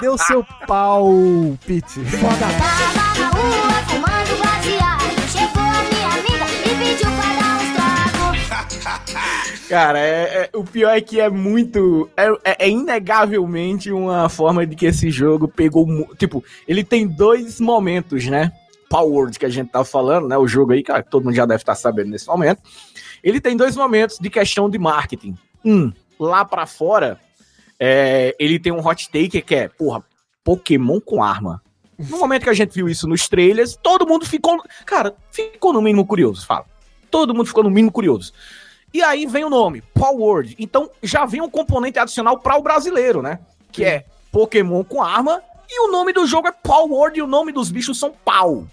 deu 0.00 0.18
seu 0.18 0.44
pau, 0.66 1.12
Pete. 1.66 2.00
Foda. 2.04 2.46
Cara, 9.68 10.00
é, 10.00 10.50
é, 10.52 10.56
o 10.56 10.64
pior 10.64 10.90
é 10.90 11.00
que 11.00 11.20
é 11.20 11.30
muito. 11.30 12.10
É, 12.16 12.26
é, 12.44 12.66
é, 12.66 12.68
inegavelmente 12.68 13.92
uma 13.92 14.28
forma 14.28 14.66
de 14.66 14.74
que 14.74 14.86
esse 14.86 15.10
jogo 15.10 15.46
pegou. 15.46 15.86
Tipo, 16.16 16.42
ele 16.66 16.82
tem 16.82 17.06
dois 17.06 17.60
momentos, 17.60 18.26
né? 18.26 18.52
Power 18.88 19.30
que 19.30 19.46
a 19.46 19.48
gente 19.48 19.70
tá 19.70 19.84
falando, 19.84 20.26
né? 20.26 20.36
O 20.36 20.48
jogo 20.48 20.72
aí, 20.72 20.82
cara, 20.82 21.04
todo 21.04 21.24
mundo 21.24 21.36
já 21.36 21.46
deve 21.46 21.62
estar 21.62 21.74
tá 21.74 21.78
sabendo 21.78 22.10
nesse 22.10 22.26
momento. 22.26 22.60
Ele 23.22 23.40
tem 23.40 23.56
dois 23.56 23.76
momentos 23.76 24.18
de 24.18 24.28
questão 24.28 24.68
de 24.68 24.78
marketing. 24.78 25.38
Um, 25.64 25.92
lá 26.18 26.44
para 26.44 26.66
fora, 26.66 27.20
é, 27.80 28.36
ele 28.38 28.58
tem 28.58 28.70
um 28.70 28.86
hot 28.86 29.10
take 29.10 29.40
que 29.40 29.54
é, 29.54 29.68
porra, 29.68 30.04
Pokémon 30.44 31.00
com 31.00 31.22
arma. 31.22 31.62
No 31.98 32.18
momento 32.18 32.44
que 32.44 32.50
a 32.50 32.54
gente 32.54 32.74
viu 32.74 32.88
isso 32.88 33.08
nos 33.08 33.26
trailers, 33.26 33.76
todo 33.82 34.06
mundo 34.06 34.26
ficou. 34.26 34.62
Cara, 34.84 35.14
ficou 35.32 35.72
no 35.72 35.80
mínimo 35.80 36.06
curioso, 36.06 36.46
fala. 36.46 36.66
Todo 37.10 37.34
mundo 37.34 37.46
ficou 37.46 37.64
no 37.64 37.70
mínimo 37.70 37.90
curioso. 37.90 38.32
E 38.92 39.02
aí 39.02 39.24
vem 39.26 39.44
o 39.44 39.50
nome, 39.50 39.82
Power 39.94 40.52
Então 40.58 40.90
já 41.02 41.24
vem 41.24 41.40
um 41.40 41.48
componente 41.48 41.98
adicional 41.98 42.38
para 42.38 42.56
o 42.56 42.62
brasileiro, 42.62 43.22
né? 43.22 43.38
Que 43.72 43.84
é 43.84 44.04
Pokémon 44.30 44.84
com 44.84 45.02
arma. 45.02 45.42
E 45.68 45.80
o 45.86 45.92
nome 45.92 46.12
do 46.12 46.26
jogo 46.26 46.48
é 46.48 46.52
Power 46.52 47.12
e 47.14 47.22
o 47.22 47.26
nome 47.26 47.52
dos 47.52 47.70
bichos 47.70 47.98
são 47.98 48.12
pau. 48.24 48.66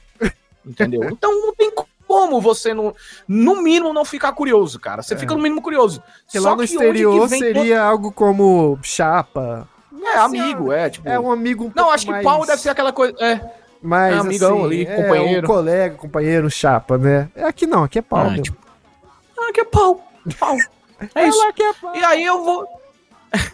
Entendeu? 0.66 1.04
Então 1.12 1.32
não 1.42 1.54
tem 1.56 1.72
como 2.08 2.40
você, 2.40 2.74
no, 2.74 2.96
no 3.28 3.62
mínimo, 3.62 3.94
não 3.94 4.06
ficar 4.06 4.32
curioso, 4.32 4.80
cara. 4.80 5.02
Você 5.02 5.14
é. 5.14 5.18
fica 5.18 5.36
no 5.36 5.42
mínimo 5.42 5.62
curioso. 5.62 6.02
Porque 6.26 6.40
Só 6.40 6.50
lá 6.50 6.56
no 6.56 6.64
exterior 6.64 7.28
seria 7.28 7.82
algo 7.82 8.12
como 8.12 8.80
chapa. 8.82 9.68
É, 10.02 10.18
amigo, 10.20 10.72
é, 10.72 10.90
tipo... 10.90 11.10
É 11.10 11.20
um 11.20 11.32
amigo 11.32 11.66
um 11.66 11.72
Não, 11.76 11.92
acho 11.92 12.06
que 12.06 12.12
mais... 12.12 12.24
pau 12.24 12.46
deve 12.46 12.62
ser 12.62 12.70
aquela 12.70 12.94
coisa... 12.94 13.14
É, 13.20 13.42
mais 13.82 14.16
é 14.16 14.20
amigão 14.20 14.58
assim, 14.58 14.66
ali, 14.66 14.86
é, 14.86 14.96
companheiro. 14.96 15.46
Um 15.46 15.50
colega, 15.50 15.96
companheiro, 15.96 16.50
chapa, 16.50 16.98
né? 16.98 17.30
É 17.36 17.44
aqui 17.44 17.68
não, 17.68 17.84
aqui 17.84 18.00
é 18.00 18.02
pau. 18.02 18.28
Ah, 18.28 18.42
tipo, 18.42 18.58
ah, 19.38 19.50
aqui 19.50 19.62
é 19.62 19.66
pau. 19.66 20.02
Pau. 20.40 20.58
É 21.14 21.28
isso. 21.28 21.44
É 21.44 22.00
e 22.00 22.04
aí 22.04 22.24
eu 22.24 22.44
vou. 22.44 22.68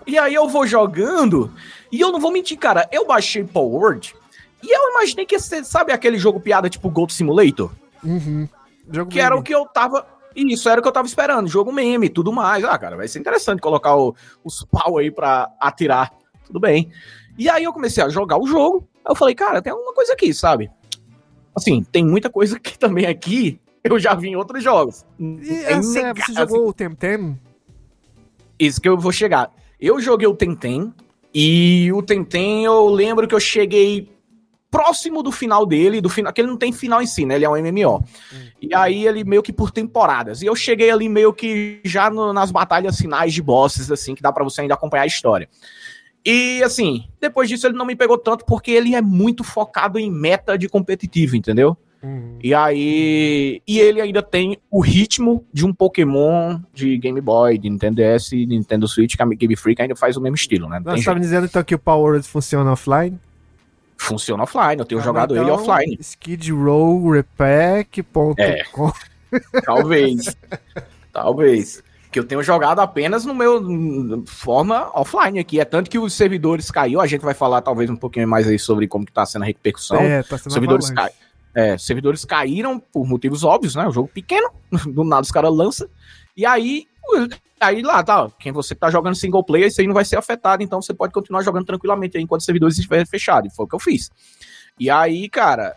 E 0.06 0.18
aí 0.18 0.34
eu 0.34 0.47
vou 0.47 0.68
jogando. 0.68 1.51
E 1.91 1.99
eu 1.99 2.12
não 2.12 2.20
vou 2.20 2.32
mentir, 2.32 2.58
cara. 2.58 2.88
Eu 2.91 3.08
baixei 3.08 3.43
Power 3.43 3.82
Word. 3.82 4.16
E 4.62 4.72
eu 4.72 4.91
imaginei 4.91 5.26
que 5.26 5.38
você 5.38 5.64
sabe 5.64 5.91
aquele 5.91 6.18
jogo 6.18 6.39
piada 6.39 6.70
tipo 6.70 6.89
Gold 6.89 7.12
Simulator? 7.12 7.72
Uhum. 8.04 8.47
Jogo 8.91 9.10
que 9.10 9.18
meme. 9.18 9.26
era 9.26 9.36
o 9.36 9.43
que 9.43 9.54
eu 9.54 9.66
tava. 9.66 10.06
Isso 10.36 10.68
era 10.68 10.80
o 10.80 10.82
que 10.82 10.88
eu 10.88 10.93
tava 10.93 11.08
esperando. 11.08 11.47
Jogo 11.47 11.72
meme 11.72 12.08
e 12.08 12.10
tudo 12.10 12.32
mais. 12.32 12.64
Ah, 12.64 12.78
cara, 12.78 12.97
vai 12.97 13.08
ser 13.08 13.20
interessante 13.20 13.62
colocar 13.62 13.95
o, 13.95 14.16
os 14.43 14.64
pau 14.66 14.97
aí 14.97 15.12
pra 15.12 15.49
atirar. 15.60 16.12
Tudo 16.45 16.60
bem. 16.60 16.91
E 17.38 17.49
aí 17.49 17.64
eu 17.64 17.74
comecei 17.74 18.04
a 18.04 18.10
jogar 18.10 18.38
o 18.38 18.47
jogo. 18.47 18.88
Aí 18.97 19.12
eu 19.12 19.16
falei, 19.16 19.36
cara, 19.36 19.62
tem 19.62 19.72
alguma 19.72 19.93
coisa 19.93 20.14
aqui, 20.14 20.34
sabe? 20.34 20.70
Assim, 21.56 21.84
tem 21.84 22.04
muita 22.06 22.30
coisa 22.30 22.60
que 22.60 22.78
também 22.80 23.06
aqui 23.06 23.60
eu 23.84 23.99
já 23.99 24.14
vi 24.16 24.30
em 24.30 24.36
outros 24.36 24.64
jogos. 24.64 25.06
E 25.20 25.49
é 25.49 25.74
essa, 25.74 26.14
você 26.14 26.34
jogou 26.34 26.68
o 26.70 26.74
Temtem? 26.74 27.39
Isso 28.58 28.80
que 28.80 28.88
eu 28.88 28.97
vou 28.97 29.12
chegar. 29.12 29.51
Eu 29.80 29.99
joguei 29.99 30.28
o 30.28 30.36
Temtem 30.36 30.93
e 31.34 31.91
o 31.91 32.01
Temtem 32.01 32.64
eu 32.64 32.88
lembro 32.88 33.28
que 33.28 33.36
eu 33.36 33.39
cheguei 33.39 34.10
próximo 34.74 35.22
do 35.22 35.32
final 35.32 35.68
dele, 35.68 36.02
do 36.02 36.10
final, 36.10 36.34
que 36.34 36.42
ele 36.42 36.48
não 36.48 36.58
tem 36.58 36.74
final 36.74 37.00
em 37.00 37.06
si, 37.06 37.28
né? 37.28 37.36
Ele 37.36 37.46
é 37.46 37.50
um 37.50 37.56
MMO. 37.56 38.04
Hum. 38.34 38.48
E 38.60 38.74
aí 38.74 39.06
ele 39.06 39.24
meio 39.24 39.44
que 39.44 39.54
por 39.54 39.70
temporadas. 39.70 40.42
E 40.42 40.48
eu 40.48 40.56
cheguei 40.56 40.90
ali 40.90 41.08
meio 41.08 41.32
que 41.32 41.80
já 41.86 42.10
no, 42.10 42.34
nas 42.34 42.50
batalhas 42.50 42.98
finais 42.98 43.32
de 43.32 43.42
bosses, 43.44 43.92
assim, 43.92 44.16
que 44.16 44.24
dá 44.24 44.32
para 44.32 44.44
você 44.44 44.62
ainda 44.62 44.74
acompanhar 44.74 45.04
a 45.04 45.08
história. 45.08 45.48
E 46.26 46.64
assim, 46.64 47.04
depois 47.22 47.48
disso 47.48 47.68
ele 47.68 47.78
não 47.78 47.86
me 47.86 47.96
pegou 47.96 48.18
tanto 48.18 48.46
porque 48.46 48.72
ele 48.72 48.96
é 48.96 49.02
muito 49.02 49.44
focado 49.44 50.00
em 50.00 50.10
meta 50.10 50.58
de 50.58 50.68
competitivo, 50.68 51.36
entendeu? 51.36 51.78
Uhum. 52.02 52.40
E 52.42 52.52
aí. 52.54 53.62
E 53.68 53.80
ele 53.80 54.02
ainda 54.02 54.24
tem 54.24 54.58
o 54.72 54.82
ritmo 54.82 55.46
de 55.54 55.66
um 55.66 55.72
Pokémon 55.72 56.60
de 56.74 56.98
Game 56.98 57.22
Boy, 57.22 57.60
de 57.60 57.70
Nintendo 57.70 58.02
DS, 58.02 58.30
de 58.30 58.46
Nintendo 58.48 58.88
Switch, 58.88 59.16
que 59.16 59.22
a 59.22 59.26
Game 59.26 59.56
Freak 59.56 59.82
ainda 59.84 59.96
faz 59.96 60.18
o 60.18 60.22
mesmo 60.22 60.36
estilo, 60.36 60.68
né? 60.68 60.82
Você 60.84 61.00
estava 61.00 61.20
dizendo 61.20 61.46
então 61.46 61.64
que 61.64 61.76
o 61.76 61.80
Power 61.80 62.24
funciona 62.24 62.72
offline? 62.72 63.20
Funciona 64.04 64.43
offline, 64.43 64.80
eu 64.80 64.86
tenho 64.86 64.99
ah, 64.99 65.04
jogado 65.04 65.34
então, 65.34 65.43
ele 65.43 65.51
offline. 65.51 65.97
Skid 65.99 66.51
Row 66.51 67.12
Repack. 67.12 68.06
É. 68.38 68.64
Talvez. 69.66 70.36
Talvez. 71.12 71.84
Que 72.12 72.20
eu 72.20 72.24
tenho 72.26 72.43
jogado 72.43 72.80
apenas 72.80 73.26
no 73.26 73.34
meu 73.34 74.24
forma 74.28 74.91
offline 74.93 75.39
aqui. 75.39 75.60
É 75.60 75.66
tanto 75.66 75.89
que 75.89 75.97
os 75.97 76.14
servidores 76.14 76.70
caiu. 76.70 76.99
A 76.99 77.08
gente 77.08 77.22
vai 77.22 77.34
falar 77.34 77.62
talvez 77.62 77.89
um 77.89 77.95
pouquinho 77.95 78.28
mais 78.28 78.47
aí 78.47 78.60
sobre 78.60 78.88
como 78.88 79.06
que 79.06 79.12
tá 79.12 79.26
sendo 79.26 79.43
a 79.43 79.45
repercussão. 79.45 80.01
É, 80.01 80.22
tá 80.22 80.38
sendo 80.38 80.51
servidores, 80.51 80.89
cai, 80.91 81.10
é, 81.56 81.78
servidores 81.78 82.26
caíram 82.26 82.80
por 82.80 83.08
motivos 83.08 83.43
óbvios, 83.43 83.74
né? 83.74 83.88
O 83.88 83.91
jogo 83.91 84.10
pequeno, 84.10 84.49
do 84.86 85.04
nada 85.04 85.22
os 85.22 85.32
caras 85.32 85.51
lançam. 85.56 85.88
E 86.36 86.45
aí, 86.45 86.88
aí 87.64 87.82
lá, 87.82 88.03
tá, 88.03 88.30
quem 88.39 88.51
você 88.51 88.76
tá 88.76 88.89
jogando 88.91 89.16
single 89.16 89.43
player, 89.43 89.68
isso 89.68 89.82
aí 89.82 89.88
não 89.88 89.93
vai 89.93 90.05
ser 90.05 90.18
afetado, 90.18 90.61
então 90.61 90.82
você 90.82 90.93
pode 90.93 91.14
continuar 91.14 91.41
jogando 91.41 91.66
tranquilamente 91.66 92.18
aí 92.18 92.24
enquanto 92.24 92.41
os 92.41 92.45
servidores 92.45 92.78
estiverem 92.78 93.05
fechados. 93.05 93.55
Foi 93.55 93.66
o 93.66 93.68
que 93.68 93.76
eu 93.76 93.80
fiz. 93.80 94.11
E 94.80 94.89
aí, 94.89 95.30
cara, 95.30 95.76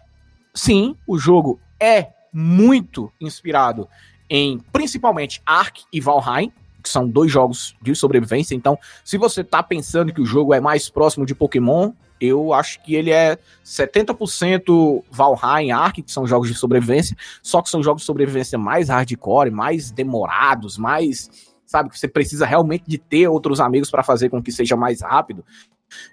sim, 0.55 0.97
o 1.07 1.19
jogo 1.19 1.61
é 1.81 2.09
muito 2.33 3.11
inspirado 3.21 3.89
em 4.29 4.59
principalmente 4.73 5.41
Ark 5.47 5.85
e 5.93 6.01
Valheim, 6.01 6.53
que 6.83 6.89
são 6.89 7.09
dois 7.09 7.31
jogos 7.31 7.75
de 7.83 7.95
sobrevivência. 7.95 8.55
Então, 8.55 8.79
se 9.05 9.17
você 9.19 9.43
tá 9.43 9.63
pensando 9.63 10.13
que 10.13 10.21
o 10.21 10.27
jogo 10.27 10.55
é 10.55 10.61
mais 10.61 10.89
próximo 10.89 11.27
de 11.27 11.35
Pokémon, 11.35 11.93
eu 12.21 12.53
acho 12.53 12.83
que 12.83 12.95
ele 12.95 13.11
é 13.11 13.39
70% 13.65 15.03
Valheim, 15.11 15.71
Ark, 15.71 16.03
que 16.03 16.13
são 16.13 16.27
jogos 16.27 16.49
de 16.49 16.55
sobrevivência, 16.55 17.17
só 17.43 17.61
que 17.61 17.69
são 17.69 17.83
jogos 17.83 18.03
de 18.03 18.07
sobrevivência 18.07 18.59
mais 18.59 18.89
hardcore, 18.89 19.51
mais 19.51 19.91
demorados, 19.91 20.79
mais, 20.79 21.29
sabe, 21.77 21.91
que 21.91 21.99
você 21.99 22.09
precisa 22.09 22.47
realmente 22.47 22.85
de 22.87 22.99
ter 22.99 23.29
outros 23.29 23.61
amigos 23.61 23.91
para 23.91 24.03
fazer 24.03 24.29
com 24.29 24.43
que 24.43 24.51
seja 24.51 24.77
mais 24.77 25.03
rápido. 25.03 25.45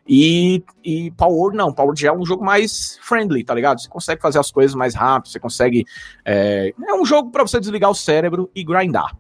E, 0.08 0.64
e 0.84 1.12
Power 1.12 1.56
não, 1.56 1.74
Power 1.74 1.98
já 1.98 2.10
é 2.10 2.12
um 2.12 2.26
jogo 2.26 2.44
mais 2.44 3.00
friendly, 3.02 3.44
tá 3.44 3.54
ligado? 3.54 3.82
Você 3.82 3.90
consegue 3.90 4.22
fazer 4.22 4.40
as 4.40 4.52
coisas 4.52 4.76
mais 4.76 4.94
rápido, 4.94 5.32
você 5.32 5.40
consegue. 5.40 5.86
É, 6.24 6.74
é 6.88 6.94
um 6.94 7.06
jogo 7.06 7.32
para 7.32 7.44
você 7.44 7.60
desligar 7.60 7.90
o 7.90 7.96
cérebro 7.96 8.50
e 8.54 8.64
grindar. 8.64 9.16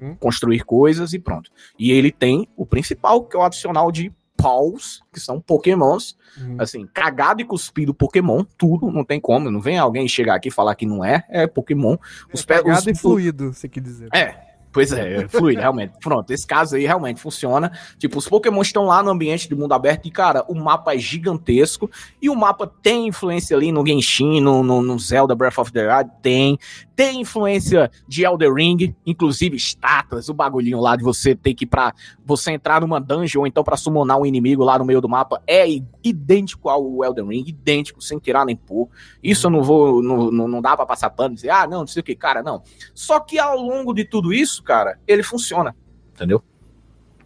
Hum. 0.00 0.14
Construir 0.14 0.64
coisas 0.64 1.12
e 1.12 1.18
pronto. 1.18 1.50
E 1.78 1.90
ele 1.90 2.12
tem 2.12 2.48
o 2.56 2.64
principal, 2.64 3.24
que 3.24 3.36
é 3.36 3.40
o 3.40 3.42
adicional 3.42 3.90
de 3.90 4.12
paus, 4.36 5.02
que 5.12 5.18
são 5.18 5.40
pokémons, 5.40 6.16
hum. 6.40 6.56
assim, 6.60 6.86
cagado 6.86 7.42
e 7.42 7.44
cuspido 7.44 7.92
Pokémon, 7.92 8.44
tudo, 8.56 8.88
não 8.88 9.04
tem 9.04 9.20
como, 9.20 9.50
não 9.50 9.60
vem 9.60 9.76
alguém 9.76 10.06
chegar 10.06 10.36
aqui 10.36 10.46
e 10.46 10.52
falar 10.52 10.76
que 10.76 10.86
não 10.86 11.04
é, 11.04 11.24
é 11.28 11.46
Pokémon. 11.48 11.96
Os 12.32 12.42
é 12.42 12.46
cagado 12.46 12.78
os, 12.78 12.86
e 12.86 12.94
fluido, 12.94 13.52
você 13.52 13.68
quer 13.68 13.80
dizer. 13.80 14.08
É, 14.14 14.47
Pois 14.78 14.92
é, 14.92 15.26
flui, 15.26 15.56
realmente. 15.56 15.94
Pronto, 16.00 16.30
esse 16.30 16.46
caso 16.46 16.76
aí 16.76 16.86
realmente 16.86 17.20
funciona. 17.20 17.72
Tipo, 17.98 18.18
os 18.18 18.28
Pokémon 18.28 18.62
estão 18.62 18.84
lá 18.84 19.02
no 19.02 19.10
ambiente 19.10 19.48
de 19.48 19.54
mundo 19.56 19.72
aberto 19.72 20.06
e, 20.06 20.10
cara, 20.10 20.44
o 20.46 20.54
mapa 20.54 20.94
é 20.94 20.98
gigantesco. 20.98 21.90
E 22.22 22.30
o 22.30 22.36
mapa 22.36 22.72
tem 22.80 23.08
influência 23.08 23.56
ali 23.56 23.72
no 23.72 23.84
Genshin, 23.84 24.40
no, 24.40 24.62
no, 24.62 24.80
no 24.80 24.96
Zelda 24.96 25.34
Breath 25.34 25.58
of 25.58 25.72
the 25.72 25.82
Wild, 25.82 26.12
tem. 26.22 26.56
Tem 26.94 27.20
influência 27.20 27.90
de 28.08 28.24
Elder 28.24 28.52
Ring, 28.52 28.92
inclusive 29.06 29.56
estátuas, 29.56 30.28
o 30.28 30.34
bagulhinho 30.34 30.80
lá 30.80 30.96
de 30.96 31.04
você 31.04 31.32
ter 31.32 31.54
que 31.54 31.62
ir 31.62 31.68
pra 31.68 31.94
você 32.26 32.50
entrar 32.50 32.80
numa 32.80 33.00
dungeon 33.00 33.42
ou 33.42 33.46
então 33.46 33.62
pra 33.62 33.76
summonar 33.76 34.18
um 34.18 34.26
inimigo 34.26 34.64
lá 34.64 34.76
no 34.80 34.84
meio 34.84 35.00
do 35.00 35.08
mapa 35.08 35.40
é 35.46 35.64
idêntico 36.02 36.68
ao 36.68 37.04
Elden 37.04 37.28
Ring, 37.28 37.44
idêntico, 37.46 38.02
sem 38.02 38.18
tirar 38.18 38.44
nem 38.44 38.56
pôr. 38.56 38.88
Isso 39.22 39.46
eu 39.46 39.50
não 39.52 39.62
vou, 39.62 40.02
não, 40.02 40.28
não, 40.32 40.48
não 40.48 40.60
dá 40.60 40.76
pra 40.76 40.84
passar 40.84 41.10
pano 41.10 41.34
e 41.34 41.36
dizer, 41.36 41.50
ah, 41.50 41.68
não, 41.68 41.80
não 41.80 41.86
sei 41.86 42.00
o 42.00 42.04
que, 42.04 42.16
cara, 42.16 42.42
não. 42.42 42.64
Só 42.92 43.20
que 43.20 43.38
ao 43.38 43.56
longo 43.56 43.94
de 43.94 44.04
tudo 44.04 44.32
isso, 44.32 44.60
cara, 44.68 45.00
ele 45.06 45.22
funciona, 45.22 45.74
entendeu? 46.14 46.42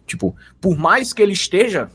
Tipo, 0.05 0.33
por 0.61 0.77
mais 0.77 1.11
que 1.11 1.21
ele 1.21 1.33
esteja 1.33 1.91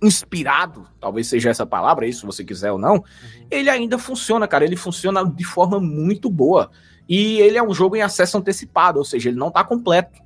inspirado, 0.00 0.86
talvez 1.00 1.26
seja 1.26 1.50
essa 1.50 1.66
palavra 1.66 2.04
aí, 2.04 2.12
se 2.12 2.24
você 2.24 2.44
quiser 2.44 2.70
ou 2.70 2.78
não, 2.78 2.94
uhum. 2.94 3.02
ele 3.50 3.68
ainda 3.68 3.98
funciona, 3.98 4.46
cara. 4.46 4.64
Ele 4.64 4.76
funciona 4.76 5.24
de 5.24 5.42
forma 5.42 5.80
muito 5.80 6.30
boa. 6.30 6.70
E 7.08 7.40
ele 7.40 7.58
é 7.58 7.62
um 7.62 7.74
jogo 7.74 7.96
em 7.96 8.02
acesso 8.02 8.38
antecipado, 8.38 9.00
ou 9.00 9.04
seja, 9.04 9.30
ele 9.30 9.38
não 9.38 9.50
tá 9.50 9.64
completo. 9.64 10.22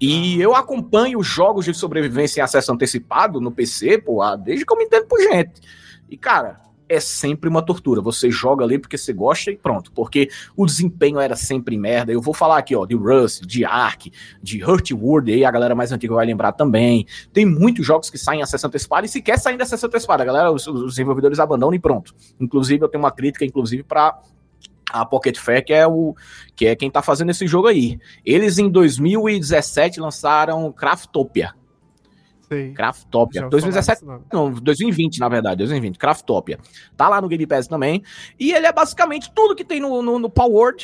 E 0.00 0.40
ah. 0.40 0.44
eu 0.44 0.54
acompanho 0.54 1.20
jogos 1.20 1.64
de 1.64 1.74
sobrevivência 1.74 2.40
em 2.40 2.44
acesso 2.44 2.72
antecipado 2.72 3.40
no 3.40 3.50
PC, 3.50 3.98
pô, 3.98 4.20
desde 4.36 4.64
que 4.64 4.72
eu 4.72 4.78
me 4.78 4.84
entendo 4.84 5.06
por 5.06 5.18
gente. 5.18 5.60
E, 6.08 6.16
cara, 6.16 6.60
é 6.88 7.00
sempre 7.00 7.48
uma 7.48 7.62
tortura. 7.62 8.00
Você 8.00 8.30
joga 8.30 8.64
ali 8.64 8.78
porque 8.78 8.98
você 8.98 9.12
gosta 9.12 9.50
e 9.50 9.56
pronto. 9.56 9.92
Porque 9.92 10.28
o 10.56 10.66
desempenho 10.66 11.18
era 11.18 11.36
sempre 11.36 11.76
merda. 11.76 12.12
Eu 12.12 12.20
vou 12.20 12.34
falar 12.34 12.58
aqui, 12.58 12.74
ó, 12.74 12.84
de 12.84 12.94
Rust, 12.94 13.42
de 13.46 13.64
Ark, 13.64 14.10
de 14.42 14.64
Hurt 14.64 14.90
World, 14.92 15.32
aí 15.32 15.44
a 15.44 15.50
galera 15.50 15.74
mais 15.74 15.92
antiga 15.92 16.14
vai 16.14 16.26
lembrar 16.26 16.52
também. 16.52 17.06
Tem 17.32 17.46
muitos 17.46 17.84
jogos 17.86 18.10
que 18.10 18.18
saem 18.18 18.42
a 18.42 18.46
sessão 18.46 18.68
antecipada 18.68 19.06
e 19.06 19.08
se 19.08 19.20
quer 19.20 19.38
sair 19.38 19.56
da 19.56 19.64
sessão 19.64 19.88
antecipada, 19.88 20.22
a 20.22 20.26
galera, 20.26 20.50
os, 20.50 20.66
os 20.66 20.92
desenvolvedores 20.92 21.38
abandonam 21.38 21.74
e 21.74 21.78
pronto. 21.78 22.14
Inclusive, 22.38 22.84
eu 22.84 22.88
tenho 22.88 23.02
uma 23.02 23.10
crítica, 23.10 23.44
inclusive, 23.44 23.82
para 23.82 24.18
a 24.90 25.04
Pocket 25.04 25.38
Fair, 25.38 25.64
que 25.64 25.72
é 25.72 25.86
o 25.86 26.14
que 26.54 26.66
é 26.66 26.76
quem 26.76 26.90
tá 26.90 27.02
fazendo 27.02 27.30
esse 27.30 27.46
jogo 27.46 27.66
aí. 27.66 27.98
Eles 28.24 28.58
em 28.58 28.68
2017 28.68 30.00
lançaram 30.00 30.70
Craftopia 30.72 31.54
Sei. 32.48 32.72
Craftopia. 32.72 33.48
2017, 33.48 34.02
não, 34.32 34.52
2020, 34.52 35.18
na 35.18 35.28
verdade, 35.28 35.58
2020, 35.58 35.98
Craftopia. 35.98 36.58
Tá 36.96 37.08
lá 37.08 37.20
no 37.20 37.28
Game 37.28 37.46
Pass 37.46 37.66
também. 37.66 38.02
E 38.38 38.52
ele 38.52 38.66
é 38.66 38.72
basicamente 38.72 39.30
tudo 39.34 39.54
que 39.54 39.64
tem 39.64 39.80
no, 39.80 40.02
no, 40.02 40.18
no 40.18 40.30
Power 40.30 40.74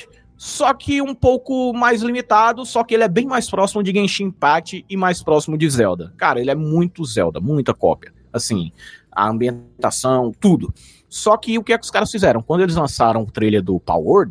só 0.41 0.73
que 0.73 1.03
um 1.03 1.15
pouco 1.15 1.71
mais 1.75 2.01
limitado, 2.01 2.65
só 2.65 2.83
que 2.83 2.95
ele 2.95 3.05
é 3.05 3.09
bem 3.09 3.27
mais 3.27 3.51
próximo 3.51 3.83
de 3.83 3.93
Genshin 3.93 4.25
Impact 4.25 4.87
e 4.89 4.97
mais 4.97 5.23
próximo 5.23 5.59
de 5.59 5.69
Zelda. 5.69 6.15
Cara, 6.17 6.41
ele 6.41 6.51
é 6.51 6.55
muito 6.55 7.05
Zelda, 7.05 7.39
muita 7.41 7.75
cópia. 7.75 8.11
Assim, 8.33 8.73
a 9.13 9.29
ambientação, 9.29 10.33
tudo. 10.41 10.73
Só 11.11 11.37
que 11.37 11.59
o 11.59 11.63
que 11.63 11.75
é 11.75 11.79
que 11.79 11.85
os 11.85 11.91
caras 11.91 12.11
fizeram? 12.11 12.41
Quando 12.41 12.63
eles 12.63 12.75
lançaram 12.75 13.21
o 13.21 13.31
trailer 13.31 13.63
do 13.63 13.79
Power 13.79 14.31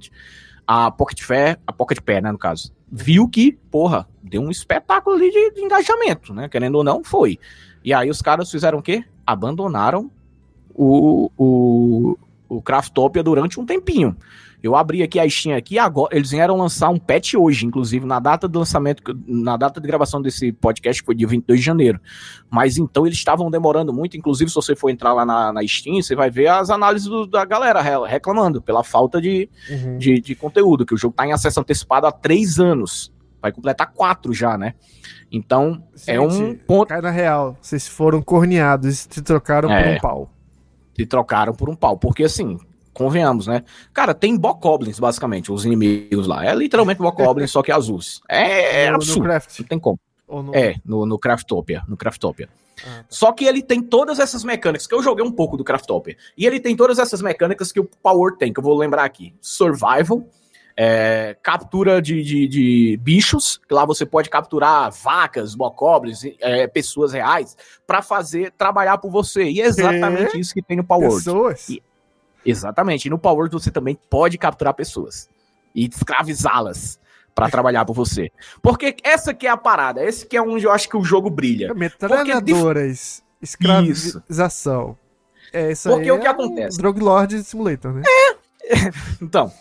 a 0.65 0.89
Pocket 0.89 1.21
Fair, 1.21 1.59
a 1.67 1.71
Pocket 1.71 1.99
Pair, 1.99 2.23
né, 2.23 2.32
no 2.32 2.39
caso, 2.39 2.71
viu 2.91 3.27
que, 3.27 3.51
porra, 3.69 4.07
deu 4.30 4.41
um 4.41 4.51
espetáculo 4.51 5.15
ali 5.15 5.32
de, 5.32 5.51
de, 5.51 5.61
engajamento, 5.61 6.34
né? 6.34 6.47
Querendo 6.47 6.75
ou 6.75 6.84
não, 6.84 7.03
foi. 7.03 7.39
E 7.84 7.93
aí 7.93 8.09
os 8.09 8.21
caras 8.21 8.49
fizeram 8.51 8.80
o 8.80 8.82
quê? 8.82 9.03
Abandonaram 9.25 10.11
o, 10.73 11.32
o, 11.38 12.17
o 12.47 12.61
Craftopia 12.61 13.23
durante 13.23 13.59
um 13.59 13.65
tempinho. 13.65 14.15
Eu 14.61 14.75
abri 14.75 15.01
aqui 15.01 15.17
a 15.17 15.30
Steam 15.30 15.55
aqui, 15.55 15.80
agora 15.80 16.15
eles 16.15 16.32
vieram 16.32 16.57
lançar 16.57 16.89
um 16.89 16.99
patch 16.99 17.34
hoje, 17.36 17.65
inclusive 17.65 18.05
na 18.05 18.19
data 18.19 18.45
do 18.45 18.59
lançamento, 18.59 19.01
na 19.25 19.55
data 19.55 19.80
de 19.80 19.88
gravação 19.88 20.21
desse 20.21 20.51
podcast 20.51 21.01
foi 21.01 21.15
dia 21.15 21.27
22 21.27 21.59
de 21.59 21.65
janeiro. 21.65 21.99
Mas 22.49 22.77
então 22.77 23.05
eles 23.07 23.17
estavam 23.17 23.49
demorando 23.49 23.93
muito, 23.93 24.17
inclusive 24.17 24.49
se 24.49 24.55
você 24.55 24.75
for 24.75 24.89
entrar 24.89 25.13
lá 25.13 25.25
na, 25.25 25.53
na 25.53 25.65
Steam, 25.65 26.01
você 26.01 26.13
vai 26.13 26.30
ver 26.30 26.47
as 26.47 26.69
análises 26.69 27.07
do, 27.07 27.25
da 27.25 27.45
galera 27.45 27.82
reclamando 28.05 28.61
pela 28.61 28.84
falta 28.84 29.21
de, 29.21 29.49
uhum. 29.69 29.97
de, 29.97 30.19
de, 30.19 30.36
conteúdo, 30.36 30.86
que 30.86 30.93
o 30.93 30.97
jogo 30.97 31.13
está 31.13 31.25
em 31.25 31.32
acesso 31.32 31.61
antecipado 31.61 32.05
há 32.05 32.11
três 32.11 32.59
anos. 32.59 33.13
Vai 33.41 33.51
completar 33.51 33.91
quatro 33.93 34.33
já, 34.33 34.57
né? 34.57 34.73
Então, 35.31 35.83
Gente, 35.95 36.11
é 36.11 36.19
um 36.19 36.55
ponto. 36.55 36.89
Cai 36.89 37.01
na 37.01 37.09
real, 37.09 37.57
vocês 37.61 37.87
foram 37.87 38.21
corneados 38.21 38.87
e 38.87 38.95
se 38.95 39.21
trocaram 39.21 39.71
é, 39.71 39.83
por 39.83 39.91
um 39.91 39.99
pau. 39.99 40.29
Se 40.95 41.05
trocaram 41.05 41.53
por 41.53 41.69
um 41.69 41.75
pau. 41.75 41.97
Porque 41.97 42.23
assim, 42.23 42.59
convenhamos, 42.93 43.47
né? 43.47 43.63
Cara, 43.93 44.13
tem 44.13 44.35
Bokoblins, 44.35 44.99
basicamente, 44.99 45.51
os 45.51 45.63
inimigos 45.65 46.27
lá. 46.27 46.45
É 46.45 46.53
literalmente 46.53 47.01
Bokoblins, 47.01 47.51
só 47.51 47.63
que 47.63 47.71
azuis. 47.71 48.21
É, 48.27 48.85
é 48.85 48.89
no, 48.89 48.95
absurdo. 48.95 49.27
No 49.27 49.33
não 49.33 49.67
tem 49.67 49.79
como. 49.79 49.99
No... 50.27 50.53
É, 50.53 50.75
no, 50.85 51.05
no 51.05 51.17
Craftopia. 51.17 51.83
No 51.87 51.95
Craftopia. 51.95 52.49
Ah, 52.85 52.99
tá. 52.99 53.05
Só 53.09 53.31
que 53.31 53.45
ele 53.45 53.61
tem 53.61 53.81
todas 53.81 54.19
essas 54.19 54.43
mecânicas, 54.43 54.85
que 54.85 54.93
eu 54.93 55.01
joguei 55.01 55.25
um 55.25 55.31
pouco 55.31 55.55
do 55.55 55.63
Craftopia. 55.63 56.17
E 56.37 56.45
ele 56.45 56.59
tem 56.59 56.75
todas 56.75 56.99
essas 56.99 57.21
mecânicas 57.21 57.71
que 57.71 57.79
o 57.79 57.85
Power 57.85 58.35
tem, 58.35 58.53
que 58.53 58.59
eu 58.59 58.63
vou 58.63 58.77
lembrar 58.77 59.05
aqui. 59.05 59.33
Survival, 59.41 60.27
é, 60.82 61.36
captura 61.43 62.01
de, 62.01 62.23
de, 62.23 62.47
de, 62.47 62.97
bichos, 63.01 63.59
que 63.67 63.73
lá 63.73 63.84
você 63.84 64.05
pode 64.05 64.30
capturar 64.30 64.89
vacas, 64.89 65.53
bocobles, 65.53 66.21
é, 66.39 66.67
pessoas 66.67 67.11
reais, 67.11 67.57
para 67.86 68.01
fazer 68.01 68.53
trabalhar 68.57 68.97
por 68.97 69.11
você. 69.11 69.43
E 69.43 69.59
é 69.59 69.65
exatamente 69.65 70.38
é? 70.38 70.39
isso 70.39 70.53
que 70.53 70.61
tem 70.61 70.77
no 70.77 70.84
Power. 70.86 71.11
Pessoas? 71.11 71.67
E, 71.67 71.84
Exatamente. 72.45 73.07
E 73.07 73.09
no 73.09 73.19
Power 73.19 73.49
você 73.51 73.69
também 73.69 73.99
pode 74.09 74.38
capturar 74.38 74.73
pessoas 74.73 75.30
e 75.76 75.85
escravizá-las 75.85 76.97
para 77.35 77.49
trabalhar 77.49 77.84
por 77.84 77.93
você. 77.93 78.31
Porque 78.61 78.95
essa 79.03 79.34
que 79.34 79.47
é 79.47 79.49
a 79.49 79.57
parada, 79.57 80.01
esse 80.01 80.26
que 80.26 80.38
é 80.38 80.41
onde 80.41 80.64
eu 80.64 80.72
acho 80.72 80.88
que 80.88 80.95
o 80.95 81.03
jogo 81.03 81.30
brilha. 81.30 81.73
Metralhadoras, 81.73 83.22
escravização. 83.41 84.97
É, 85.51 85.73
isso 85.73 85.89
Porque 85.89 86.10
o 86.10 86.19
que 86.19 86.27
é 86.27 86.30
acontece? 86.30 86.77
Um 86.77 86.81
Drug 86.81 86.99
Lord 87.01 87.43
Simulator, 87.43 87.91
né? 87.91 88.03
É, 88.07 88.38
então, 89.21 89.51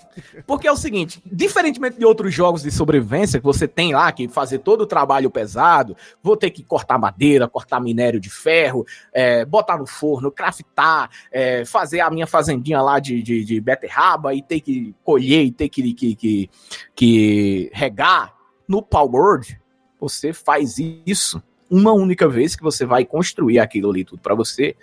porque 0.46 0.68
é 0.68 0.72
o 0.72 0.76
seguinte, 0.76 1.22
diferentemente 1.24 1.98
de 1.98 2.04
outros 2.04 2.34
jogos 2.34 2.62
de 2.62 2.70
sobrevivência 2.70 3.38
que 3.38 3.44
você 3.44 3.66
tem 3.66 3.94
lá 3.94 4.12
que 4.12 4.28
fazer 4.28 4.58
todo 4.58 4.82
o 4.82 4.86
trabalho 4.86 5.30
pesado, 5.30 5.96
vou 6.22 6.36
ter 6.36 6.50
que 6.50 6.62
cortar 6.62 6.98
madeira, 6.98 7.48
cortar 7.48 7.80
minério 7.80 8.20
de 8.20 8.28
ferro, 8.28 8.84
é, 9.12 9.44
botar 9.44 9.78
no 9.78 9.86
forno, 9.86 10.30
craftar, 10.30 11.08
é, 11.32 11.64
fazer 11.64 12.00
a 12.00 12.10
minha 12.10 12.26
fazendinha 12.26 12.82
lá 12.82 12.98
de, 12.98 13.22
de, 13.22 13.44
de 13.44 13.60
beterraba 13.60 14.34
e 14.34 14.42
ter 14.42 14.60
que 14.60 14.94
colher 15.02 15.44
e 15.44 15.50
ter 15.50 15.68
que, 15.68 15.94
que, 15.94 16.14
que, 16.14 16.50
que 16.94 17.70
regar. 17.72 18.36
No 18.68 18.82
Powered, 18.82 19.58
você 19.98 20.34
faz 20.34 20.76
isso 21.06 21.42
uma 21.70 21.92
única 21.92 22.28
vez 22.28 22.54
que 22.54 22.62
você 22.62 22.84
vai 22.84 23.06
construir 23.06 23.58
aquilo 23.58 23.90
ali 23.90 24.04
tudo 24.04 24.20
para 24.20 24.34
você 24.34 24.76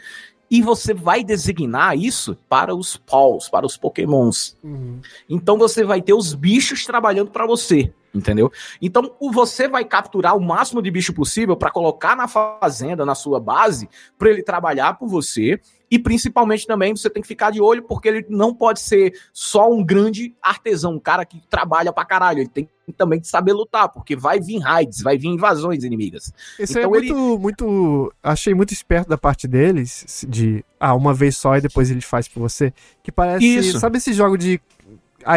e 0.49 0.61
você 0.61 0.93
vai 0.93 1.23
designar 1.23 1.97
isso 1.97 2.37
para 2.47 2.75
os 2.75 2.97
Pauls, 2.97 3.49
para 3.49 3.65
os 3.65 3.77
Pokémons. 3.77 4.57
Uhum. 4.63 4.99
Então 5.29 5.57
você 5.57 5.83
vai 5.83 6.01
ter 6.01 6.13
os 6.13 6.33
bichos 6.33 6.85
trabalhando 6.85 7.31
para 7.31 7.45
você. 7.45 7.91
Entendeu? 8.13 8.49
Então, 8.81 9.11
você 9.33 9.67
vai 9.67 9.83
capturar 9.83 10.37
o 10.37 10.39
máximo 10.39 10.81
de 10.81 10.89
bicho 10.89 11.11
possível 11.11 11.57
para 11.57 11.69
colocar 11.69 12.15
na 12.15 12.29
fazenda, 12.29 13.05
na 13.05 13.13
sua 13.13 13.41
base, 13.41 13.89
para 14.17 14.29
ele 14.29 14.41
trabalhar 14.41 14.97
por 14.97 15.09
você. 15.09 15.59
E 15.89 15.99
principalmente 15.99 16.65
também 16.65 16.95
você 16.95 17.09
tem 17.09 17.21
que 17.21 17.27
ficar 17.27 17.51
de 17.51 17.61
olho, 17.61 17.83
porque 17.83 18.07
ele 18.07 18.25
não 18.29 18.53
pode 18.53 18.79
ser 18.79 19.13
só 19.31 19.71
um 19.71 19.83
grande 19.83 20.35
artesão, 20.41 20.93
um 20.93 20.99
cara 20.99 21.25
que 21.25 21.41
trabalha 21.49 21.93
pra 21.93 22.05
caralho. 22.05 22.39
Ele 22.39 22.49
tem 22.49 22.69
também 22.97 23.19
que 23.19 23.27
saber 23.27 23.53
lutar, 23.53 23.89
porque 23.89 24.15
vai 24.15 24.39
vir 24.39 24.59
raids, 24.59 25.01
vai 25.01 25.17
vir 25.17 25.27
invasões 25.27 25.83
inimigas. 25.83 26.33
Isso 26.59 26.77
então 26.77 26.83
é 26.83 26.87
muito, 26.87 27.13
ele... 27.13 27.37
muito. 27.37 28.13
Achei 28.21 28.53
muito 28.53 28.73
esperto 28.73 29.09
da 29.09 29.17
parte 29.17 29.47
deles, 29.47 30.25
de 30.27 30.63
ah, 30.79 30.93
uma 30.95 31.13
vez 31.13 31.37
só 31.37 31.55
e 31.57 31.61
depois 31.61 31.89
ele 31.89 32.01
faz 32.01 32.27
por 32.27 32.39
você. 32.39 32.73
Que 33.03 33.11
parece. 33.11 33.45
Isso. 33.45 33.79
Sabe 33.79 33.97
esse 33.97 34.13
jogo 34.13 34.37
de 34.37 34.59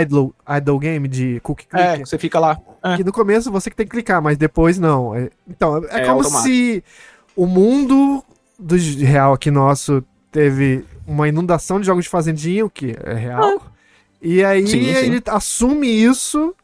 idle, 0.02 0.34
idle 0.48 0.78
game 0.78 1.08
de 1.08 1.40
cookie 1.40 1.66
click. 1.66 1.82
É, 1.82 1.98
você 1.98 2.18
fica 2.18 2.38
lá. 2.38 2.60
É. 2.82 2.96
Que 2.96 3.04
no 3.04 3.12
começo 3.12 3.50
você 3.50 3.70
que 3.70 3.76
tem 3.76 3.86
que 3.86 3.92
clicar, 3.92 4.22
mas 4.22 4.36
depois 4.36 4.78
não. 4.78 5.14
É, 5.14 5.30
então, 5.48 5.78
é, 5.88 6.02
é 6.02 6.06
como 6.06 6.18
automático. 6.20 6.42
se 6.42 6.84
o 7.34 7.46
mundo 7.46 8.22
do 8.58 8.76
real 8.76 9.32
aqui 9.32 9.50
nosso 9.50 10.04
teve 10.30 10.84
uma 11.06 11.28
inundação 11.28 11.80
de 11.80 11.86
jogos 11.86 12.04
de 12.04 12.10
fazendinha, 12.10 12.64
o 12.64 12.70
que 12.70 12.94
é 13.02 13.14
real. 13.14 13.60
Ah. 13.64 13.70
E 14.20 14.44
aí 14.44 14.66
sim, 14.66 14.82
sim. 14.82 14.88
ele 14.90 15.22
assume 15.26 15.88
isso 15.88 16.54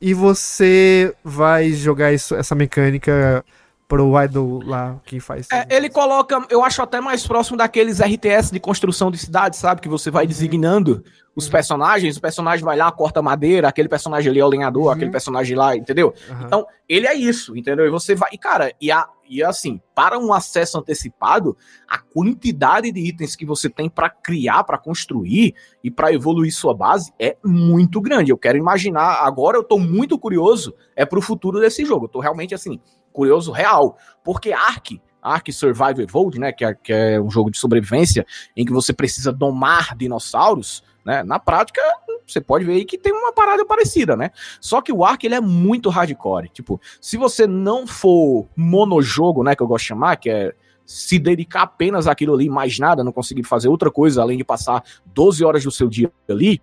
e 0.00 0.12
você 0.12 1.14
vai 1.22 1.72
jogar 1.72 2.12
isso, 2.12 2.34
essa 2.34 2.54
mecânica 2.54 3.44
pro 3.86 4.20
Idol 4.22 4.62
lá 4.64 4.96
que 5.04 5.20
faz. 5.20 5.46
É, 5.52 5.66
ele 5.70 5.88
coloca, 5.88 6.44
eu 6.50 6.64
acho 6.64 6.82
até 6.82 7.00
mais 7.00 7.26
próximo 7.26 7.56
daqueles 7.56 8.00
RTS 8.00 8.50
de 8.50 8.58
construção 8.58 9.10
de 9.10 9.18
cidade, 9.18 9.56
sabe? 9.56 9.80
Que 9.80 9.88
você 9.88 10.10
vai 10.10 10.24
uhum. 10.24 10.28
designando 10.28 11.04
os 11.36 11.46
uhum. 11.46 11.52
personagens, 11.52 12.16
o 12.16 12.20
personagem 12.20 12.64
vai 12.64 12.76
lá, 12.76 12.90
corta 12.90 13.22
madeira, 13.22 13.68
aquele 13.68 13.88
personagem 13.88 14.30
ali 14.30 14.40
é 14.40 14.44
o 14.44 14.48
lenhador, 14.48 14.84
uhum. 14.84 14.90
aquele 14.90 15.10
personagem 15.10 15.56
lá, 15.56 15.76
entendeu? 15.76 16.14
Uhum. 16.28 16.46
Então, 16.46 16.66
ele 16.88 17.06
é 17.06 17.14
isso, 17.14 17.56
entendeu? 17.56 17.86
E 17.86 17.90
você 17.90 18.14
vai. 18.14 18.30
E, 18.32 18.38
cara, 18.38 18.72
e, 18.80 18.90
a, 18.90 19.06
e 19.28 19.42
assim, 19.42 19.80
para 19.94 20.18
um 20.18 20.32
acesso 20.32 20.78
antecipado, 20.78 21.56
a 21.88 21.98
quantidade 21.98 22.90
de 22.92 23.00
itens 23.00 23.34
que 23.36 23.46
você 23.46 23.68
tem 23.68 23.88
para 23.88 24.10
criar, 24.10 24.64
para 24.64 24.78
construir 24.78 25.54
e 25.82 25.90
para 25.90 26.12
evoluir 26.12 26.54
sua 26.54 26.74
base 26.74 27.12
é 27.18 27.36
muito 27.44 28.00
grande. 28.00 28.30
Eu 28.30 28.38
quero 28.38 28.58
imaginar, 28.58 29.24
agora 29.24 29.56
eu 29.56 29.64
tô 29.64 29.78
muito 29.78 30.18
curioso, 30.18 30.74
é 30.94 31.04
pro 31.04 31.22
futuro 31.22 31.60
desse 31.60 31.84
jogo. 31.84 32.06
Eu 32.06 32.10
tô 32.10 32.20
realmente 32.20 32.54
assim, 32.54 32.80
curioso 33.12 33.52
real, 33.52 33.96
porque 34.22 34.52
Ark 34.52 35.00
Ark 35.24 35.50
Survival 35.50 36.02
Evolved, 36.02 36.38
né, 36.38 36.52
que 36.52 36.64
é, 36.64 36.74
que 36.74 36.92
é 36.92 37.18
um 37.18 37.30
jogo 37.30 37.50
de 37.50 37.58
sobrevivência 37.58 38.26
em 38.54 38.64
que 38.64 38.72
você 38.72 38.92
precisa 38.92 39.32
domar 39.32 39.96
dinossauros, 39.96 40.82
né? 41.04 41.22
Na 41.22 41.38
prática, 41.38 41.80
você 42.26 42.40
pode 42.40 42.64
ver 42.64 42.72
aí 42.74 42.84
que 42.84 42.98
tem 42.98 43.12
uma 43.12 43.32
parada 43.32 43.64
parecida, 43.64 44.16
né? 44.16 44.30
Só 44.60 44.80
que 44.80 44.92
o 44.92 45.04
Ark 45.04 45.24
ele 45.24 45.34
é 45.34 45.40
muito 45.40 45.90
hardcore. 45.90 46.48
Tipo, 46.48 46.80
se 47.00 47.16
você 47.16 47.46
não 47.46 47.86
for 47.86 48.46
monojogo, 48.56 49.42
né, 49.42 49.54
que 49.54 49.62
eu 49.62 49.66
gosto 49.66 49.84
de 49.84 49.88
chamar, 49.88 50.16
que 50.16 50.30
é 50.30 50.54
se 50.86 51.18
dedicar 51.18 51.62
apenas 51.62 52.06
àquilo 52.06 52.34
ali, 52.34 52.48
mais 52.48 52.78
nada, 52.78 53.02
não 53.02 53.12
conseguir 53.12 53.44
fazer 53.44 53.68
outra 53.68 53.90
coisa 53.90 54.20
além 54.20 54.36
de 54.36 54.44
passar 54.44 54.82
12 55.06 55.44
horas 55.44 55.64
do 55.64 55.70
seu 55.70 55.88
dia 55.88 56.12
ali, 56.28 56.60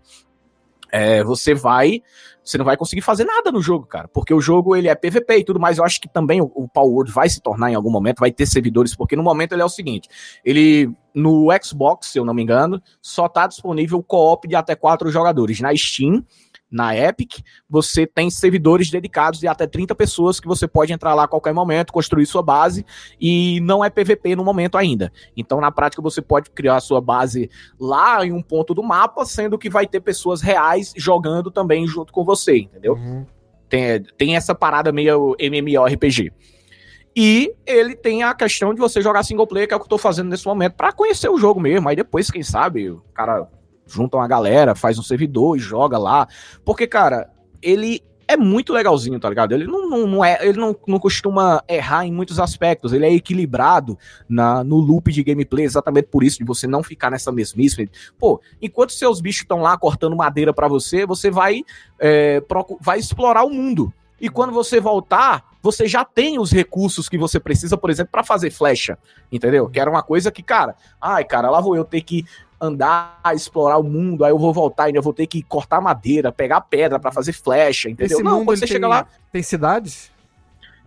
é, 0.91 1.23
você 1.23 1.53
vai 1.53 2.01
você 2.43 2.57
não 2.57 2.65
vai 2.65 2.75
conseguir 2.75 3.01
fazer 3.01 3.23
nada 3.23 3.51
no 3.51 3.61
jogo, 3.61 3.85
cara, 3.85 4.07
porque 4.07 4.33
o 4.33 4.41
jogo 4.41 4.75
ele 4.75 4.87
é 4.87 4.95
PVP 4.95 5.37
e 5.37 5.43
tudo 5.43 5.59
mais. 5.59 5.77
Eu 5.77 5.83
acho 5.83 6.01
que 6.01 6.09
também 6.09 6.41
o, 6.41 6.51
o 6.55 6.67
Power 6.67 6.91
Word 6.91 7.11
vai 7.11 7.29
se 7.29 7.39
tornar 7.39 7.71
em 7.71 7.75
algum 7.75 7.91
momento, 7.91 8.19
vai 8.19 8.31
ter 8.31 8.47
servidores, 8.47 8.95
porque 8.95 9.15
no 9.15 9.21
momento 9.21 9.53
ele 9.53 9.61
é 9.61 9.65
o 9.65 9.69
seguinte: 9.69 10.09
ele 10.43 10.91
no 11.13 11.47
Xbox, 11.63 12.07
se 12.07 12.17
eu 12.17 12.25
não 12.25 12.33
me 12.33 12.41
engano, 12.41 12.81
só 13.01 13.29
tá 13.29 13.45
disponível 13.45 14.01
co-op 14.01 14.47
de 14.47 14.55
até 14.55 14.75
quatro 14.75 15.11
jogadores. 15.11 15.59
Na 15.59 15.75
Steam 15.75 16.25
na 16.71 16.95
Epic, 16.95 17.39
você 17.69 18.07
tem 18.07 18.29
servidores 18.29 18.89
dedicados 18.89 19.39
de 19.39 19.47
até 19.47 19.67
30 19.67 19.93
pessoas 19.93 20.39
que 20.39 20.47
você 20.47 20.67
pode 20.67 20.93
entrar 20.93 21.13
lá 21.13 21.25
a 21.25 21.27
qualquer 21.27 21.53
momento, 21.53 21.91
construir 21.91 22.25
sua 22.25 22.41
base 22.41 22.85
e 23.19 23.59
não 23.61 23.83
é 23.83 23.89
PVP 23.89 24.35
no 24.35 24.45
momento 24.45 24.77
ainda. 24.77 25.11
Então, 25.35 25.59
na 25.59 25.71
prática, 25.71 26.01
você 26.01 26.21
pode 26.21 26.49
criar 26.51 26.77
a 26.77 26.81
sua 26.81 27.01
base 27.01 27.49
lá 27.79 28.25
em 28.25 28.31
um 28.31 28.41
ponto 28.41 28.73
do 28.73 28.81
mapa, 28.81 29.25
sendo 29.25 29.57
que 29.57 29.69
vai 29.69 29.85
ter 29.85 29.99
pessoas 29.99 30.41
reais 30.41 30.93
jogando 30.95 31.51
também 31.51 31.85
junto 31.85 32.13
com 32.13 32.23
você, 32.23 32.57
entendeu? 32.59 32.93
Uhum. 32.93 33.25
Tem, 33.67 34.03
tem 34.17 34.35
essa 34.35 34.55
parada 34.55 34.91
meio 34.91 35.35
MMORPG. 35.37 36.31
E 37.15 37.53
ele 37.65 37.95
tem 37.95 38.23
a 38.23 38.33
questão 38.33 38.73
de 38.73 38.79
você 38.79 39.01
jogar 39.01 39.23
single 39.23 39.45
player, 39.45 39.67
que 39.67 39.73
é 39.73 39.77
o 39.77 39.79
que 39.79 39.85
eu 39.85 39.89
tô 39.89 39.97
fazendo 39.97 40.29
nesse 40.29 40.45
momento, 40.45 40.75
para 40.75 40.93
conhecer 40.93 41.29
o 41.29 41.37
jogo 41.37 41.59
mesmo. 41.59 41.89
Aí 41.89 41.95
depois, 41.95 42.31
quem 42.31 42.43
sabe, 42.43 42.89
o 42.89 43.03
cara 43.13 43.49
junta 43.91 44.17
uma 44.17 44.27
galera, 44.27 44.75
faz 44.75 44.97
um 44.97 45.03
servidor 45.03 45.57
e 45.57 45.59
joga 45.59 45.97
lá. 45.97 46.27
Porque, 46.63 46.87
cara, 46.87 47.29
ele 47.61 48.01
é 48.31 48.37
muito 48.37 48.71
legalzinho, 48.71 49.19
tá 49.19 49.27
ligado? 49.27 49.51
Ele 49.51 49.65
não, 49.65 49.89
não, 49.89 50.07
não 50.07 50.25
é, 50.25 50.39
ele 50.41 50.57
não, 50.57 50.75
não 50.87 50.99
costuma 50.99 51.61
errar 51.67 52.05
em 52.05 52.13
muitos 52.13 52.39
aspectos. 52.39 52.93
Ele 52.93 53.05
é 53.05 53.13
equilibrado 53.13 53.97
na, 54.27 54.63
no 54.63 54.77
loop 54.77 55.11
de 55.11 55.21
gameplay, 55.21 55.65
exatamente 55.65 56.05
por 56.05 56.23
isso, 56.23 56.37
de 56.37 56.45
você 56.45 56.65
não 56.65 56.81
ficar 56.81 57.11
nessa 57.11 57.31
mesmice. 57.31 57.89
Pô, 58.17 58.41
enquanto 58.61 58.93
seus 58.93 59.19
bichos 59.19 59.41
estão 59.41 59.61
lá 59.61 59.77
cortando 59.77 60.15
madeira 60.15 60.53
para 60.53 60.67
você, 60.69 61.05
você 61.05 61.29
vai, 61.29 61.63
é, 61.99 62.41
vai 62.79 62.99
explorar 62.99 63.43
o 63.43 63.49
mundo. 63.49 63.93
E 64.19 64.29
quando 64.29 64.53
você 64.53 64.79
voltar, 64.79 65.43
você 65.61 65.87
já 65.87 66.05
tem 66.05 66.39
os 66.39 66.51
recursos 66.51 67.09
que 67.09 67.17
você 67.17 67.39
precisa, 67.39 67.75
por 67.75 67.89
exemplo, 67.89 68.11
para 68.11 68.23
fazer 68.23 68.49
flecha, 68.51 68.97
entendeu? 69.31 69.67
Que 69.67 69.79
era 69.79 69.89
uma 69.89 70.03
coisa 70.03 70.31
que, 70.31 70.41
cara, 70.43 70.75
ai, 71.01 71.25
cara, 71.25 71.49
lá 71.49 71.59
vou 71.59 71.75
eu 71.75 71.83
ter 71.83 72.01
que 72.01 72.23
andar, 72.61 73.19
explorar 73.33 73.77
o 73.79 73.83
mundo, 73.83 74.23
aí 74.23 74.31
eu 74.31 74.37
vou 74.37 74.53
voltar 74.53 74.83
e 74.83 74.87
ainda 74.87 75.01
vou 75.01 75.13
ter 75.13 75.25
que 75.25 75.41
cortar 75.41 75.81
madeira, 75.81 76.31
pegar 76.31 76.61
pedra 76.61 76.99
para 76.99 77.11
fazer 77.11 77.33
flecha, 77.33 77.89
entendeu? 77.89 78.17
Esse 78.17 78.23
Não, 78.23 78.45
quando 78.45 78.59
você 78.59 78.65
tem, 78.65 78.73
chega 78.75 78.87
lá. 78.87 79.07
Tem 79.31 79.41
cidades? 79.41 80.11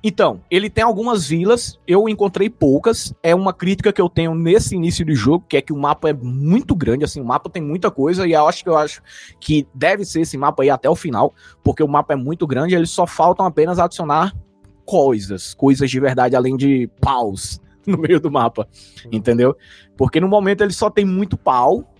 Então, 0.06 0.42
ele 0.50 0.68
tem 0.68 0.84
algumas 0.84 1.26
vilas, 1.26 1.80
eu 1.88 2.08
encontrei 2.08 2.50
poucas. 2.50 3.14
É 3.22 3.34
uma 3.34 3.54
crítica 3.54 3.90
que 3.90 4.00
eu 4.00 4.08
tenho 4.08 4.34
nesse 4.34 4.76
início 4.76 5.04
do 5.04 5.14
jogo, 5.14 5.46
que 5.48 5.56
é 5.56 5.62
que 5.62 5.72
o 5.72 5.78
mapa 5.78 6.10
é 6.10 6.12
muito 6.12 6.76
grande, 6.76 7.04
assim, 7.04 7.22
o 7.22 7.24
mapa 7.24 7.48
tem 7.48 7.62
muita 7.62 7.90
coisa, 7.90 8.26
e 8.26 8.32
eu 8.32 8.46
acho 8.46 8.62
que 8.62 8.68
eu 8.68 8.76
acho 8.76 9.02
que 9.40 9.66
deve 9.74 10.04
ser 10.04 10.20
esse 10.20 10.36
mapa 10.36 10.62
aí 10.62 10.68
até 10.68 10.88
o 10.88 10.94
final, 10.94 11.34
porque 11.62 11.82
o 11.82 11.88
mapa 11.88 12.12
é 12.12 12.16
muito 12.16 12.46
grande, 12.46 12.74
eles 12.74 12.90
só 12.90 13.06
faltam 13.06 13.46
apenas 13.46 13.78
adicionar 13.78 14.36
coisas, 14.84 15.54
coisas 15.54 15.90
de 15.90 15.98
verdade, 15.98 16.36
além 16.36 16.54
de 16.54 16.86
paus, 17.00 17.58
no 17.86 17.98
meio 17.98 18.20
do 18.20 18.30
mapa, 18.30 18.68
entendeu? 19.10 19.56
Porque 19.96 20.20
no 20.20 20.28
momento 20.28 20.62
ele 20.62 20.72
só 20.72 20.90
tem 20.90 21.04
muito 21.04 21.36
pau 21.36 21.94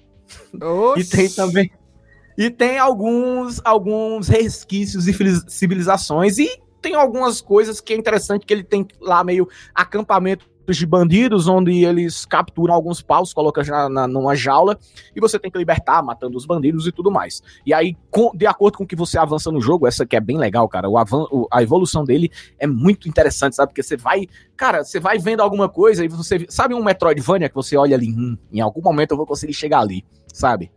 Oxi. 0.60 1.00
e 1.00 1.04
tem 1.04 1.28
também 1.28 1.70
e 2.36 2.50
tem 2.50 2.78
alguns 2.78 3.60
alguns 3.64 4.28
resquícios 4.28 5.04
de 5.04 5.50
civilizações 5.50 6.38
e 6.38 6.48
tem 6.80 6.94
algumas 6.94 7.40
coisas 7.40 7.80
que 7.80 7.92
é 7.92 7.96
interessante 7.96 8.44
que 8.44 8.52
ele 8.52 8.64
tem 8.64 8.86
lá 9.00 9.22
meio 9.22 9.48
acampamento 9.74 10.46
de 10.72 10.86
bandidos, 10.86 11.46
onde 11.46 11.84
eles 11.84 12.24
capturam 12.24 12.72
alguns 12.72 13.02
paus, 13.02 13.32
colocam 13.32 13.64
na, 13.64 13.88
na, 13.88 14.08
numa 14.08 14.34
jaula, 14.34 14.78
e 15.14 15.20
você 15.20 15.38
tem 15.38 15.50
que 15.50 15.58
libertar, 15.58 16.02
matando 16.02 16.36
os 16.36 16.46
bandidos 16.46 16.86
e 16.86 16.92
tudo 16.92 17.10
mais. 17.10 17.42
E 17.66 17.74
aí, 17.74 17.96
com, 18.10 18.30
de 18.34 18.46
acordo 18.46 18.78
com 18.78 18.84
o 18.84 18.86
que 18.86 18.96
você 18.96 19.18
avança 19.18 19.50
no 19.50 19.60
jogo, 19.60 19.86
essa 19.86 20.06
que 20.06 20.16
é 20.16 20.20
bem 20.20 20.38
legal, 20.38 20.68
cara, 20.68 20.88
o 20.88 20.96
avan 20.96 21.26
o, 21.30 21.46
a 21.52 21.62
evolução 21.62 22.04
dele 22.04 22.30
é 22.58 22.66
muito 22.66 23.08
interessante, 23.08 23.56
sabe? 23.56 23.70
Porque 23.70 23.82
você 23.82 23.96
vai, 23.96 24.26
cara, 24.56 24.84
você 24.84 24.98
vai 24.98 25.18
vendo 25.18 25.40
alguma 25.40 25.68
coisa 25.68 26.04
e 26.04 26.08
você, 26.08 26.46
sabe 26.48 26.74
um 26.74 26.82
Metroidvania 26.82 27.48
que 27.48 27.54
você 27.54 27.76
olha 27.76 27.96
ali, 27.96 28.10
hum, 28.10 28.36
em 28.52 28.60
algum 28.60 28.80
momento 28.80 29.12
eu 29.12 29.16
vou 29.16 29.26
conseguir 29.26 29.54
chegar 29.54 29.80
ali, 29.80 30.04
sabe? 30.32 30.70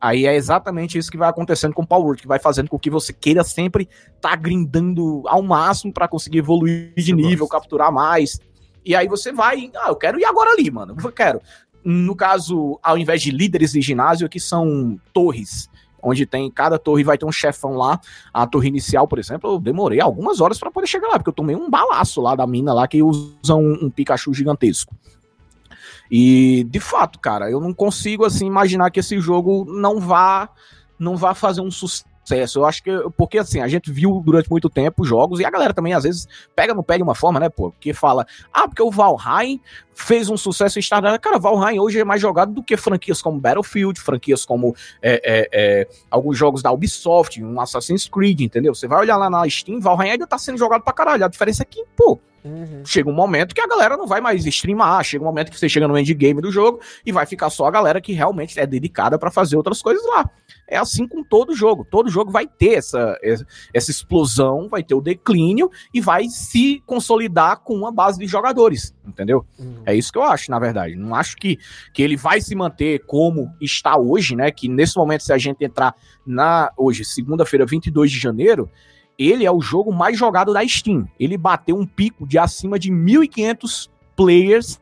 Aí 0.00 0.26
é 0.26 0.34
exatamente 0.34 0.98
isso 0.98 1.10
que 1.10 1.16
vai 1.16 1.28
acontecendo 1.28 1.72
com 1.72 1.82
o 1.82 1.86
Power 1.86 2.16
que 2.16 2.26
vai 2.26 2.38
fazendo 2.38 2.68
com 2.68 2.78
que 2.78 2.90
você 2.90 3.12
queira 3.12 3.42
sempre 3.42 3.88
estar 4.14 4.30
tá 4.30 4.36
grindando 4.36 5.22
ao 5.26 5.42
máximo 5.42 5.92
para 5.92 6.08
conseguir 6.08 6.38
evoluir 6.38 6.92
de 6.96 7.12
nível, 7.12 7.48
capturar 7.48 7.90
mais, 7.90 8.38
e 8.84 8.94
aí 8.94 9.06
você 9.08 9.32
vai, 9.32 9.70
ah, 9.76 9.88
eu 9.88 9.96
quero 9.96 10.18
ir 10.18 10.24
agora 10.24 10.50
ali, 10.50 10.70
mano. 10.70 10.96
Eu 11.02 11.12
quero. 11.12 11.40
No 11.84 12.14
caso, 12.14 12.78
ao 12.82 12.96
invés 12.96 13.22
de 13.22 13.30
líderes 13.30 13.72
de 13.72 13.80
ginásio, 13.80 14.26
aqui 14.26 14.38
são 14.38 14.98
torres 15.12 15.68
onde 16.02 16.26
tem 16.26 16.50
cada 16.50 16.78
torre 16.78 17.04
vai 17.04 17.16
ter 17.16 17.24
um 17.24 17.32
chefão 17.32 17.76
lá. 17.76 18.00
A 18.34 18.46
torre 18.46 18.68
inicial, 18.68 19.06
por 19.06 19.18
exemplo, 19.18 19.52
eu 19.52 19.60
demorei 19.60 20.00
algumas 20.00 20.40
horas 20.40 20.58
para 20.58 20.70
poder 20.70 20.88
chegar 20.88 21.08
lá, 21.08 21.14
porque 21.14 21.30
eu 21.30 21.34
tomei 21.34 21.54
um 21.54 21.70
balaço 21.70 22.20
lá 22.20 22.34
da 22.34 22.46
mina 22.46 22.74
lá 22.74 22.88
que 22.88 23.02
usa 23.02 23.54
um, 23.54 23.84
um, 23.84 23.90
Pikachu 23.90 24.34
gigantesco. 24.34 24.94
E 26.10 26.64
de 26.64 26.80
fato, 26.80 27.18
cara, 27.20 27.50
eu 27.50 27.60
não 27.60 27.72
consigo 27.72 28.24
assim 28.24 28.46
imaginar 28.46 28.90
que 28.90 29.00
esse 29.00 29.18
jogo 29.20 29.64
não 29.64 30.00
vá 30.00 30.50
não 30.98 31.16
vá 31.16 31.34
fazer 31.34 31.60
um 31.60 31.70
sucesso 31.70 32.11
sucesso. 32.22 32.60
Eu 32.60 32.64
acho 32.64 32.82
que, 32.82 32.90
porque 33.16 33.38
assim, 33.38 33.60
a 33.60 33.68
gente 33.68 33.90
viu 33.90 34.22
durante 34.24 34.50
muito 34.50 34.70
tempo 34.70 35.04
jogos 35.04 35.40
e 35.40 35.44
a 35.44 35.50
galera 35.50 35.74
também 35.74 35.92
às 35.92 36.04
vezes 36.04 36.26
pega 36.54 36.74
no 36.74 36.82
pé 36.82 36.96
de 36.96 37.02
uma 37.02 37.14
forma, 37.14 37.38
né, 37.40 37.48
pô, 37.48 37.72
que 37.80 37.92
fala, 37.92 38.26
ah, 38.52 38.66
porque 38.66 38.82
o 38.82 38.90
Valheim 38.90 39.60
fez 39.94 40.28
um 40.28 40.36
sucesso 40.36 40.78
instantâneo. 40.78 41.20
Cara, 41.20 41.38
Valheim 41.38 41.78
hoje 41.78 42.00
é 42.00 42.04
mais 42.04 42.20
jogado 42.20 42.52
do 42.52 42.62
que 42.62 42.76
franquias 42.76 43.20
como 43.20 43.40
Battlefield, 43.40 44.00
franquias 44.00 44.44
como 44.44 44.74
é, 45.02 45.20
é, 45.24 45.48
é, 45.52 45.88
alguns 46.10 46.38
jogos 46.38 46.62
da 46.62 46.70
Ubisoft, 46.70 47.42
um 47.42 47.60
Assassin's 47.60 48.08
Creed, 48.08 48.40
entendeu? 48.40 48.74
Você 48.74 48.86
vai 48.86 49.00
olhar 49.00 49.16
lá 49.16 49.28
na 49.28 49.48
Steam, 49.48 49.80
Valheim 49.80 50.10
ainda 50.10 50.26
tá 50.26 50.38
sendo 50.38 50.58
jogado 50.58 50.82
pra 50.82 50.92
caralho. 50.92 51.24
A 51.24 51.28
diferença 51.28 51.62
é 51.62 51.66
que, 51.66 51.84
pô, 51.96 52.18
Uhum. 52.44 52.82
Chega 52.84 53.08
um 53.08 53.14
momento 53.14 53.54
que 53.54 53.60
a 53.60 53.66
galera 53.66 53.96
não 53.96 54.06
vai 54.06 54.20
mais 54.20 54.44
streamar, 54.46 55.04
chega 55.04 55.22
um 55.22 55.26
momento 55.26 55.50
que 55.50 55.58
você 55.58 55.68
chega 55.68 55.86
no 55.86 55.96
endgame 55.96 56.40
do 56.40 56.50
jogo 56.50 56.80
e 57.06 57.12
vai 57.12 57.24
ficar 57.24 57.50
só 57.50 57.66
a 57.66 57.70
galera 57.70 58.00
que 58.00 58.12
realmente 58.12 58.58
é 58.58 58.66
dedicada 58.66 59.18
para 59.18 59.30
fazer 59.30 59.56
outras 59.56 59.80
coisas 59.80 60.04
lá. 60.06 60.28
É 60.68 60.76
assim 60.76 61.06
com 61.06 61.22
todo 61.22 61.54
jogo. 61.54 61.86
Todo 61.88 62.10
jogo 62.10 62.30
vai 62.30 62.46
ter 62.46 62.74
essa, 62.74 63.16
essa 63.72 63.90
explosão, 63.90 64.68
vai 64.68 64.82
ter 64.82 64.94
o 64.94 65.00
declínio 65.00 65.70
e 65.92 66.00
vai 66.00 66.28
se 66.28 66.82
consolidar 66.86 67.60
com 67.60 67.74
uma 67.74 67.92
base 67.92 68.18
de 68.18 68.26
jogadores, 68.26 68.94
entendeu? 69.06 69.46
Uhum. 69.58 69.82
É 69.84 69.94
isso 69.94 70.10
que 70.10 70.18
eu 70.18 70.22
acho, 70.22 70.50
na 70.50 70.58
verdade. 70.58 70.96
Não 70.96 71.14
acho 71.14 71.36
que, 71.36 71.58
que 71.92 72.02
ele 72.02 72.16
vai 72.16 72.40
se 72.40 72.54
manter 72.54 73.04
como 73.06 73.54
está 73.60 73.96
hoje, 73.98 74.34
né? 74.34 74.50
Que 74.50 74.68
nesse 74.68 74.96
momento, 74.96 75.22
se 75.22 75.32
a 75.32 75.38
gente 75.38 75.64
entrar 75.64 75.94
na 76.26 76.72
hoje, 76.76 77.04
segunda-feira, 77.04 77.66
22 77.66 78.10
de 78.10 78.18
janeiro, 78.18 78.70
ele 79.30 79.44
é 79.44 79.50
o 79.50 79.60
jogo 79.60 79.92
mais 79.92 80.18
jogado 80.18 80.52
da 80.52 80.66
Steam. 80.66 81.08
Ele 81.18 81.36
bateu 81.36 81.76
um 81.76 81.86
pico 81.86 82.26
de 82.26 82.38
acima 82.38 82.78
de 82.78 82.90
1.500 82.90 83.88
players 84.16 84.80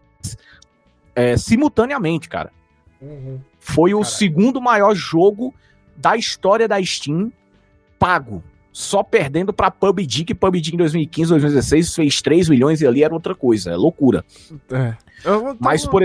é, 1.15 1.37
simultaneamente, 1.37 2.29
cara. 2.29 2.53
Uhum. 3.01 3.41
Foi 3.59 3.95
o 3.95 4.05
segundo 4.05 4.61
maior 4.61 4.95
jogo 4.95 5.55
da 5.97 6.17
história 6.17 6.67
da 6.67 6.83
Steam 6.83 7.33
pago. 7.99 8.43
Só 8.73 9.03
perdendo 9.03 9.53
pra 9.53 9.71
PUBG, 9.71 10.25
que 10.25 10.35
PUBG 10.35 10.75
em 10.75 10.77
2015, 10.79 11.31
2016 11.31 11.95
fez 11.95 12.23
3 12.23 12.49
milhões 12.49 12.81
e 12.81 12.87
ali 12.87 13.03
era 13.03 13.13
outra 13.13 13.35
coisa. 13.35 13.73
É 13.73 13.77
loucura. 13.77 14.25
É. 14.71 14.95
Mas, 15.59 15.85
por, 15.85 16.03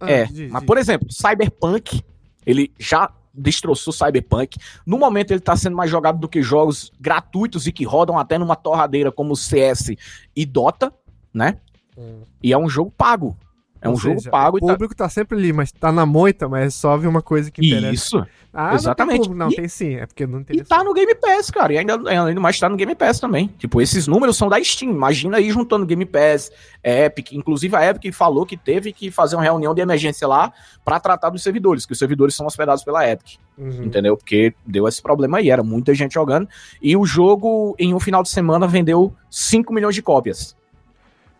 ah, 0.00 0.10
é, 0.10 0.26
mas, 0.50 0.64
por 0.64 0.78
exemplo, 0.78 1.06
Cyberpunk, 1.12 2.02
ele 2.46 2.72
já 2.78 3.12
destroçou 3.32 3.92
Cyberpunk. 3.92 4.58
No 4.84 4.98
momento 4.98 5.30
ele 5.30 5.38
está 5.38 5.56
sendo 5.56 5.76
mais 5.76 5.90
jogado 5.90 6.18
do 6.18 6.28
que 6.28 6.42
jogos 6.42 6.92
gratuitos 7.00 7.66
e 7.66 7.72
que 7.72 7.84
rodam 7.84 8.18
até 8.18 8.38
numa 8.38 8.56
torradeira 8.56 9.12
como 9.12 9.36
CS 9.36 9.92
e 10.34 10.46
Dota, 10.46 10.92
né? 11.32 11.58
Hum. 11.96 12.22
E 12.42 12.52
é 12.52 12.58
um 12.58 12.68
jogo 12.68 12.90
pago. 12.90 13.36
É 13.82 13.88
Ou 13.88 13.94
um 13.94 13.96
seja, 13.96 14.14
jogo 14.14 14.30
pago. 14.30 14.58
O 14.58 14.60
tá 14.60 14.72
público 14.72 14.94
tá... 14.94 15.04
tá... 15.04 15.10
sempre 15.10 15.38
ali, 15.38 15.52
mas 15.52 15.72
tá 15.72 15.90
na 15.90 16.04
moita, 16.04 16.48
mas 16.48 16.74
só 16.74 16.96
vê 16.96 17.06
uma 17.06 17.22
coisa 17.22 17.50
que 17.50 17.66
interessa. 17.66 17.92
Isso. 17.92 18.26
Ah, 18.52 18.74
Exatamente. 18.74 19.28
Não, 19.28 19.28
tem, 19.28 19.36
não 19.36 19.50
e, 19.50 19.56
tem, 19.56 19.68
sim, 19.68 19.94
é 19.94 20.06
porque 20.06 20.26
não 20.26 20.40
interessa. 20.40 20.64
E 20.64 20.66
tá 20.66 20.82
no 20.82 20.92
Game 20.92 21.14
Pass, 21.14 21.50
cara. 21.50 21.72
E 21.72 21.78
ainda, 21.78 21.94
ainda 22.10 22.40
mais 22.40 22.58
tá 22.58 22.68
no 22.68 22.76
Game 22.76 22.94
Pass 22.94 23.20
também. 23.20 23.48
Tipo, 23.58 23.80
esses 23.80 24.06
números 24.06 24.36
são 24.36 24.48
da 24.48 24.62
Steam. 24.62 24.90
Imagina 24.90 25.36
aí 25.36 25.50
juntando 25.50 25.86
Game 25.86 26.04
Pass, 26.04 26.50
Epic. 26.82 27.32
Inclusive 27.32 27.76
a 27.76 27.86
Epic 27.88 28.12
falou 28.12 28.44
que 28.44 28.56
teve 28.56 28.92
que 28.92 29.10
fazer 29.10 29.36
uma 29.36 29.42
reunião 29.42 29.72
de 29.72 29.80
emergência 29.80 30.26
lá 30.26 30.52
para 30.84 30.98
tratar 30.98 31.30
dos 31.30 31.42
servidores, 31.42 31.86
que 31.86 31.92
os 31.92 31.98
servidores 31.98 32.34
são 32.34 32.44
hospedados 32.44 32.82
pela 32.82 33.08
Epic. 33.08 33.38
Uhum. 33.56 33.84
Entendeu? 33.84 34.16
Porque 34.16 34.52
deu 34.66 34.88
esse 34.88 35.00
problema 35.00 35.38
aí. 35.38 35.48
Era 35.48 35.62
muita 35.62 35.94
gente 35.94 36.12
jogando. 36.12 36.48
E 36.82 36.96
o 36.96 37.06
jogo, 37.06 37.76
em 37.78 37.94
um 37.94 38.00
final 38.00 38.22
de 38.22 38.30
semana, 38.30 38.66
vendeu 38.66 39.14
5 39.30 39.72
milhões 39.72 39.94
de 39.94 40.02
cópias. 40.02 40.56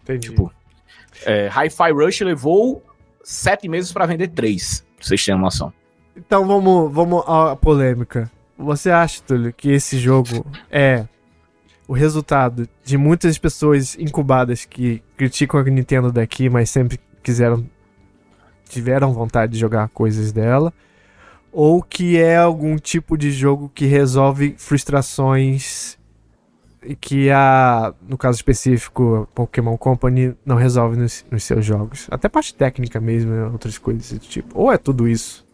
Entendi. 0.05 0.29
Tipo, 0.29 0.53
é, 1.25 1.49
Hi-Fi 1.49 1.93
Rush 1.93 2.21
levou 2.21 2.83
sete 3.23 3.69
meses 3.69 3.93
para 3.93 4.07
vender 4.07 4.29
três, 4.29 4.85
pra 4.97 5.07
vocês 5.07 5.25
terem 5.25 5.41
noção. 5.41 5.73
Então 6.17 6.47
vamos, 6.47 6.93
vamos 6.93 7.23
à 7.27 7.57
polêmica. 7.57 8.31
Você 8.59 8.91
acha, 8.91 9.23
Túlio, 9.23 9.53
que 9.53 9.71
esse 9.71 9.99
jogo 9.99 10.45
é 10.71 11.07
o 11.89 11.93
resultado 11.93 12.69
de 12.85 12.97
muitas 12.97 13.39
pessoas 13.39 13.97
incubadas 13.99 14.65
que 14.65 15.03
criticam 15.17 15.59
a 15.59 15.65
Nintendo 15.65 16.13
daqui, 16.13 16.49
mas 16.49 16.71
sempre 16.71 17.01
quiseram 17.23 17.67
tiveram 18.69 19.13
vontade 19.13 19.55
de 19.55 19.59
jogar 19.59 19.89
coisas 19.89 20.31
dela, 20.31 20.73
ou 21.51 21.83
que 21.83 22.17
é 22.17 22.37
algum 22.37 22.77
tipo 22.77 23.19
de 23.19 23.33
jogo 23.33 23.69
que 23.75 23.87
resolve 23.87 24.55
frustrações 24.57 25.99
que 27.01 27.31
a, 27.31 27.95
no 28.09 28.17
caso 28.17 28.37
específico, 28.37 29.29
Pokémon 29.35 29.77
Company 29.77 30.35
não 30.45 30.57
resolve 30.57 30.97
nos, 30.97 31.25
nos 31.31 31.45
seus 31.45 31.65
jogos. 31.65 32.07
Até 32.11 32.29
parte 32.29 32.55
técnica 32.55 33.01
mesmo, 33.01 33.33
né, 33.33 33.45
outras 33.47 33.77
coisas 33.79 34.13
do 34.13 34.27
tipo. 34.27 34.59
Ou 34.59 34.73
é 34.73 34.79
tudo 34.79 35.07
isso? 35.09 35.47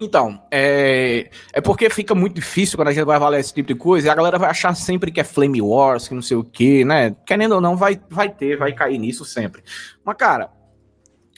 Então, 0.00 0.40
é, 0.50 1.28
é 1.52 1.60
porque 1.60 1.90
fica 1.90 2.14
muito 2.14 2.34
difícil 2.34 2.76
quando 2.76 2.88
a 2.88 2.92
gente 2.92 3.04
vai 3.04 3.16
avaliar 3.16 3.40
esse 3.40 3.52
tipo 3.52 3.66
de 3.66 3.74
coisa 3.74 4.06
e 4.06 4.10
a 4.10 4.14
galera 4.14 4.38
vai 4.38 4.48
achar 4.48 4.74
sempre 4.74 5.10
que 5.10 5.20
é 5.20 5.24
Flame 5.24 5.60
Wars, 5.60 6.06
que 6.06 6.14
não 6.14 6.22
sei 6.22 6.36
o 6.36 6.44
que, 6.44 6.84
né? 6.84 7.16
Querendo 7.26 7.56
ou 7.56 7.60
não, 7.60 7.76
vai, 7.76 8.00
vai 8.08 8.28
ter, 8.28 8.56
vai 8.56 8.72
cair 8.72 8.96
nisso 8.96 9.24
sempre. 9.24 9.62
Mas, 10.04 10.16
cara, 10.16 10.50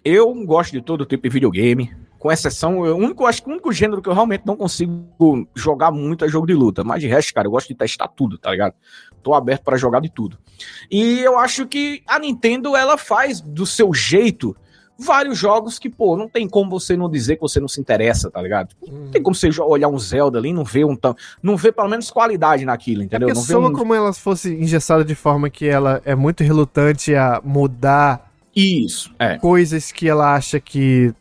eu 0.05 0.33
gosto 0.45 0.73
de 0.73 0.83
todo 0.83 1.07
tipo 1.07 1.23
de 1.23 1.31
videogame 1.31 1.91
com 2.21 2.31
exceção, 2.31 2.81
o 2.81 2.97
único, 2.97 3.25
acho 3.25 3.43
que 3.43 3.49
o 3.49 3.53
único 3.53 3.73
gênero 3.73 4.03
que 4.03 4.09
eu 4.09 4.13
realmente 4.13 4.43
não 4.45 4.55
consigo 4.55 5.49
jogar 5.55 5.91
muito 5.91 6.23
é 6.23 6.29
jogo 6.29 6.47
de 6.47 6.53
luta. 6.53 6.85
Mas 6.85 7.01
de 7.01 7.09
resto, 7.09 7.33
cara, 7.33 7.47
eu 7.47 7.51
gosto 7.51 7.69
de 7.69 7.75
testar 7.75 8.09
tudo, 8.09 8.37
tá 8.37 8.51
ligado? 8.51 8.75
Tô 9.23 9.33
aberto 9.33 9.63
para 9.65 9.79
jogar 9.79 10.01
de 10.01 10.11
tudo. 10.11 10.37
E 10.91 11.19
eu 11.21 11.39
acho 11.39 11.67
que 11.67 12.03
a 12.07 12.19
Nintendo, 12.19 12.77
ela 12.77 12.99
faz 12.99 13.41
do 13.41 13.65
seu 13.65 13.95
jeito 13.95 14.55
vários 14.99 15.39
jogos 15.39 15.79
que, 15.79 15.89
pô, 15.89 16.15
não 16.15 16.29
tem 16.29 16.47
como 16.47 16.71
você 16.71 16.95
não 16.95 17.09
dizer 17.09 17.37
que 17.37 17.41
você 17.41 17.59
não 17.59 17.69
se 17.69 17.81
interessa, 17.81 18.31
tá 18.31 18.43
ligado? 18.43 18.77
Não 18.87 19.11
tem 19.11 19.23
como 19.23 19.35
você 19.35 19.49
olhar 19.63 19.89
um 19.89 19.99
Zelda 19.99 20.39
ali 20.39 20.51
e 20.51 20.53
não 20.53 20.63
ver 20.63 20.85
um 20.85 20.95
tão. 20.95 21.17
Não 21.43 21.57
ver 21.57 21.73
pelo 21.73 21.89
menos 21.89 22.11
qualidade 22.11 22.67
naquilo, 22.67 23.03
entendeu? 23.03 23.31
É 23.31 23.33
não 23.33 23.41
soa 23.41 23.71
um... 23.71 23.73
como 23.73 23.95
ela 23.95 24.13
fosse 24.13 24.53
engessada 24.53 25.03
de 25.03 25.15
forma 25.15 25.49
que 25.49 25.67
ela 25.67 26.03
é 26.05 26.15
muito 26.15 26.45
relutante 26.45 27.15
a 27.15 27.41
mudar 27.43 28.31
isso, 28.55 29.11
é. 29.19 29.39
coisas 29.39 29.91
que 29.91 30.07
ela 30.07 30.35
acha 30.35 30.61
que 30.61 31.15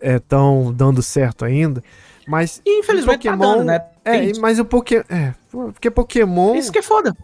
estão 0.00 0.68
é, 0.70 0.72
dando 0.72 1.02
certo 1.02 1.44
ainda. 1.44 1.82
Mas 2.26 2.60
infelizmente 2.66 3.28
Pokémon, 3.28 3.38
tá 3.38 3.54
dando, 3.54 3.64
né? 3.64 3.84
É, 4.04 4.38
mas 4.38 4.58
o 4.58 4.64
Pokémon, 4.64 5.02
é, 5.08 5.34
porque 5.50 5.90
Pokémon 5.90 6.54
Isso 6.54 6.70
que 6.70 6.78
é 6.78 6.82
foda. 6.82 7.16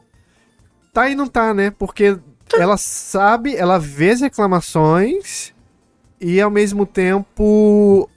Tá 0.93 1.09
e 1.11 1.15
não 1.15 1.27
tá, 1.27 1.53
né? 1.53 1.71
Porque 1.71 2.17
tá. 2.49 2.59
ela 2.59 2.77
sabe, 2.77 3.55
ela 3.55 3.79
vê 3.79 4.11
as 4.11 4.21
reclamações 4.21 5.53
e 6.21 6.41
ao 6.41 6.51
mesmo 6.51 6.87
tempo 6.87 8.09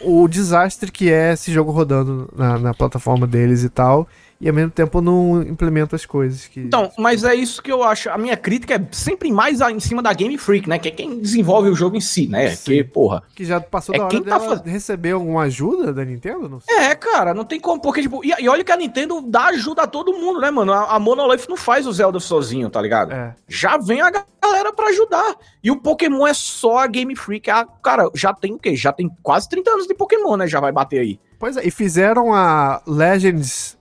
o 0.00 0.28
desastre 0.28 0.90
que 0.90 1.10
é 1.10 1.32
esse 1.32 1.52
jogo 1.52 1.70
rodando 1.70 2.30
na, 2.34 2.58
na 2.58 2.74
plataforma 2.74 3.26
deles 3.26 3.62
e 3.62 3.68
tal 3.68 4.08
e 4.44 4.48
ao 4.48 4.54
mesmo 4.54 4.70
tempo 4.70 5.00
não 5.00 5.40
implementa 5.40 5.96
as 5.96 6.04
coisas 6.04 6.46
que. 6.46 6.60
Então, 6.60 6.92
mas 6.98 7.24
é 7.24 7.34
isso 7.34 7.62
que 7.62 7.72
eu 7.72 7.82
acho. 7.82 8.10
A 8.10 8.18
minha 8.18 8.36
crítica 8.36 8.74
é 8.74 8.88
sempre 8.92 9.32
mais 9.32 9.62
em 9.62 9.80
cima 9.80 10.02
da 10.02 10.12
Game 10.12 10.36
Freak, 10.36 10.68
né? 10.68 10.78
Que 10.78 10.88
é 10.88 10.90
quem 10.90 11.18
desenvolve 11.18 11.70
o 11.70 11.74
jogo 11.74 11.96
em 11.96 12.00
si, 12.00 12.28
né? 12.28 12.50
Sim. 12.50 12.72
Que, 12.72 12.84
porra. 12.84 13.22
Que 13.34 13.42
já 13.42 13.58
passou 13.58 13.94
é 13.94 13.98
da 13.98 14.04
hora 14.04 14.10
quem 14.10 14.22
tá 14.22 14.38
faz... 14.38 14.60
receber 14.60 15.12
alguma 15.12 15.44
ajuda 15.44 15.94
da 15.94 16.04
Nintendo? 16.04 16.46
Não 16.46 16.60
sei. 16.60 16.76
É, 16.76 16.94
cara, 16.94 17.32
não 17.32 17.46
tem 17.46 17.58
como. 17.58 17.80
Porque, 17.80 18.02
tipo, 18.02 18.22
e, 18.22 18.34
e, 18.38 18.46
olha 18.46 18.62
que 18.62 18.70
a 18.70 18.76
Nintendo 18.76 19.22
dá 19.22 19.46
ajuda 19.46 19.84
a 19.84 19.86
todo 19.86 20.12
mundo, 20.12 20.38
né, 20.42 20.50
mano? 20.50 20.74
A, 20.74 20.94
a 20.94 20.98
Monolith 20.98 21.48
não 21.48 21.56
faz 21.56 21.86
o 21.86 21.92
Zelda 21.94 22.20
sozinho, 22.20 22.68
tá 22.68 22.82
ligado? 22.82 23.14
É. 23.14 23.34
Já 23.48 23.78
vem 23.78 24.02
a 24.02 24.10
galera 24.10 24.74
pra 24.74 24.88
ajudar. 24.88 25.36
E 25.62 25.70
o 25.70 25.80
Pokémon 25.80 26.26
é 26.26 26.34
só 26.34 26.80
a 26.80 26.86
Game 26.86 27.16
Freak. 27.16 27.50
A, 27.50 27.64
cara, 27.64 28.10
já 28.14 28.34
tem 28.34 28.52
o 28.52 28.58
quê? 28.58 28.76
Já 28.76 28.92
tem 28.92 29.10
quase 29.22 29.48
30 29.48 29.70
anos 29.70 29.86
de 29.86 29.94
Pokémon, 29.94 30.36
né? 30.36 30.46
Já 30.46 30.60
vai 30.60 30.70
bater 30.70 31.00
aí. 31.00 31.18
Pois 31.38 31.56
é, 31.56 31.66
e 31.66 31.70
fizeram 31.70 32.34
a 32.34 32.82
Legends 32.86 33.74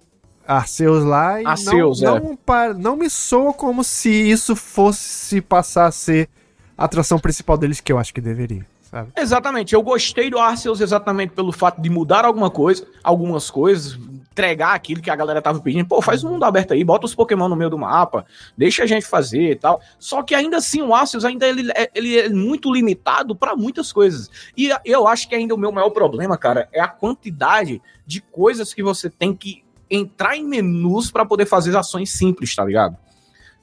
Arceus 0.47 1.03
lá 1.03 1.41
e 1.41 1.45
Arceus, 1.45 2.01
não, 2.01 2.17
é. 2.17 2.19
não, 2.19 2.73
não 2.73 2.95
me 2.97 3.09
soa 3.09 3.53
como 3.53 3.83
se 3.83 4.09
isso 4.09 4.55
fosse 4.55 5.41
passar 5.41 5.87
a 5.87 5.91
ser 5.91 6.29
a 6.77 6.85
atração 6.85 7.19
principal 7.19 7.57
deles, 7.57 7.79
que 7.79 7.91
eu 7.91 7.97
acho 7.97 8.13
que 8.13 8.21
deveria. 8.21 8.65
Sabe? 8.81 9.11
Exatamente, 9.17 9.73
eu 9.73 9.81
gostei 9.81 10.29
do 10.29 10.37
Arceus 10.37 10.79
exatamente 10.79 11.33
pelo 11.33 11.51
fato 11.51 11.81
de 11.81 11.89
mudar 11.89 12.25
alguma 12.25 12.51
coisa, 12.51 12.85
algumas 13.03 13.49
coisas, 13.49 13.97
entregar 14.31 14.75
aquilo 14.75 15.01
que 15.01 15.09
a 15.09 15.15
galera 15.15 15.41
tava 15.41 15.59
pedindo. 15.59 15.87
Pô, 15.87 15.99
faz 15.99 16.23
um 16.23 16.29
mundo 16.29 16.43
aberto 16.43 16.73
aí, 16.73 16.83
bota 16.83 17.07
os 17.07 17.15
Pokémon 17.15 17.47
no 17.47 17.55
meio 17.55 17.71
do 17.71 17.77
mapa, 17.77 18.23
deixa 18.55 18.83
a 18.83 18.85
gente 18.85 19.07
fazer 19.07 19.51
e 19.51 19.55
tal. 19.55 19.81
Só 19.97 20.21
que 20.21 20.35
ainda 20.35 20.57
assim 20.57 20.83
o 20.83 20.93
Arceus 20.93 21.25
ainda 21.25 21.47
ele, 21.47 21.71
é, 21.75 21.89
ele 21.95 22.19
é 22.19 22.29
muito 22.29 22.71
limitado 22.71 23.35
para 23.35 23.55
muitas 23.55 23.91
coisas. 23.91 24.29
E 24.55 24.69
eu 24.85 25.07
acho 25.07 25.27
que 25.27 25.33
ainda 25.33 25.55
o 25.55 25.57
meu 25.57 25.71
maior 25.71 25.89
problema, 25.89 26.37
cara, 26.37 26.69
é 26.71 26.79
a 26.79 26.87
quantidade 26.87 27.81
de 28.05 28.21
coisas 28.21 28.75
que 28.75 28.83
você 28.83 29.09
tem 29.09 29.33
que 29.33 29.63
entrar 29.95 30.35
em 30.35 30.43
menus 30.43 31.11
para 31.11 31.25
poder 31.25 31.45
fazer 31.45 31.75
ações 31.75 32.11
simples, 32.11 32.55
tá 32.55 32.65
ligado? 32.65 32.97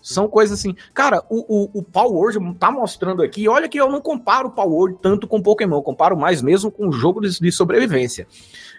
São 0.02 0.28
coisas 0.28 0.59
assim. 0.59 0.74
Cara, 0.94 1.23
o, 1.28 1.65
o, 1.65 1.81
o 1.81 1.82
Power 1.82 2.12
Word 2.12 2.55
tá 2.55 2.70
mostrando 2.70 3.23
aqui. 3.23 3.48
Olha 3.48 3.69
que 3.69 3.78
eu 3.78 3.90
não 3.90 4.01
comparo 4.01 4.48
o 4.48 4.51
Power 4.51 4.70
Word 4.70 4.98
tanto 5.02 5.28
com 5.28 5.43
Pokémon, 5.43 5.77
eu 5.77 5.82
comparo 5.82 6.16
mais 6.16 6.40
mesmo 6.40 6.70
com 6.70 6.89
o 6.89 6.93
jogo 6.93 7.20
de, 7.20 7.39
de 7.39 7.52
sobrevivência. 7.52 8.27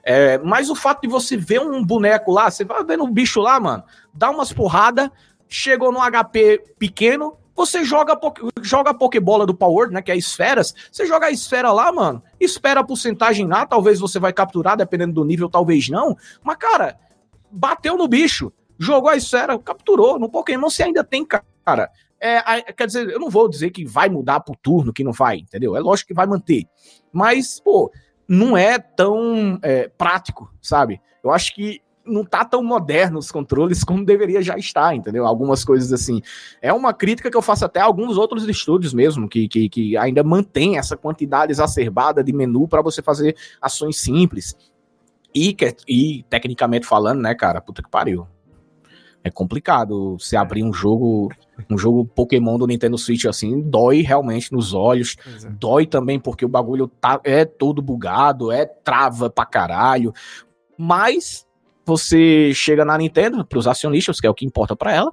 É, 0.03 0.39
mas 0.39 0.69
o 0.69 0.75
fato 0.75 1.01
de 1.01 1.07
você 1.07 1.37
ver 1.37 1.61
um 1.61 1.83
boneco 1.83 2.31
lá, 2.31 2.49
você 2.49 2.65
vai 2.65 2.83
vendo 2.83 3.03
um 3.03 3.11
bicho 3.11 3.39
lá, 3.39 3.59
mano, 3.59 3.83
dá 4.11 4.31
umas 4.31 4.51
porradas, 4.51 5.11
chegou 5.47 5.91
no 5.91 5.99
HP 5.99 6.63
pequeno, 6.79 7.37
você 7.55 7.83
joga, 7.83 8.19
joga 8.63 8.89
a 8.89 8.93
Pokébola 8.93 9.45
do 9.45 9.53
Power, 9.53 9.91
né? 9.91 10.01
Que 10.01 10.11
é 10.11 10.17
esferas. 10.17 10.73
Você 10.91 11.05
joga 11.05 11.27
a 11.27 11.31
esfera 11.31 11.71
lá, 11.71 11.91
mano. 11.91 12.23
Espera 12.39 12.79
a 12.79 12.83
porcentagem 12.83 13.45
lá. 13.45 13.65
Talvez 13.65 13.99
você 13.99 14.17
vai 14.17 14.33
capturar, 14.33 14.75
dependendo 14.75 15.13
do 15.13 15.25
nível, 15.25 15.47
talvez 15.47 15.87
não. 15.87 16.17
Mas, 16.43 16.57
cara, 16.57 16.97
bateu 17.51 17.97
no 17.97 18.07
bicho, 18.07 18.51
jogou 18.77 19.09
a 19.09 19.15
esfera, 19.15 19.57
capturou. 19.59 20.17
No 20.17 20.29
Pokémon 20.29 20.69
você 20.69 20.83
ainda 20.83 21.03
tem, 21.03 21.25
cara. 21.25 21.89
É, 22.19 22.71
quer 22.73 22.85
dizer, 22.85 23.09
eu 23.09 23.19
não 23.19 23.29
vou 23.29 23.49
dizer 23.49 23.71
que 23.71 23.83
vai 23.83 24.07
mudar 24.07 24.41
pro 24.41 24.55
turno, 24.55 24.93
que 24.93 25.03
não 25.03 25.11
vai, 25.11 25.37
entendeu? 25.37 25.75
É 25.75 25.79
lógico 25.79 26.09
que 26.09 26.13
vai 26.13 26.27
manter. 26.27 26.65
Mas, 27.11 27.59
pô, 27.59 27.91
não 28.27 28.55
é 28.55 28.77
tão 28.77 29.59
é, 29.61 29.87
prático, 29.87 30.53
sabe? 30.61 31.01
Eu 31.23 31.31
acho 31.31 31.53
que 31.55 31.81
não 32.05 32.23
tá 32.23 32.43
tão 32.43 32.63
moderno 32.63 33.19
os 33.19 33.31
controles 33.31 33.83
como 33.85 34.05
deveria 34.05 34.41
já 34.41 34.57
estar, 34.57 34.95
entendeu? 34.95 35.25
Algumas 35.25 35.63
coisas 35.63 35.91
assim. 35.91 36.21
É 36.61 36.71
uma 36.71 36.93
crítica 36.93 37.29
que 37.29 37.37
eu 37.37 37.41
faço 37.41 37.65
até 37.65 37.79
a 37.79 37.85
alguns 37.85 38.17
outros 38.17 38.47
estúdios 38.47 38.93
mesmo, 38.93 39.27
que, 39.27 39.47
que, 39.47 39.69
que 39.69 39.97
ainda 39.97 40.23
mantém 40.23 40.77
essa 40.77 40.95
quantidade 40.95 41.51
exacerbada 41.51 42.23
de 42.23 42.33
menu 42.33 42.67
para 42.67 42.81
você 42.81 43.01
fazer 43.01 43.35
ações 43.61 43.97
simples. 43.97 44.55
E, 45.33 45.55
e, 45.87 46.23
tecnicamente 46.29 46.85
falando, 46.85 47.21
né, 47.21 47.33
cara, 47.33 47.61
puta 47.61 47.81
que 47.81 47.89
pariu. 47.89 48.27
É 49.23 49.29
complicado 49.29 50.17
você 50.17 50.35
abrir 50.35 50.63
um 50.63 50.73
jogo, 50.73 51.29
um 51.69 51.77
jogo 51.77 52.05
Pokémon 52.05 52.57
do 52.57 52.65
Nintendo 52.65 52.97
Switch 52.97 53.25
assim, 53.25 53.61
dói 53.61 54.01
realmente 54.01 54.51
nos 54.51 54.73
olhos. 54.73 55.15
É. 55.45 55.49
Dói 55.49 55.85
também 55.85 56.19
porque 56.19 56.43
o 56.43 56.49
bagulho 56.49 56.87
tá, 56.87 57.19
é 57.23 57.45
todo 57.45 57.81
bugado, 57.81 58.51
é 58.51 58.65
trava 58.65 59.29
pra 59.29 59.45
caralho. 59.45 60.11
Mas 60.75 61.45
você 61.85 62.51
chega 62.53 62.83
na 62.83 62.97
Nintendo, 62.97 63.45
pros 63.45 63.67
acionistas, 63.67 64.19
que 64.19 64.25
é 64.25 64.29
o 64.29 64.33
que 64.33 64.45
importa 64.45 64.75
para 64.75 64.91
ela, 64.91 65.11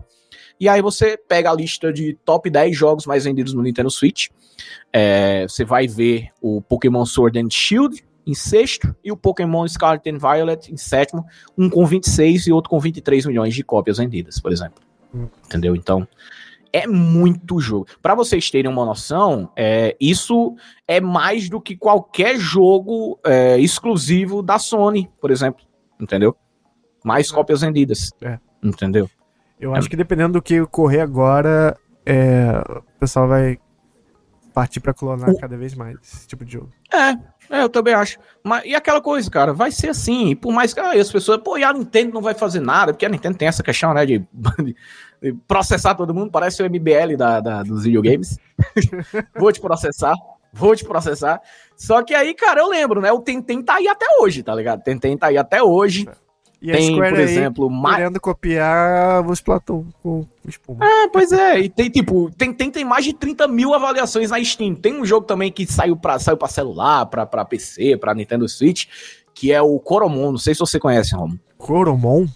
e 0.60 0.68
aí 0.68 0.82
você 0.82 1.16
pega 1.16 1.50
a 1.50 1.54
lista 1.54 1.92
de 1.92 2.14
top 2.24 2.50
10 2.50 2.76
jogos 2.76 3.06
mais 3.06 3.24
vendidos 3.24 3.54
no 3.54 3.62
Nintendo 3.62 3.90
Switch. 3.90 4.28
É, 4.92 5.46
você 5.48 5.64
vai 5.64 5.86
ver 5.86 6.30
o 6.40 6.60
Pokémon 6.60 7.04
Sword 7.04 7.38
and 7.38 7.50
Shield, 7.50 8.04
em 8.28 8.34
sexto 8.34 8.94
e 9.02 9.10
o 9.10 9.16
Pokémon 9.16 9.66
Scarlet 9.66 10.08
and 10.10 10.18
Violet 10.18 10.70
em 10.70 10.76
sétimo, 10.76 11.24
um 11.56 11.70
com 11.70 11.86
26 11.86 12.46
e 12.46 12.52
outro 12.52 12.68
com 12.68 12.78
23 12.78 13.24
milhões 13.24 13.54
de 13.54 13.64
cópias 13.64 13.96
vendidas, 13.96 14.38
por 14.38 14.52
exemplo. 14.52 14.82
Hum. 15.14 15.28
Entendeu? 15.46 15.74
Então, 15.74 16.06
é 16.70 16.86
muito 16.86 17.58
jogo. 17.58 17.86
Para 18.02 18.14
vocês 18.14 18.50
terem 18.50 18.70
uma 18.70 18.84
noção, 18.84 19.50
é, 19.56 19.96
isso 19.98 20.54
é 20.86 21.00
mais 21.00 21.48
do 21.48 21.58
que 21.58 21.74
qualquer 21.74 22.38
jogo 22.38 23.18
é, 23.24 23.58
exclusivo 23.58 24.42
da 24.42 24.58
Sony, 24.58 25.10
por 25.18 25.30
exemplo. 25.30 25.64
Entendeu? 25.98 26.36
Mais 27.02 27.30
é. 27.30 27.34
cópias 27.34 27.62
vendidas. 27.62 28.10
É. 28.20 28.38
Entendeu? 28.62 29.08
Eu 29.58 29.74
acho 29.74 29.88
que 29.88 29.96
dependendo 29.96 30.34
do 30.34 30.42
que 30.42 30.60
ocorrer 30.60 31.00
agora, 31.00 31.76
é, 32.04 32.62
o 32.68 33.00
pessoal 33.00 33.26
vai 33.26 33.58
partir 34.52 34.80
para 34.80 34.92
clonar 34.92 35.30
o... 35.30 35.38
cada 35.38 35.56
vez 35.56 35.74
mais 35.74 35.96
esse 36.02 36.26
tipo 36.26 36.44
de 36.44 36.52
jogo. 36.52 36.70
É, 36.92 37.16
é, 37.50 37.62
eu 37.62 37.68
também 37.68 37.94
acho. 37.94 38.18
Mas, 38.42 38.64
e 38.64 38.74
aquela 38.74 39.00
coisa, 39.00 39.30
cara, 39.30 39.52
vai 39.52 39.70
ser 39.70 39.90
assim. 39.90 40.36
Por 40.36 40.52
mais 40.52 40.74
que 40.74 40.80
ah, 40.80 40.92
as 40.92 41.10
pessoas, 41.10 41.40
pô, 41.42 41.56
e 41.56 41.64
a 41.64 41.72
Nintendo 41.72 42.14
não 42.14 42.20
vai 42.20 42.34
fazer 42.34 42.60
nada, 42.60 42.92
porque 42.92 43.06
a 43.06 43.08
Nintendo 43.08 43.38
tem 43.38 43.48
essa 43.48 43.62
questão, 43.62 43.94
né, 43.94 44.04
de, 44.04 44.18
de 45.22 45.32
processar 45.46 45.94
todo 45.94 46.14
mundo, 46.14 46.30
parece 46.30 46.62
o 46.62 46.66
MBL 46.66 47.16
da, 47.16 47.40
da 47.40 47.62
dos 47.62 47.84
videogames. 47.84 48.38
vou 49.36 49.50
te 49.52 49.60
processar, 49.60 50.14
vou 50.52 50.76
te 50.76 50.84
processar. 50.84 51.40
Só 51.76 52.02
que 52.02 52.14
aí, 52.14 52.34
cara, 52.34 52.60
eu 52.60 52.68
lembro, 52.68 53.00
né? 53.00 53.10
O 53.12 53.20
Tentem 53.20 53.62
tá 53.62 53.76
aí 53.76 53.88
até 53.88 54.06
hoje, 54.20 54.42
tá 54.42 54.54
ligado? 54.54 54.82
Tentem 54.82 55.16
tá 55.16 55.28
aí 55.28 55.38
até 55.38 55.62
hoje. 55.62 56.08
É. 56.08 56.27
E 56.60 56.72
tem, 56.72 56.96
por 56.96 57.18
exemplo, 57.18 57.70
querendo 57.82 58.20
copiar 58.20 59.24
os 59.28 59.40
Platão 59.40 59.86
com 60.02 60.26
espuma. 60.46 60.84
É, 60.84 61.08
pois 61.08 61.30
é. 61.30 61.60
E 61.60 61.68
tem, 61.68 61.88
tipo, 61.88 62.30
tem, 62.36 62.52
tem, 62.52 62.68
tem 62.68 62.84
mais 62.84 63.04
de 63.04 63.12
30 63.12 63.46
mil 63.46 63.74
avaliações 63.74 64.30
na 64.30 64.42
Steam. 64.42 64.74
Tem 64.74 65.00
um 65.00 65.06
jogo 65.06 65.24
também 65.24 65.52
que 65.52 65.64
saiu 65.66 65.96
pra, 65.96 66.18
saiu 66.18 66.36
pra 66.36 66.48
celular, 66.48 67.06
pra, 67.06 67.24
pra 67.24 67.44
PC, 67.44 67.96
pra 67.96 68.14
Nintendo 68.14 68.48
Switch, 68.48 68.86
que 69.32 69.52
é 69.52 69.62
o 69.62 69.78
Coromon. 69.78 70.32
Não 70.32 70.38
sei 70.38 70.52
se 70.52 70.60
você 70.60 70.80
conhece, 70.80 71.14
Romo. 71.14 71.38
Coromon? 71.56 72.26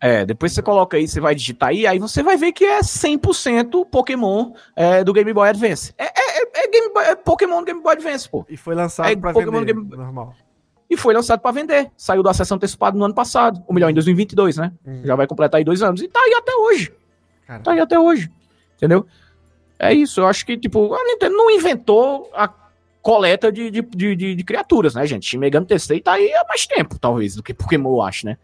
É, 0.00 0.26
depois 0.26 0.52
você 0.52 0.60
coloca 0.60 0.96
aí, 0.96 1.06
você 1.06 1.20
vai 1.20 1.32
digitar 1.32 1.68
aí, 1.68 1.86
aí 1.86 2.00
você 2.00 2.24
vai 2.24 2.36
ver 2.36 2.50
que 2.50 2.64
é 2.64 2.80
100% 2.80 3.86
Pokémon 3.88 4.50
é, 4.74 5.04
do 5.04 5.12
Game 5.12 5.32
Boy 5.32 5.48
Advance. 5.48 5.94
É, 5.96 6.06
é, 6.06 6.64
é, 6.64 6.68
Game 6.68 6.92
Boy, 6.92 7.04
é 7.04 7.14
Pokémon 7.14 7.60
do 7.60 7.64
Game 7.64 7.80
Boy 7.80 7.92
Advance, 7.92 8.28
pô. 8.28 8.44
E 8.48 8.56
foi 8.56 8.74
lançado 8.74 9.08
é 9.08 9.14
pra 9.14 9.32
Pokémon 9.32 9.60
vender, 9.60 9.74
Game... 9.74 9.88
normal 9.96 10.34
e 10.92 10.96
foi 10.96 11.14
lançado 11.14 11.40
para 11.40 11.52
vender. 11.52 11.90
Saiu 11.96 12.22
do 12.22 12.28
acesso 12.28 12.54
antecipado 12.54 12.98
no 12.98 13.04
ano 13.06 13.14
passado, 13.14 13.62
o 13.66 13.72
melhor 13.72 13.88
em 13.88 13.94
2022, 13.94 14.58
né? 14.58 14.72
Uhum. 14.84 15.00
Já 15.02 15.16
vai 15.16 15.26
completar 15.26 15.58
aí 15.58 15.64
dois 15.64 15.82
anos. 15.82 16.02
E 16.02 16.08
tá 16.08 16.20
aí 16.20 16.34
até 16.34 16.54
hoje. 16.54 16.92
Cara. 17.46 17.60
Tá 17.60 17.72
aí 17.72 17.80
até 17.80 17.98
hoje. 17.98 18.30
Entendeu? 18.76 19.06
É 19.78 19.94
isso. 19.94 20.20
Eu 20.20 20.26
acho 20.26 20.44
que, 20.44 20.54
tipo, 20.58 20.92
a 20.92 21.02
Nintendo 21.02 21.34
não 21.34 21.50
inventou 21.50 22.30
a 22.34 22.46
coleta 23.00 23.50
de, 23.50 23.70
de, 23.70 23.80
de, 23.82 24.34
de 24.34 24.44
criaturas, 24.44 24.94
né, 24.94 25.06
gente? 25.06 25.26
Shin 25.26 25.38
Megami 25.38 25.64
Tensei 25.64 25.98
tá 25.98 26.12
aí 26.12 26.30
há 26.34 26.44
mais 26.46 26.66
tempo, 26.66 26.98
talvez, 26.98 27.36
do 27.36 27.42
que 27.42 27.54
Pokémon, 27.54 27.94
eu 27.94 28.02
acho, 28.02 28.26
né? 28.26 28.36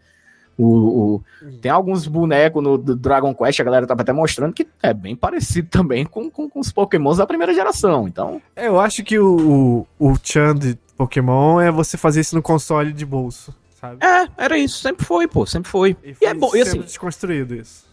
O, 0.57 0.65
o 0.65 1.23
uhum. 1.41 1.59
tem 1.61 1.71
alguns 1.71 2.07
bonecos 2.07 2.61
no 2.61 2.77
Dragon 2.77 3.33
Quest, 3.33 3.61
a 3.61 3.63
galera 3.63 3.87
tava 3.87 4.01
até 4.01 4.11
mostrando 4.11 4.53
que 4.53 4.67
é 4.83 4.93
bem 4.93 5.15
parecido 5.15 5.69
também 5.69 6.03
com, 6.03 6.29
com, 6.29 6.49
com 6.49 6.59
os 6.59 6.71
Pokémons 6.71 7.17
da 7.17 7.27
primeira 7.27 7.53
geração, 7.53 8.07
então... 8.07 8.41
É, 8.55 8.67
eu 8.67 8.79
acho 8.79 9.03
que 9.03 9.19
o, 9.19 9.85
o, 9.99 10.11
o 10.11 10.17
Chand 10.21 10.75
Pokémon 10.99 11.61
é 11.61 11.71
você 11.71 11.97
fazer 11.97 12.19
isso 12.19 12.35
no 12.35 12.41
console 12.41 12.91
de 12.91 13.05
bolso, 13.05 13.55
sabe? 13.79 14.05
É, 14.05 14.27
era 14.37 14.57
isso, 14.57 14.79
sempre 14.79 15.05
foi, 15.05 15.29
pô, 15.29 15.45
sempre 15.45 15.71
foi. 15.71 15.95
E, 16.03 16.13
foi 16.13 16.27
e 16.27 16.29
é 16.29 16.33
bom, 16.33 16.53
e 16.53 16.61
assim, 16.61 16.81
desconstruído 16.81 17.55
isso. 17.55 17.87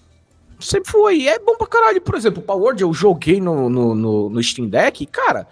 Sempre 0.59 0.91
foi, 0.91 1.19
e 1.19 1.29
é 1.29 1.39
bom 1.39 1.57
pra 1.57 1.69
caralho. 1.69 2.01
Por 2.01 2.17
exemplo, 2.17 2.43
o 2.43 2.45
Power 2.45 2.65
Word 2.65 2.83
eu 2.83 2.93
joguei 2.93 3.41
no, 3.41 3.71
no, 3.71 3.95
no, 3.95 4.29
no 4.29 4.43
Steam 4.43 4.69
Deck, 4.69 5.07
cara, 5.07 5.47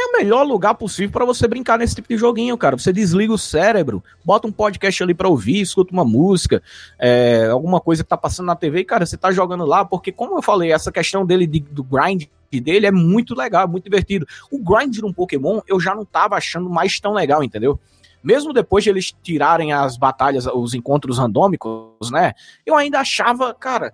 é 0.00 0.06
o 0.06 0.12
melhor 0.18 0.44
lugar 0.44 0.74
possível 0.74 1.10
para 1.10 1.24
você 1.24 1.46
brincar 1.48 1.78
nesse 1.78 1.94
tipo 1.94 2.08
de 2.08 2.16
joguinho, 2.16 2.56
cara. 2.56 2.76
Você 2.76 2.92
desliga 2.92 3.32
o 3.32 3.38
cérebro, 3.38 4.02
bota 4.24 4.46
um 4.46 4.52
podcast 4.52 5.02
ali 5.02 5.14
para 5.14 5.28
ouvir, 5.28 5.60
escuta 5.60 5.92
uma 5.92 6.04
música, 6.04 6.62
é, 6.98 7.48
alguma 7.50 7.80
coisa 7.80 8.02
que 8.02 8.08
tá 8.08 8.16
passando 8.16 8.46
na 8.46 8.56
TV, 8.56 8.80
e, 8.80 8.84
cara, 8.84 9.04
você 9.04 9.16
tá 9.16 9.30
jogando 9.30 9.64
lá, 9.64 9.84
porque, 9.84 10.12
como 10.12 10.38
eu 10.38 10.42
falei, 10.42 10.72
essa 10.72 10.92
questão 10.92 11.26
dele 11.26 11.46
de, 11.46 11.60
do 11.60 11.82
grind 11.82 12.24
dele 12.50 12.86
é 12.86 12.90
muito 12.90 13.34
legal, 13.34 13.68
muito 13.68 13.84
divertido. 13.84 14.26
O 14.50 14.58
grind 14.58 14.94
de 14.94 15.04
um 15.04 15.12
Pokémon 15.12 15.60
eu 15.68 15.78
já 15.78 15.94
não 15.94 16.04
tava 16.04 16.36
achando 16.36 16.70
mais 16.70 16.98
tão 16.98 17.12
legal, 17.12 17.42
entendeu? 17.44 17.78
Mesmo 18.22 18.52
depois 18.52 18.82
de 18.82 18.90
eles 18.90 19.14
tirarem 19.22 19.72
as 19.72 19.96
batalhas, 19.96 20.46
os 20.46 20.74
encontros 20.74 21.18
randômicos, 21.18 22.10
né? 22.10 22.32
Eu 22.66 22.74
ainda 22.74 23.00
achava, 23.00 23.54
cara, 23.54 23.92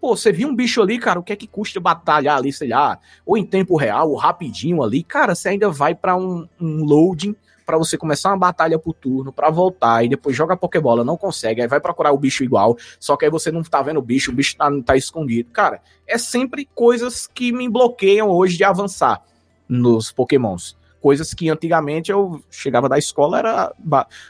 pô, 0.00 0.16
você 0.16 0.32
viu 0.32 0.48
um 0.48 0.54
bicho 0.54 0.80
ali, 0.80 0.98
cara, 0.98 1.20
o 1.20 1.22
que 1.22 1.32
é 1.32 1.36
que 1.36 1.46
custa 1.46 1.78
batalhar 1.78 2.38
ali, 2.38 2.52
sei 2.52 2.68
lá, 2.68 2.98
ou 3.26 3.36
em 3.36 3.44
tempo 3.44 3.76
real, 3.76 4.10
ou 4.10 4.16
rapidinho 4.16 4.82
ali, 4.82 5.02
cara, 5.02 5.34
você 5.34 5.50
ainda 5.50 5.70
vai 5.70 5.94
para 5.94 6.16
um, 6.16 6.48
um 6.60 6.84
loading 6.84 7.36
para 7.66 7.78
você 7.78 7.96
começar 7.96 8.30
uma 8.30 8.36
batalha 8.36 8.78
por 8.80 8.94
turno, 8.94 9.32
para 9.32 9.48
voltar 9.48 10.04
e 10.04 10.08
depois 10.08 10.34
joga 10.34 10.56
Pokébola, 10.56 11.04
não 11.04 11.16
consegue, 11.16 11.62
aí 11.62 11.68
vai 11.68 11.78
procurar 11.78 12.10
o 12.10 12.18
bicho 12.18 12.42
igual, 12.42 12.76
só 12.98 13.16
que 13.16 13.24
aí 13.24 13.30
você 13.30 13.52
não 13.52 13.62
tá 13.62 13.80
vendo 13.80 13.98
o 13.98 14.02
bicho, 14.02 14.32
o 14.32 14.34
bicho 14.34 14.56
tá, 14.56 14.68
tá 14.84 14.96
escondido. 14.96 15.50
Cara, 15.52 15.80
é 16.04 16.18
sempre 16.18 16.68
coisas 16.74 17.28
que 17.28 17.52
me 17.52 17.68
bloqueiam 17.68 18.28
hoje 18.28 18.56
de 18.56 18.64
avançar 18.64 19.22
nos 19.68 20.10
Pokémons. 20.10 20.76
Coisas 21.00 21.32
que 21.32 21.48
antigamente 21.48 22.10
eu 22.10 22.42
chegava 22.50 22.88
da 22.88 22.98
escola, 22.98 23.38
era 23.38 23.72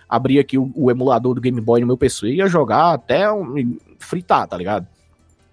abrir 0.08 0.38
aqui 0.38 0.58
o, 0.58 0.70
o, 0.74 0.90
emulador 0.90 1.34
do 1.34 1.40
Game 1.40 1.60
Boy 1.60 1.80
no 1.80 1.86
meu 1.86 1.96
PC 1.96 2.26
e 2.26 2.36
ia 2.36 2.46
jogar 2.46 2.92
até 2.92 3.32
um, 3.32 3.78
fritar, 3.98 4.46
tá 4.46 4.56
ligado? 4.56 4.86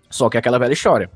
Só 0.09 0.29
que 0.29 0.38
é 0.38 0.39
aquela 0.39 0.59
velha 0.59 0.73
história. 0.73 1.09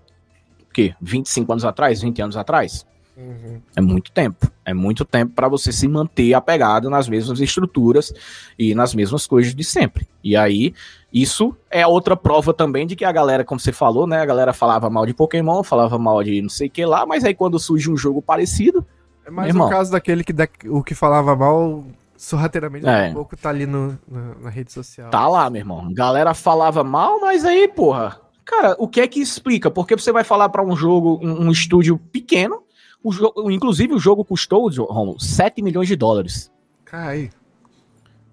O 0.69 0.73
quê? 0.73 0.93
25 1.01 1.51
anos 1.51 1.65
atrás, 1.65 2.01
20 2.01 2.21
anos 2.21 2.37
atrás? 2.37 2.85
Uhum. 3.15 3.61
É 3.75 3.81
muito 3.81 4.11
tempo. 4.11 4.49
É 4.65 4.73
muito 4.73 5.03
tempo 5.03 5.33
para 5.33 5.47
você 5.47 5.71
se 5.71 5.87
manter 5.87 6.33
apegado 6.33 6.89
nas 6.89 7.07
mesmas 7.09 7.39
estruturas 7.39 8.13
e 8.57 8.73
nas 8.73 8.95
mesmas 8.95 9.27
coisas 9.27 9.53
de 9.53 9.63
sempre. 9.63 10.07
E 10.23 10.35
aí, 10.35 10.73
isso 11.13 11.55
é 11.69 11.85
outra 11.85 12.15
prova 12.15 12.53
também 12.53 12.87
de 12.87 12.95
que 12.95 13.05
a 13.05 13.11
galera, 13.11 13.43
como 13.43 13.59
você 13.59 13.71
falou, 13.71 14.07
né? 14.07 14.21
A 14.21 14.25
galera 14.25 14.53
falava 14.53 14.89
mal 14.89 15.05
de 15.05 15.13
Pokémon, 15.13 15.61
falava 15.63 15.97
mal 15.97 16.23
de 16.23 16.41
não 16.41 16.49
sei 16.49 16.67
o 16.67 16.71
que 16.71 16.85
lá, 16.85 17.05
mas 17.05 17.23
aí 17.23 17.33
quando 17.33 17.59
surge 17.59 17.91
um 17.91 17.97
jogo 17.97 18.21
parecido. 18.21 18.85
É 19.25 19.29
mais 19.29 19.55
o 19.55 19.69
caso 19.69 19.91
daquele 19.91 20.23
que 20.23 20.33
da, 20.33 20.47
o 20.65 20.83
que 20.83 20.95
falava 20.95 21.35
mal 21.35 21.83
sorrateiramente 22.17 22.87
é. 22.87 23.09
um 23.09 23.13
pouco 23.13 23.35
tá 23.35 23.49
ali 23.49 23.65
no, 23.65 23.97
na, 24.07 24.35
na 24.43 24.49
rede 24.49 24.71
social. 24.71 25.09
Tá 25.09 25.27
lá, 25.27 25.49
meu 25.49 25.59
irmão. 25.59 25.91
Galera 25.93 26.33
falava 26.33 26.83
mal, 26.83 27.19
mas 27.19 27.43
aí, 27.43 27.67
porra. 27.67 28.19
Cara, 28.51 28.75
o 28.77 28.85
que 28.85 28.99
é 28.99 29.07
que 29.07 29.21
explica? 29.21 29.71
Porque 29.71 29.95
você 29.95 30.11
vai 30.11 30.25
falar 30.25 30.49
para 30.49 30.61
um 30.61 30.75
jogo, 30.75 31.17
um, 31.23 31.47
um 31.47 31.51
estúdio 31.51 31.97
pequeno, 31.97 32.61
o 33.01 33.09
jogo, 33.09 33.49
inclusive, 33.49 33.93
o 33.93 33.97
jogo 33.97 34.25
custou, 34.25 34.69
Romulo, 34.69 35.17
7 35.21 35.61
milhões 35.61 35.87
de 35.87 35.95
dólares. 35.95 36.51
Cai. 36.83 37.29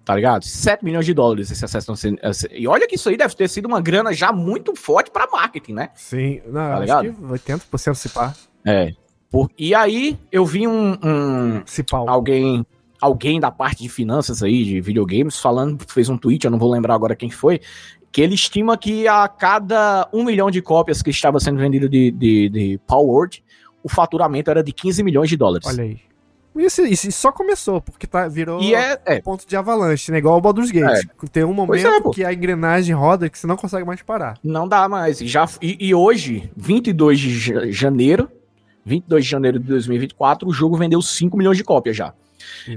Tá 0.03 0.15
ligado? 0.15 0.43
7 0.43 0.83
milhões 0.83 1.05
de 1.05 1.13
dólares 1.13 1.49
esse 1.49 1.63
acesso. 1.63 1.93
E 2.51 2.67
olha 2.67 2.85
que 2.85 2.95
isso 2.95 3.07
aí 3.07 3.15
deve 3.15 3.33
ter 3.33 3.47
sido 3.47 3.65
uma 3.65 3.79
grana 3.79 4.11
já 4.11 4.33
muito 4.33 4.75
forte 4.75 5.09
para 5.09 5.25
marketing, 5.31 5.73
né? 5.73 5.89
Sim, 5.95 6.41
não, 6.47 6.69
tá 6.69 6.79
ligado? 6.79 7.07
acho 7.07 7.15
que 7.15 7.51
80% 7.51 7.95
se 7.95 8.09
pá. 8.09 8.35
É. 8.65 8.91
Por, 9.31 9.49
e 9.57 9.73
aí 9.73 10.19
eu 10.29 10.45
vi 10.45 10.67
um, 10.67 10.97
um 11.01 11.63
alguém 12.07 12.65
alguém 12.99 13.39
da 13.39 13.49
parte 13.49 13.83
de 13.83 13.89
finanças 13.89 14.43
aí, 14.43 14.65
de 14.65 14.81
videogames, 14.81 15.39
falando, 15.39 15.81
fez 15.87 16.09
um 16.09 16.17
tweet, 16.17 16.43
eu 16.43 16.51
não 16.51 16.59
vou 16.59 16.69
lembrar 16.69 16.95
agora 16.95 17.15
quem 17.15 17.29
foi, 17.29 17.61
que 18.11 18.21
ele 18.21 18.35
estima 18.35 18.77
que 18.77 19.07
a 19.07 19.27
cada 19.27 20.07
um 20.11 20.23
milhão 20.23 20.49
de 20.49 20.61
cópias 20.61 21.01
que 21.01 21.09
estava 21.09 21.39
sendo 21.39 21.59
vendido 21.59 21.87
de, 21.87 22.11
de, 22.11 22.49
de 22.49 22.79
Power 22.87 23.29
o 23.83 23.89
faturamento 23.89 24.51
era 24.51 24.63
de 24.63 24.71
15 24.71 25.03
milhões 25.03 25.29
de 25.29 25.37
dólares. 25.37 25.67
Olha 25.67 25.83
aí. 25.83 25.99
Isso, 26.55 26.81
isso 26.81 27.11
só 27.11 27.31
começou, 27.31 27.79
porque 27.79 28.05
tá, 28.05 28.27
virou 28.27 28.61
e 28.61 28.73
é, 28.73 28.99
é. 29.05 29.21
ponto 29.21 29.47
de 29.47 29.55
avalanche, 29.55 30.11
né? 30.11 30.17
Igual 30.17 30.37
o 30.37 30.41
Baldur's 30.41 30.71
Gate. 30.71 31.05
É. 31.05 31.27
Tem 31.31 31.43
um 31.43 31.53
momento 31.53 31.87
é, 31.87 32.13
que 32.13 32.25
a 32.25 32.33
engrenagem 32.33 32.93
roda 32.93 33.29
que 33.29 33.37
você 33.37 33.47
não 33.47 33.55
consegue 33.55 33.85
mais 33.85 34.01
parar. 34.01 34.37
Não 34.43 34.67
dá 34.67 34.89
mais. 34.89 35.19
Já, 35.19 35.47
e, 35.61 35.77
e 35.79 35.95
hoje, 35.95 36.51
22 36.57 37.19
de 37.19 37.71
janeiro, 37.71 38.29
22 38.83 39.23
de 39.23 39.31
janeiro 39.31 39.59
de 39.59 39.67
2024, 39.67 40.49
o 40.49 40.51
jogo 40.51 40.75
vendeu 40.75 41.01
5 41.01 41.37
milhões 41.37 41.55
de 41.55 41.63
cópias 41.63 41.95
já. 41.95 42.13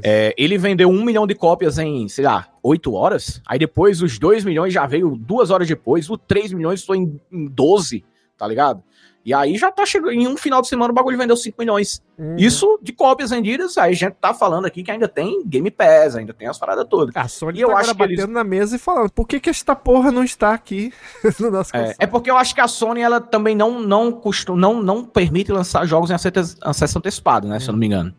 É, 0.02 0.34
ele 0.36 0.58
vendeu 0.58 0.88
um 0.88 1.04
milhão 1.04 1.26
de 1.26 1.34
cópias 1.34 1.78
em, 1.78 2.08
sei 2.08 2.24
lá, 2.24 2.48
oito 2.62 2.94
horas. 2.94 3.40
Aí 3.46 3.58
depois 3.58 4.02
os 4.02 4.18
dois 4.18 4.44
milhões 4.44 4.72
já 4.72 4.86
veio 4.86 5.16
duas 5.16 5.50
horas 5.50 5.68
depois. 5.68 6.08
O 6.08 6.16
três 6.16 6.52
milhões 6.52 6.84
foi 6.84 6.98
em, 6.98 7.20
em 7.30 7.46
12, 7.46 8.04
tá 8.36 8.46
ligado? 8.46 8.82
E 9.24 9.32
aí 9.32 9.56
já 9.56 9.70
tá 9.70 9.86
chegando. 9.86 10.12
Em 10.12 10.26
um 10.26 10.36
final 10.36 10.60
de 10.60 10.68
semana 10.68 10.90
o 10.90 10.94
bagulho 10.94 11.16
vendeu 11.16 11.36
5 11.36 11.56
milhões. 11.58 12.02
Uhum. 12.18 12.36
Isso 12.36 12.78
de 12.82 12.92
cópias 12.92 13.30
vendidas. 13.30 13.78
Aí 13.78 13.92
a 13.92 13.96
gente 13.96 14.14
tá 14.14 14.34
falando 14.34 14.66
aqui 14.66 14.82
que 14.82 14.90
ainda 14.90 15.08
tem 15.08 15.44
Game 15.46 15.70
Pass, 15.70 16.16
ainda 16.16 16.32
tem 16.32 16.48
as 16.48 16.58
paradas 16.58 16.86
todas. 16.88 17.14
A 17.16 17.28
Sony 17.28 17.58
E 17.58 17.62
eu 17.62 17.68
tá 17.68 17.78
acho 17.78 17.90
agora 17.90 18.08
que 18.08 18.16
batendo 18.16 18.32
na 18.32 18.44
mesa 18.44 18.76
e 18.76 18.78
falando, 18.78 19.10
por 19.10 19.26
que 19.26 19.38
que 19.38 19.50
esta 19.50 19.76
porra 19.76 20.10
não 20.10 20.24
está 20.24 20.52
aqui 20.52 20.92
no 21.38 21.50
nosso 21.50 21.76
É, 21.76 21.94
é 22.00 22.06
porque 22.06 22.30
eu 22.30 22.36
acho 22.36 22.54
que 22.54 22.60
a 22.60 22.68
Sony 22.68 23.00
ela 23.00 23.20
também 23.20 23.54
não 23.54 23.80
não 23.80 24.10
costuma, 24.10 24.58
não, 24.58 24.82
não 24.82 25.04
permite 25.04 25.52
lançar 25.52 25.86
jogos 25.86 26.10
em 26.10 26.14
acesso 26.14 26.56
acesso 26.62 26.98
antecipado, 26.98 27.46
né? 27.46 27.60
Se 27.60 27.68
eu 27.68 27.72
não 27.72 27.78
me 27.78 27.86
engano. 27.86 28.14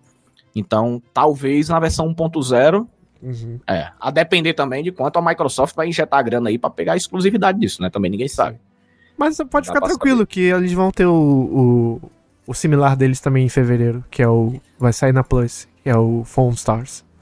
Então, 0.56 1.02
talvez 1.14 1.70
na 1.70 1.80
versão 1.80 2.14
1.0, 2.14 2.88
Uhum. 3.24 3.58
é, 3.66 3.90
a 4.02 4.12
depender 4.12 4.54
também 4.54 4.84
de 4.84 4.92
quanto 4.92 5.18
a 5.18 5.22
Microsoft 5.22 5.74
vai 5.76 5.88
injetar 5.88 6.22
grana 6.26 6.50
aí 6.50 6.58
pra 6.58 6.70
pegar 6.70 6.92
a 6.92 6.98
exclusividade 6.98 7.58
disso, 7.58 7.82
né? 7.82 7.90
Também 7.90 8.12
ninguém 8.12 8.28
sabe. 8.28 8.60
Mas 9.18 9.38
pode 9.50 9.68
Dá 9.68 9.74
ficar 9.74 9.88
tranquilo 9.88 10.28
que 10.28 10.42
eles 10.42 10.74
vão 10.74 10.92
ter 10.92 11.06
o, 11.06 11.14
o, 11.14 12.12
o 12.46 12.54
similar 12.54 12.98
deles 12.98 13.22
também 13.22 13.46
em 13.46 13.50
fevereiro, 13.50 14.04
que 14.12 14.22
é 14.22 14.28
o. 14.28 14.60
Vai 14.78 14.92
sair 14.92 15.14
na 15.14 15.24
Plus, 15.24 15.70
que 15.82 15.90
é 15.90 15.96
o 15.96 16.24
Phone 16.26 16.54
Stars. 16.54 17.06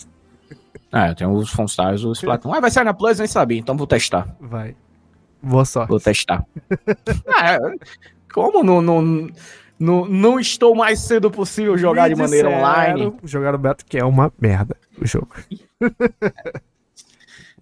É, 0.93 1.13
tem 1.13 1.25
os 1.25 1.49
Fonstars, 1.49 2.03
os 2.03 2.19
Platinum. 2.19 2.53
Ah, 2.53 2.59
vai 2.59 2.69
sair 2.69 2.83
na 2.83 2.93
Plus, 2.93 3.17
nem 3.17 3.25
sabia, 3.25 3.57
então 3.57 3.77
vou 3.77 3.87
testar. 3.87 4.27
Vai. 4.41 4.75
Boa 5.41 5.63
sorte. 5.63 5.87
Vou 5.87 6.01
testar. 6.01 6.45
é, 7.41 7.57
como 8.33 8.61
não, 8.61 8.81
não, 8.81 9.29
não, 9.81 10.05
não 10.05 10.39
estou 10.39 10.75
mais 10.75 10.99
cedo 10.99 11.31
possível 11.31 11.75
jogar 11.77 12.07
Me 12.07 12.15
de 12.15 12.21
maneira 12.21 12.49
online? 12.49 13.13
Jogar 13.23 13.55
o 13.55 13.57
beta, 13.57 13.83
que 13.87 13.97
é 13.97 14.05
uma 14.05 14.31
merda 14.39 14.77
o 15.01 15.07
jogo. 15.07 15.29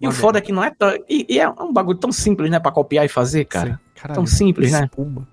E 0.00 0.08
o 0.08 0.12
foda 0.12 0.38
é 0.38 0.40
que 0.40 0.52
não 0.52 0.62
é 0.62 0.70
tão. 0.70 0.94
E, 1.08 1.26
e 1.28 1.38
é 1.38 1.48
um 1.48 1.72
bagulho 1.72 1.98
tão 1.98 2.12
simples, 2.12 2.50
né? 2.50 2.58
Pra 2.58 2.72
copiar 2.72 3.04
e 3.04 3.08
fazer, 3.08 3.44
cara. 3.44 3.72
Sim. 3.72 3.78
Caralho, 3.94 4.14
Tão 4.14 4.26
simples, 4.26 4.72
né? 4.72 4.84
espuma. 4.84 5.28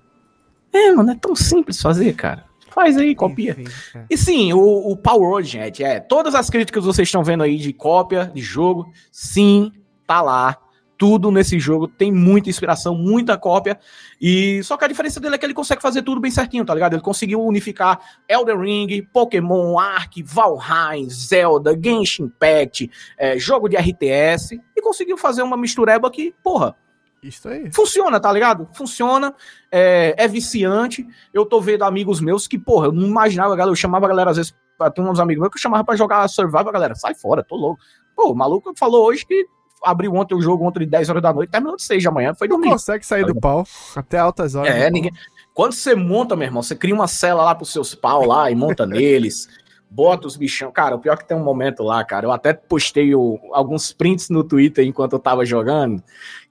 É, 0.72 0.92
mano, 0.92 1.10
é 1.10 1.14
tão 1.14 1.34
simples 1.34 1.80
fazer, 1.80 2.14
cara. 2.14 2.44
Faz 2.70 2.96
aí, 2.98 3.14
copia. 3.14 3.52
Enfim, 3.58 3.72
é. 3.94 4.04
E 4.10 4.16
sim, 4.16 4.52
o, 4.52 4.90
o 4.90 4.96
Power 4.96 5.30
Word, 5.30 5.48
gente, 5.48 5.82
é. 5.82 6.00
Todas 6.00 6.34
as 6.34 6.50
críticas 6.50 6.82
que 6.82 6.86
vocês 6.86 7.08
estão 7.08 7.24
vendo 7.24 7.42
aí 7.42 7.56
de 7.56 7.72
cópia, 7.72 8.30
de 8.34 8.42
jogo, 8.42 8.92
sim, 9.10 9.72
tá 10.06 10.20
lá. 10.20 10.56
Tudo 10.98 11.30
nesse 11.30 11.60
jogo 11.60 11.86
tem 11.86 12.12
muita 12.12 12.50
inspiração, 12.50 12.94
muita 12.94 13.38
cópia. 13.38 13.78
E 14.20 14.60
só 14.64 14.76
que 14.76 14.84
a 14.84 14.88
diferença 14.88 15.20
dele 15.20 15.36
é 15.36 15.38
que 15.38 15.46
ele 15.46 15.54
consegue 15.54 15.80
fazer 15.80 16.02
tudo 16.02 16.20
bem 16.20 16.30
certinho, 16.30 16.64
tá 16.64 16.74
ligado? 16.74 16.94
Ele 16.94 17.02
conseguiu 17.02 17.40
unificar 17.40 18.00
Elden 18.28 18.60
Ring, 18.60 19.02
Pokémon, 19.12 19.78
Ark, 19.78 20.20
Valheim, 20.24 21.08
Zelda, 21.08 21.78
Genshin 21.80 22.24
Impact, 22.24 22.90
é, 23.16 23.38
jogo 23.38 23.68
de 23.68 23.76
RTS 23.76 24.60
e 24.76 24.82
conseguiu 24.82 25.16
fazer 25.16 25.42
uma 25.42 25.56
mistureba 25.56 26.10
que, 26.10 26.34
porra, 26.42 26.74
Isso 27.22 27.48
aí. 27.48 27.70
Funciona, 27.72 28.18
tá 28.18 28.32
ligado? 28.32 28.68
Funciona, 28.72 29.34
é, 29.70 30.14
é 30.16 30.26
viciante. 30.26 31.06
Eu 31.32 31.46
tô 31.46 31.60
vendo 31.60 31.84
amigos 31.84 32.20
meus 32.20 32.48
que, 32.48 32.58
porra, 32.58 32.86
eu 32.86 32.92
não 32.92 33.06
imaginava, 33.06 33.54
galera. 33.54 33.70
Eu 33.70 33.76
chamava 33.76 34.06
a 34.06 34.08
galera, 34.08 34.30
às 34.30 34.36
vezes, 34.36 34.54
tem 34.94 35.04
uns 35.04 35.20
amigos 35.20 35.40
meus 35.40 35.52
que 35.52 35.58
eu 35.58 35.62
chamava 35.62 35.84
pra 35.84 35.96
jogar 35.96 36.26
Survival, 36.28 36.72
galera, 36.72 36.94
sai 36.94 37.14
fora, 37.14 37.42
tô 37.42 37.56
louco. 37.56 37.80
Pô, 38.14 38.32
o 38.32 38.34
maluco 38.34 38.72
falou 38.76 39.06
hoje 39.06 39.24
que 39.24 39.46
abriu 39.84 40.14
ontem 40.14 40.34
o 40.34 40.40
jogo 40.40 40.64
ontem 40.66 40.80
de 40.80 40.86
10 40.86 41.08
horas 41.10 41.22
da 41.22 41.32
noite, 41.32 41.50
terminou 41.50 41.76
de 41.76 41.82
6 41.82 42.02
da 42.04 42.10
manhã, 42.10 42.34
foi 42.34 42.48
Não 42.48 42.56
dormir. 42.56 42.70
consegue 42.72 43.04
sair 43.06 43.24
do 43.24 43.34
pau 43.34 43.64
até 43.96 44.18
altas 44.18 44.54
horas. 44.54 44.74
É, 44.74 44.90
ninguém. 44.90 45.12
Quando 45.54 45.72
você 45.72 45.94
monta, 45.94 46.36
meu 46.36 46.46
irmão, 46.46 46.62
você 46.62 46.74
cria 46.76 46.94
uma 46.94 47.08
cela 47.08 47.42
lá 47.42 47.54
pros 47.54 47.72
seus 47.72 47.94
pau 47.94 48.24
lá 48.24 48.50
e 48.50 48.54
monta 48.54 48.86
neles, 48.86 49.48
bota 49.90 50.26
os 50.26 50.36
bichão. 50.36 50.70
Cara, 50.70 50.94
o 50.94 50.98
pior 51.00 51.14
é 51.14 51.16
que 51.16 51.26
tem 51.26 51.36
um 51.36 51.42
momento 51.42 51.82
lá, 51.82 52.04
cara. 52.04 52.26
Eu 52.26 52.32
até 52.32 52.52
postei 52.52 53.14
o- 53.14 53.38
alguns 53.52 53.92
prints 53.92 54.28
no 54.30 54.44
Twitter 54.44 54.86
enquanto 54.86 55.14
eu 55.14 55.18
tava 55.18 55.44
jogando, 55.44 56.02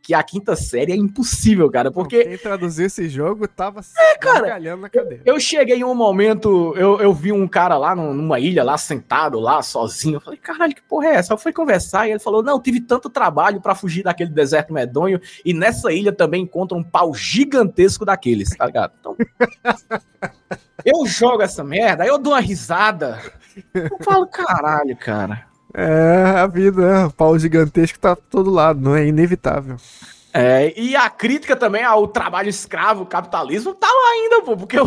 que 0.08 0.14
a 0.14 0.24
quinta 0.24 0.56
série 0.56 0.94
é 0.94 0.96
impossível, 0.96 1.70
cara, 1.70 1.92
porque 1.92 2.24
Quem 2.24 2.38
traduziu 2.38 2.86
esse 2.86 3.10
jogo 3.10 3.46
tava 3.46 3.82
É, 4.00 4.18
cara. 4.18 4.58
na 4.78 4.88
cadeira. 4.88 5.22
eu 5.26 5.38
cheguei 5.38 5.76
em 5.80 5.84
um 5.84 5.94
momento, 5.94 6.74
eu, 6.78 7.02
eu 7.02 7.14
vi 7.14 7.34
um 7.34 7.46
cara 7.46 7.78
lá 7.78 7.94
num- 7.94 8.14
numa 8.14 8.40
ilha, 8.40 8.64
lá 8.64 8.78
sentado, 8.78 9.38
lá 9.38 9.62
sozinho. 9.62 10.16
Eu 10.16 10.22
falei, 10.22 10.40
caralho, 10.40 10.74
que 10.74 10.82
porra 10.82 11.08
é 11.08 11.16
essa? 11.16 11.34
Eu 11.34 11.38
fui 11.38 11.52
conversar 11.52 12.08
e 12.08 12.12
ele 12.12 12.20
falou: 12.20 12.42
não, 12.42 12.58
tive 12.58 12.80
tanto 12.80 13.10
trabalho 13.10 13.60
pra 13.60 13.76
fugir 13.76 14.02
daquele 14.02 14.30
deserto 14.30 14.72
medonho 14.72 15.20
e 15.44 15.54
nessa 15.54 15.92
ilha 15.92 16.14
também 16.14 16.44
encontra 16.44 16.78
um 16.78 16.84
pau 16.86 17.14
gigantesco 17.14 18.06
daqueles, 18.06 18.56
tá 18.56 18.66
ligado? 18.66 18.94
Então. 19.02 19.18
eu 20.86 21.06
jogo 21.06 21.42
essa 21.42 21.66
merda, 21.66 22.04
aí 22.04 22.10
eu 22.10 22.18
dou 22.18 22.32
uma 22.32 22.40
risada. 22.40 23.22
Eu 23.74 23.98
falo, 24.06 24.26
caralho, 24.28 24.96
cara. 24.96 25.47
É, 25.80 26.40
a 26.40 26.48
vida, 26.48 26.82
né? 26.82 27.06
O 27.06 27.12
pau 27.12 27.38
gigantesco 27.38 27.99
tá 27.99 28.16
todo 28.16 28.49
lado, 28.49 28.82
não 28.82 28.95
é 28.95 29.06
inevitável. 29.06 29.78
É, 30.34 30.74
e 30.76 30.95
a 30.95 31.08
crítica 31.08 31.56
também 31.56 31.84
ao 31.84 32.08
trabalho 32.08 32.49
escravo, 32.49 33.06
capitalismo, 33.06 33.76
tá 33.76 33.88
lá 33.88 34.10
ainda, 34.14 34.41
pô, 34.41 34.58
porque 34.58 34.78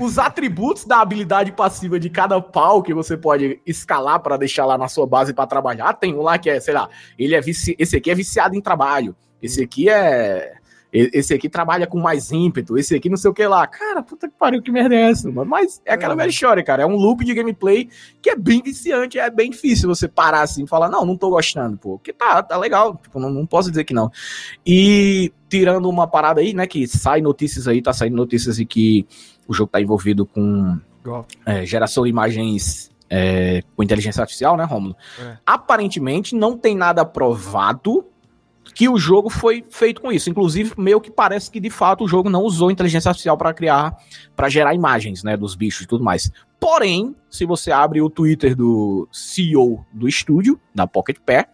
os 0.00 0.18
atributos 0.18 0.84
da 0.84 1.00
habilidade 1.00 1.52
passiva 1.52 1.98
de 1.98 2.10
cada 2.10 2.40
pau 2.40 2.82
que 2.82 2.92
você 2.92 3.16
pode 3.16 3.60
escalar 3.64 4.18
pra 4.18 4.36
deixar 4.36 4.66
lá 4.66 4.76
na 4.76 4.88
sua 4.88 5.06
base 5.06 5.32
pra 5.32 5.46
trabalhar, 5.46 5.92
tem 5.94 6.12
um 6.12 6.22
lá 6.22 6.36
que 6.38 6.50
é, 6.50 6.58
sei 6.58 6.74
lá, 6.74 6.88
ele 7.16 7.36
é 7.36 7.40
vici... 7.40 7.76
esse 7.78 7.96
aqui 7.96 8.10
é 8.10 8.14
viciado 8.14 8.56
em 8.56 8.60
trabalho, 8.60 9.14
esse 9.40 9.62
aqui 9.62 9.88
é 9.88 10.54
esse 10.92 11.32
aqui 11.32 11.48
trabalha 11.48 11.86
com 11.86 11.98
mais 11.98 12.30
ímpeto, 12.30 12.76
esse 12.76 12.94
aqui 12.94 13.08
não 13.08 13.16
sei 13.16 13.30
o 13.30 13.34
que 13.34 13.46
lá. 13.46 13.66
Cara, 13.66 14.02
puta 14.02 14.28
que 14.28 14.34
pariu, 14.38 14.60
que 14.60 14.70
merda 14.70 14.94
é 14.94 15.10
essa, 15.10 15.30
mano? 15.30 15.50
Mas 15.50 15.80
é 15.86 15.94
aquela 15.94 16.12
É. 16.12 16.16
velha 16.16 16.28
história, 16.28 16.62
cara. 16.62 16.82
É 16.82 16.86
um 16.86 16.96
loop 16.96 17.24
de 17.24 17.32
gameplay 17.32 17.88
que 18.20 18.28
é 18.28 18.36
bem 18.36 18.60
viciante, 18.62 19.18
é 19.18 19.30
bem 19.30 19.50
difícil 19.50 19.88
você 19.88 20.06
parar 20.06 20.42
assim 20.42 20.64
e 20.64 20.68
falar, 20.68 20.90
não, 20.90 21.06
não 21.06 21.16
tô 21.16 21.30
gostando, 21.30 21.78
pô. 21.78 21.96
Porque 21.96 22.12
tá, 22.12 22.42
tá 22.42 22.58
legal, 22.58 22.96
tipo, 23.02 23.18
não, 23.18 23.30
não 23.30 23.46
posso 23.46 23.70
dizer 23.70 23.84
que 23.84 23.94
não. 23.94 24.10
E 24.66 25.32
tirando 25.48 25.88
uma 25.88 26.06
parada 26.06 26.40
aí, 26.40 26.52
né, 26.52 26.66
que 26.66 26.86
sai 26.86 27.20
notícias 27.22 27.66
aí, 27.66 27.80
tá 27.80 27.92
saindo 27.92 28.16
notícias 28.16 28.56
de 28.56 28.66
que 28.66 29.06
o 29.48 29.54
jogo 29.54 29.70
tá 29.70 29.80
envolvido 29.80 30.26
com 30.26 30.78
é, 31.46 31.64
geração 31.64 32.04
de 32.04 32.10
imagens 32.10 32.90
é, 33.08 33.62
com 33.76 33.82
inteligência 33.82 34.20
artificial, 34.20 34.56
né, 34.56 34.64
Romulo? 34.64 34.96
É. 35.20 35.36
Aparentemente 35.44 36.34
não 36.34 36.56
tem 36.56 36.76
nada 36.76 37.04
provado 37.04 38.06
que 38.74 38.88
o 38.88 38.98
jogo 38.98 39.28
foi 39.28 39.64
feito 39.70 40.00
com 40.00 40.10
isso. 40.10 40.30
Inclusive, 40.30 40.72
meio 40.76 41.00
que 41.00 41.10
parece 41.10 41.50
que 41.50 41.60
de 41.60 41.70
fato 41.70 42.04
o 42.04 42.08
jogo 42.08 42.30
não 42.30 42.42
usou 42.42 42.70
inteligência 42.70 43.08
artificial 43.08 43.36
para 43.36 43.52
criar, 43.52 43.96
para 44.34 44.48
gerar 44.48 44.74
imagens, 44.74 45.22
né, 45.22 45.36
dos 45.36 45.54
bichos 45.54 45.82
e 45.82 45.86
tudo 45.86 46.04
mais. 46.04 46.30
Porém, 46.58 47.14
se 47.28 47.44
você 47.44 47.72
abre 47.72 48.00
o 48.00 48.08
Twitter 48.08 48.54
do 48.54 49.08
CEO 49.10 49.84
do 49.92 50.08
estúdio, 50.08 50.60
da 50.74 50.86
Pocket 50.86 51.18
Pair, 51.24 51.48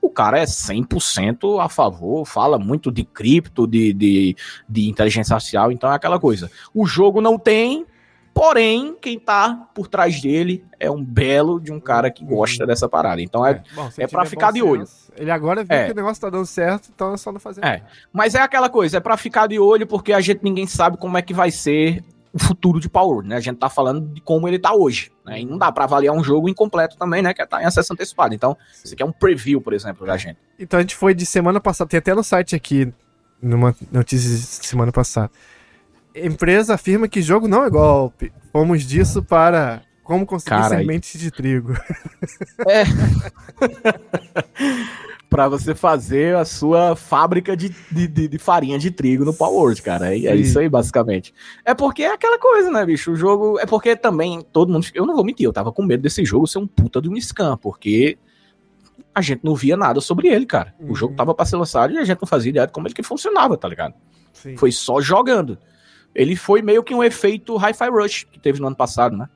o 0.00 0.10
cara 0.10 0.38
é 0.38 0.44
100% 0.44 1.62
a 1.62 1.68
favor, 1.68 2.26
fala 2.26 2.58
muito 2.58 2.92
de 2.92 3.04
cripto, 3.04 3.66
de, 3.66 3.92
de, 3.94 4.36
de 4.68 4.88
inteligência 4.88 5.34
artificial, 5.34 5.72
então 5.72 5.90
é 5.90 5.94
aquela 5.94 6.20
coisa. 6.20 6.50
O 6.74 6.84
jogo 6.84 7.22
não 7.22 7.38
tem, 7.38 7.86
porém, 8.34 8.96
quem 9.00 9.18
tá 9.18 9.68
por 9.74 9.86
trás 9.86 10.20
dele 10.20 10.64
é 10.78 10.90
um 10.90 11.02
belo 11.02 11.60
de 11.60 11.72
um 11.72 11.78
cara 11.80 12.10
que 12.10 12.24
gosta 12.24 12.66
dessa 12.66 12.88
parada. 12.88 13.22
Então 13.22 13.46
é, 13.46 13.62
bom, 13.74 13.86
é 13.96 14.02
ele 14.02 14.08
pra 14.08 14.24
tiver 14.24 14.26
ficar 14.30 14.46
bom 14.48 14.52
de 14.52 14.62
olho. 14.62 14.86
senso, 14.86 15.12
Ele 15.16 15.30
agora 15.30 15.62
viu 15.62 15.76
É. 15.76 15.86
que 15.86 15.92
o 15.92 15.94
negócio 15.94 16.20
tá 16.20 16.28
dando 16.28 16.44
certo, 16.46 16.90
então 16.94 17.14
é 17.14 17.16
só 17.16 17.30
não 17.30 17.38
fazer 17.40 17.64
É. 17.64 17.82
Mas 18.12 18.34
é 18.34 18.40
aquela 18.40 18.68
coisa, 18.68 18.96
é 18.96 19.00
pra 19.00 19.16
ficar 19.16 19.46
de 19.46 19.58
olho, 19.58 19.86
porque 19.86 20.12
a 20.12 20.20
gente 20.20 20.40
ninguém 20.42 20.66
sabe 20.66 20.96
como 20.96 21.16
é 21.16 21.22
que 21.22 21.32
vai 21.32 21.50
ser 21.50 22.02
o 22.32 22.38
futuro 22.40 22.80
de 22.80 22.88
Power, 22.88 23.24
né? 23.24 23.36
A 23.36 23.40
gente 23.40 23.58
tá 23.58 23.70
falando 23.70 24.08
de 24.12 24.20
como 24.20 24.48
ele 24.48 24.58
tá 24.58 24.74
hoje, 24.74 25.12
né? 25.24 25.40
E 25.40 25.44
não 25.46 25.56
dá 25.56 25.70
pra 25.70 25.84
avaliar 25.84 26.12
um 26.12 26.24
jogo 26.24 26.48
incompleto 26.48 26.96
também, 26.96 27.22
né? 27.22 27.32
Que 27.32 27.46
tá 27.46 27.62
em 27.62 27.64
acesso 27.64 27.92
antecipado. 27.92 28.34
Então, 28.34 28.56
isso 28.84 28.92
aqui 28.92 29.04
é 29.04 29.06
um 29.06 29.12
preview, 29.12 29.60
por 29.60 29.72
exemplo, 29.72 30.04
da 30.04 30.16
gente. 30.16 30.36
Então 30.58 30.78
a 30.78 30.82
gente 30.82 30.96
foi 30.96 31.14
de 31.14 31.24
semana 31.24 31.60
passada, 31.60 31.88
tem 31.88 31.98
até 31.98 32.12
no 32.12 32.24
site 32.24 32.56
aqui, 32.56 32.92
numa 33.40 33.72
notícia 33.92 34.28
de 34.28 34.66
semana 34.66 34.90
passada. 34.90 35.30
Empresa 36.14 36.74
afirma 36.74 37.08
que 37.08 37.20
jogo 37.22 37.48
não 37.48 37.64
é 37.64 37.70
golpe. 37.70 38.32
Fomos 38.52 38.82
disso 38.84 39.22
para 39.22 39.82
como 40.02 40.24
conseguir 40.26 40.50
Cara, 40.50 40.78
sementes 40.78 41.18
de 41.18 41.30
trigo. 41.30 41.74
Pra 45.28 45.48
você 45.48 45.74
fazer 45.74 46.36
a 46.36 46.44
sua 46.44 46.94
fábrica 46.94 47.56
de, 47.56 47.74
de, 47.90 48.06
de- 48.06 48.28
de 48.28 48.38
farinha 48.38 48.78
de 48.78 48.90
trigo 48.92 49.24
no 49.24 49.34
Power 49.34 49.74
cara. 49.82 50.14
É, 50.14 50.26
é 50.26 50.36
isso 50.36 50.58
aí, 50.60 50.68
basicamente. 50.68 51.34
É 51.64 51.74
porque 51.74 52.04
é 52.04 52.12
aquela 52.12 52.38
coisa, 52.38 52.70
né, 52.70 52.86
bicho? 52.86 53.10
O 53.10 53.16
jogo. 53.16 53.58
É 53.58 53.66
porque 53.66 53.96
também 53.96 54.40
todo 54.52 54.72
mundo. 54.72 54.86
Eu 54.94 55.04
não 55.04 55.14
vou 55.16 55.24
mentir, 55.24 55.44
eu 55.44 55.52
tava 55.52 55.72
com 55.72 55.82
medo 55.82 56.02
desse 56.02 56.24
jogo 56.24 56.46
ser 56.46 56.58
um 56.58 56.66
puta 56.68 57.02
de 57.02 57.08
um 57.08 57.16
scam, 57.20 57.56
porque 57.56 58.16
a 59.12 59.20
gente 59.20 59.40
não 59.42 59.56
via 59.56 59.76
nada 59.76 60.00
sobre 60.00 60.28
ele, 60.28 60.46
cara. 60.46 60.72
O 60.78 60.88
Uhum. 60.90 60.94
jogo 60.94 61.16
tava 61.16 61.34
pra 61.34 61.44
ser 61.44 61.56
lançado 61.56 61.92
e 61.92 61.98
a 61.98 62.04
gente 62.04 62.20
não 62.20 62.28
fazia 62.28 62.50
ideia 62.50 62.66
de 62.68 62.72
como 62.72 62.86
ele 62.86 62.94
que 62.94 63.02
funcionava, 63.02 63.56
tá 63.56 63.66
ligado? 63.66 63.94
Sim. 64.32 64.56
Foi 64.56 64.70
só 64.70 65.00
jogando. 65.00 65.58
Ele 66.14 66.36
foi 66.36 66.62
meio 66.62 66.82
que 66.82 66.94
um 66.94 67.02
efeito 67.02 67.56
Hi-Fi 67.56 67.88
Rush 67.90 68.24
que 68.30 68.38
teve 68.38 68.60
no 68.60 68.66
ano 68.68 68.76
passado, 68.76 69.16
né? 69.16 69.28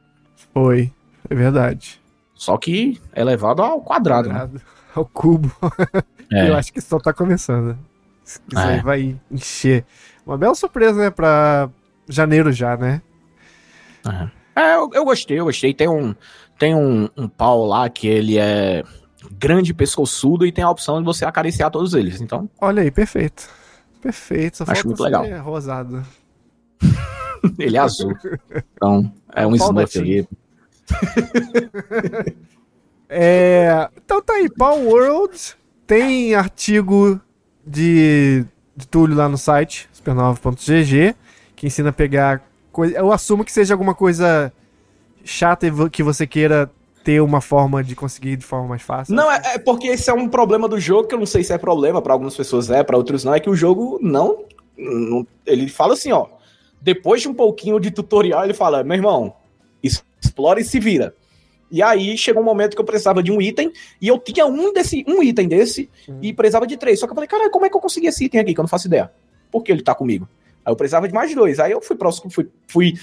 Foi. 0.55 0.93
É 1.29 1.35
verdade. 1.35 2.01
Só 2.35 2.57
que 2.57 3.01
elevado 3.15 3.63
ao 3.63 3.81
quadrado, 3.83 4.29
né? 4.29 4.35
Quadrado. 4.35 4.63
Ao 4.95 5.05
cubo. 5.05 5.51
É. 6.31 6.51
Eu 6.51 6.57
acho 6.57 6.71
que 6.75 6.81
só 6.83 6.99
tá 6.99 7.11
começando. 7.11 7.75
Isso 8.23 8.39
aí 8.55 8.77
É. 8.81 8.83
vai 8.83 9.19
encher. 9.31 9.83
Uma 10.27 10.37
bela 10.37 10.55
surpresa, 10.55 10.99
né? 11.05 11.09
Pra 11.11 11.71
janeiro 12.07 12.53
já, 12.53 12.77
né? 12.77 13.01
É, 14.55 14.75
eu, 14.75 14.91
eu 14.93 15.05
gostei, 15.07 15.41
eu 15.41 15.47
gostei. 15.47 15.73
Tem 15.73 15.89
um, 15.89 16.15
tem 16.59 16.75
um, 16.75 17.09
um 17.17 17.27
pau 17.29 17.65
lá 17.65 17.89
que 17.89 18.07
ele 18.07 18.37
é 18.39 18.83
grande, 19.33 19.73
pescoçudo 19.73 20.45
e 20.45 20.53
tem 20.53 20.63
a 20.63 20.71
opção 20.71 20.99
de 20.99 21.05
você 21.07 21.25
acariciar 21.25 21.71
todos 21.71 21.95
eles. 21.95 22.21
Então, 22.21 22.49
Olha 22.61 22.83
aí, 22.83 22.91
perfeito. 22.91 23.49
Perfeito. 24.03 24.59
Só 24.59 24.65
Acho 24.69 24.87
muito 24.87 25.03
legal. 25.03 25.25
rosado. 25.43 26.03
ele 27.59 27.77
é 27.77 27.81
azul. 27.81 28.15
Então, 28.75 29.13
é 29.35 29.47
um 29.47 29.55
Smurf 29.55 29.99
ali. 29.99 30.29
É, 33.11 33.89
então 33.97 34.21
tá 34.23 34.35
aí, 34.35 34.51
Power 34.51 34.87
World. 34.87 35.57
Tem 35.87 36.35
artigo 36.35 37.19
de, 37.67 38.45
de 38.77 38.87
Túlio 38.87 39.17
lá 39.17 39.29
no 39.29 39.39
site, 39.39 39.89
supernova.gg, 39.93 41.15
que 41.57 41.67
ensina 41.67 41.89
a 41.89 41.93
pegar 41.93 42.43
coisa. 42.71 42.99
Eu 42.99 43.11
assumo 43.11 43.45
que 43.45 43.53
seja 43.53 43.73
alguma 43.73 43.95
coisa 43.95 44.53
chata 45.25 45.67
e 45.67 45.91
que 45.91 46.03
você 46.03 46.27
queira 46.27 46.71
ter 47.03 47.21
uma 47.23 47.41
forma 47.41 47.83
de 47.83 47.97
conseguir 47.97 48.37
de 48.37 48.45
forma 48.45 48.69
mais 48.69 48.83
fácil. 48.83 49.15
Não, 49.15 49.31
é, 49.33 49.55
é 49.55 49.59
porque 49.59 49.87
esse 49.89 50.11
é 50.11 50.13
um 50.13 50.29
problema 50.29 50.69
do 50.69 50.79
jogo, 50.79 51.09
que 51.09 51.15
eu 51.15 51.19
não 51.19 51.27
sei 51.27 51.43
se 51.43 51.53
é 51.55 51.57
problema, 51.59 52.03
pra 52.03 52.13
algumas 52.13 52.37
pessoas 52.37 52.69
é, 52.71 52.83
pra 52.83 52.99
outros 52.99 53.25
não, 53.25 53.35
é 53.35 53.41
que 53.41 53.49
o 53.49 53.57
jogo 53.57 53.99
não, 54.03 54.45
não- 54.77 55.27
Ele 55.47 55.69
fala 55.69 55.95
assim, 55.95 56.13
ó. 56.13 56.27
Depois 56.81 57.23
de 57.23 57.29
um 57.29 57.35
pouquinho 57.35 57.79
de 57.79 57.91
tutorial, 57.91 58.45
ele 58.45 58.55
fala: 58.55 58.83
meu 58.85 58.97
irmão, 58.97 59.35
explora 59.83 60.61
e 60.61 60.65
se 60.65 60.79
vira. 60.79 61.15
E 61.71 61.83
aí 61.83 62.17
chegou 62.17 62.43
um 62.43 62.47
momento 62.47 62.75
que 62.75 62.81
eu 62.81 62.85
precisava 62.85 63.23
de 63.23 63.31
um 63.31 63.41
item, 63.43 63.71
e 64.01 64.09
eu 64.09 64.19
tinha 64.19 64.47
um, 64.47 64.73
desse, 64.73 65.05
um 65.07 65.23
item 65.23 65.49
desse, 65.49 65.91
e 66.23 66.33
precisava 66.33 66.67
de 66.67 66.77
três. 66.77 66.99
Só 66.99 67.07
que 67.07 67.13
eu 67.13 67.15
falei, 67.15 67.29
caralho, 67.29 67.51
como 67.51 67.67
é 67.67 67.69
que 67.69 67.77
eu 67.77 67.81
consegui 67.81 68.07
esse 68.07 68.25
item 68.25 68.41
aqui, 68.41 68.55
que 68.55 68.61
eu 68.61 68.63
não 68.63 68.69
faço 68.69 68.87
ideia? 68.87 69.13
Por 69.51 69.63
que 69.63 69.73
ele 69.73 69.83
tá 69.83 69.95
comigo? 69.95 70.27
Aí 70.65 70.73
eu 70.73 70.77
precisava 70.77 71.07
de 71.07 71.15
mais 71.15 71.35
dois. 71.35 71.61
Aí 71.61 71.73
eu 71.73 71.81
fui 71.83 71.97
próximo, 71.97 72.31
fui, 72.31 72.49
fui 72.67 72.95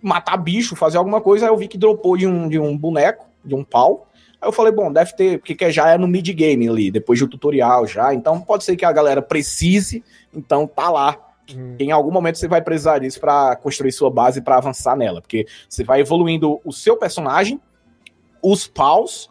matar 0.00 0.36
bicho, 0.36 0.76
fazer 0.76 0.98
alguma 0.98 1.20
coisa, 1.20 1.46
aí 1.46 1.52
eu 1.52 1.56
vi 1.56 1.66
que 1.66 1.76
dropou 1.76 2.16
de 2.16 2.26
um, 2.26 2.48
de 2.48 2.58
um 2.58 2.76
boneco, 2.76 3.26
de 3.44 3.54
um 3.54 3.64
pau. 3.64 4.08
Aí 4.40 4.48
eu 4.48 4.52
falei, 4.52 4.72
bom, 4.72 4.92
deve 4.92 5.12
ter, 5.16 5.38
porque 5.38 5.54
que 5.54 5.70
já 5.70 5.90
é 5.90 5.98
no 5.98 6.06
mid-game 6.06 6.68
ali, 6.68 6.90
depois 6.90 7.18
do 7.18 7.26
tutorial 7.26 7.86
já, 7.86 8.14
então 8.14 8.40
pode 8.40 8.64
ser 8.64 8.76
que 8.76 8.84
a 8.84 8.92
galera 8.92 9.20
precise, 9.20 10.04
então 10.32 10.66
tá 10.66 10.90
lá. 10.90 11.18
Hum. 11.54 11.76
Em 11.78 11.90
algum 11.90 12.10
momento 12.10 12.38
você 12.38 12.48
vai 12.48 12.60
precisar 12.60 12.98
disso 12.98 13.20
pra 13.20 13.56
construir 13.56 13.92
sua 13.92 14.10
base 14.10 14.40
pra 14.40 14.56
avançar 14.56 14.96
nela, 14.96 15.20
porque 15.20 15.46
você 15.68 15.84
vai 15.84 16.00
evoluindo 16.00 16.60
o 16.64 16.72
seu 16.72 16.96
personagem, 16.96 17.60
os 18.42 18.66
paus 18.66 19.30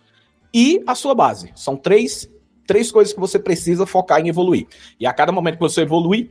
e 0.53 0.83
a 0.87 0.95
sua 0.95 1.13
base. 1.13 1.51
São 1.55 1.75
três, 1.75 2.29
três 2.65 2.91
coisas 2.91 3.13
que 3.13 3.19
você 3.19 3.37
precisa 3.37 3.85
focar 3.85 4.21
em 4.21 4.29
evoluir. 4.29 4.67
E 4.99 5.05
a 5.05 5.13
cada 5.13 5.31
momento 5.31 5.55
que 5.55 5.61
você 5.61 5.81
evoluir, 5.81 6.29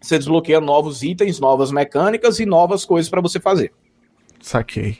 você 0.00 0.16
desbloqueia 0.16 0.60
novos 0.60 1.02
itens, 1.02 1.40
novas 1.40 1.70
mecânicas 1.70 2.38
e 2.40 2.46
novas 2.46 2.84
coisas 2.84 3.10
pra 3.10 3.20
você 3.20 3.38
fazer. 3.38 3.72
Saquei. 4.40 4.98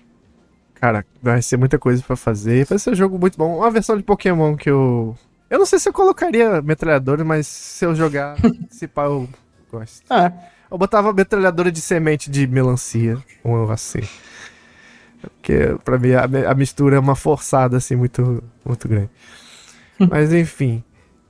Cara, 0.75 1.05
vai 1.23 1.41
ser 1.43 1.57
muita 1.57 1.79
coisa 1.79 2.03
pra 2.03 2.17
fazer. 2.17 2.65
Vai 2.67 2.79
ser 2.79 2.91
um 2.91 2.95
jogo 2.95 3.19
muito 3.19 3.37
bom. 3.37 3.59
Uma 3.59 3.71
versão 3.71 3.97
de 3.97 4.03
Pokémon 4.03 4.57
que 4.57 4.71
eu. 4.71 5.17
Eu 5.49 5.59
não 5.59 5.67
sei 5.67 5.79
se 5.79 5.89
eu 5.89 5.93
colocaria 5.93 6.63
metralhadora, 6.63 7.25
mas 7.25 7.47
se 7.47 7.85
eu 7.85 7.95
jogar, 7.95 8.37
se 8.71 8.87
pá, 8.87 9.05
eu 9.05 9.29
gosto. 9.71 10.13
É. 10.13 10.33
Eu 10.71 10.79
botava 10.79 11.13
metralhadora 11.13 11.73
de 11.73 11.81
semente 11.81 12.31
de 12.31 12.47
melancia, 12.47 13.19
ou 13.43 13.71
assim. 13.71 14.03
Porque 15.21 15.77
pra 15.85 15.99
mim 15.99 16.13
a, 16.13 16.25
a 16.51 16.55
mistura 16.55 16.97
é 16.97 16.99
uma 16.99 17.17
forçada 17.17 17.77
assim 17.77 17.97
muito, 17.97 18.43
muito 18.65 18.89
grande. 18.89 19.11
Mas 19.99 20.33
enfim, 20.33 20.83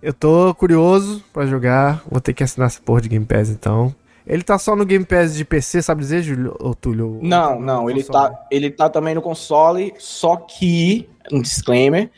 eu 0.03 0.13
tô 0.13 0.55
curioso 0.55 1.25
pra 1.33 1.47
jogar. 1.47 2.03
Vou 2.09 2.21
ter 2.21 2.33
que 2.33 2.45
assinar 2.45 2.67
essa 2.67 2.81
porra 2.81 3.01
de 3.01 3.09
Game 3.09 3.25
Pass 3.25 3.49
então. 3.49 3.95
Ele 4.27 4.43
tá 4.43 4.59
só 4.59 4.77
no 4.77 4.85
Game 4.85 5.05
Pass 5.05 5.35
de 5.35 5.45
PC, 5.45 5.83
sabe 5.83 6.03
dizer, 6.03 6.23
Júlio? 6.23 6.55
Ou 6.61 6.75
Túlio? 6.75 7.19
Não, 7.23 7.59
não, 7.59 7.91
ele 7.91 8.05
console? 8.05 8.31
tá, 8.31 8.47
ele 8.51 8.71
tá 8.71 8.89
também 8.89 9.15
no 9.15 9.23
console, 9.23 9.93
só 9.99 10.37
que, 10.37 11.09
um 11.33 11.41
disclaimer, 11.41 12.11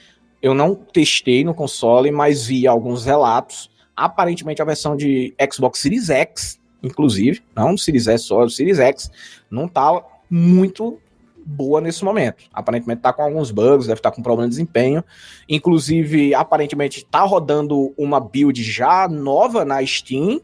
eu 0.43 0.53
não 0.53 0.75
testei 0.75 1.45
no 1.45 1.55
console, 1.55 2.11
mas 2.11 2.45
vi 2.45 2.67
alguns 2.67 3.07
relatos. 3.07 3.71
Aparentemente 3.97 4.63
a 4.63 4.65
versão 4.65 4.97
de 4.97 5.35
Xbox 5.53 5.81
Series 5.81 6.11
X, 6.11 6.61
inclusive, 6.83 7.43
não 7.55 7.75
o 7.75 7.79
Series 7.79 8.07
S 8.07 8.25
só, 8.25 8.43
o 8.45 8.51
Series 8.51 8.79
X, 8.79 9.11
não 9.51 9.69
tá 9.69 10.03
muito 10.31 10.99
boa 11.45 11.81
nesse 11.81 12.05
momento. 12.05 12.45
Aparentemente 12.53 13.03
tá 13.03 13.13
com 13.13 13.23
alguns 13.23 13.51
bugs, 13.51 13.87
deve 13.87 13.99
estar 13.99 14.11
com 14.11 14.23
problema 14.23 14.49
de 14.49 14.57
desempenho. 14.57 15.05
Inclusive, 15.49 16.35
aparentemente 16.35 17.05
tá 17.05 17.23
rodando 17.23 17.93
uma 17.97 18.21
build 18.21 18.63
já 18.63 19.09
nova 19.09 19.65
na 19.65 19.85
Steam 19.85 20.41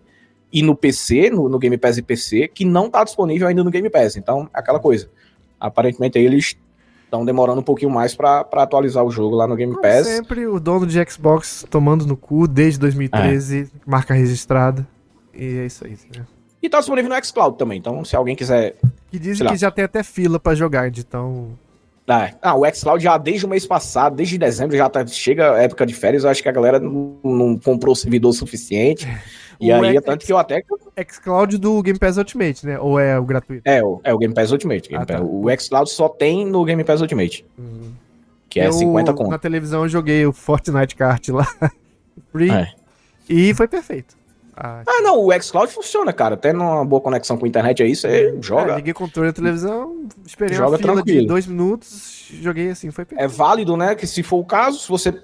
e 0.52 0.62
no 0.62 0.74
PC, 0.74 1.30
no, 1.30 1.48
no 1.48 1.58
Game 1.58 1.76
Pass 1.78 1.98
e 1.98 2.02
PC, 2.02 2.48
que 2.48 2.64
não 2.64 2.90
tá 2.90 3.04
disponível 3.04 3.48
ainda 3.48 3.62
no 3.62 3.70
Game 3.70 3.88
Pass. 3.90 4.16
Então, 4.16 4.48
é 4.54 4.58
aquela 4.58 4.80
coisa. 4.80 5.10
Aparentemente 5.60 6.18
eles 6.18 6.56
estão 7.08 7.24
demorando 7.24 7.60
um 7.60 7.64
pouquinho 7.64 7.90
mais 7.90 8.14
pra 8.14 8.44
pra 8.44 8.62
atualizar 8.62 9.02
o 9.02 9.10
jogo 9.10 9.34
lá 9.34 9.46
no 9.46 9.56
Game 9.56 9.72
Como 9.72 9.82
Pass. 9.82 10.06
sempre, 10.06 10.46
o 10.46 10.60
dono 10.60 10.86
de 10.86 11.02
Xbox 11.10 11.66
tomando 11.70 12.06
no 12.06 12.16
cu 12.16 12.46
desde 12.46 12.78
2013, 12.78 13.70
marca 13.86 14.14
registrada. 14.14 14.86
E 15.34 15.58
é 15.58 15.66
isso 15.66 15.84
aí. 15.84 15.96
Né? 16.16 16.26
E 16.62 16.68
tá 16.68 16.78
disponível 16.78 17.10
no 17.10 17.24
xCloud 17.24 17.56
também. 17.56 17.78
Então, 17.78 18.04
se 18.04 18.16
alguém 18.16 18.34
quiser. 18.34 18.76
Que 19.10 19.18
dizem 19.18 19.46
lá. 19.46 19.52
que 19.52 19.58
já 19.58 19.70
tem 19.70 19.84
até 19.84 20.02
fila 20.02 20.38
pra 20.38 20.54
jogar, 20.54 20.88
então. 20.88 21.50
Ah, 22.06 22.32
ah, 22.40 22.56
o 22.56 22.64
xCloud 22.74 23.02
já 23.02 23.18
desde 23.18 23.44
o 23.44 23.48
mês 23.48 23.66
passado, 23.66 24.16
desde 24.16 24.38
dezembro, 24.38 24.76
já 24.76 24.88
tá, 24.88 25.06
chega 25.06 25.52
a 25.54 25.62
época 25.62 25.84
de 25.86 25.94
férias. 25.94 26.24
Eu 26.24 26.30
acho 26.30 26.42
que 26.42 26.48
a 26.48 26.52
galera 26.52 26.80
não, 26.80 27.18
não 27.22 27.58
comprou 27.58 27.92
o 27.92 27.96
servidor 27.96 28.32
suficiente. 28.32 29.06
E 29.60 29.72
O 29.72 29.82
aí, 29.82 29.96
é 29.96 30.00
tanto 30.00 30.24
que 30.24 30.32
eu 30.32 30.38
até. 30.38 30.62
xCloud 31.10 31.58
do 31.58 31.82
Game 31.82 31.98
Pass 31.98 32.16
Ultimate, 32.16 32.64
né? 32.66 32.78
Ou 32.78 32.98
é 32.98 33.18
o 33.18 33.24
gratuito? 33.24 33.62
É, 33.64 33.82
o, 33.82 34.00
é 34.04 34.14
o 34.14 34.18
Game 34.18 34.32
Pass 34.32 34.52
Ultimate. 34.52 34.88
Game 34.88 35.02
Ah, 35.02 35.06
tá. 35.06 35.18
Pass- 35.18 35.28
O 35.28 35.44
xCloud 35.58 35.90
só 35.90 36.08
tem 36.08 36.46
no 36.46 36.64
Game 36.64 36.84
Pass 36.84 37.00
Ultimate, 37.00 37.44
Uhum. 37.58 37.92
que 38.48 38.60
é 38.60 38.68
Eu, 38.68 38.72
50 38.72 39.12
conto. 39.14 39.30
Na 39.30 39.38
televisão 39.38 39.82
eu 39.82 39.88
joguei 39.88 40.24
o 40.26 40.32
Fortnite 40.32 40.94
Kart 40.94 41.28
lá. 41.30 41.46
Free. 42.32 42.50
É. 42.50 42.68
E 43.28 43.52
foi 43.54 43.66
perfeito. 43.68 44.16
Ah, 44.56 44.82
Ah, 44.86 45.00
não, 45.02 45.24
o 45.26 45.32
xCloud 45.42 45.72
funciona, 45.72 46.12
cara. 46.12 46.34
Até 46.34 46.52
numa 46.52 46.84
boa 46.84 47.00
conexão 47.00 47.36
com 47.36 47.44
a 47.44 47.48
internet 47.48 47.82
aí, 47.82 47.94
você 47.94 48.08
é, 48.36 48.42
joga. 48.42 48.74
liguei 48.76 48.92
o 48.92 48.94
controle 48.94 49.28
na 49.28 49.32
televisão, 49.32 50.04
esperei 50.26 50.56
Joga 50.56 50.70
uma 50.70 50.78
fila 50.78 50.94
de 50.96 51.02
tranquilo. 51.04 51.26
dois 51.28 51.46
minutos, 51.46 52.26
joguei 52.40 52.70
assim, 52.70 52.90
foi 52.90 53.04
perfeito. 53.04 53.24
é 53.24 53.36
válido, 53.36 53.76
né? 53.76 53.94
Que 53.94 54.06
se 54.06 54.22
for 54.22 54.38
o 54.38 54.44
caso, 54.44 54.78
se 54.80 54.88
você 54.88 55.14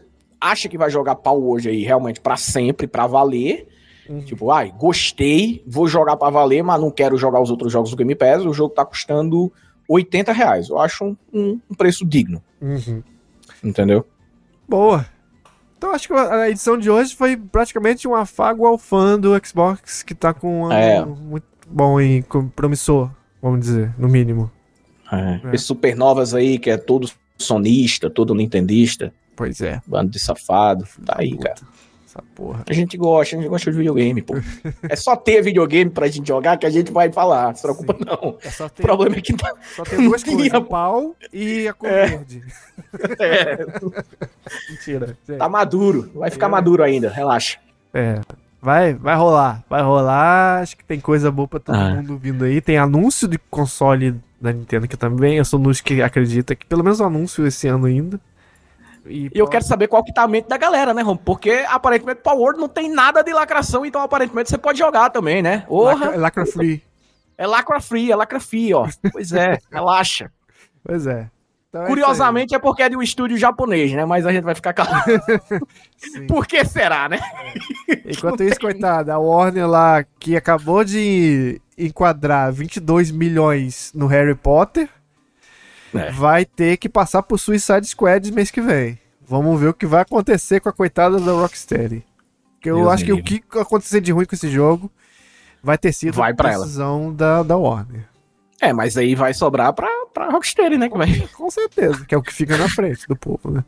acha 0.40 0.68
que 0.68 0.78
vai 0.78 0.88
jogar 0.90 1.16
pau 1.16 1.42
hoje 1.42 1.68
aí 1.68 1.82
realmente 1.82 2.20
pra 2.20 2.36
sempre, 2.36 2.86
pra 2.86 3.06
valer, 3.08 3.66
Uhum. 4.08 4.20
tipo, 4.20 4.50
ai, 4.50 4.72
gostei, 4.78 5.62
vou 5.66 5.86
jogar 5.88 6.16
pra 6.16 6.30
valer, 6.30 6.62
mas 6.62 6.80
não 6.80 6.90
quero 6.90 7.16
jogar 7.16 7.40
os 7.40 7.50
outros 7.50 7.72
jogos 7.72 7.90
do 7.90 7.96
Game 7.96 8.14
Pass, 8.14 8.44
o 8.44 8.52
jogo 8.52 8.74
tá 8.74 8.84
custando 8.84 9.52
80 9.88 10.32
reais. 10.32 10.68
Eu 10.68 10.78
acho 10.78 11.04
um, 11.04 11.16
um- 11.32 11.60
um 11.70 11.74
preço 11.74 12.04
digno, 12.06 12.42
Uhum. 12.60 13.02
entendeu? 13.62 14.06
Boa. 14.68 15.06
Então 15.76 15.90
acho 15.94 16.08
que 16.08 16.14
a 16.14 16.48
edição 16.48 16.78
de 16.78 16.88
hoje 16.90 17.14
foi 17.14 17.36
praticamente 17.36 18.08
um 18.08 18.14
afago 18.14 18.66
ao 18.66 18.78
fã 18.78 19.18
do 19.18 19.32
Xbox 19.44 20.02
que 20.02 20.14
tá 20.14 20.32
com 20.32 20.60
um 20.60 20.64
ano 20.66 20.74
É. 20.74 21.04
muito 21.04 21.46
bom 21.68 22.00
e 22.00 22.22
promissor, 22.56 23.10
vamos 23.42 23.60
dizer, 23.60 23.92
no 23.98 24.08
mínimo. 24.08 24.50
É. 25.12 25.40
É. 25.44 25.54
Esses 25.54 25.66
supernovas 25.66 26.34
aí, 26.34 26.58
que 26.58 26.70
é 26.70 26.76
todo 26.78 27.10
sonista, 27.36 28.08
todo 28.08 28.34
nintendista, 28.34 29.12
Pois 29.36 29.60
é. 29.60 29.82
bando 29.86 30.10
de 30.10 30.18
safado, 30.18 30.86
tá 31.04 31.16
aí, 31.18 31.32
Puta, 31.32 31.48
cara. 31.50 31.60
Essa 32.16 32.22
porra. 32.34 32.62
A 32.68 32.72
gente 32.72 32.96
gosta, 32.96 33.34
a 33.36 33.40
gente 33.40 33.48
gosta 33.48 33.70
de 33.72 33.76
videogame, 33.76 34.22
pô. 34.22 34.34
é 34.88 34.94
só 34.94 35.16
ter 35.16 35.42
videogame 35.42 35.90
pra 35.90 36.06
gente 36.06 36.28
jogar 36.28 36.56
que 36.56 36.64
a 36.66 36.70
gente 36.70 36.92
vai 36.92 37.10
falar, 37.10 37.48
não 37.48 37.56
se 37.56 37.62
preocupa 37.62 37.96
não. 38.06 38.38
É 38.42 38.50
só 38.50 38.66
O 38.66 38.70
ter, 38.70 38.82
problema 38.82 39.16
é 39.16 39.20
que 39.20 39.32
tá... 39.32 39.52
só 39.74 39.82
ter 39.82 39.96
duas 39.96 40.22
Tinha- 40.24 40.36
coisas, 40.36 40.58
o 40.60 40.62
pau 40.64 41.16
e 41.32 41.66
a 41.66 41.72
cor 41.72 41.88
É. 41.90 42.06
verde. 42.06 42.42
é, 43.20 43.66
Mentira. 44.70 45.16
gente. 45.26 45.38
tá 45.38 45.48
maduro, 45.48 46.10
vai 46.14 46.30
ficar 46.30 46.46
É. 46.46 46.50
maduro 46.50 46.82
ainda, 46.82 47.08
relaxa. 47.10 47.58
É. 47.92 48.20
Vai, 48.60 48.94
vai 48.94 49.14
rolar, 49.14 49.62
vai 49.68 49.82
rolar. 49.82 50.62
Acho 50.62 50.76
que 50.76 50.84
tem 50.84 50.98
coisa 50.98 51.30
boa 51.30 51.46
pra 51.46 51.60
todo 51.60 51.74
Ah. 51.76 51.96
mundo 51.96 52.16
vindo 52.16 52.44
aí. 52.44 52.60
Tem 52.62 52.78
anúncio 52.78 53.28
de 53.28 53.36
console 53.50 54.14
da 54.40 54.52
Nintendo 54.52 54.88
que 54.88 54.96
também. 54.96 55.36
Eu 55.36 55.44
sou 55.44 55.60
um 55.60 55.64
dos 55.64 55.80
que 55.82 56.00
acredita 56.00 56.54
que 56.54 56.64
pelo 56.64 56.82
menos 56.82 56.98
um 57.00 57.04
anúncio 57.04 57.46
esse 57.46 57.68
ano 57.68 57.84
ainda. 57.86 58.18
E 59.06 59.30
eu 59.34 59.46
quero 59.46 59.64
saber 59.64 59.88
qual 59.88 60.02
que 60.02 60.12
tá 60.12 60.22
a 60.22 60.28
mente 60.28 60.48
da 60.48 60.56
galera, 60.56 60.94
né, 60.94 61.02
Rom? 61.02 61.16
Porque 61.16 61.64
aparentemente 61.68 62.22
Power 62.22 62.56
não 62.56 62.68
tem 62.68 62.90
nada 62.90 63.22
de 63.22 63.32
lacração, 63.32 63.84
então 63.84 64.00
aparentemente 64.00 64.48
você 64.48 64.58
pode 64.58 64.78
jogar 64.78 65.10
também, 65.10 65.42
né? 65.42 65.64
Porra, 65.68 66.06
Lacra, 66.06 66.16
lacra 66.16 66.46
free. 66.46 66.82
é 67.36 67.46
lacra 67.46 67.80
free, 67.80 68.12
é 68.12 68.16
lacra 68.16 68.40
free, 68.40 68.72
ó. 68.72 68.88
Pois 69.12 69.32
é, 69.32 69.58
relaxa. 69.70 70.30
Pois 70.82 71.06
é. 71.06 71.28
Então 71.74 71.82
é 71.82 71.86
Curiosamente 71.86 72.54
é 72.54 72.58
porque 72.58 72.84
é 72.84 72.88
de 72.88 72.96
um 72.96 73.02
estúdio 73.02 73.36
japonês, 73.36 73.92
né? 73.92 74.04
Mas 74.04 74.24
a 74.24 74.32
gente 74.32 74.44
vai 74.44 74.54
ficar 74.54 74.72
calado. 74.72 75.04
Por 76.28 76.46
que 76.46 76.64
será, 76.64 77.08
né? 77.08 77.18
Enquanto 78.06 78.44
isso, 78.44 78.60
coitada, 78.60 79.12
a 79.12 79.18
Warner 79.18 79.68
lá, 79.68 80.04
que 80.20 80.36
acabou 80.36 80.84
de 80.84 81.60
enquadrar 81.76 82.52
22 82.52 83.10
milhões 83.10 83.90
no 83.92 84.06
Harry 84.06 84.36
Potter, 84.36 84.88
É. 85.94 86.10
vai 86.10 86.44
ter 86.44 86.76
que 86.76 86.88
passar 86.88 87.22
por 87.22 87.38
Suicide 87.38 87.86
Squad 87.86 88.32
mês 88.32 88.50
que 88.50 88.60
vem. 88.60 88.98
Vamos 89.26 89.58
ver 89.60 89.68
o 89.68 89.74
que 89.74 89.86
vai 89.86 90.02
acontecer 90.02 90.60
com 90.60 90.68
a 90.68 90.72
coitada 90.72 91.18
da 91.18 91.32
Rocksteady. 91.32 92.04
Porque 92.54 92.70
eu 92.70 92.76
Deus 92.76 92.88
acho 92.88 93.04
que 93.04 93.12
o 93.12 93.22
que 93.22 93.42
acontecer 93.58 94.00
de 94.00 94.12
ruim 94.12 94.24
com 94.24 94.34
esse 94.34 94.50
jogo 94.50 94.90
vai 95.62 95.78
ter 95.78 95.92
sido 95.92 96.14
Vai 96.14 96.34
pra 96.34 96.52
ela. 96.52 96.64
decisão 96.64 97.12
da, 97.12 97.42
da 97.42 97.56
Warner. 97.56 98.06
É, 98.60 98.72
mas 98.72 98.96
aí 98.96 99.14
vai 99.14 99.34
sobrar 99.34 99.72
pra, 99.72 99.88
pra 100.12 100.30
Rocksteady, 100.30 100.78
né? 100.78 100.88
Que 100.88 100.96
vai... 100.96 101.28
Com 101.34 101.50
certeza, 101.50 102.04
que 102.04 102.14
é 102.14 102.18
o 102.18 102.22
que 102.22 102.32
fica 102.32 102.56
na 102.56 102.68
frente 102.68 103.06
do 103.06 103.16
povo, 103.16 103.50
né? 103.50 103.64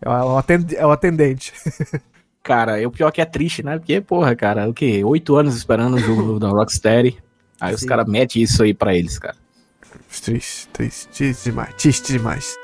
É 0.00 0.08
o, 0.08 0.36
atend 0.36 0.74
é 0.74 0.86
o 0.86 0.90
atendente. 0.90 1.52
Cara, 2.42 2.78
e 2.78 2.84
o 2.84 2.90
pior 2.90 3.08
é 3.08 3.12
que 3.12 3.20
é 3.22 3.24
triste, 3.24 3.62
né? 3.62 3.78
Porque, 3.78 4.02
porra, 4.02 4.36
cara, 4.36 4.68
o 4.68 4.74
quê? 4.74 5.02
Oito 5.02 5.34
anos 5.34 5.56
esperando 5.56 5.94
o 5.94 5.98
jogo 5.98 6.38
da 6.38 6.48
Rocksteady. 6.48 7.16
Aí 7.58 7.70
Sim. 7.70 7.76
os 7.76 7.84
caras 7.84 8.06
metem 8.06 8.42
isso 8.42 8.62
aí 8.62 8.74
pra 8.74 8.94
eles, 8.94 9.18
cara. 9.18 9.36
Triste, 10.20 10.68
triste, 10.68 11.34
demais, 11.44 11.74
triste 11.74 12.12
demais. 12.12 12.56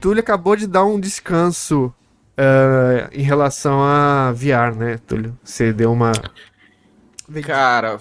Túlio 0.00 0.20
acabou 0.20 0.56
de 0.56 0.66
dar 0.66 0.84
um 0.84 0.98
descanso 0.98 1.94
uh, 2.38 3.08
em 3.12 3.22
relação 3.22 3.82
a 3.82 4.32
VR, 4.32 4.74
né, 4.74 4.98
Túlio? 5.06 5.38
Você 5.44 5.72
deu 5.72 5.92
uma. 5.92 6.12
Cara, 7.44 8.00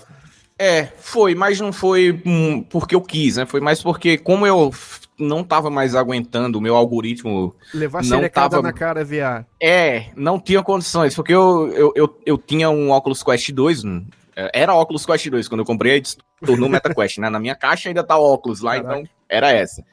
é, 0.58 0.86
foi, 0.86 1.36
mas 1.36 1.60
não 1.60 1.74
foi 1.74 2.22
hum, 2.26 2.64
porque 2.64 2.96
eu 2.96 3.02
quis, 3.02 3.36
né? 3.36 3.46
Foi 3.46 3.60
mais 3.60 3.84
porque, 3.84 4.18
como 4.18 4.48
eu 4.48 4.72
não 5.20 5.44
tava 5.44 5.70
mais 5.70 5.96
aguentando, 5.96 6.58
o 6.58 6.62
meu 6.62 6.76
algoritmo. 6.76 7.56
Levar 7.74 8.04
não 8.04 8.28
tava 8.30 8.62
na 8.62 8.74
cara 8.74 9.04
VR. 9.04 9.46
É, 9.62 10.06
não 10.16 10.40
tinha 10.40 10.64
condições, 10.64 11.16
porque 11.16 11.34
eu, 11.34 11.72
eu, 11.74 11.94
eu, 11.96 12.20
eu 12.26 12.38
tinha 12.38 12.70
um 12.70 12.92
Oculus 12.92 13.22
Quest 13.22 13.52
2, 13.52 13.84
hum, 13.84 14.06
é, 14.36 14.62
era 14.62 14.74
Oculus 14.74 15.06
Quest 15.06 15.28
2, 15.28 15.48
quando 15.50 15.60
eu 15.60 15.66
comprei, 15.66 16.02
tornou 16.46 16.70
MetaQuest, 16.70 17.18
né? 17.20 17.30
Na 17.30 17.40
minha 17.40 17.56
caixa 17.56 17.90
ainda 17.90 18.04
tá 18.04 18.18
óculos 18.18 18.62
lá, 18.62 18.76
Caraca. 18.76 19.00
então 19.02 19.10
era 19.28 19.52
essa. 19.52 19.84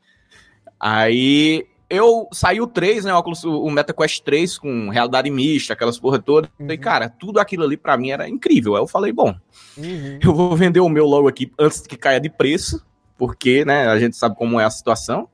Aí 0.78 1.66
eu 1.90 2.28
saiu 2.32 2.65
o 2.65 2.69
3, 2.69 3.05
né? 3.05 3.12
O, 3.12 3.16
óculos, 3.16 3.44
o 3.44 3.69
MetaQuest 3.70 4.23
3 4.23 4.59
com 4.59 4.89
realidade 4.89 5.31
mista, 5.31 5.73
aquelas 5.73 5.98
porra 5.98 6.20
toda. 6.20 6.48
Uhum. 6.59 6.70
E, 6.70 6.78
cara, 6.78 7.09
tudo 7.09 7.40
aquilo 7.40 7.65
ali 7.65 7.77
para 7.77 7.97
mim 7.97 8.11
era 8.11 8.28
incrível. 8.28 8.77
Aí 8.77 8.82
eu 8.82 8.86
falei, 8.86 9.12
bom, 9.12 9.35
uhum. 9.77 10.19
eu 10.23 10.35
vou 10.35 10.57
vender 10.57 10.81
o 10.81 10.89
meu 10.89 11.07
logo 11.07 11.28
aqui 11.28 11.51
antes 11.59 11.81
que 11.81 11.97
caia 11.97 12.20
de 12.20 12.31
preço, 12.31 12.85
porque, 13.17 13.65
né, 13.65 13.89
a 13.89 13.99
gente 13.99 14.17
sabe 14.17 14.37
como 14.37 14.61
é 14.61 14.65
a 14.65 14.71
situação. 14.71 15.29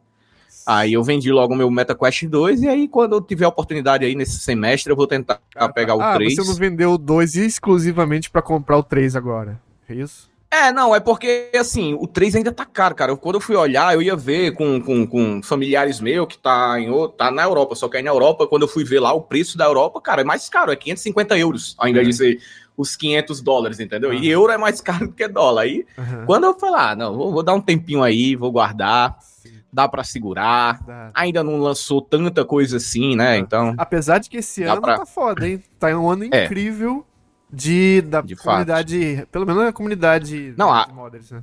Aí 0.66 0.92
eu 0.92 1.02
vendi 1.02 1.32
logo 1.32 1.54
o 1.54 1.56
meu 1.56 1.70
MetaQuest 1.70 2.26
2 2.26 2.62
e 2.62 2.68
aí 2.68 2.86
quando 2.86 3.14
eu 3.16 3.20
tiver 3.20 3.46
oportunidade 3.48 4.04
aí 4.04 4.14
nesse 4.14 4.38
semestre 4.38 4.92
eu 4.92 4.96
vou 4.96 5.08
tentar 5.08 5.40
ah, 5.56 5.68
pegar 5.68 5.96
o 5.96 6.00
ah, 6.00 6.14
3. 6.14 6.36
você 6.36 6.48
não 6.48 6.54
vendeu 6.54 6.92
o 6.92 6.98
2 6.98 7.34
exclusivamente 7.34 8.30
para 8.30 8.42
comprar 8.42 8.78
o 8.78 8.82
3 8.82 9.16
agora, 9.16 9.60
é 9.88 9.94
isso? 9.94 10.30
É, 10.52 10.70
não, 10.70 10.94
é 10.94 11.00
porque, 11.00 11.48
assim, 11.58 11.96
o 11.98 12.06
3 12.06 12.36
ainda 12.36 12.52
tá 12.52 12.66
caro, 12.66 12.94
cara. 12.94 13.16
Quando 13.16 13.36
eu 13.36 13.40
fui 13.40 13.56
olhar, 13.56 13.94
eu 13.94 14.02
ia 14.02 14.14
ver 14.14 14.52
com, 14.52 14.82
com, 14.82 15.06
com 15.06 15.42
familiares 15.42 15.98
meus 15.98 16.26
que 16.26 16.36
tá, 16.36 16.78
em, 16.78 16.90
tá 17.16 17.30
na 17.30 17.42
Europa, 17.42 17.74
só 17.74 17.88
que 17.88 17.96
aí 17.96 18.02
na 18.02 18.10
Europa, 18.10 18.46
quando 18.46 18.60
eu 18.60 18.68
fui 18.68 18.84
ver 18.84 19.00
lá 19.00 19.14
o 19.14 19.22
preço 19.22 19.56
da 19.56 19.64
Europa, 19.64 19.98
cara, 19.98 20.20
é 20.20 20.24
mais 20.24 20.50
caro, 20.50 20.70
é 20.70 20.76
550 20.76 21.38
euros, 21.38 21.74
ao 21.78 21.88
invés 21.88 22.04
uhum. 22.04 22.10
de 22.10 22.16
ser 22.16 22.38
os 22.82 22.96
500 22.96 23.40
dólares, 23.40 23.80
entendeu? 23.80 24.10
Uhum. 24.10 24.16
E 24.16 24.28
euro 24.28 24.52
é 24.52 24.58
mais 24.58 24.80
caro 24.82 25.08
do 25.08 25.14
que 25.14 25.26
dólar. 25.26 25.62
Aí, 25.62 25.86
uhum. 25.96 26.26
quando 26.26 26.44
eu 26.44 26.54
falei, 26.54 26.80
ah, 26.80 26.96
não, 26.96 27.16
vou, 27.16 27.32
vou, 27.32 27.42
dar 27.42 27.54
um 27.54 27.60
tempinho 27.60 28.02
aí, 28.02 28.36
vou 28.36 28.52
guardar, 28.52 29.16
Sim. 29.20 29.54
dá 29.72 29.88
para 29.88 30.04
segurar. 30.04 30.82
Dá. 30.84 31.10
Ainda 31.14 31.42
não 31.42 31.58
lançou 31.58 32.02
tanta 32.02 32.44
coisa 32.44 32.76
assim, 32.76 33.16
né? 33.16 33.38
Então. 33.38 33.74
Apesar 33.78 34.18
de 34.18 34.28
que 34.28 34.38
esse 34.38 34.62
ano 34.64 34.82
pra... 34.82 34.98
tá 34.98 35.06
foda, 35.06 35.48
hein? 35.48 35.62
Tá 35.78 35.88
um 35.88 36.10
ano 36.10 36.24
é. 36.30 36.44
incrível. 36.44 37.06
De 37.54 38.00
da 38.00 38.22
de 38.22 38.34
comunidade, 38.34 39.16
fato. 39.16 39.26
pelo 39.28 39.44
menos 39.44 39.62
a 39.64 39.72
comunidade 39.74 40.54
não, 40.56 40.72
a... 40.72 40.86
modders, 40.86 41.32
né? 41.32 41.42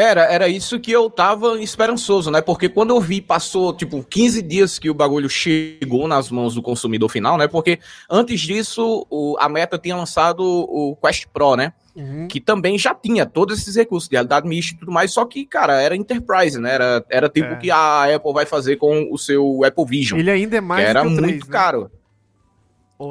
Era, 0.00 0.22
era 0.24 0.48
isso 0.48 0.80
que 0.80 0.90
eu 0.90 1.10
tava 1.10 1.60
esperançoso, 1.60 2.30
né? 2.30 2.40
Porque 2.40 2.68
quando 2.68 2.90
eu 2.90 3.00
vi, 3.00 3.20
passou, 3.20 3.72
tipo, 3.74 4.02
15 4.02 4.40
dias 4.40 4.78
que 4.78 4.88
o 4.88 4.94
bagulho 4.94 5.28
chegou 5.28 6.08
nas 6.08 6.30
mãos 6.30 6.54
do 6.54 6.62
consumidor 6.62 7.10
final, 7.10 7.36
né? 7.36 7.46
Porque 7.46 7.78
antes 8.08 8.40
disso, 8.40 9.06
o, 9.10 9.36
a 9.38 9.48
Meta 9.48 9.78
tinha 9.78 9.94
lançado 9.94 10.40
o 10.42 10.96
Quest 10.96 11.26
Pro, 11.32 11.54
né? 11.54 11.74
Uhum. 11.94 12.28
Que 12.28 12.40
também 12.40 12.78
já 12.78 12.94
tinha 12.94 13.26
todos 13.26 13.58
esses 13.58 13.76
recursos 13.76 14.08
de 14.08 14.14
realidade 14.14 14.48
mista 14.48 14.74
e 14.74 14.78
tudo 14.78 14.90
mais, 14.90 15.12
só 15.12 15.24
que, 15.26 15.44
cara, 15.44 15.82
era 15.82 15.94
Enterprise, 15.94 16.58
né? 16.58 16.74
Era, 16.74 17.04
era 17.10 17.28
tipo 17.28 17.48
o 17.48 17.54
é. 17.54 17.56
que 17.56 17.70
a 17.70 18.14
Apple 18.14 18.32
vai 18.32 18.46
fazer 18.46 18.76
com 18.76 19.08
o 19.12 19.18
seu 19.18 19.62
Apple 19.64 19.84
Vision. 19.84 20.18
Ele 20.18 20.30
ainda 20.30 20.56
é 20.56 20.60
mais 20.60 20.82
que 20.82 20.90
era 20.90 21.02
que 21.02 21.14
3, 21.14 21.20
muito 21.20 21.46
né? 21.46 21.52
caro. 21.52 21.90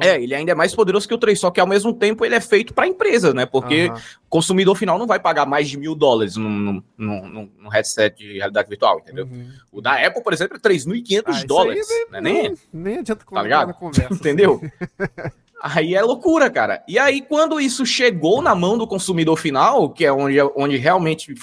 É, 0.02 0.22
ele 0.22 0.34
ainda 0.34 0.52
é 0.52 0.54
mais 0.54 0.74
poderoso 0.74 1.08
que 1.08 1.14
o 1.14 1.18
3, 1.18 1.38
só 1.38 1.50
que 1.50 1.60
ao 1.60 1.66
mesmo 1.66 1.92
tempo 1.92 2.24
ele 2.24 2.34
é 2.34 2.40
feito 2.40 2.72
para 2.72 2.86
empresa, 2.86 3.34
né? 3.34 3.44
Porque 3.44 3.88
o 3.88 4.28
consumidor 4.28 4.76
final 4.76 4.98
não 4.98 5.06
vai 5.06 5.18
pagar 5.18 5.46
mais 5.46 5.68
de 5.68 5.76
mil 5.76 5.94
dólares 5.94 6.36
num, 6.36 6.82
num, 6.96 7.50
num 7.58 7.68
headset 7.68 8.16
de 8.16 8.38
realidade 8.38 8.68
virtual, 8.68 9.00
entendeu? 9.00 9.24
Uhum. 9.24 9.48
O 9.72 9.80
da 9.80 9.94
Apple, 9.94 10.22
por 10.22 10.32
exemplo, 10.32 10.56
é 10.56 10.60
3.500 10.60 11.22
ah, 11.26 11.44
dólares. 11.44 11.88
Né? 12.10 12.20
nem, 12.20 12.54
nem 12.72 12.98
adianta 12.98 13.24
tá 13.28 13.42
ligado? 13.42 13.68
na 13.68 13.74
conversa. 13.74 14.12
entendeu? 14.14 14.60
Aí 15.62 15.94
é 15.94 16.02
loucura, 16.02 16.48
cara. 16.48 16.82
E 16.88 16.98
aí, 16.98 17.20
quando 17.20 17.60
isso 17.60 17.84
chegou 17.84 18.40
na 18.40 18.54
mão 18.54 18.78
do 18.78 18.86
consumidor 18.86 19.36
final, 19.36 19.90
que 19.90 20.06
é 20.06 20.12
onde, 20.12 20.40
onde 20.56 20.78
realmente 20.78 21.34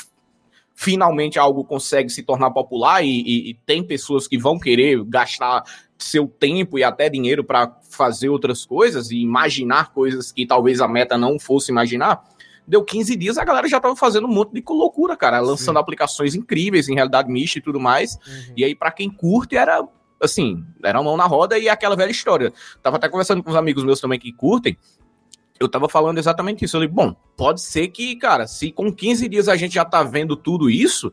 finalmente 0.74 1.38
algo 1.38 1.64
consegue 1.64 2.10
se 2.10 2.24
tornar 2.24 2.52
popular 2.52 3.04
e, 3.04 3.08
e, 3.08 3.50
e 3.50 3.54
tem 3.66 3.84
pessoas 3.84 4.28
que 4.28 4.38
vão 4.38 4.60
querer 4.60 5.04
gastar 5.06 5.64
seu 5.98 6.28
tempo 6.28 6.78
e 6.78 6.84
até 6.84 7.10
dinheiro 7.10 7.44
para 7.44 7.76
fazer 7.90 8.30
outras 8.30 8.66
coisas 8.66 9.12
e 9.12 9.18
imaginar 9.18 9.92
coisas 9.92 10.32
que 10.32 10.46
talvez 10.46 10.80
a 10.80 10.88
meta 10.88 11.18
não 11.18 11.40
fosse 11.40 11.72
imaginar, 11.72 12.24
deu 12.68 12.84
15 12.84 13.16
dias, 13.16 13.38
a 13.38 13.46
galera 13.46 13.68
já 13.68 13.80
tava 13.80 13.96
fazendo 13.96 14.28
um 14.28 14.32
monte 14.32 14.54
de 14.54 14.64
loucura, 14.68 15.16
cara, 15.16 15.40
lançando 15.40 15.78
Sim. 15.78 15.82
aplicações 15.82 16.36
incríveis 16.36 16.90
em 16.90 16.96
realidade 16.96 17.32
mista 17.32 17.58
e 17.58 17.62
tudo 17.62 17.80
mais. 17.80 18.16
Uhum. 18.16 18.54
E 18.58 18.64
aí, 18.66 18.76
para 18.76 18.92
quem 18.92 19.10
curte, 19.10 19.56
era 19.56 19.88
assim, 20.22 20.64
era 20.84 21.02
mão 21.02 21.16
na 21.16 21.26
roda 21.26 21.58
e 21.58 21.70
aquela 21.70 21.96
velha 21.96 22.12
história. 22.12 22.52
Tava 22.82 22.98
até 22.98 23.08
conversando 23.08 23.42
com 23.42 23.50
os 23.50 23.56
amigos 23.56 23.84
meus 23.84 24.02
também 24.02 24.20
que 24.20 24.34
curtem. 24.34 24.78
Eu 25.60 25.70
tava 25.70 25.88
falando 25.90 26.18
exatamente 26.18 26.66
isso. 26.66 26.76
Eu 26.76 26.82
falei, 26.82 26.94
bom, 26.94 27.16
pode 27.36 27.62
ser 27.62 27.88
que, 27.88 28.16
cara, 28.16 28.46
se 28.48 28.72
com 28.72 28.92
15 28.92 29.28
dias 29.30 29.48
a 29.48 29.56
gente 29.56 29.74
já 29.76 29.86
tá 29.86 30.04
vendo 30.04 30.36
tudo 30.36 30.70
isso, 30.70 31.12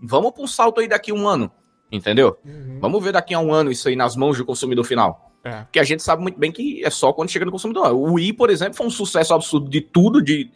vamos 0.00 0.32
para 0.32 0.42
um 0.42 0.46
salto 0.46 0.80
aí 0.80 0.88
daqui 0.88 1.12
um 1.12 1.26
ano. 1.26 1.50
Entendeu? 1.90 2.36
Uhum. 2.44 2.78
Vamos 2.80 3.02
ver 3.02 3.12
daqui 3.12 3.34
a 3.34 3.40
um 3.40 3.52
ano 3.52 3.70
isso 3.70 3.88
aí 3.88 3.96
nas 3.96 4.14
mãos 4.14 4.38
do 4.38 4.44
consumidor 4.44 4.84
final. 4.84 5.30
É. 5.42 5.64
Que 5.72 5.80
a 5.80 5.84
gente 5.84 6.02
sabe 6.02 6.20
muito 6.20 6.38
bem 6.38 6.52
que 6.52 6.84
é 6.84 6.90
só 6.90 7.14
quando 7.14 7.30
chega 7.30 7.46
no 7.46 7.50
consumidor. 7.50 7.92
O 7.94 8.12
Wii, 8.12 8.34
por 8.34 8.50
exemplo, 8.50 8.74
foi 8.74 8.86
um 8.86 8.90
sucesso 8.90 9.32
absurdo 9.32 9.70
de 9.70 9.80
tudo, 9.80 10.22
de 10.22 10.50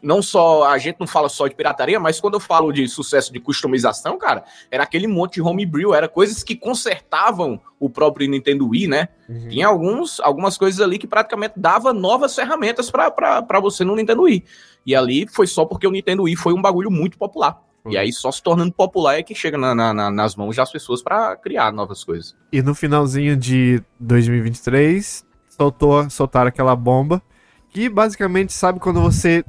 não 0.00 0.22
só 0.22 0.68
a 0.68 0.78
gente 0.78 1.00
não 1.00 1.06
fala 1.06 1.28
só 1.28 1.48
de 1.48 1.54
pirataria, 1.56 1.98
mas 1.98 2.20
quando 2.20 2.34
eu 2.34 2.40
falo 2.40 2.70
de 2.70 2.86
sucesso 2.86 3.32
de 3.32 3.40
customização, 3.40 4.16
cara, 4.16 4.44
era 4.70 4.84
aquele 4.84 5.08
monte 5.08 5.34
de 5.34 5.42
homebrew, 5.42 5.92
era 5.92 6.06
coisas 6.08 6.44
que 6.44 6.54
consertavam 6.54 7.60
o 7.80 7.90
próprio 7.90 8.30
Nintendo 8.30 8.68
Wii, 8.68 8.86
né? 8.86 9.08
Uhum. 9.28 9.48
Tinha 9.48 9.66
alguns, 9.66 10.20
algumas 10.20 10.56
coisas 10.56 10.80
ali 10.80 10.96
que 10.96 11.06
praticamente 11.06 11.54
dava 11.56 11.92
novas 11.92 12.36
ferramentas 12.36 12.92
para 12.92 13.60
você 13.60 13.82
no 13.82 13.96
Nintendo 13.96 14.22
Wii. 14.22 14.44
E 14.86 14.94
ali 14.94 15.26
foi 15.26 15.48
só 15.48 15.64
porque 15.64 15.88
o 15.88 15.90
Nintendo 15.90 16.22
Wii 16.22 16.36
foi 16.36 16.52
um 16.52 16.62
bagulho 16.62 16.90
muito 16.90 17.18
popular. 17.18 17.60
E 17.86 17.96
aí 17.96 18.12
só 18.12 18.30
se 18.30 18.42
tornando 18.42 18.72
popular 18.72 19.18
é 19.18 19.22
que 19.22 19.34
chega 19.34 19.56
na, 19.56 19.74
na, 19.74 20.10
nas 20.10 20.36
mãos 20.36 20.56
das 20.56 20.70
pessoas 20.70 21.02
para 21.02 21.36
criar 21.36 21.72
novas 21.72 22.04
coisas. 22.04 22.36
E 22.52 22.60
no 22.60 22.74
finalzinho 22.74 23.36
de 23.36 23.82
2023, 23.98 25.24
soltou, 25.48 26.08
soltaram 26.10 26.48
aquela 26.48 26.76
bomba 26.76 27.22
que 27.70 27.88
basicamente 27.88 28.52
sabe 28.52 28.80
quando 28.80 29.00
você 29.00 29.44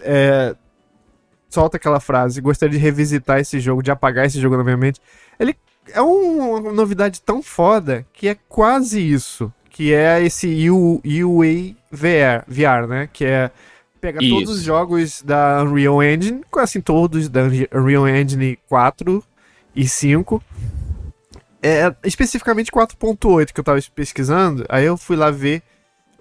é, 0.00 0.56
solta 1.48 1.76
aquela 1.76 2.00
frase, 2.00 2.40
gostaria 2.40 2.78
de 2.78 2.82
revisitar 2.82 3.40
esse 3.40 3.60
jogo, 3.60 3.82
de 3.82 3.90
apagar 3.90 4.26
esse 4.26 4.40
jogo 4.40 4.56
na 4.56 4.64
minha 4.64 4.76
mente. 4.76 5.00
Ele 5.38 5.56
é 5.92 6.02
um, 6.02 6.56
uma 6.56 6.72
novidade 6.72 7.20
tão 7.20 7.42
foda 7.42 8.06
que 8.12 8.28
é 8.28 8.36
quase 8.48 9.00
isso, 9.00 9.52
que 9.70 9.92
é 9.92 10.22
esse 10.22 10.70
UA 10.70 11.74
VR, 11.90 12.44
VR, 12.46 12.86
né? 12.88 13.08
Que 13.12 13.24
é 13.24 13.50
pega 14.06 14.22
Isso. 14.22 14.34
todos 14.34 14.50
os 14.50 14.62
jogos 14.62 15.22
da 15.22 15.64
Unreal 15.64 16.00
Engine, 16.02 16.40
assim, 16.58 16.80
todos 16.80 17.28
da 17.28 17.42
Unreal 17.74 18.08
Engine 18.08 18.56
4 18.68 19.22
e 19.74 19.88
5. 19.88 20.42
É, 21.60 21.92
especificamente 22.04 22.70
4.8 22.70 23.52
que 23.52 23.58
eu 23.58 23.64
tava 23.64 23.80
pesquisando, 23.92 24.64
aí 24.68 24.84
eu 24.84 24.96
fui 24.96 25.16
lá 25.16 25.32
ver 25.32 25.62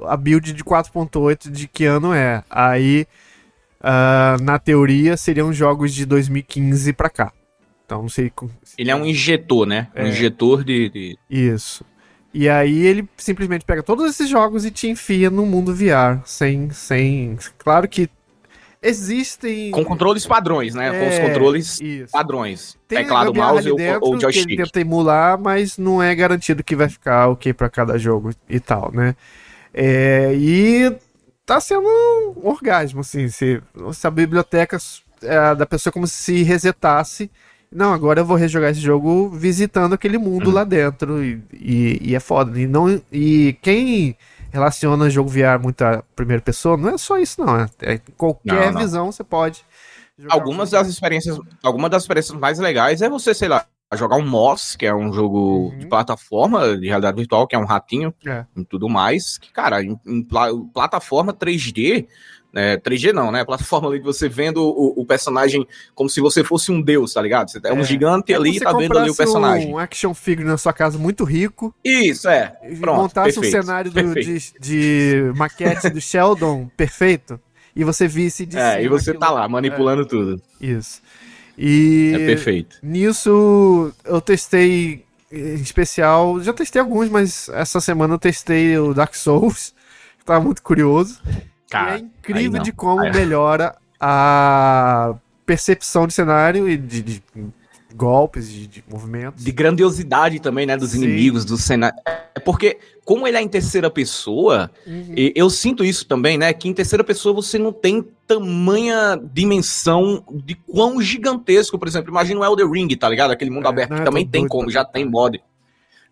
a 0.01 0.17
build 0.17 0.51
de 0.51 0.63
4.8 0.63 1.51
de 1.51 1.67
que 1.67 1.85
ano 1.85 2.11
é. 2.11 2.43
Aí, 2.49 3.05
uh, 3.81 4.41
na 4.41 4.57
teoria, 4.57 5.15
seriam 5.15 5.53
jogos 5.53 5.93
de 5.93 6.05
2015 6.05 6.91
pra 6.93 7.09
cá. 7.09 7.31
Então, 7.85 8.01
não 8.01 8.09
sei. 8.09 8.31
Ele 8.79 8.89
é 8.89 8.95
um 8.95 9.05
injetor, 9.05 9.67
né? 9.67 9.89
Um 9.95 10.01
é. 10.01 10.09
injetor 10.09 10.63
de, 10.63 10.89
de. 10.89 11.19
Isso. 11.29 11.85
E 12.37 12.49
aí 12.49 12.85
ele 12.85 13.07
simplesmente 13.15 13.63
pega 13.63 13.81
todos 13.81 14.09
esses 14.09 14.27
jogos 14.27 14.65
e 14.65 14.69
te 14.69 14.89
enfia 14.89 15.29
no 15.29 15.45
mundo 15.45 15.73
VR, 15.73 16.19
sem, 16.25 16.69
sem... 16.69 17.37
Claro 17.57 17.87
que 17.87 18.09
existem... 18.81 19.71
Com 19.71 19.85
controles 19.85 20.27
padrões, 20.27 20.75
né? 20.75 20.87
É, 20.87 20.99
Com 20.99 21.07
os 21.07 21.13
é, 21.13 21.27
controles 21.29 21.79
isso. 21.79 22.11
padrões. 22.11 22.77
Tem 22.89 22.97
Teclado, 22.97 23.33
mouse 23.33 23.71
ou 24.01 24.19
joystick. 24.19 24.47
Que 24.47 24.53
ele 24.55 24.63
tenta 24.65 24.81
emular, 24.81 25.39
mas 25.39 25.77
não 25.77 26.03
é 26.03 26.13
garantido 26.13 26.61
que 26.61 26.75
vai 26.75 26.89
ficar 26.89 27.29
ok 27.29 27.53
para 27.53 27.69
cada 27.69 27.97
jogo 27.97 28.31
e 28.49 28.59
tal, 28.59 28.91
né? 28.93 29.15
É, 29.73 30.33
e 30.35 30.93
tá 31.45 31.61
sendo 31.61 31.87
um 31.87 32.45
orgasmo, 32.45 32.99
assim, 32.99 33.29
se, 33.29 33.63
se 33.93 34.07
a 34.07 34.11
biblioteca 34.11 34.77
é, 35.23 35.55
da 35.55 35.65
pessoa 35.65 35.93
como 35.93 36.05
se 36.05 36.43
resetasse 36.43 37.31
não, 37.75 37.93
agora 37.93 38.21
eu 38.21 38.25
vou 38.25 38.37
rejogar 38.37 38.71
esse 38.71 38.79
jogo 38.79 39.29
visitando 39.29 39.93
aquele 39.93 40.17
mundo 40.17 40.49
lá 40.49 40.63
dentro. 40.63 41.23
E, 41.23 41.41
e, 41.53 41.99
e, 42.11 42.15
é 42.15 42.19
foda. 42.19 42.59
E, 42.59 42.65
não, 42.67 43.01
e 43.11 43.55
quem 43.61 44.15
relaciona 44.51 45.09
jogo 45.09 45.29
VR 45.29 45.59
muito 45.61 45.81
à 45.81 46.01
primeira 46.15 46.41
pessoa, 46.41 46.77
não 46.77 46.89
é 46.89 46.97
só 46.97 47.17
isso, 47.19 47.39
não. 47.43 47.59
É, 47.59 47.67
é 47.81 48.01
qualquer 48.17 48.67
Não, 48.67 48.71
não. 48.73 48.81
visão 48.81 49.11
você 49.11 49.23
pode. 49.23 49.63
Algumas 50.29 50.69
um 50.69 50.71
das 50.77 50.87
experiências, 50.87 51.37
algumas 51.61 51.91
das 51.91 52.03
experiências 52.03 52.39
mais 52.39 52.57
legais 52.57 53.01
é 53.01 53.09
você, 53.09 53.33
sei 53.33 53.49
lá, 53.49 53.65
jogar 53.95 54.15
um 54.15 54.25
Moss, 54.27 54.75
que 54.75 54.85
é 54.85 54.95
um 54.95 55.11
jogo 55.11 55.69
Uhum. 55.71 55.77
de 55.79 55.87
plataforma 55.87 56.77
de 56.77 56.87
realidade 56.87 57.17
virtual, 57.17 57.45
que 57.47 57.55
é 57.55 57.59
um 57.59 57.65
ratinho 57.65 58.13
É. 58.25 58.45
e 58.55 58.63
tudo 58.63 58.87
mais. 58.89 59.37
Que, 59.37 59.51
cara, 59.51 59.83
em, 59.83 59.99
em 60.05 60.23
pla- 60.23 60.49
plataforma 60.73 61.33
3D, 61.33 62.07
né, 62.55 62.77
3D 62.77 63.11
não, 63.11 63.31
né? 63.33 63.43
Plataforma 63.43 63.89
ali 63.89 63.99
de 63.99 64.05
você 64.05 64.29
vendo 64.29 64.63
o, 64.63 65.01
o 65.01 65.05
personagem 65.05 65.67
como 65.93 66.09
se 66.09 66.21
você 66.21 66.41
fosse 66.43 66.71
um 66.71 66.81
deus, 66.81 67.13
tá 67.13 67.21
ligado? 67.21 67.51
Você 67.51 67.59
é 67.63 67.73
um 67.73 67.81
É. 67.81 67.83
gigante 67.83 68.31
É 68.31 68.37
ali 68.37 68.55
e 68.55 68.59
tá 68.61 68.71
vendo 68.71 68.97
ali 68.97 69.09
o 69.09 69.15
personagem. 69.15 69.73
um 69.73 69.77
action 69.77 70.13
figure 70.13 70.47
na 70.47 70.57
sua 70.57 70.71
casa 70.71 70.97
muito 70.97 71.25
rico 71.25 71.75
Isso, 71.83 72.29
é. 72.29 72.55
Pronto, 72.79 73.01
montasse 73.01 73.37
um 73.37 73.41
perfeito, 73.41 73.65
cenário 73.65 73.91
do- 73.91 74.13
de, 74.15 74.53
de 74.59 75.31
maquete 75.35 75.89
do 75.89 75.99
Sheldon 75.99 76.69
perfeito 76.77 77.37
e 77.75 77.83
você 77.83 78.07
visse 78.07 78.45
de 78.45 78.57
É, 78.57 78.81
e 78.81 78.87
você 78.87 79.09
aquilo. 79.09 79.19
tá 79.19 79.29
lá 79.31 79.49
manipulando 79.49 80.05
tudo. 80.05 80.41
Isso. 80.61 81.01
E 81.57 82.13
É 82.15 82.25
perfeito. 82.25 82.77
nisso 82.81 83.91
eu 84.05 84.21
testei 84.21 85.03
em 85.31 85.55
especial, 85.55 86.39
já 86.41 86.53
testei 86.53 86.79
alguns, 86.81 87.09
mas 87.09 87.49
essa 87.49 87.81
semana 87.81 88.13
eu 88.13 88.17
testei 88.19 88.77
o 88.77 88.93
Dark 88.93 89.13
Souls, 89.13 89.73
que 90.19 90.23
tava 90.23 90.39
muito 90.43 90.61
curioso. 90.63 91.19
Cara, 91.75 91.97
e 91.97 92.01
é 92.01 92.03
incrível 92.03 92.61
de 92.61 92.71
como 92.71 93.01
Aí- 93.01 93.11
melhora 93.11 93.75
a 93.99 95.15
percepção 95.45 96.07
de 96.07 96.13
cenário 96.13 96.67
e 96.69 96.77
de, 96.77 97.01
de 97.01 97.23
golpes, 97.95 98.49
de, 98.51 98.67
de 98.67 98.83
movimentos. 98.89 99.43
de 99.43 99.51
grandiosidade 99.51 100.39
também, 100.39 100.65
né, 100.65 100.75
dos 100.75 100.91
Sim. 100.91 101.03
inimigos, 101.03 101.45
do 101.45 101.57
cenário. 101.57 101.97
É 102.35 102.39
porque, 102.41 102.77
como 103.05 103.25
ele 103.25 103.37
é 103.37 103.41
em 103.41 103.47
terceira 103.47 103.89
pessoa, 103.89 104.69
Uhum. 104.85 105.13
e- 105.15 105.31
eu 105.35 105.49
sinto 105.49 105.83
isso 105.85 106.05
também, 106.05 106.37
né, 106.37 106.51
que 106.51 106.67
em 106.67 106.73
terceira 106.73 107.03
pessoa 107.05 107.33
você 107.33 107.57
não 107.57 107.71
tem 107.71 108.05
tamanha 108.27 109.17
dimensão 109.33 110.23
de 110.43 110.55
quão 110.55 111.01
gigantesco, 111.01 111.79
por 111.79 111.87
exemplo, 111.87 112.09
imagina 112.11 112.39
o 112.41 112.43
Elder 112.45 112.69
Ring, 112.69 112.93
tá 112.97 113.07
ligado? 113.07 113.31
Aquele 113.31 113.51
mundo 113.51 113.65
É, 113.67 113.69
aberto 113.69 113.93
que 113.95 114.01
eu 114.01 114.05
também 114.05 114.27
tem 114.27 114.41
doido 114.41 114.51
como, 114.51 114.69
já 114.69 114.83
tem 114.83 115.05
mod. 115.05 115.41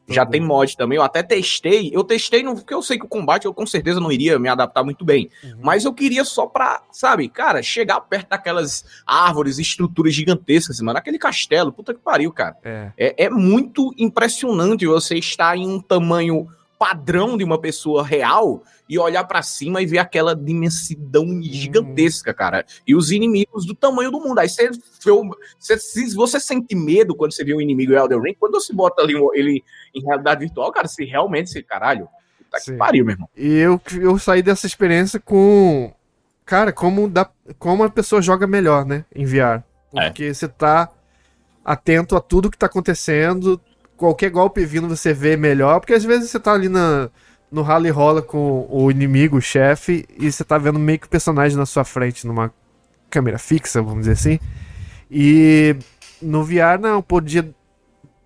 Já 0.07 0.23
doido. 0.23 0.31
tem 0.31 0.41
mod 0.41 0.75
também, 0.75 0.97
eu 0.97 1.03
até 1.03 1.23
testei, 1.23 1.89
eu 1.93 2.03
testei 2.03 2.43
no, 2.43 2.55
porque 2.55 2.73
eu 2.73 2.81
sei 2.81 2.97
que 2.99 3.05
o 3.05 3.07
combate 3.09 3.45
eu 3.45 3.53
com 3.53 3.65
certeza 3.65 3.99
não 4.01 4.11
iria 4.11 4.38
me 4.38 4.49
adaptar 4.49 4.84
muito 4.84 5.05
bem, 5.05 5.30
Uhum. 5.43 5.59
mas 5.61 5.85
eu 5.85 5.93
queria 5.93 6.25
só 6.25 6.45
pra, 6.45 6.81
sabe, 6.91 7.30
cara, 7.30 7.63
chegar 7.63 8.01
perto 8.01 8.30
daquelas 8.30 8.84
árvores, 9.05 9.59
estruturas 9.59 10.13
gigantescas, 10.13 10.80
mano, 10.81 10.97
aquele 10.99 11.17
castelo, 11.17 11.71
puta 11.71 11.93
que 11.93 11.99
pariu, 12.01 12.31
cara. 12.34 12.57
É. 12.63 12.91
É, 12.97 13.25
é 13.25 13.30
muito 13.30 13.93
impressionante 13.97 14.85
você 14.85 15.15
estar 15.17 15.57
em 15.57 15.67
um 15.67 15.80
tamanho 15.81 16.47
padrão 16.84 17.38
de 17.38 17.45
uma 17.45 17.57
pessoa 17.57 18.03
real 18.03 18.61
e 18.89 18.99
olhar 18.99 19.23
pra 19.23 19.41
cima 19.41 19.81
e 19.81 19.85
ver 19.85 19.99
aquela 19.99 20.35
dimensão 20.35 21.41
gigantesca, 21.41 22.34
cara. 22.34 22.65
E 22.85 22.93
os 22.93 23.10
inimigos 23.10 23.65
do 23.65 23.73
tamanho 23.73 24.11
do 24.11 24.19
mundo. 24.19 24.39
Aí 24.39 24.49
você, 24.49 24.69
você, 25.57 25.77
se 25.77 26.14
você 26.14 26.41
sente 26.41 26.76
medo 26.76 27.15
quando 27.15 27.31
você 27.31 27.45
vê 27.45 27.55
um 27.55 27.61
inimigo 27.61 27.93
em 27.93 27.95
Elden 27.95 28.19
Ring, 28.19 28.35
quando 28.38 28.55
você 28.55 28.73
bota 28.73 29.01
ali 29.01 29.14
ele 29.34 29.64
em 29.95 30.03
realidade 30.03 30.41
virtual, 30.41 30.73
cara, 30.73 30.89
você 30.89 31.05
realmente, 31.05 31.51
você, 31.51 31.64
caralho, 31.64 32.10
puta 32.38 32.57
que 32.57 32.72
Sim. 32.72 32.77
pariu, 32.77 33.05
meu 33.05 33.14
irmão. 33.14 33.30
E 33.34 33.60
eu, 33.60 33.80
eu 34.01 34.19
saí 34.19 34.43
dessa 34.43 34.68
experiência 34.68 35.22
com. 35.22 35.93
Cara, 36.45 36.73
como, 36.73 37.07
dá, 37.07 37.30
como 37.57 37.85
a 37.85 37.89
pessoa 37.89 38.22
joga 38.22 38.45
melhor, 38.45 38.85
né? 38.85 39.05
Em 39.15 39.23
VR. 39.23 39.64
É. 39.95 40.07
Porque 40.07 40.34
você 40.34 40.49
tá 40.49 40.89
atento 41.64 42.18
a 42.18 42.19
tudo 42.19 42.51
que 42.51 42.57
tá 42.57 42.65
acontecendo. 42.65 43.61
Qualquer 43.98 44.30
golpe 44.30 44.65
vindo 44.65 44.88
você 44.88 45.14
vê 45.14 45.38
melhor. 45.38 45.80
Porque 45.80 45.94
às 45.94 46.03
vezes 46.03 46.30
você 46.30 46.40
tá 46.40 46.53
ali 46.53 46.70
na, 46.70 47.10
no 47.52 47.61
rally 47.61 47.90
rola 47.90 48.22
com 48.22 48.68
o 48.70 48.90
inimigo, 48.90 49.38
o 49.38 49.41
chefe, 49.41 50.06
e 50.18 50.32
você 50.32 50.44
tá 50.44 50.57
vendo 50.57 50.80
meio 50.80 50.99
que 50.99 51.06
o 51.06 51.10
personagem 51.10 51.56
na 51.56 51.68
sua 51.68 51.84
frente, 51.84 52.26
numa 52.26 52.52
câmera 53.10 53.38
fixa, 53.38 53.82
vamos 53.82 54.02
dizer 54.02 54.14
assim. 54.14 54.40
E 55.10 55.76
no 56.20 56.44
VR, 56.44 56.80
não, 56.82 56.99
podia 57.02 57.53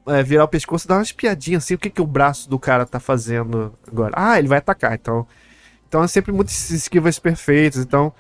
é, 0.08 0.24
virar 0.24 0.46
o 0.46 0.48
pescoço 0.48 0.86
e 0.86 0.88
dar 0.88 0.96
umas 0.96 1.12
piadinhas 1.12 1.66
assim, 1.66 1.74
o 1.74 1.78
que, 1.78 1.90
que 1.90 2.02
o 2.02 2.08
braço 2.08 2.50
do 2.50 2.58
cara 2.58 2.86
tá 2.86 3.00
fazendo 3.00 3.74
agora? 3.86 4.14
Ah, 4.16 4.40
ele 4.40 4.48
vai 4.48 4.60
atacar, 4.60 4.94
então. 4.94 5.28
Então 5.88 6.04
é 6.04 6.08
sempre 6.08 6.32
muitas 6.32 6.70
esquivas 6.70 7.20
perfeitas, 7.20 7.82
então. 7.82 8.14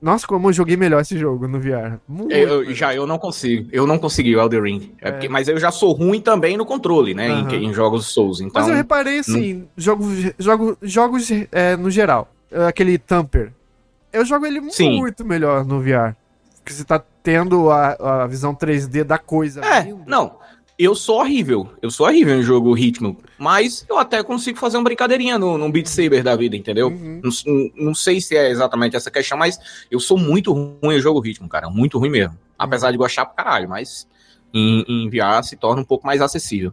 Nossa, 0.00 0.26
como 0.26 0.48
eu 0.48 0.52
joguei 0.52 0.76
melhor 0.76 1.00
esse 1.00 1.16
jogo 1.18 1.48
no 1.48 1.58
VR. 1.58 1.98
Muito 2.06 2.30
Eu- 2.32 2.60
melhor. 2.60 2.74
já 2.74 2.94
eu 2.94 3.06
não 3.06 3.18
consigo, 3.18 3.68
eu 3.72 3.86
não 3.86 3.98
consegui 3.98 4.36
o 4.36 4.40
Elden 4.40 4.62
Ring. 4.62 4.92
É 5.00 5.08
É. 5.08 5.12
porque- 5.12 5.28
mas 5.28 5.48
eu 5.48 5.58
já 5.58 5.70
sou 5.70 5.92
ruim 5.92 6.20
também 6.20 6.56
no 6.56 6.66
controle, 6.66 7.14
né? 7.14 7.28
em- 7.28 7.32
Aham. 7.46 7.54
Em, 7.54 7.72
jogos 7.72 8.06
Souls. 8.06 8.40
Então, 8.40 8.60
Mas 8.60 8.68
eu 8.70 8.76
reparei 8.76 9.20
assim, 9.20 9.66
jogos, 9.76 10.08
jogo, 10.38 10.76
jogos 10.82 11.28
é, 11.50 11.76
no 11.76 11.90
geral. 11.90 12.30
é, 12.52 12.66
Aquele 12.66 12.98
Tamper. 12.98 13.52
Eu 14.12 14.24
jogo 14.24 14.46
ele 14.46 14.60
Sim. 14.70 14.98
muito 14.98 15.24
melhor 15.24 15.64
no 15.64 15.80
VR. 15.80 16.14
Porque 16.58 16.72
você 16.72 16.84
tá 16.84 17.02
tendo 17.22 17.70
a, 17.70 18.22
a 18.22 18.26
visão 18.26 18.54
3D 18.54 19.02
da 19.04 19.18
coisa. 19.18 19.60
É, 19.64 19.92
não. 20.06 20.36
Eu 20.78 20.94
sou 20.94 21.20
horrível. 21.20 21.70
Eu 21.80 21.90
sou 21.90 22.06
horrível 22.06 22.38
em 22.38 22.42
jogo 22.42 22.72
ritmo. 22.74 23.16
Mas 23.38 23.84
eu 23.88 23.98
até 23.98 24.22
consigo 24.22 24.58
fazer 24.58 24.76
uma 24.76 24.84
brincadeirinha 24.84 25.38
no, 25.38 25.56
no 25.56 25.70
Beat 25.72 25.86
Saber 25.86 26.22
da 26.22 26.36
vida, 26.36 26.54
entendeu? 26.54 26.88
Uhum. 26.88 27.20
Não, 27.24 27.86
não- 27.86 27.94
sei 27.94 28.20
se 28.20 28.36
é 28.36 28.50
exatamente 28.50 28.94
essa 28.94 29.10
questão, 29.10 29.38
mas 29.38 29.58
eu 29.90 29.98
sou 29.98 30.18
muito 30.18 30.52
ruim 30.52 30.96
em 30.96 31.00
jogo 31.00 31.18
ritmo, 31.20 31.48
cara. 31.48 31.70
Muito 31.70 31.98
ruim 31.98 32.10
mesmo. 32.10 32.36
Apesar 32.58 32.90
de 32.90 32.98
gostar 32.98 33.24
pra 33.24 33.42
caralho, 33.44 33.68
mas 33.68 34.06
em, 34.52 34.84
em 34.86 35.08
VR 35.08 35.42
se 35.42 35.56
torna 35.56 35.80
um 35.80 35.84
pouco 35.84 36.06
mais 36.06 36.20
acessível. 36.20 36.72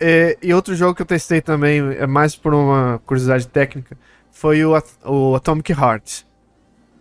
É, 0.00 0.36
e 0.42 0.52
outro 0.52 0.74
jogo 0.74 0.94
que 0.94 1.02
eu 1.02 1.06
testei 1.06 1.40
também, 1.40 1.78
é 1.96 2.06
mais 2.08 2.34
por 2.34 2.52
uma 2.52 3.00
curiosidade 3.06 3.46
técnica, 3.46 3.96
foi 4.32 4.64
o, 4.64 4.74
At- 4.74 4.98
o 5.04 5.36
Atomic 5.36 5.70
Heart. 5.70 6.22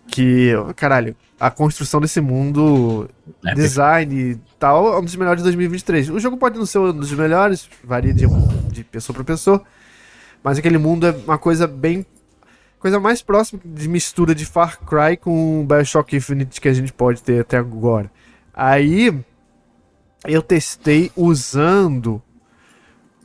Que, 0.05 0.51
caralho, 0.75 1.15
a 1.39 1.49
construção 1.49 1.99
desse 2.01 2.19
mundo, 2.21 3.09
É, 3.45 3.53
design 3.55 4.39
tal, 4.64 4.94
é 4.94 4.98
um 4.98 5.03
dos 5.03 5.18
melhores 5.18 5.41
de 5.41 5.44
2023. 5.44 6.10
O 6.11 6.19
jogo 6.22 6.38
pode 6.38 6.57
não 6.57 6.65
ser 6.65 6.80
um 6.80 6.94
dos 6.94 7.11
melhores, 7.11 7.69
varia 7.84 8.14
de, 8.14 8.26
de 8.72 8.81
pessoa 8.85 9.14
pra 9.14 9.26
pessoa, 9.26 9.61
mas 10.41 10.57
aquele 10.57 10.77
mundo 10.77 11.06
é 11.06 11.11
uma 11.11 11.38
coisa 11.38 11.68
bem. 11.68 12.06
coisa 12.80 12.98
mais 12.98 13.22
próxima 13.22 13.60
de 13.65 13.90
mistura 13.90 14.34
de 14.34 14.45
Far 14.45 14.80
Cry 14.80 15.18
com 15.18 15.65
Bioshock 15.68 16.15
Infinite 16.15 16.61
que 16.61 16.69
a 16.69 16.73
gente 16.73 16.94
pode 16.94 17.22
ter 17.22 17.41
até 17.41 17.57
agora. 17.57 18.10
Aí 18.53 19.14
eu 20.26 20.41
testei 20.41 21.11
usando. 21.14 22.22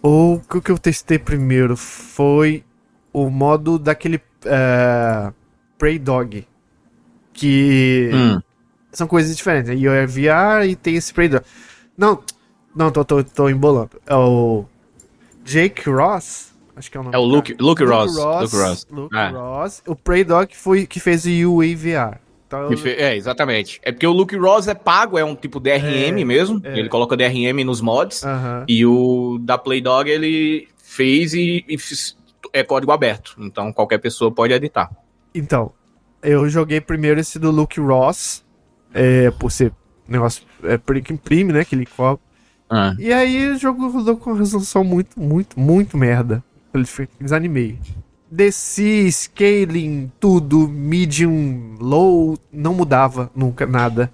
Ou 0.02 0.42
o 0.52 0.60
que 0.60 0.72
eu 0.72 0.78
testei 0.78 1.20
primeiro 1.20 1.76
foi 1.76 2.64
o 3.12 3.30
modo 3.30 3.78
daquele 3.78 4.20
é, 4.44 5.32
Prey 5.78 6.00
Dog. 6.00 6.44
Que 7.32 8.10
Hum. 8.12 8.42
São 8.98 9.06
coisas 9.06 9.36
diferentes. 9.36 9.70
E 9.80 9.86
é 9.86 10.06
VR 10.06 10.66
e 10.68 10.76
tem 10.76 10.96
esse 10.96 11.12
Prey 11.14 11.28
Dog. 11.28 11.44
Não, 11.96 12.22
não, 12.74 12.90
tô, 12.90 13.04
tô, 13.04 13.24
tô 13.24 13.48
embolando. 13.48 13.90
É 14.06 14.14
o 14.14 14.64
Jake 15.44 15.88
Ross. 15.88 16.48
Acho 16.76 16.90
que 16.90 16.96
é 16.96 17.00
o 17.00 17.02
nome 17.04 17.16
É 17.16 17.18
o 17.18 17.24
Luke, 17.24 17.52
cara. 17.54 17.64
Luke, 17.64 17.84
Ross. 17.84 18.16
Ross. 18.16 18.52
Luke 18.52 18.56
Ross. 18.56 18.86
Luke 18.90 19.16
É. 19.16 19.28
Ross. 19.30 19.82
O 19.86 19.96
Prey 19.96 20.22
Dog 20.24 20.54
foi 20.56 20.86
que 20.86 21.00
fez 21.00 21.24
o 21.24 21.30
UA 21.56 21.66
VR. 21.76 22.18
Então, 22.46 22.74
fe- 22.76 22.94
É, 22.96 23.14
exatamente. 23.16 23.78
É 23.82 23.92
porque 23.92 24.06
o 24.06 24.12
Luke 24.12 24.36
Ross 24.36 24.68
é 24.68 24.74
pago, 24.74 25.18
é 25.18 25.24
um 25.24 25.34
tipo 25.34 25.60
DRM 25.60 26.20
É, 26.22 26.24
mesmo. 26.24 26.60
é. 26.64 26.78
Ele 26.78 26.88
coloca 26.88 27.16
DRM 27.16 27.62
nos 27.64 27.80
mods. 27.80 28.24
Aham. 28.24 28.64
E 28.68 28.86
o 28.86 29.38
da 29.42 29.58
Playdog 29.58 30.08
ele 30.08 30.68
fez 30.82 31.34
e, 31.34 31.64
e 31.68 31.76
é 32.52 32.62
código 32.62 32.92
aberto. 32.92 33.34
Então 33.38 33.72
qualquer 33.72 33.98
pessoa 33.98 34.30
pode 34.32 34.52
editar. 34.54 34.90
Então, 35.34 35.72
eu 36.22 36.48
joguei 36.48 36.80
primeiro 36.80 37.20
esse 37.20 37.38
do 37.38 37.50
Luke 37.50 37.78
Ross, 37.80 38.42
é, 38.92 39.30
por 39.30 39.50
ser 39.50 39.72
negócio 40.06 40.42
é, 40.62 40.78
que 41.00 41.12
imprime, 41.12 41.52
né, 41.52 41.60
aquele 41.60 41.86
copo. 41.86 42.22
Ah. 42.70 42.94
E 42.98 43.12
aí 43.12 43.48
o 43.50 43.58
jogo 43.58 43.88
rodou 43.88 44.16
com 44.16 44.30
uma 44.30 44.38
resolução 44.38 44.84
muito, 44.84 45.18
muito, 45.18 45.58
muito 45.58 45.96
merda. 45.96 46.42
Eu 46.72 46.82
desanimei. 47.20 47.78
Desci, 48.30 49.10
scaling, 49.10 50.12
tudo, 50.20 50.68
medium, 50.68 51.76
low, 51.80 52.38
não 52.52 52.74
mudava 52.74 53.30
nunca 53.34 53.66
nada. 53.66 54.12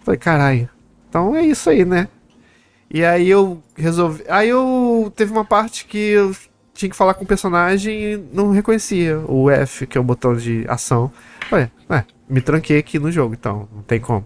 Falei, 0.00 0.18
caralho, 0.18 0.68
então 1.08 1.34
é 1.34 1.42
isso 1.42 1.70
aí, 1.70 1.84
né? 1.84 2.08
E 2.90 3.04
aí 3.04 3.28
eu 3.28 3.62
resolvi. 3.74 4.24
Aí 4.28 4.48
eu. 4.48 5.12
Teve 5.16 5.32
uma 5.32 5.44
parte 5.44 5.86
que 5.86 5.98
eu 5.98 6.34
tinha 6.76 6.90
que 6.90 6.96
falar 6.96 7.14
com 7.14 7.24
o 7.24 7.26
personagem 7.26 8.02
e 8.02 8.16
não 8.32 8.50
reconhecia 8.50 9.18
o 9.18 9.50
F, 9.50 9.86
que 9.86 9.96
é 9.96 10.00
o 10.00 10.04
botão 10.04 10.36
de 10.36 10.64
ação. 10.68 11.10
Falei, 11.48 11.70
é, 11.88 12.04
me 12.28 12.40
tranquei 12.40 12.78
aqui 12.78 12.98
no 12.98 13.10
jogo, 13.10 13.34
então, 13.34 13.68
não 13.74 13.82
tem 13.82 13.98
como. 13.98 14.24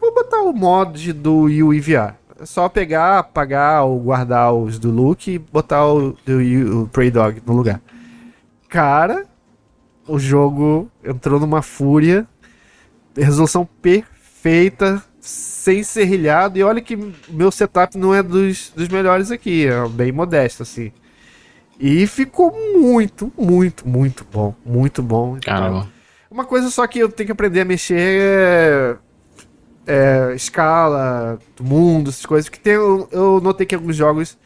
Vou 0.00 0.14
botar 0.14 0.42
o 0.42 0.52
mod 0.52 1.12
do 1.12 1.42
UI 1.42 1.80
VR. 1.80 2.14
É 2.40 2.46
só 2.46 2.68
pegar, 2.68 3.18
apagar 3.18 3.84
ou 3.84 4.00
guardar 4.00 4.52
os 4.52 4.78
do 4.78 4.90
Luke 4.90 5.30
e 5.30 5.38
botar 5.38 5.86
o 5.86 6.16
do 6.24 6.82
o 6.82 6.88
Prey 6.88 7.10
Dog 7.10 7.40
no 7.46 7.54
lugar. 7.54 7.80
Cara, 8.68 9.24
o 10.06 10.18
jogo 10.18 10.90
entrou 11.02 11.38
numa 11.38 11.62
fúria. 11.62 12.26
Resolução 13.16 13.68
perfeita, 13.80 15.02
sem 15.20 15.82
serrilhado. 15.82 16.58
E 16.58 16.62
olha 16.62 16.80
que 16.80 16.98
meu 17.28 17.50
setup 17.50 17.96
não 17.96 18.12
é 18.14 18.22
dos, 18.22 18.72
dos 18.74 18.88
melhores 18.88 19.30
aqui, 19.30 19.66
é 19.66 19.88
bem 19.88 20.10
modesto, 20.10 20.64
assim. 20.64 20.92
E 21.78 22.06
ficou 22.06 22.52
muito, 22.78 23.32
muito, 23.36 23.86
muito 23.88 24.24
bom. 24.32 24.54
Muito 24.64 25.02
bom. 25.02 25.36
Então, 25.36 25.54
Caramba. 25.54 25.88
uma 26.30 26.44
coisa 26.44 26.70
só 26.70 26.86
que 26.86 26.98
eu 27.00 27.08
tenho 27.10 27.26
que 27.26 27.32
aprender 27.32 27.60
a 27.62 27.64
mexer 27.64 27.96
é, 27.98 28.96
é 29.86 30.34
escala 30.34 31.38
do 31.56 31.64
mundo, 31.64 32.10
essas 32.10 32.24
coisas. 32.26 32.48
Que 32.48 32.58
tem, 32.60 32.74
eu, 32.74 33.08
eu 33.10 33.40
notei 33.40 33.66
que 33.66 33.74
alguns 33.74 33.96
jogos 33.96 34.38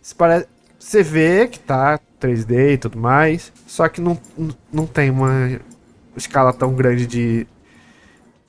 se 0.00 0.14
pare- 0.14 0.46
você 0.78 1.02
vê 1.02 1.46
que 1.48 1.58
tá 1.58 1.98
3D 2.20 2.74
e 2.74 2.78
tudo 2.78 2.98
mais, 2.98 3.52
só 3.66 3.88
que 3.88 4.00
não, 4.00 4.18
não- 4.36 4.54
não 4.72 4.86
tem 4.86 5.10
uma 5.10 5.58
escala 6.16 6.52
tão 6.52 6.74
grande 6.74 7.06
de 7.06 7.46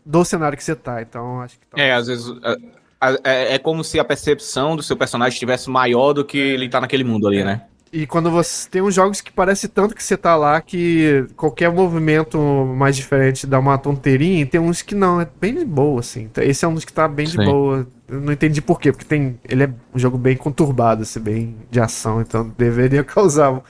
do 0.06 0.24
cenário 0.24 0.57
que 0.57 0.64
você 0.64 0.76
tá. 0.76 1.02
Então 1.02 1.41
acho 1.41 1.57
que 1.60 1.66
tá- 1.68 1.82
É, 1.82 1.94
às 1.94 2.07
vezes. 2.07 2.28
é, 2.44 3.20
é, 3.24 3.53
é 3.56 3.60
como 3.60 3.84
se 3.84 3.99
a 3.99 4.03
percepção 4.03 4.76
do 4.76 4.84
seu 4.84 4.95
personagem 4.98 5.34
estivesse 5.34 5.70
maior 5.70 6.14
do 6.14 6.24
que 6.26 6.38
ele 6.38 6.68
tá 6.70 6.80
naquele 6.82 7.03
mundo 7.03 7.28
ali, 7.28 7.44
né? 7.44 7.62
E 7.96 8.06
quando 8.06 8.30
você 8.30 8.70
tem 8.70 8.82
uns 8.82 8.94
jogos 8.94 9.22
que 9.22 9.32
parece 9.32 9.70
tanto 9.70 9.96
que 9.96 10.04
você 10.04 10.18
tá 10.18 10.36
lá 10.36 10.60
que 10.60 11.26
qualquer 11.38 11.72
movimento 11.72 12.38
mais 12.76 12.94
diferente 12.94 13.48
dá 13.48 13.58
uma 13.58 13.78
tonteirinha, 13.78 14.42
e 14.42 14.46
tem 14.46 14.60
uns 14.60 14.82
que 14.82 14.94
não, 14.94 15.22
é 15.22 15.28
bem 15.40 15.56
de 15.56 15.64
boa, 15.64 16.02
assim. 16.02 16.24
Então, 16.24 16.44
Esse 16.44 16.66
é 16.66 16.68
um 16.68 16.74
dos 16.74 16.84
que 16.84 16.92
tá 16.92 17.08
bem 17.08 17.26
de 17.26 17.38
Sim. 17.38 17.46
boa. 17.46 17.88
Eu 18.10 18.20
não 18.20 18.34
entendi 18.34 18.62
por 18.62 18.82
quê, 18.82 18.92
porque 18.92 19.06
tem. 19.06 19.40
Ele 19.48 19.64
é 19.64 19.70
um 19.94 19.98
jogo 19.98 20.18
bem 20.18 20.36
conturbado, 20.36 21.04
assim, 21.04 21.22
bem 21.22 21.56
de 21.72 21.80
ação, 21.80 22.20
então 22.20 22.54
deveria 22.58 23.02
causar 23.06 23.62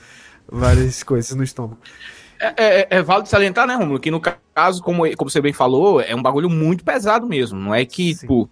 várias 0.50 1.04
coisas 1.04 1.32
no 1.36 1.44
estômago. 1.44 1.78
É, 2.40 2.80
é, 2.80 2.86
é 2.90 3.02
válido 3.02 3.28
salientar, 3.28 3.64
né, 3.64 3.76
Romulo? 3.76 4.00
Que 4.00 4.10
no 4.10 4.20
caso, 4.20 4.82
como, 4.82 5.04
como 5.16 5.30
você 5.30 5.40
bem 5.40 5.52
falou, 5.52 6.00
é 6.00 6.16
um 6.16 6.22
bagulho 6.22 6.50
muito 6.50 6.82
pesado 6.82 7.28
mesmo. 7.28 7.60
Não 7.60 7.72
é 7.72 7.84
que, 7.84 8.12
Sim. 8.12 8.22
tipo, 8.22 8.50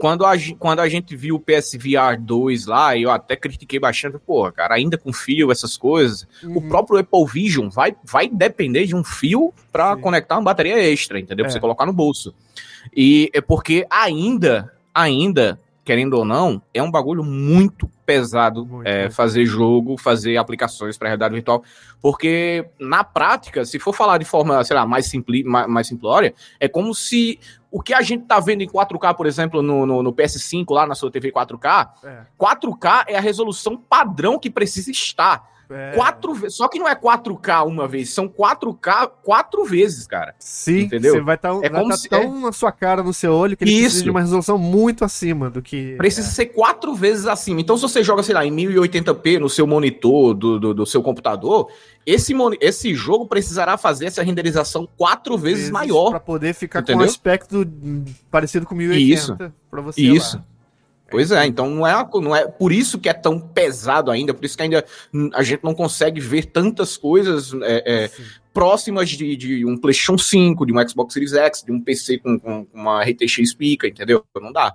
quando 0.00 0.24
a, 0.24 0.32
quando 0.58 0.80
a 0.80 0.88
gente 0.88 1.14
viu 1.14 1.34
o 1.36 1.38
PSVR 1.40 2.16
2 2.18 2.64
lá, 2.66 2.96
eu 2.96 3.10
até 3.10 3.36
critiquei 3.36 3.78
bastante, 3.78 4.18
porra, 4.18 4.50
cara, 4.50 4.74
ainda 4.74 4.96
com 4.96 5.12
fio, 5.12 5.52
essas 5.52 5.76
coisas. 5.76 6.26
O 6.42 6.46
Uhum. 6.58 6.68
próprio 6.68 6.98
Apple 6.98 7.26
Vision 7.30 7.68
vai, 7.68 7.94
vai 8.02 8.26
depender 8.26 8.86
de 8.86 8.96
um 8.96 9.04
fio 9.04 9.52
para 9.70 9.96
conectar 9.98 10.36
uma 10.36 10.42
bateria 10.44 10.78
extra, 10.82 11.20
entendeu? 11.20 11.44
Pra 11.44 11.50
É. 11.50 11.52
você 11.52 11.60
colocar 11.60 11.84
no 11.84 11.92
bolso. 11.92 12.34
E 12.96 13.30
é 13.34 13.42
porque 13.42 13.86
ainda, 13.90 14.72
ainda, 14.94 15.60
querendo 15.90 16.14
ou 16.14 16.24
não, 16.24 16.62
é 16.72 16.80
um 16.80 16.88
bagulho 16.88 17.24
muito 17.24 17.90
pesado 18.06 18.64
Muito, 18.64 18.86
é, 18.86 19.10
fazer 19.10 19.44
jogo, 19.44 19.96
fazer 19.96 20.36
aplicações 20.36 20.96
para 20.96 21.08
realidade 21.08 21.34
virtual, 21.34 21.64
porque 22.00 22.64
na 22.78 23.02
prática, 23.02 23.64
se 23.64 23.76
for 23.80 23.92
falar 23.92 24.16
de 24.18 24.24
forma, 24.24 24.62
sei 24.62 24.76
lá, 24.76 24.86
mais, 24.86 25.06
simpli, 25.06 25.42
mais, 25.42 25.66
mais 25.66 25.88
simplória, 25.88 26.32
é 26.60 26.68
como 26.68 26.94
se 26.94 27.40
o 27.72 27.82
que 27.82 27.92
a 27.92 28.02
gente 28.02 28.24
tá 28.24 28.38
vendo 28.38 28.62
em 28.62 28.68
4K, 28.68 29.16
por 29.16 29.26
exemplo, 29.26 29.62
no, 29.62 29.84
no, 29.84 30.00
no 30.00 30.12
PS5 30.12 30.64
lá 30.70 30.86
na 30.86 30.94
sua 30.94 31.10
TV 31.10 31.32
4K, 31.32 31.90
É, 32.04 32.20
4K 32.38 33.06
é 33.08 33.16
a 33.16 33.20
resolução 33.20 33.76
padrão 33.76 34.38
que 34.38 34.48
precisa 34.48 34.92
estar. 34.92 35.42
É, 35.70 35.92
Quatro 35.94 36.34
vezes. 36.34 36.56
Só 36.56 36.68
que 36.68 36.78
não 36.78 36.88
é 36.88 36.94
4K 36.94 37.64
uma 37.66 37.86
vez, 37.88 38.10
são 38.12 38.28
4K 38.28 39.08
quatro 39.22 39.64
vezes, 39.64 40.06
cara. 40.06 40.34
Sim, 40.38 40.80
Entendeu? 40.82 41.14
você 41.14 41.20
vai 41.20 41.36
estar 41.36 41.50
É 41.62 41.68
vai 41.70 41.84
tá 41.86 41.96
se- 41.96 42.08
tão 42.08 42.40
na 42.40 42.52
sua 42.52 42.72
cara, 42.72 43.02
no 43.02 43.12
seu 43.12 43.32
olho, 43.32 43.56
que 43.56 43.64
ele 43.64 43.70
precisa 43.72 43.94
Isso. 43.96 44.04
de 44.04 44.10
uma 44.10 44.20
resolução 44.20 44.58
muito 44.58 45.04
acima 45.04 45.48
do 45.48 45.62
que. 45.62 45.94
Precisa 45.96 46.28
ser 46.28 46.46
quatro 46.46 46.94
vezes 46.94 47.26
acima. 47.26 47.60
Então, 47.60 47.76
se 47.76 47.82
você 47.82 48.02
joga, 48.02 48.22
sei 48.22 48.34
lá, 48.34 48.44
em 48.44 48.50
1080p 48.54 49.38
no 49.38 49.48
seu 49.48 49.66
monitor 49.66 50.34
do, 50.34 50.58
do, 50.58 50.74
do 50.74 50.86
seu 50.86 51.02
computador, 51.02 51.68
esse, 52.04 52.34
esse 52.60 52.94
jogo 52.94 53.26
precisará 53.26 53.76
fazer 53.76 54.06
essa 54.06 54.22
renderização 54.22 54.88
quatro 54.96 55.36
vezes, 55.38 55.70
maior. 55.70 56.10
Pra 56.10 56.20
poder 56.20 56.54
ficar 56.54 56.82
com 56.82 56.90
um 56.92 56.94
Entendeu? 56.94 57.10
aspecto 57.10 57.66
parecido 58.30 58.66
com 58.66 58.74
1080 58.74 59.12
Isso. 59.14 59.52
pra 59.70 59.80
você 59.80 60.00
Isso. 60.02 60.36
lá. 60.36 60.44
Pois 61.10 61.30
é, 61.32 61.44
então 61.46 61.68
não 61.68 61.86
é, 61.86 62.08
não 62.22 62.36
é 62.36 62.46
por 62.46 62.72
isso 62.72 62.98
que 62.98 63.08
é 63.08 63.12
tão 63.12 63.40
pesado 63.40 64.10
ainda, 64.10 64.32
por 64.32 64.44
isso 64.44 64.56
que 64.56 64.62
ainda 64.62 64.84
a 65.34 65.42
gente 65.42 65.64
não 65.64 65.74
consegue 65.74 66.20
ver 66.20 66.44
tantas 66.46 66.96
coisas 66.96 67.52
é, 67.62 68.04
é, 68.04 68.10
próximas 68.54 69.08
de, 69.10 69.36
de 69.36 69.64
um 69.66 69.76
PlayStation 69.76 70.16
5, 70.16 70.64
de 70.66 70.72
um 70.72 70.88
Xbox 70.88 71.12
Series 71.14 71.32
X, 71.32 71.62
de 71.64 71.72
um 71.72 71.80
PC 71.80 72.18
com, 72.18 72.38
com 72.38 72.66
uma 72.72 73.02
RTX 73.02 73.52
pica, 73.54 73.88
entendeu? 73.88 74.24
Não 74.40 74.52
dá. 74.52 74.72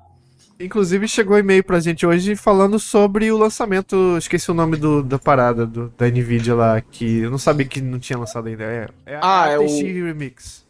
Inclusive 0.60 1.06
chegou 1.07 1.38
e-mail 1.38 1.64
pra 1.64 1.80
gente 1.82 2.06
hoje 2.06 2.36
falando 2.36 2.80
sobre 2.80 3.30
o 3.32 3.38
lançamento, 3.38 4.16
esqueci 4.18 4.49
o 4.49 4.53
nome 4.53 4.78
do, 4.78 5.03
da 5.03 5.20
parada 5.20 5.66
do- 5.66 5.94
da 5.98 6.07
Nvidia 6.07 6.56
lá, 6.56 6.80
que 6.80 7.20
eu 7.20 7.30
não 7.32 7.38
sabia 7.38 7.66
que 7.66 7.82
não 7.82 7.99
tinha 7.99 8.18
lançado 8.18 8.48
ainda. 8.48 8.64
É, 8.64 8.88
é 9.06 9.20
Ah, 9.22 9.44
a 9.45 9.49
é 9.52 9.56
RTX 9.57 9.72
o- 9.74 10.06
Remix. 10.06 10.66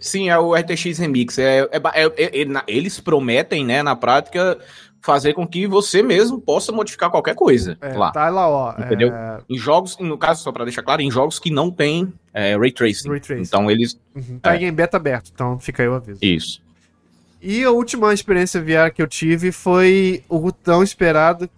Sim, 0.00 0.28
é 0.28 0.38
o 0.38 0.54
RTX 0.54 0.98
Remix. 0.98 1.38
É, 1.38 1.60
é 1.60 1.68
é- 1.72 2.06
é- 2.16 2.42
é- 2.42 2.64
eles 2.68 2.98
prometem, 3.00 3.64
né, 3.64 3.80
na 3.82 3.94
prática, 3.96 4.58
fazer 5.00 5.32
com 5.34 5.46
que 5.46 5.66
você 5.66 6.02
mesmo 6.02 6.40
possa 6.40 6.72
modificar 6.72 7.10
qualquer 7.10 7.34
coisa 7.34 7.78
É, 7.80 7.92
lá. 7.96 8.10
Tá 8.10 8.28
lá, 8.28 8.48
ó. 8.48 8.74
Entendeu? 8.78 9.08
é, 9.14 9.38
Em 9.48 9.56
jogos, 9.56 9.96
no 9.98 10.18
caso, 10.18 10.42
só 10.42 10.50
para 10.52 10.64
deixar 10.64 10.82
claro, 10.82 11.00
em 11.02 11.10
jogos 11.10 11.38
que 11.38 11.50
não 11.50 11.70
tem 11.70 12.12
é, 12.34 12.56
Ray 12.56 12.72
Tracing. 12.72 13.08
Ray 13.08 13.20
tracing. 13.20 13.42
Então 13.42 13.70
eles. 13.70 13.98
uhum, 14.14 14.38
tá 14.40 14.56
É. 14.56 14.64
em 14.64 14.72
beta 14.72 14.96
aberto, 14.96 15.30
então 15.32 15.58
fica 15.58 15.82
aí 15.82 15.88
o 15.88 15.94
aviso. 15.94 16.18
Isso. 16.22 16.60
E 17.40 17.62
a 17.62 17.70
última 17.70 18.12
experiência 18.12 18.60
VR 18.60 18.92
que 18.92 19.00
eu 19.00 19.06
tive 19.06 19.52
foi 19.52 20.22
o 20.28 20.50
tão 20.50 20.82
esperado 20.82 21.48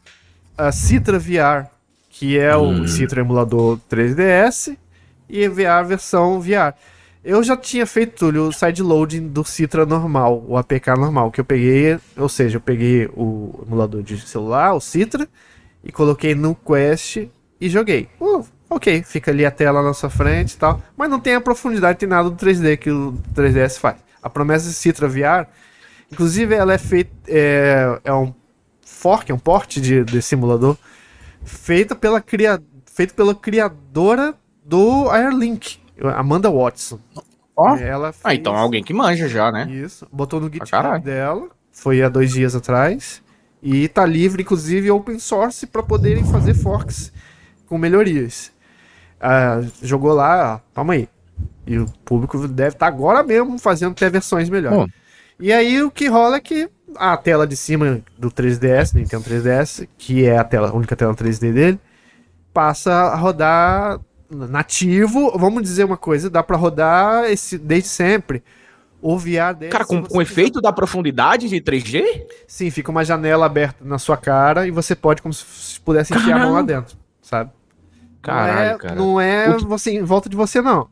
a 0.57 0.71
Citra 0.71 1.19
VR, 1.19 1.71
que 2.11 2.39
é 2.39 2.55
o 2.55 2.65
Hum. 2.69 2.87
Citra 2.87 3.23
emulador 3.23 3.79
3DS 3.91 4.77
e 5.29 5.49
VR 5.49 5.87
versão 5.87 6.39
VR. 6.41 6.75
Eu 7.23 7.43
já 7.43 7.55
tinha 7.55 7.87
feito 7.87 8.19
Túlio, 8.19 8.49
o 8.49 8.53
sideloading 8.53 9.29
do 9.29 9.45
Citra 9.45 9.85
normal, 9.85 10.43
o 10.49 10.57
APK 10.57 10.93
normal, 10.99 11.31
que 11.31 11.39
eu 11.39 11.45
peguei, 11.45 11.99
ou 12.17 12.31
seja, 12.31 12.57
eu 12.57 12.61
peguei 12.63 13.07
o 13.15 13.63
emulador 13.67 14.03
de 14.03 14.19
celular, 14.21 14.73
o 14.73 14.81
Citra, 14.81 15.29
e 15.85 15.93
coloquei 15.93 16.35
no 16.35 16.55
Quest 16.55 17.29
e 17.61 17.69
joguei. 17.69 18.09
Uh, 18.19 18.43
ok, 18.71 19.03
fica 19.03 19.31
ali 19.31 19.45
a 19.45 19.51
tela 19.51 19.83
na 19.83 19.93
sua 19.93 20.09
frente 20.09 20.55
e 20.55 20.57
tal, 20.57 20.81
mas 20.97 21.11
não 21.11 21.21
tem 21.21 21.35
a 21.35 21.41
profundidade, 21.43 21.99
tem 21.99 22.09
nada 22.09 22.31
do 22.31 22.37
3D 22.37 22.79
que 22.79 22.91
o 22.91 23.13
3DS 23.35 23.79
faz. 23.79 23.97
A 24.23 24.31
promessa 24.31 24.67
de 24.67 24.75
Citra 24.75 25.07
VR, 25.07 25.47
inclusive 26.11 26.55
ela 26.55 26.73
é 26.73 26.79
feita, 26.79 27.11
é, 27.29 28.01
é 28.03 28.15
um 28.15 28.33
fork, 28.81 29.31
é 29.31 29.35
um 29.35 29.39
porte 29.39 29.79
de, 29.79 30.05
desse 30.05 30.35
emulador, 30.35 30.75
feita 31.45 31.95
pela, 31.95 32.19
cria, 32.23 32.63
feito 32.87 33.13
pela 33.13 33.35
criadora 33.35 34.35
do 34.65 35.11
Airlink, 35.11 35.80
Amanda 36.09 36.51
Watson. 36.51 36.99
Ó. 37.57 37.77
Ela 37.77 38.09
Ah, 38.09 38.13
fez- 38.13 38.39
então 38.39 38.55
é 38.55 38.59
alguém 38.59 38.83
que 38.83 38.95
manja 38.95 39.29
já, 39.29 39.51
né? 39.53 39.69
isso, 39.71 40.07
botou 40.11 40.41
no 40.41 40.47
GitHub 40.47 40.71
caralho. 40.71 41.03
dela, 41.03 41.49
foi 41.73 42.03
há 42.03 42.09
dois 42.09 42.33
dias 42.33 42.55
atrás, 42.55 43.23
e 43.63 43.87
tá 43.89 44.07
livre, 44.07 44.43
inclusive, 44.43 44.91
open 44.91 45.19
source, 45.19 45.67
para 45.67 45.83
poderem 45.83 46.25
fazer 46.25 46.55
forks 46.55 47.13
com 47.67 47.77
melhorias. 47.77 48.51
Ah, 49.21 49.61
jogou 49.83 50.15
lá, 50.15 50.55
ó, 50.57 50.61
toma 50.75 50.95
aí. 50.95 51.09
E 51.67 51.79
o 51.79 51.87
público 52.05 52.49
deve 52.49 52.75
estar 52.77 52.87
agora 52.87 53.23
mesmo 53.23 53.59
fazendo 53.59 53.93
até 53.93 54.09
versões 54.09 54.49
melhores. 54.49 54.79
Bom. 54.79 54.87
E 55.39 55.53
aí 55.53 55.83
o 55.83 55.91
que 55.91 56.07
rola 56.09 56.37
é 56.37 56.41
que 56.41 56.69
a 56.97 57.17
tela 57.17 57.47
de 57.47 57.57
cima 57.57 58.01
do 58.19 58.31
3DS, 58.31 58.95
Nintendo 58.95 59.23
3DS, 59.25 59.87
que 59.99 60.25
é 60.25 60.39
a 60.39 60.45
tela, 60.45 60.71
a 60.71 60.73
única 60.75 60.97
tela 60.97 61.15
3D 61.15 61.53
dele, 61.53 61.79
passa 62.53 62.93
a 62.93 63.15
rodar 63.17 64.01
nativo. 64.31 65.37
Vamos 65.39 65.63
dizer 65.63 65.85
uma 65.85 65.97
coisa, 65.97 66.31
dá 66.31 66.43
para 66.43 66.57
rodar 66.57 67.25
esse 67.31 67.59
desde 67.59 67.89
sempre. 67.89 68.43
O 69.03 69.17
VR 69.17 69.55
dele. 69.59 69.73
Cara, 69.73 69.85
com, 69.87 70.03
com 70.03 70.19
o 70.19 70.23
efeito 70.23 70.61
da 70.61 70.71
profundidade 70.73 71.49
de 71.49 71.57
3G? 71.61 72.05
Sim, 72.47 72.71
fica 72.71 72.91
uma 72.91 73.03
janela 73.03 73.47
aberta 73.47 73.83
na 73.83 73.99
sua 73.99 74.17
cara 74.17 74.67
e 74.67 74.71
você 74.71 74.95
pode, 74.95 75.23
como 75.23 75.33
se 75.33 75.81
pudesse 75.81 76.15
enfiar 76.15 76.37
a 76.37 76.45
mão 76.45 76.53
lá 76.53 76.61
dentro, 76.63 76.99
sabe? 77.23 77.51
Caralho, 78.21 78.53
não 78.55 78.63
é, 78.63 78.79
cara. 78.79 78.95
Não 78.95 79.21
é 79.21 79.55
que- 79.57 79.65
você 79.65 79.93
em 79.93 80.03
volta 80.03 80.29
de 80.29 80.37
você, 80.37 80.61
não. 80.61 80.89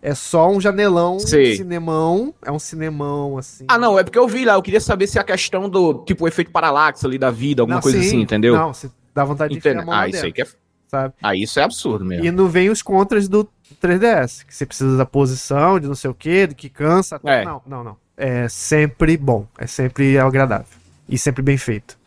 É 0.00 0.14
só 0.14 0.48
um 0.50 0.58
janelão, 0.60 1.16
um 1.16 1.20
Sei. 1.20 1.56
cinemão. 1.56 2.32
É 2.42 2.50
um 2.50 2.58
cinemão, 2.58 3.36
assim. 3.36 3.64
Ah, 3.68 3.76
não, 3.76 3.98
é 3.98 4.04
porque 4.04 4.18
eu 4.18 4.26
vi 4.28 4.44
lá, 4.44 4.54
eu 4.54 4.62
queria 4.62 4.80
saber 4.80 5.06
se 5.06 5.18
a 5.18 5.24
questão 5.24 5.68
do, 5.68 6.04
tipo, 6.06 6.24
o 6.24 6.28
efeito 6.28 6.50
paralaxe 6.50 7.04
ali 7.04 7.18
da 7.18 7.30
vida, 7.30 7.60
alguma 7.62 7.76
Não, 7.76 7.82
coisa 7.82 8.00
sim. 8.00 8.06
assim, 8.06 8.20
entendeu? 8.22 8.54
Não, 8.56 8.72
você 8.72 8.90
dá 9.14 9.24
vontade 9.24 9.52
de 9.52 9.58
enfiar 9.58 9.78
a 9.78 9.84
mão 9.84 9.94
Ah, 9.94 10.08
isso 10.08 10.24
aí 10.24 10.32
dentro, 10.32 10.34
que 10.34 10.42
é. 10.42 10.46
Sabe? 10.88 11.14
Ah, 11.22 11.34
isso 11.34 11.58
é 11.58 11.62
absurdo 11.62 12.04
mesmo. 12.04 12.24
E 12.24 12.30
não 12.30 12.48
vem 12.48 12.70
os 12.70 12.82
contras 12.82 13.28
do 13.28 13.48
3DS, 13.82 14.44
que 14.44 14.54
você 14.54 14.66
precisa 14.66 14.96
da 14.96 15.06
posição, 15.06 15.78
de 15.78 15.86
não 15.86 15.94
sei 15.94 16.10
o 16.10 16.14
que, 16.14 16.46
do 16.46 16.54
que 16.54 16.68
cansa. 16.68 17.20
É. 17.24 17.44
Não, 17.44 17.62
não, 17.66 17.84
não. 17.84 17.96
É 18.16 18.48
sempre 18.48 19.16
bom, 19.16 19.46
é 19.58 19.66
sempre 19.66 20.18
agradável 20.18 20.66
e 21.08 21.18
sempre 21.18 21.42
bem 21.42 21.58
feito. 21.58 21.98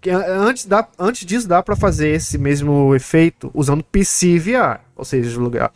Que 0.00 0.10
antes, 0.10 0.66
dá, 0.66 0.86
antes 0.98 1.26
disso, 1.26 1.48
dá 1.48 1.62
pra 1.62 1.74
fazer 1.74 2.10
esse 2.10 2.38
mesmo 2.38 2.94
efeito 2.94 3.50
usando 3.52 3.82
PC 3.82 4.38
VR, 4.38 4.80
ou 4.94 5.04
seja, 5.04 5.28
jogar, 5.28 5.72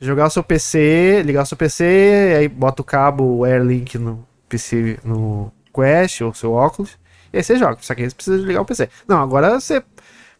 jogar 0.00 0.26
o 0.26 0.30
seu 0.30 0.42
PC, 0.42 1.22
ligar 1.24 1.42
o 1.42 1.46
seu 1.46 1.56
PC, 1.56 2.36
aí 2.38 2.48
bota 2.48 2.82
o 2.82 2.84
cabo 2.84 3.44
Airlink 3.44 3.98
no 3.98 4.24
PC, 4.48 5.00
no 5.02 5.50
Quest 5.74 6.20
ou 6.20 6.32
seu 6.34 6.52
óculos, 6.52 6.96
e 7.32 7.38
aí 7.38 7.42
você 7.42 7.56
joga. 7.56 7.78
Só 7.80 7.94
que 7.94 8.02
aí 8.02 8.10
você 8.10 8.14
precisa 8.14 8.46
ligar 8.46 8.60
o 8.60 8.64
PC. 8.64 8.88
Não, 9.08 9.20
agora 9.20 9.58
você 9.58 9.82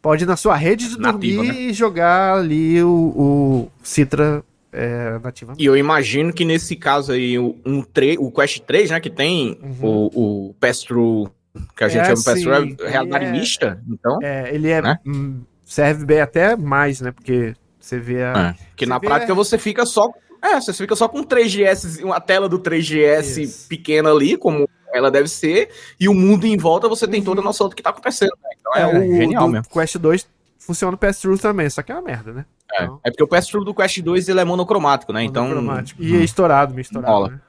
pode 0.03 0.25
ir 0.25 0.27
na 0.27 0.37
sua 0.37 0.57
rede 0.57 0.89
de 0.91 0.99
Nativa, 0.99 1.37
dormir 1.37 1.53
né? 1.53 1.61
e 1.61 1.73
jogar 1.73 2.35
ali 2.39 2.83
o, 2.83 2.89
o 2.91 3.71
Citra 3.83 4.43
é, 4.73 5.19
nativa. 5.23 5.55
E 5.59 5.65
eu 5.65 5.77
imagino 5.77 6.33
que 6.33 6.45
nesse 6.45 6.75
caso 6.77 7.13
aí, 7.13 7.39
o, 7.39 7.55
um 7.65 7.83
tre- 7.83 8.17
o 8.19 8.31
Quest 8.31 8.61
3, 8.61 8.91
né, 8.91 9.01
que 9.01 9.11
tem 9.11 9.59
Uhum. 9.63 10.11
o, 10.15 10.49
o 10.51 10.55
Pass-Through, 10.55 11.31
que 11.77 11.85
a 11.85 11.89
gente 11.89 12.01
É, 12.01 12.17
chama 12.17 12.37
sim, 12.37 12.77
é 12.81 12.89
realidade 12.91 13.25
é- 13.27 13.31
mista, 13.31 13.81
então... 13.89 14.19
É, 14.23 14.53
ele 14.55 14.69
é 14.69 14.83
Né? 14.83 14.99
hum, 15.07 15.41
serve 15.65 16.05
bem 16.05 16.21
até 16.21 16.57
mais, 16.57 17.01
né? 17.01 17.13
Porque 17.13 17.55
você 17.79 17.99
vê 17.99 18.23
a. 18.23 18.57
É, 18.59 18.65
que 18.77 18.87
na 18.87 18.99
prática 18.99 19.33
a- 19.33 19.37
você 19.37 19.57
fica 19.59 19.85
só. 19.87 20.11
É, 20.43 20.61
você 20.61 20.73
fica 20.73 20.97
só 20.97 21.09
com 21.09 21.19
um 21.21 21.25
3GS, 21.25 22.03
uma 22.03 22.21
tela 22.21 22.49
do 22.49 22.59
3GS 22.59 23.39
Isso. 23.43 23.69
pequena 23.69 24.11
ali, 24.11 24.37
como 24.37 24.69
ela 24.93 25.11
deve 25.11 25.29
ser, 25.29 25.71
e 25.99 26.09
o 26.09 26.15
mundo 26.15 26.47
em 26.47 26.57
volta 26.57 26.89
você 26.89 27.07
tem 27.09 27.21
Uhum. 27.21 27.27
toda 27.27 27.41
a 27.41 27.45
noção 27.45 27.69
do 27.69 27.75
que 27.75 27.83
tá 27.83 27.91
acontecendo. 27.91 28.33
né? 28.43 28.51
Então 28.61 28.73
é, 28.75 28.87
o 28.87 29.17
genial 29.17 29.49
mesmo. 29.49 29.67
Quest 29.71 29.97
2 29.99 30.29
funciona 30.59 30.93
no 30.93 30.99
PS-Through 30.99 31.39
também, 31.39 31.69
só 31.69 31.83
que 31.83 31.91
é 31.91 31.95
uma 31.95 32.03
merda, 32.03 32.33
né? 32.33 32.45
É, 32.73 32.85
Então, 32.85 33.01
é 33.05 33.11
porque 33.11 33.23
o 33.25 33.27
PS 33.29 33.51
do 33.65 33.75
Quest 33.75 34.01
2 34.01 34.29
ele 34.29 34.41
é 34.41 34.45
monocromático, 34.45 35.13
né? 35.13 35.23
Então. 35.25 35.43
monocromático. 35.49 36.03
E 36.03 36.17
é 36.17 36.21
estourado, 36.25 36.73
meio 36.73 36.83
estourado, 36.83 37.29
né? 37.33 37.41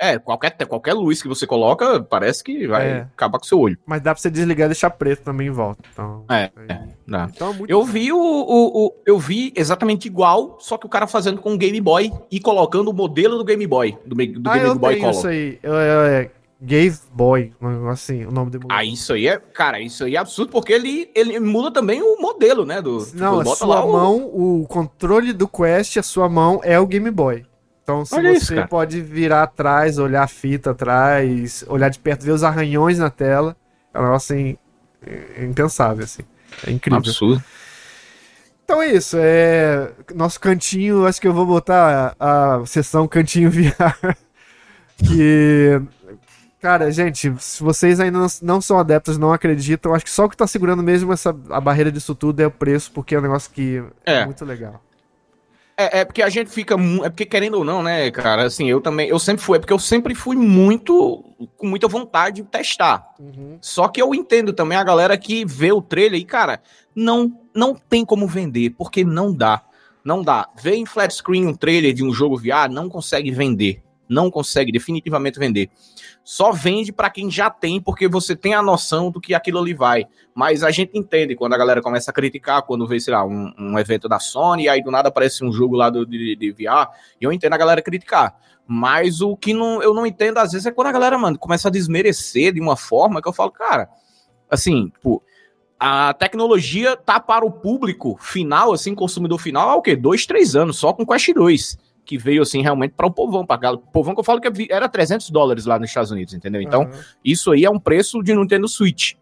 É, 0.00 0.18
qualquer, 0.18 0.50
qualquer 0.66 0.94
luz 0.94 1.20
que 1.22 1.28
você 1.28 1.46
coloca, 1.46 2.00
parece 2.02 2.42
que 2.42 2.66
vai 2.66 2.86
É. 2.88 3.00
acabar 3.14 3.38
com 3.38 3.44
o 3.44 3.48
seu 3.48 3.60
olho. 3.60 3.78
Mas 3.86 4.00
dá 4.00 4.12
pra 4.14 4.20
você 4.20 4.30
desligar 4.30 4.64
e 4.64 4.68
deixar 4.70 4.90
preto 4.90 5.22
também 5.22 5.46
em 5.48 5.50
volta. 5.50 5.82
Então, 5.92 6.24
É, 6.30 6.50
aí- 6.56 6.78
Dá. 7.06 7.28
então 7.32 7.52
é 7.52 7.56
Eu 7.68 7.84
vi 7.84 8.10
o, 8.10 8.16
o, 8.18 8.86
o- 8.86 8.94
eu 9.06 9.18
vi 9.18 9.52
exatamente 9.54 10.06
igual, 10.06 10.56
só 10.58 10.78
que 10.78 10.86
o 10.86 10.88
cara 10.88 11.06
fazendo 11.06 11.40
com 11.40 11.52
o 11.54 11.58
Game 11.58 11.80
Boy 11.80 12.10
e 12.30 12.40
colocando 12.40 12.88
o 12.88 12.94
modelo 12.94 13.36
do 13.38 13.44
Game 13.44 13.64
Boy, 13.66 13.96
do, 14.06 14.14
do 14.16 14.50
ah, 14.50 14.54
Game 14.54 14.66
eu 14.68 14.74
Boy 14.76 14.94
tenho 14.96 15.10
isso 15.10 15.20
Color. 15.20 15.32
aí. 15.34 15.58
Eu, 15.62 15.72
eu, 15.74 16.00
é 16.04 16.30
Gave 16.64 16.96
Boy, 17.12 17.52
assim, 17.90 18.24
o 18.24 18.30
nome 18.30 18.50
do 18.52 18.58
emulador. 18.58 18.78
Ah, 18.78 18.84
isso 18.84 19.12
aí 19.12 19.26
é, 19.26 19.36
cara, 19.36 19.80
isso 19.80 20.04
aí 20.04 20.14
é 20.14 20.18
absurdo, 20.18 20.52
porque 20.52 20.72
ele, 20.72 21.10
ele 21.12 21.40
muda 21.40 21.72
também 21.72 22.00
o 22.00 22.20
modelo, 22.20 22.64
né? 22.64 22.80
Do, 22.80 23.04
Não, 23.14 23.40
a 23.40 23.42
bota 23.42 23.56
sua 23.56 23.66
lá 23.80 23.84
o- 23.84 23.92
mão, 23.92 24.30
o... 24.32 24.64
controle 24.68 25.32
do 25.32 25.48
Quest, 25.48 25.96
a 25.96 26.02
sua 26.04 26.28
mão 26.28 26.60
é 26.62 26.78
o 26.78 26.86
Game 26.86 27.10
Boy. 27.10 27.44
Então, 27.82 28.04
se 28.04 28.14
Olha 28.14 28.30
você 28.38 28.54
isso, 28.60 28.68
pode 28.68 29.00
virar 29.00 29.42
atrás, 29.42 29.98
olhar 29.98 30.22
a 30.22 30.28
fita 30.28 30.70
atrás, 30.70 31.64
olhar 31.66 31.88
de 31.88 31.98
perto, 31.98 32.22
ver 32.24 32.30
os 32.30 32.44
arranhões 32.44 32.96
na 32.96 33.10
tela, 33.10 33.56
é 33.92 33.98
um 33.98 34.02
negócio 34.04 34.36
assim, 34.36 34.56
é 35.04 35.44
impensável, 35.44 36.04
assim. 36.04 36.22
É 36.64 36.70
incrível. 36.70 36.98
Absurdo. 37.00 37.42
Então 38.64 38.80
é 38.80 38.92
isso, 38.92 39.16
é 39.18 39.90
nosso 40.14 40.38
cantinho, 40.38 41.04
acho 41.06 41.20
que 41.20 41.26
eu 41.26 41.34
vou 41.34 41.44
botar 41.44 42.14
a, 42.20 42.54
a 42.60 42.66
sessão 42.66 43.08
cantinho 43.08 43.50
VR. 43.50 44.16
que 44.96 45.80
cara, 46.62 46.90
gente, 46.92 47.34
se 47.40 47.62
vocês 47.62 47.98
ainda 47.98 48.18
não, 48.40 48.60
são 48.60 48.78
adeptos, 48.78 49.18
não 49.18 49.32
acreditam, 49.32 49.92
acho 49.92 50.04
que 50.04 50.10
só 50.10 50.24
o 50.24 50.28
que 50.28 50.36
tá 50.36 50.46
segurando 50.46 50.82
mesmo 50.82 51.12
essa 51.12 51.36
a 51.50 51.60
barreira 51.60 51.90
disso 51.90 52.14
tudo 52.14 52.40
é 52.40 52.46
o 52.46 52.50
preço, 52.50 52.92
porque 52.92 53.16
é 53.16 53.18
um 53.18 53.22
negócio 53.22 53.50
que 53.50 53.82
é, 54.06 54.20
É. 54.20 54.24
muito 54.24 54.44
legal. 54.44 54.80
É, 55.76 56.00
é 56.00 56.04
porque 56.04 56.22
a 56.22 56.28
gente 56.28 56.50
fica. 56.50 56.76
É 57.02 57.08
porque, 57.08 57.24
querendo 57.24 57.54
ou 57.54 57.64
não, 57.64 57.82
né, 57.82 58.10
cara? 58.10 58.44
Assim, 58.44 58.68
eu 58.68 58.80
também. 58.80 59.08
Eu 59.08 59.18
sempre 59.18 59.42
fui. 59.42 59.56
É 59.56 59.58
porque 59.58 59.72
eu 59.72 59.78
sempre 59.78 60.14
fui 60.14 60.36
muito. 60.36 61.24
Com 61.56 61.66
muita 61.66 61.88
vontade 61.88 62.36
de 62.36 62.48
testar. 62.48 63.08
Só 63.60 63.88
que 63.88 64.00
eu 64.00 64.14
entendo 64.14 64.52
também 64.52 64.76
a 64.76 64.84
galera 64.84 65.16
que 65.16 65.44
vê 65.46 65.72
o 65.72 65.80
trailer 65.82 66.20
e, 66.20 66.24
cara, 66.24 66.60
não, 66.94 67.32
não 67.54 67.74
tem 67.74 68.04
como 68.04 68.26
vender, 68.26 68.70
porque 68.70 69.02
não 69.02 69.34
dá. 69.34 69.62
Não 70.04 70.22
dá. 70.22 70.46
Ver 70.62 70.74
em 70.74 70.84
flat 70.86 71.12
screen 71.12 71.46
um 71.46 71.54
trailer 71.54 71.94
de 71.94 72.04
um 72.04 72.12
jogo 72.12 72.36
VR 72.36 72.70
não 72.70 72.88
consegue 72.88 73.30
vender. 73.30 73.82
Não 74.08 74.30
consegue 74.30 74.70
definitivamente 74.70 75.38
vender. 75.38 75.70
Só 76.24 76.52
vende 76.52 76.92
pra 76.92 77.08
quem 77.08 77.30
já 77.30 77.48
tem, 77.48 77.80
porque 77.80 78.06
você 78.08 78.36
tem 78.36 78.54
a 78.54 78.62
noção 78.62 79.10
do 79.10 79.20
que 79.20 79.34
aquilo 79.34 79.58
ali 79.58 79.74
vai. 79.74 80.06
Mas 80.34 80.62
a 80.62 80.70
gente 80.70 80.98
entende 80.98 81.34
quando 81.34 81.54
a 81.54 81.58
galera 81.58 81.80
começa 81.80 82.10
a 82.10 82.14
criticar, 82.14 82.62
quando 82.62 82.86
vê, 82.86 83.00
sei 83.00 83.14
lá, 83.14 83.24
um, 83.24 83.52
um 83.58 83.78
evento 83.78 84.08
da 84.08 84.18
Sony, 84.18 84.64
e 84.64 84.68
aí 84.68 84.82
do 84.82 84.90
nada 84.90 85.08
aparece 85.08 85.44
um 85.44 85.52
jogo 85.52 85.76
lá 85.76 85.88
do, 85.88 86.04
de, 86.04 86.36
de 86.36 86.52
VR, 86.52 86.88
e 87.20 87.24
eu 87.24 87.32
entendo 87.32 87.54
a 87.54 87.58
galera 87.58 87.80
criticar. 87.80 88.36
Mas 88.66 89.20
o 89.20 89.36
que 89.36 89.52
não, 89.52 89.82
eu 89.82 89.92
não 89.92 90.06
entendo, 90.06 90.38
às 90.38 90.52
vezes, 90.52 90.66
é 90.66 90.70
quando 90.70 90.88
a 90.88 90.92
galera, 90.92 91.18
mano, 91.18 91.38
começa 91.38 91.68
a 91.68 91.70
desmerecer 91.70 92.52
de 92.52 92.60
uma 92.60 92.76
forma 92.76 93.20
que 93.20 93.28
eu 93.28 93.32
falo, 93.32 93.50
cara, 93.50 93.88
assim, 94.48 94.88
tipo, 94.88 95.22
a 95.78 96.14
tecnologia 96.14 96.96
tá 96.96 97.18
para 97.18 97.44
o 97.44 97.50
público 97.50 98.16
final, 98.20 98.72
assim, 98.72 98.94
consumidor 98.94 99.38
final, 99.38 99.68
há 99.68 99.74
o 99.74 99.82
quê? 99.82 99.96
Dois, 99.96 100.24
três 100.24 100.54
anos, 100.54 100.78
só 100.78 100.92
com 100.92 101.04
Quest 101.04 101.34
2, 101.34 101.78
que 102.04 102.18
veio, 102.18 102.42
assim, 102.42 102.62
realmente 102.62 102.92
para 102.96 103.06
o 103.06 103.10
povão, 103.10 103.46
para 103.46 103.60
galera. 103.60 103.82
povão 103.92 104.14
que 104.14 104.20
eu 104.20 104.24
falo 104.24 104.40
que 104.40 104.68
era 104.70 104.88
300 104.88 105.30
dólares 105.30 105.66
lá 105.66 105.78
nos 105.78 105.88
Estados 105.88 106.10
Unidos, 106.10 106.34
entendeu? 106.34 106.60
Então, 106.60 106.82
Aham. 106.82 107.00
isso 107.24 107.52
aí 107.52 107.64
é 107.64 107.70
um 107.70 107.78
preço 107.78 108.22
de 108.22 108.34
Nintendo 108.34 108.68
Switch. 108.68 109.14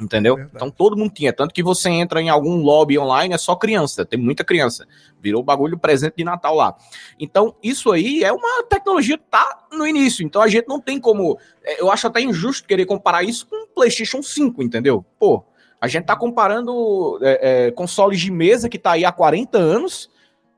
Entendeu? 0.00 0.34
Verdade. 0.34 0.56
Então 0.56 0.70
todo 0.70 0.96
mundo 0.96 1.12
tinha. 1.12 1.30
Tanto 1.30 1.52
que 1.52 1.62
você 1.62 1.90
entra 1.90 2.22
em 2.22 2.30
algum 2.30 2.62
lobby 2.62 2.98
online, 2.98 3.34
é 3.34 3.38
só 3.38 3.54
criança. 3.54 4.04
Tem 4.04 4.18
muita 4.18 4.42
criança. 4.42 4.86
Virou 5.20 5.42
bagulho 5.42 5.78
presente 5.78 6.14
de 6.16 6.24
Natal 6.24 6.54
lá. 6.54 6.74
Então, 7.18 7.54
isso 7.62 7.92
aí 7.92 8.24
é 8.24 8.32
uma 8.32 8.62
tecnologia 8.64 9.18
que 9.18 9.24
tá 9.30 9.66
no 9.70 9.86
início. 9.86 10.24
Então 10.24 10.40
a 10.40 10.48
gente 10.48 10.66
não 10.66 10.80
tem 10.80 10.98
como. 10.98 11.38
é, 11.62 11.80
Eu 11.80 11.90
acho 11.90 12.06
até 12.06 12.20
injusto 12.22 12.66
querer 12.66 12.86
comparar 12.86 13.22
isso 13.22 13.46
com 13.46 13.64
o 13.64 13.66
PlayStation 13.66 14.22
5, 14.22 14.62
entendeu? 14.62 15.04
Pô, 15.18 15.44
a 15.80 15.86
gente 15.86 16.04
tá 16.04 16.16
comparando 16.16 17.18
é, 17.22 17.66
é, 17.66 17.70
consoles 17.70 18.20
de 18.20 18.30
mesa 18.30 18.68
que 18.68 18.78
tá 18.78 18.92
aí 18.92 19.04
há 19.04 19.12
40 19.12 19.58
anos, 19.58 20.09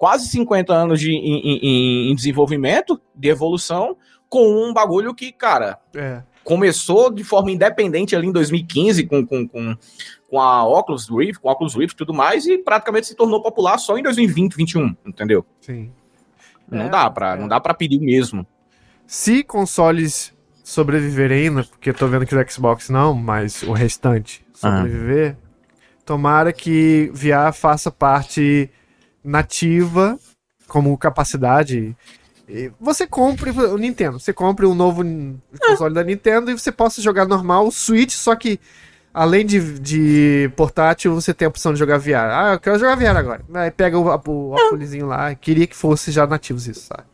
quase 0.02 0.26
50 0.26 0.74
anos 0.74 0.98
de, 0.98 1.12
em, 1.12 1.60
em- 1.62 2.10
em 2.10 2.14
desenvolvimento, 2.16 3.00
de 3.14 3.28
evolução, 3.28 3.96
com 4.28 4.48
um 4.68 4.72
bagulho 4.72 5.14
que, 5.14 5.30
cara, 5.30 5.78
É. 5.94 6.24
começou 6.42 7.08
de 7.08 7.22
forma 7.22 7.52
independente 7.52 8.16
ali 8.16 8.26
em 8.26 8.32
2015 8.32 9.06
com, 9.06 9.24
com, 9.24 9.46
com, 9.46 9.76
com 10.28 10.40
a 10.40 10.66
Oculus 10.66 11.08
Rift, 11.08 11.38
com 11.40 11.48
a 11.48 11.52
Oculus 11.52 11.76
Rift 11.76 11.94
e 11.94 11.96
tudo 11.96 12.12
mais, 12.12 12.44
e 12.46 12.58
praticamente 12.58 13.06
se 13.06 13.14
tornou 13.14 13.40
popular 13.40 13.78
só 13.78 13.96
em 13.96 14.02
2020, 14.02 14.56
2021, 14.56 14.96
entendeu? 15.06 15.46
Sim. 15.60 15.92
Não 16.68 16.86
É, 16.86 16.88
dá 16.88 17.08
para, 17.08 17.34
é. 17.34 17.38
não 17.38 17.46
dá 17.46 17.60
para 17.60 17.72
pedir 17.72 17.98
o 17.98 18.02
mesmo. 18.02 18.44
Se 19.06 19.44
consoles 19.44 20.34
sobreviverem 20.64 21.46
ainda, 21.46 21.62
porque 21.62 21.90
eu 21.90 21.94
tô 21.94 22.08
vendo 22.08 22.26
que 22.26 22.34
o 22.34 22.50
Xbox 22.50 22.88
não, 22.90 23.14
mas 23.14 23.62
o 23.62 23.70
restante 23.72 24.44
sobreviver, 24.52 25.36
tomara 26.04 26.52
que 26.52 27.08
VR 27.14 27.52
faça 27.54 27.88
parte 27.88 28.68
nativa 29.24 30.18
como 30.68 30.96
capacidade. 30.96 31.96
Você 32.80 33.06
compre 33.06 33.50
o 33.50 33.78
Nintendo, 33.78 34.18
você 34.18 34.32
compre 34.32 34.66
um 34.66 34.74
novo 34.74 35.02
console 35.60 35.94
da 35.94 36.04
Nintendo 36.04 36.50
e 36.50 36.58
você 36.58 36.72
possa 36.72 37.00
jogar 37.00 37.26
normal 37.26 37.66
o 37.66 37.72
Switch, 37.72 38.12
só 38.12 38.34
que 38.34 38.58
além 39.14 39.44
de, 39.44 39.78
de 39.78 40.50
portátil, 40.56 41.14
você 41.14 41.32
tem 41.32 41.46
a 41.46 41.48
opção 41.48 41.72
de 41.72 41.78
jogar 41.78 41.98
VR. 41.98 42.30
Ah, 42.30 42.52
eu 42.54 42.60
quero 42.60 42.78
jogar 42.78 42.96
VR 42.96 43.16
agora. 43.16 43.42
Aí 43.54 43.70
pega 43.70 43.98
o, 43.98 44.06
o 44.06 44.50
óculosinho 44.50 45.06
lá, 45.06 45.34
queria 45.34 45.66
que 45.66 45.76
fosse 45.76 46.10
já 46.10 46.26
nativos 46.26 46.66
isso, 46.66 46.86
sabe? 46.86 47.11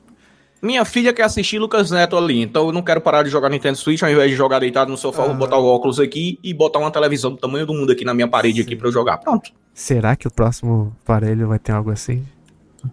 Minha 0.60 0.84
filha 0.84 1.12
quer 1.12 1.22
assistir 1.22 1.58
Lucas 1.58 1.90
Neto 1.90 2.16
ali, 2.16 2.42
então 2.42 2.66
eu 2.66 2.72
não 2.72 2.82
quero 2.82 3.00
parar 3.00 3.22
de 3.22 3.30
jogar 3.30 3.48
Nintendo 3.48 3.76
Switch, 3.78 4.02
ao 4.02 4.10
invés 4.10 4.30
de 4.30 4.36
jogar 4.36 4.58
deitado 4.58 4.90
no 4.90 4.96
sofá, 4.96 5.22
eu 5.22 5.26
vou 5.26 5.30
Aham. 5.32 5.38
botar 5.38 5.56
o 5.58 5.64
óculos 5.66 6.00
aqui 6.00 6.38
e 6.42 6.52
botar 6.52 6.80
uma 6.80 6.90
televisão 6.90 7.30
do 7.30 7.36
tamanho 7.36 7.64
do 7.64 7.72
mundo 7.72 7.92
aqui 7.92 8.04
na 8.04 8.12
minha 8.12 8.26
parede 8.26 8.60
aqui 8.62 8.70
Sim. 8.72 8.76
para 8.76 8.88
eu 8.88 8.92
jogar. 8.92 9.18
Pronto. 9.18 9.50
Será 9.72 10.16
que 10.16 10.26
o 10.26 10.30
próximo 10.32 10.92
aparelho 11.04 11.46
vai 11.46 11.58
ter 11.60 11.70
algo 11.72 11.90
assim? 11.92 12.24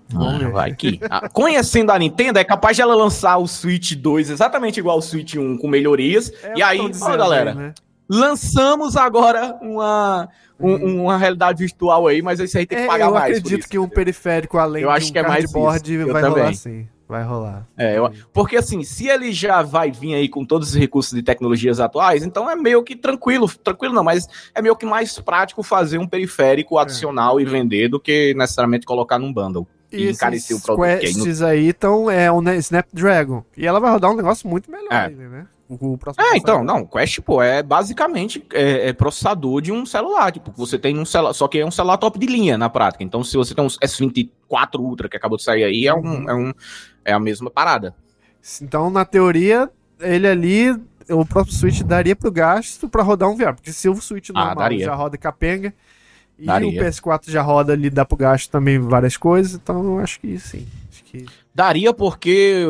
Vamos 0.09 0.39
ver. 0.39 0.51
vai 0.51 0.73
que. 0.75 0.99
Ah, 1.09 1.27
Conhecendo 1.29 1.91
a 1.91 1.97
Nintendo, 1.97 2.37
é 2.39 2.43
capaz 2.43 2.75
de 2.75 2.81
ela 2.83 2.95
lançar 2.95 3.37
o 3.37 3.47
Switch 3.47 3.93
2 3.93 4.29
exatamente 4.29 4.79
igual 4.79 4.95
ao 4.97 5.01
Switch 5.01 5.35
1 5.35 5.57
com 5.57 5.67
melhorias. 5.67 6.31
e 6.55 6.61
aí, 6.61 6.79
ó, 6.79 7.17
galera, 7.17 7.53
né? 7.55 7.73
lançamos 8.07 8.95
agora 8.95 9.57
uma, 9.61 10.29
um- 10.59 11.03
uma 11.03 11.17
realidade 11.17 11.59
virtual 11.63 12.07
aí, 12.07 12.21
mas 12.21 12.39
isso 12.39 12.57
aí 12.57 12.65
tem 12.65 12.77
que 12.77 12.83
É, 12.83 12.87
pagar 12.87 13.07
eu 13.07 13.13
mais. 13.13 13.33
por 13.33 13.47
acredito 13.47 13.67
que 13.69 13.79
um 13.79 13.87
periférico 13.89 14.57
além 14.59 14.83
Eu 14.83 14.89
de 14.89 14.95
acho 14.97 15.09
um 15.09 15.11
que 15.13 15.19
é 15.19 15.23
mais. 15.27 15.45
Eu 15.45 15.51
vai 16.13 16.21
rolar 16.23 16.35
também. 16.53 16.89
Vai 17.07 17.23
rolar. 17.23 17.67
É, 17.77 17.97
eu- 17.97 18.11
porque 18.33 18.57
assim, 18.57 18.83
se 18.83 19.07
ele 19.07 19.31
já 19.31 19.61
vai 19.61 19.91
vir 19.91 20.15
aí 20.15 20.27
com 20.27 20.43
todos 20.43 20.69
os 20.69 20.75
recursos 20.75 21.13
de 21.13 21.21
tecnologias 21.21 21.79
atuais, 21.79 22.23
então 22.23 22.49
é 22.49 22.55
meio 22.55 22.83
que 22.83 22.95
tranquilo, 22.95 23.47
tranquilo 23.63 23.93
não, 23.93 24.03
mas 24.03 24.27
é 24.55 24.61
meio 24.61 24.75
que 24.75 24.85
mais 24.87 25.19
prático 25.19 25.61
fazer 25.61 25.99
um 25.99 26.07
periférico 26.07 26.79
adicional 26.79 27.39
e 27.39 27.45
vender 27.45 27.89
do 27.89 27.99
que 27.99 28.33
necessariamente 28.35 28.85
colocar 28.87 29.19
num 29.19 29.31
bundle. 29.31 29.67
E 29.91 30.09
encarecer 30.09 30.57
o 30.57 30.61
produto, 30.61 30.83
que 30.99 31.05
aí 31.05 31.13
não- 31.13 31.23
quests 31.23 31.41
aí 31.43 31.67
então 31.69 32.09
é 32.09 32.29
o 32.31 32.41
ne- 32.41 32.57
Snapdragon. 32.57 33.43
E 33.55 33.65
ela 33.67 33.79
vai 33.79 33.91
rodar 33.91 34.11
um 34.11 34.15
negócio 34.15 34.49
muito 34.49 34.69
melhor 34.69 34.91
É. 34.91 35.05
ainda, 35.05 35.29
né? 35.29 35.47
O, 35.67 35.97
próximo 35.97 36.23
É, 36.23 36.37
então, 36.37 36.63
não, 36.63 36.81
o 36.81 36.87
Quest, 36.87 37.19
pô, 37.21 37.41
é 37.41 37.63
basicamente 37.63 38.45
é, 38.53 38.89
é 38.89 38.93
processador 38.93 39.61
de 39.61 39.71
um 39.71 39.85
celular, 39.85 40.31
tipo, 40.31 40.51
você 40.55 40.77
tem 40.77 40.97
um 40.99 41.05
celular, 41.05 41.33
só 41.33 41.47
que 41.47 41.57
é 41.57 41.65
um 41.65 41.71
celular 41.71 41.97
top 41.97 42.19
de 42.19 42.27
linha 42.27 42.55
na 42.57 42.69
prática, 42.69 43.03
então 43.03 43.23
se 43.23 43.35
você 43.35 43.55
tem 43.55 43.63
um 43.63 43.67
S24 43.67 44.29
Ultra 44.79 45.09
que 45.09 45.17
acabou 45.17 45.37
de 45.37 45.43
sair 45.43 45.63
aí, 45.63 45.87
é, 45.87 45.93
um, 45.93 46.29
é, 46.29 46.33
um, 46.35 46.53
é 47.03 47.13
a 47.13 47.19
mesma 47.19 47.49
parada. 47.49 47.95
Então, 48.61 48.91
na 48.91 49.03
teoria, 49.03 49.69
ele 49.99 50.27
ali, 50.27 50.69
o 51.09 51.25
próprio 51.25 51.53
Switch 51.55 51.81
daria 51.81 52.15
pro 52.15 52.31
gasto 52.31 52.87
pra 52.87 53.01
rodar 53.01 53.27
um 53.27 53.35
VR. 53.35 53.55
Porque 53.55 53.71
se 53.73 53.89
o 53.89 53.95
Switch 53.95 54.29
Ah, 54.35 54.39
normal 54.45 54.55
daria. 54.55 54.85
já 54.85 54.93
roda 54.93 55.17
capenga, 55.17 55.73
e 56.37 56.45
Daria. 56.45 56.67
o 56.67 56.85
PS4 56.85 57.29
já 57.29 57.41
roda 57.41 57.73
ali, 57.73 57.89
dá 57.89 58.05
pro 58.05 58.17
gasto 58.17 58.51
também 58.51 58.77
várias 58.77 59.17
coisas, 59.17 59.53
então 59.53 59.83
eu 59.83 59.99
acho 59.99 60.19
que 60.19 60.37
sim. 60.37 60.67
Acho 60.91 61.03
que... 61.05 61.25
Daria 61.55 61.93
porque 61.93 62.65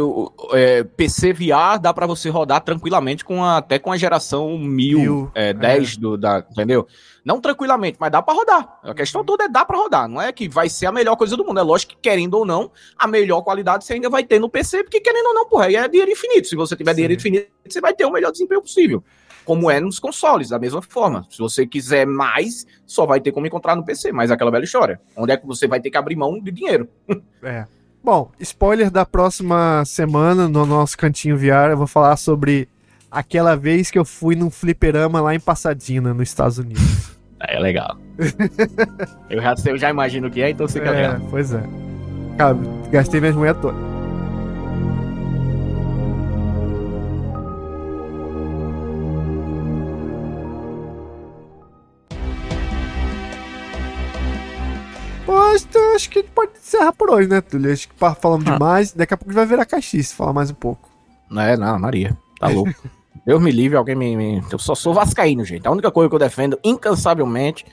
é, 0.53 0.83
PC 0.83 1.33
VR 1.33 1.79
dá 1.81 1.91
pra 1.91 2.05
você 2.05 2.29
rodar 2.29 2.61
tranquilamente 2.61 3.25
com 3.25 3.43
a- 3.43 3.57
até 3.57 3.79
com 3.79 3.91
a 3.91 3.97
geração 3.97 4.59
1000, 4.59 4.99
Mil, 4.99 5.31
é, 5.33 5.53
10 5.53 5.97
do, 5.97 6.15
da, 6.15 6.45
entendeu? 6.51 6.87
Não 7.25 7.41
tranquilamente, 7.41 7.97
mas 7.99 8.11
dá 8.11 8.21
pra 8.21 8.35
rodar. 8.35 8.79
A 8.83 8.93
questão 8.93 9.21
Uhum. 9.21 9.25
toda 9.25 9.45
é 9.45 9.49
dar 9.49 9.65
pra 9.65 9.75
rodar, 9.75 10.07
não 10.07 10.21
é 10.21 10.31
que 10.31 10.47
vai 10.47 10.69
ser 10.69 10.85
a 10.85 10.91
melhor 10.91 11.15
coisa 11.15 11.35
do 11.35 11.43
mundo. 11.43 11.59
É 11.59 11.63
lógico 11.63 11.93
que 11.93 11.97
querendo 11.99 12.35
ou 12.35 12.45
não, 12.45 12.71
a 12.95 13.07
melhor 13.07 13.41
qualidade 13.41 13.83
você 13.85 13.93
ainda 13.93 14.07
vai 14.07 14.23
ter 14.23 14.37
no 14.37 14.47
PC, 14.47 14.83
porque 14.83 15.01
querendo 15.01 15.25
ou 15.29 15.33
não, 15.33 15.49
porra, 15.49 15.65
aí 15.65 15.75
é 15.75 15.87
dinheiro 15.87 16.11
infinito. 16.11 16.47
Se 16.47 16.55
você 16.55 16.75
tiver 16.75 16.91
Sim. 16.91 16.95
dinheiro 16.97 17.13
infinito, 17.15 17.47
você 17.67 17.81
vai 17.81 17.91
ter 17.91 18.05
o 18.05 18.11
melhor 18.11 18.31
desempenho 18.31 18.61
possível. 18.61 19.03
como 19.43 19.69
é 19.69 19.79
nos 19.79 19.99
consoles, 19.99 20.49
da 20.49 20.57
mesma 20.57 20.81
forma. 20.81 21.23
Se 21.29 21.37
você 21.37 21.67
quiser 21.67 22.05
mais, 22.07 22.65
só 22.83 23.05
vai 23.05 23.19
ter 23.21 23.31
como 23.31 23.45
encontrar 23.45 23.75
no 23.75 23.85
PC, 23.85 24.11
mas 24.11 24.31
é 24.31 24.33
aquela 24.33 24.49
velha 24.49 24.63
história. 24.63 24.99
Onde 25.15 25.33
é 25.33 25.37
que 25.37 25.45
você 25.45 25.67
vai 25.67 25.79
ter 25.79 25.91
que 25.91 25.97
abrir 25.97 26.15
mão 26.15 26.39
de 26.41 26.51
dinheiro? 26.51 26.87
É. 27.43 27.65
Bom, 28.05 28.29
spoiler 28.39 28.91
da 28.91 29.03
próxima 29.03 29.83
semana 29.83 30.47
no 30.47 30.63
nosso 30.63 30.95
cantinho 30.95 31.35
VR, 31.35 31.71
eu 31.71 31.77
vou 31.77 31.87
falar 31.87 32.15
sobre 32.17 32.69
aquela 33.09 33.57
vez 33.57 33.89
que 33.89 33.97
eu 33.97 34.05
fui 34.05 34.35
num 34.35 34.51
fliperama 34.51 35.19
lá 35.19 35.33
em 35.33 35.39
Pasadena, 35.39 36.13
nos 36.13 36.29
Estados 36.29 36.59
Unidos. 36.59 37.15
É 37.47 37.59
legal. 37.59 37.97
eu, 39.29 39.39
já, 39.39 39.55
eu 39.65 39.77
já 39.77 39.89
imagino 39.89 40.29
o 40.29 40.31
que 40.31 40.41
é, 40.41 40.49
então 40.49 40.67
fica 40.67 40.87
é, 40.87 40.91
legal. 40.91 41.27
Pois 41.29 41.53
é. 41.53 41.61
Cara, 42.37 42.57
gastei 42.89 43.19
minhas 43.19 43.35
moedas 43.35 43.61
todas. 43.61 43.94
Mas 55.27 55.67
acho 55.95 56.09
que 56.09 56.19
a 56.19 56.21
gente 56.21 56.31
pode 56.31 56.51
encerrar 56.57 56.93
por 56.93 57.09
hoje, 57.09 57.27
né, 57.27 57.41
Túlio? 57.41 57.71
Acho 57.73 57.87
que 57.89 57.95
falamos 57.97 58.47
Ah. 58.47 58.53
demais. 58.53 58.91
Daqui 58.93 59.13
a 59.13 59.17
pouco 59.17 59.33
vai 59.33 59.45
virar 59.45 59.65
caixista, 59.65 60.15
falar 60.15 60.33
mais 60.33 60.51
um 60.51 60.55
pouco. 60.55 60.89
Não 61.29 61.41
é, 61.41 61.57
não, 61.57 61.79
Maria. 61.79 62.15
Tá 62.39 62.47
louco. 62.47 62.71
Deus 63.25 63.41
me 63.41 63.51
livre, 63.51 63.75
alguém 63.75 63.95
me, 63.95 64.15
me- 64.15 64.43
Eu 64.51 64.59
só 64.59 64.75
sou 64.75 64.93
vascaíno, 64.93 65.43
gente. 65.43 65.67
A 65.67 65.71
única 65.71 65.89
coisa 65.91 66.07
que 66.09 66.15
eu 66.15 66.19
defendo 66.19 66.59
incansavelmente 66.63 67.65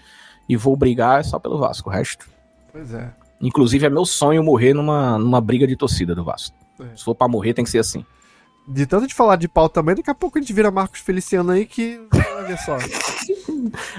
e 0.48 0.56
vou 0.56 0.74
brigar 0.76 1.20
é 1.20 1.22
só 1.22 1.38
pelo 1.38 1.58
Vasco. 1.58 1.90
O 1.90 1.92
resto. 1.92 2.26
Pois 2.72 2.94
é. 2.94 3.10
Inclusive, 3.40 3.84
é 3.84 3.90
meu 3.90 4.06
sonho 4.06 4.42
morrer 4.42 4.72
numa, 4.72 5.18
numa 5.18 5.40
briga 5.40 5.66
de 5.66 5.76
torcida 5.76 6.14
do 6.14 6.24
Vasco. 6.24 6.56
É. 6.80 6.96
Se 6.96 7.04
for 7.04 7.14
pra 7.14 7.28
morrer, 7.28 7.52
tem 7.52 7.64
que 7.64 7.70
ser 7.70 7.80
assim. 7.80 8.04
De 8.66 8.86
tanto 8.86 9.06
de 9.08 9.12
falar 9.14 9.36
de 9.36 9.48
pau 9.48 9.68
também, 9.68 9.94
daqui 9.96 10.08
a 10.08 10.14
pouco 10.14 10.38
a 10.38 10.40
gente 10.40 10.52
vira 10.52 10.70
Marcos 10.70 11.00
Feliciano 11.00 11.50
aí 11.50 11.66
que 11.66 12.00
ver 12.46 12.58
só. 12.58 12.78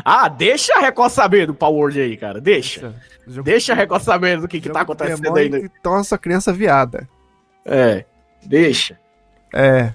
Ah, 0.03 0.27
deixa 0.27 0.75
a 0.75 0.81
Record 0.81 1.11
saber 1.11 1.47
do 1.47 1.53
Power 1.53 1.75
Word 1.85 1.99
aí, 1.99 2.17
cara. 2.17 2.39
Deixa. 2.41 2.81
Jogo- 2.81 2.95
Deixa 3.43 3.73
saber 3.99 4.39
do 4.39 4.47
que, 4.47 4.59
que 4.59 4.69
tá 4.69 4.81
acontecendo 4.81 5.35
aí. 5.35 5.49
né? 5.49 5.69
torna 5.81 6.03
sua 6.03 6.17
criança 6.17 6.51
viada. 6.51 7.07
É, 7.65 8.05
deixa. 8.45 8.99
É. 9.53 9.93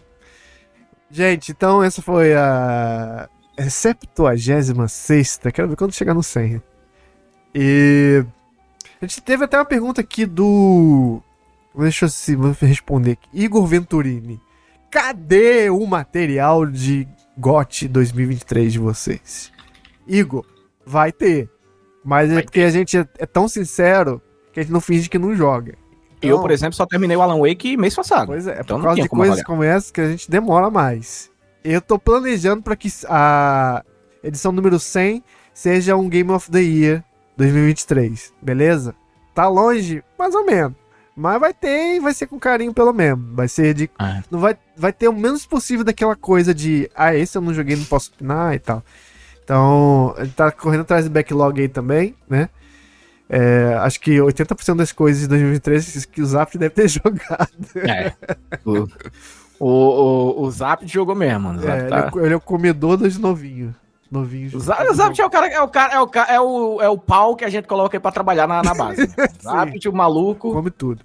Gente, 1.10 1.52
então 1.52 1.82
essa 1.82 2.02
foi 2.02 2.34
a 2.34 3.28
76 3.58 5.40
Quero 5.52 5.68
ver 5.68 5.76
quando 5.76 5.94
chegar 5.94 6.14
no 6.14 6.22
100. 6.22 6.62
E. 7.54 8.24
A 9.00 9.06
gente 9.06 9.22
teve 9.22 9.44
até 9.44 9.58
uma 9.58 9.64
pergunta 9.64 10.00
aqui 10.00 10.26
do. 10.26 11.22
Deixa 11.76 12.06
eu 12.06 12.08
se 12.08 12.34
vou 12.34 12.54
responder 12.60 13.12
aqui. 13.12 13.28
Igor 13.32 13.66
Venturini. 13.66 14.40
Cadê 14.90 15.70
o 15.70 15.86
material 15.86 16.66
de 16.66 17.06
GOT 17.36 17.88
2023 17.88 18.72
de 18.72 18.78
vocês? 18.78 19.52
Igor, 20.06 20.44
vai 20.84 21.12
ter. 21.12 21.48
Mas 22.04 22.30
é 22.30 22.42
porque 22.42 22.60
a 22.60 22.70
gente 22.70 22.96
é, 22.96 23.06
é 23.18 23.26
tão 23.26 23.48
sincero 23.48 24.20
que 24.52 24.60
a 24.60 24.62
gente 24.62 24.72
não 24.72 24.80
finge 24.80 25.08
que 25.08 25.18
não 25.18 25.34
joga. 25.34 25.72
Eu, 26.20 26.30
Então- 26.30 26.40
por 26.40 26.50
exemplo, 26.50 26.74
só 26.74 26.84
terminei 26.86 27.16
o 27.16 27.22
Alan 27.22 27.38
Wake 27.40 27.76
mês 27.76 27.94
passado. 27.94 28.26
Pois 28.28 28.46
é, 28.46 28.58
é 28.58 28.60
Então 28.60 28.78
por 28.78 28.84
causa 28.86 29.02
de 29.02 29.08
coisas 29.08 29.26
avaliar. 29.38 29.46
como 29.46 29.62
essa 29.62 29.92
que 29.92 30.00
a 30.00 30.08
gente 30.10 30.30
demora 30.30 30.70
mais. 30.70 31.30
Eu 31.62 31.80
tô 31.80 31.98
planejando 31.98 32.62
pra 32.62 32.74
que 32.76 32.88
a 33.08 33.84
edição 34.22 34.50
número 34.52 34.78
100 34.80 35.22
seja 35.52 35.96
um 35.96 36.08
Game 36.08 36.30
of 36.30 36.50
the 36.50 36.60
Year 36.60 37.04
2023, 37.36 38.32
beleza? 38.42 38.94
Tá 39.34 39.48
longe, 39.48 40.02
mais 40.18 40.34
ou 40.34 40.44
menos. 40.44 40.74
Mas 41.16 41.40
vai 41.40 41.52
ter 41.52 41.96
e 41.96 42.00
vai 42.00 42.14
ser 42.14 42.26
com 42.28 42.38
carinho 42.38 42.72
pelo 42.72 42.92
menos. 42.92 43.24
Vai 43.34 43.48
ser 43.48 43.74
de. 43.74 43.90
É. 44.00 44.22
Não 44.30 44.38
vai, 44.38 44.56
vai 44.76 44.92
ter 44.92 45.08
o 45.08 45.12
menos 45.12 45.44
possível 45.46 45.84
daquela 45.84 46.14
coisa 46.14 46.54
de. 46.54 46.88
Ah, 46.94 47.14
esse 47.14 47.36
eu 47.36 47.42
não 47.42 47.52
joguei, 47.52 47.74
não 47.76 47.84
posso 47.84 48.12
opinar 48.14 48.54
e 48.54 48.58
tal. 48.60 48.84
Então, 49.48 50.14
gente 50.18 50.34
tá 50.34 50.52
correndo 50.52 50.82
atrás 50.82 51.06
do 51.06 51.10
backlog 51.10 51.58
aí 51.58 51.68
também, 51.68 52.14
né? 52.28 52.50
É, 53.30 53.78
acho 53.80 53.98
que 53.98 54.18
80% 54.18 54.76
das 54.76 54.92
coisas 54.92 55.22
de 55.22 55.28
2023 55.28 56.04
que 56.04 56.20
o 56.20 56.26
Zap 56.26 56.58
deve 56.58 56.74
ter 56.74 56.86
jogado. 56.88 57.50
É. 57.76 58.12
o, 58.62 58.86
o, 59.58 60.42
o, 60.42 60.50
Zap 60.50 60.86
jogou 60.86 61.14
mesmo. 61.14 61.48
O 61.52 61.56
Zap, 61.58 61.68
É, 61.70 61.78
ele, 61.80 61.88
tá- 61.88 61.98
é, 61.98 62.10
o- 62.14 62.24
ele 62.26 62.34
é 62.34 62.36
o 62.36 62.40
comedor 62.40 62.98
dos 62.98 63.16
novinhos. 63.16 63.74
Novinhos. 64.10 64.52
o 64.52 64.60
Zap, 64.60 64.82
o 64.86 64.94
Zap 64.94 65.18
é 65.18 65.24
o 65.24 65.30
cara, 65.30 65.46
é 65.48 65.60
o 65.62 65.68
cara, 65.68 65.94
é 65.94 66.00
o, 66.00 66.10
é 66.28 66.40
o, 66.40 66.82
é 66.82 66.88
o 66.90 66.98
pau 66.98 67.34
que 67.34 67.44
a 67.46 67.48
gente 67.50 67.66
coloca 67.66 67.96
aí 67.96 68.00
pra 68.00 68.10
trabalhar 68.12 68.46
na, 68.46 68.62
na 68.62 68.74
base. 68.74 69.06
Zap, 69.42 69.88
o 69.88 69.92
maluco, 69.94 70.52
Come 70.52 70.70
tudo. 70.70 71.02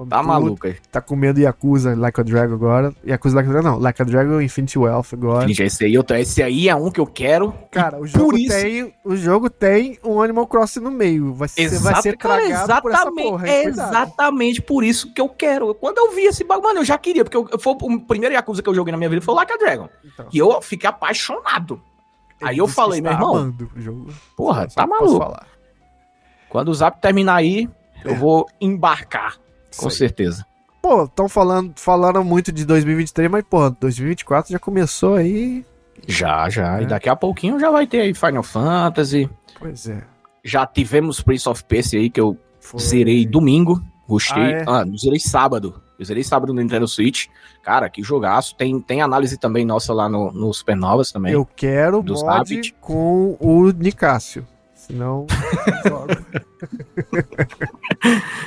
Come 0.00 0.08
tá 0.10 0.16
tudo. 0.18 0.28
maluco 0.28 0.66
aí. 0.66 0.76
Tá 0.90 1.00
comendo 1.02 1.38
Yakuza 1.40 1.94
Like 1.94 2.18
a 2.20 2.24
Dragon 2.24 2.54
agora. 2.54 2.94
Yakuza 3.06 3.36
Like 3.36 3.48
a 3.50 3.52
Dragon 3.52 3.68
não. 3.70 3.78
Like 3.78 4.00
a 4.00 4.04
Dragon 4.06 4.40
Infinity 4.40 4.78
Wealth 4.78 5.08
agora. 5.12 5.46
Gente, 5.46 5.62
esse 5.62 5.84
aí, 5.84 5.92
eu 5.92 6.02
tô- 6.02 6.14
esse 6.14 6.42
aí 6.42 6.68
é 6.70 6.74
um 6.74 6.90
que 6.90 6.98
eu 7.00 7.06
quero. 7.06 7.52
Cara, 7.70 8.00
o 8.00 8.06
jogo, 8.06 8.34
isso- 8.38 8.48
tem, 8.56 8.94
o 9.04 9.14
jogo 9.14 9.50
tem 9.50 9.98
um 10.02 10.22
Animal 10.22 10.46
Crossing 10.46 10.80
no 10.80 10.90
meio. 10.90 11.34
Vai 11.34 11.48
ser, 11.48 11.68
vai 11.80 12.00
ser 12.00 12.16
cara, 12.16 12.40
tragado 12.46 12.80
por 12.82 12.92
essa 12.92 13.12
porra. 13.12 13.46
é 13.48 13.64
exatamente 13.64 14.62
por 14.62 14.82
isso 14.82 15.12
que 15.12 15.20
eu 15.20 15.28
quero. 15.28 15.74
Quando 15.74 15.98
eu 15.98 16.12
vi 16.12 16.22
esse 16.22 16.42
bagulho, 16.44 16.68
mano, 16.68 16.80
eu 16.80 16.84
já 16.84 16.96
queria, 16.96 17.22
porque 17.24 17.36
eu, 17.36 17.58
foi 17.58 17.74
o 17.80 18.00
primeiro 18.00 18.34
Yakuza 18.34 18.62
que 18.62 18.68
eu 18.70 18.74
joguei 18.74 18.92
na 18.92 18.96
minha 18.98 19.10
vida 19.10 19.20
foi 19.20 19.34
o 19.34 19.36
Like 19.36 19.52
a 19.52 19.56
Dragon. 19.56 19.88
Então, 20.04 20.26
E 20.32 20.38
eu 20.38 20.62
fiquei 20.62 20.88
apaixonado. 20.88 21.78
Aí 22.42 22.56
eu 22.56 22.66
falei, 22.66 23.02
meu 23.02 23.12
irmão, 23.12 23.54
porra, 24.34 24.66
Só 24.70 24.76
tá 24.80 24.86
maluco. 24.86 25.36
Quando 26.48 26.68
o 26.70 26.74
Zap 26.74 26.98
terminar 27.02 27.34
aí, 27.36 27.68
eu 28.04 28.12
É. 28.12 28.14
vou 28.14 28.46
embarcar, 28.60 29.36
com 29.76 29.90
certeza. 29.90 30.44
Pô, 30.82 31.04
estão 31.04 31.28
falando, 31.28 31.74
falaram 31.76 32.24
muito 32.24 32.50
de 32.50 32.64
2023, 32.64 33.30
mas, 33.30 33.44
pô, 33.48 33.68
2024 33.70 34.50
já 34.52 34.58
começou 34.58 35.14
aí. 35.14 35.64
Já, 36.06 36.48
já. 36.48 36.78
É. 36.78 36.82
E 36.82 36.86
daqui 36.86 37.08
a 37.08 37.16
pouquinho 37.16 37.60
já 37.60 37.70
vai 37.70 37.86
ter 37.86 38.00
aí 38.00 38.14
Final 38.14 38.42
Fantasy. 38.42 39.28
Pois 39.58 39.86
é. 39.86 40.02
Já 40.42 40.66
tivemos 40.66 41.20
Prince 41.20 41.46
of 41.48 41.62
Persia 41.64 42.00
aí, 42.00 42.08
que 42.08 42.20
eu 42.20 42.36
Foi. 42.60 42.80
zerei 42.80 43.26
domingo. 43.26 43.82
Gostei. 44.08 44.42
Ah, 44.42 44.48
é? 44.48 44.64
Ah, 44.66 44.84
zerei 44.96 45.20
sábado. 45.20 45.82
Eu 45.98 46.04
zerei 46.04 46.24
sábado 46.24 46.54
no 46.54 46.62
Nintendo 46.62 46.88
Switch. 46.88 47.26
Cara, 47.62 47.90
que 47.90 48.02
jogaço. 48.02 48.56
Tem, 48.56 48.80
tem 48.80 49.02
análise 49.02 49.36
também 49.36 49.66
nossa 49.66 49.92
lá 49.92 50.08
no, 50.08 50.32
no 50.32 50.52
Supernovas 50.54 51.12
também. 51.12 51.34
Eu 51.34 51.44
quero 51.44 52.02
Dos 52.02 52.22
mod 52.22 52.34
Rabbit. 52.38 52.74
com 52.80 53.36
o 53.38 53.70
Nicásio. 53.70 54.46
Senão. 54.74 55.26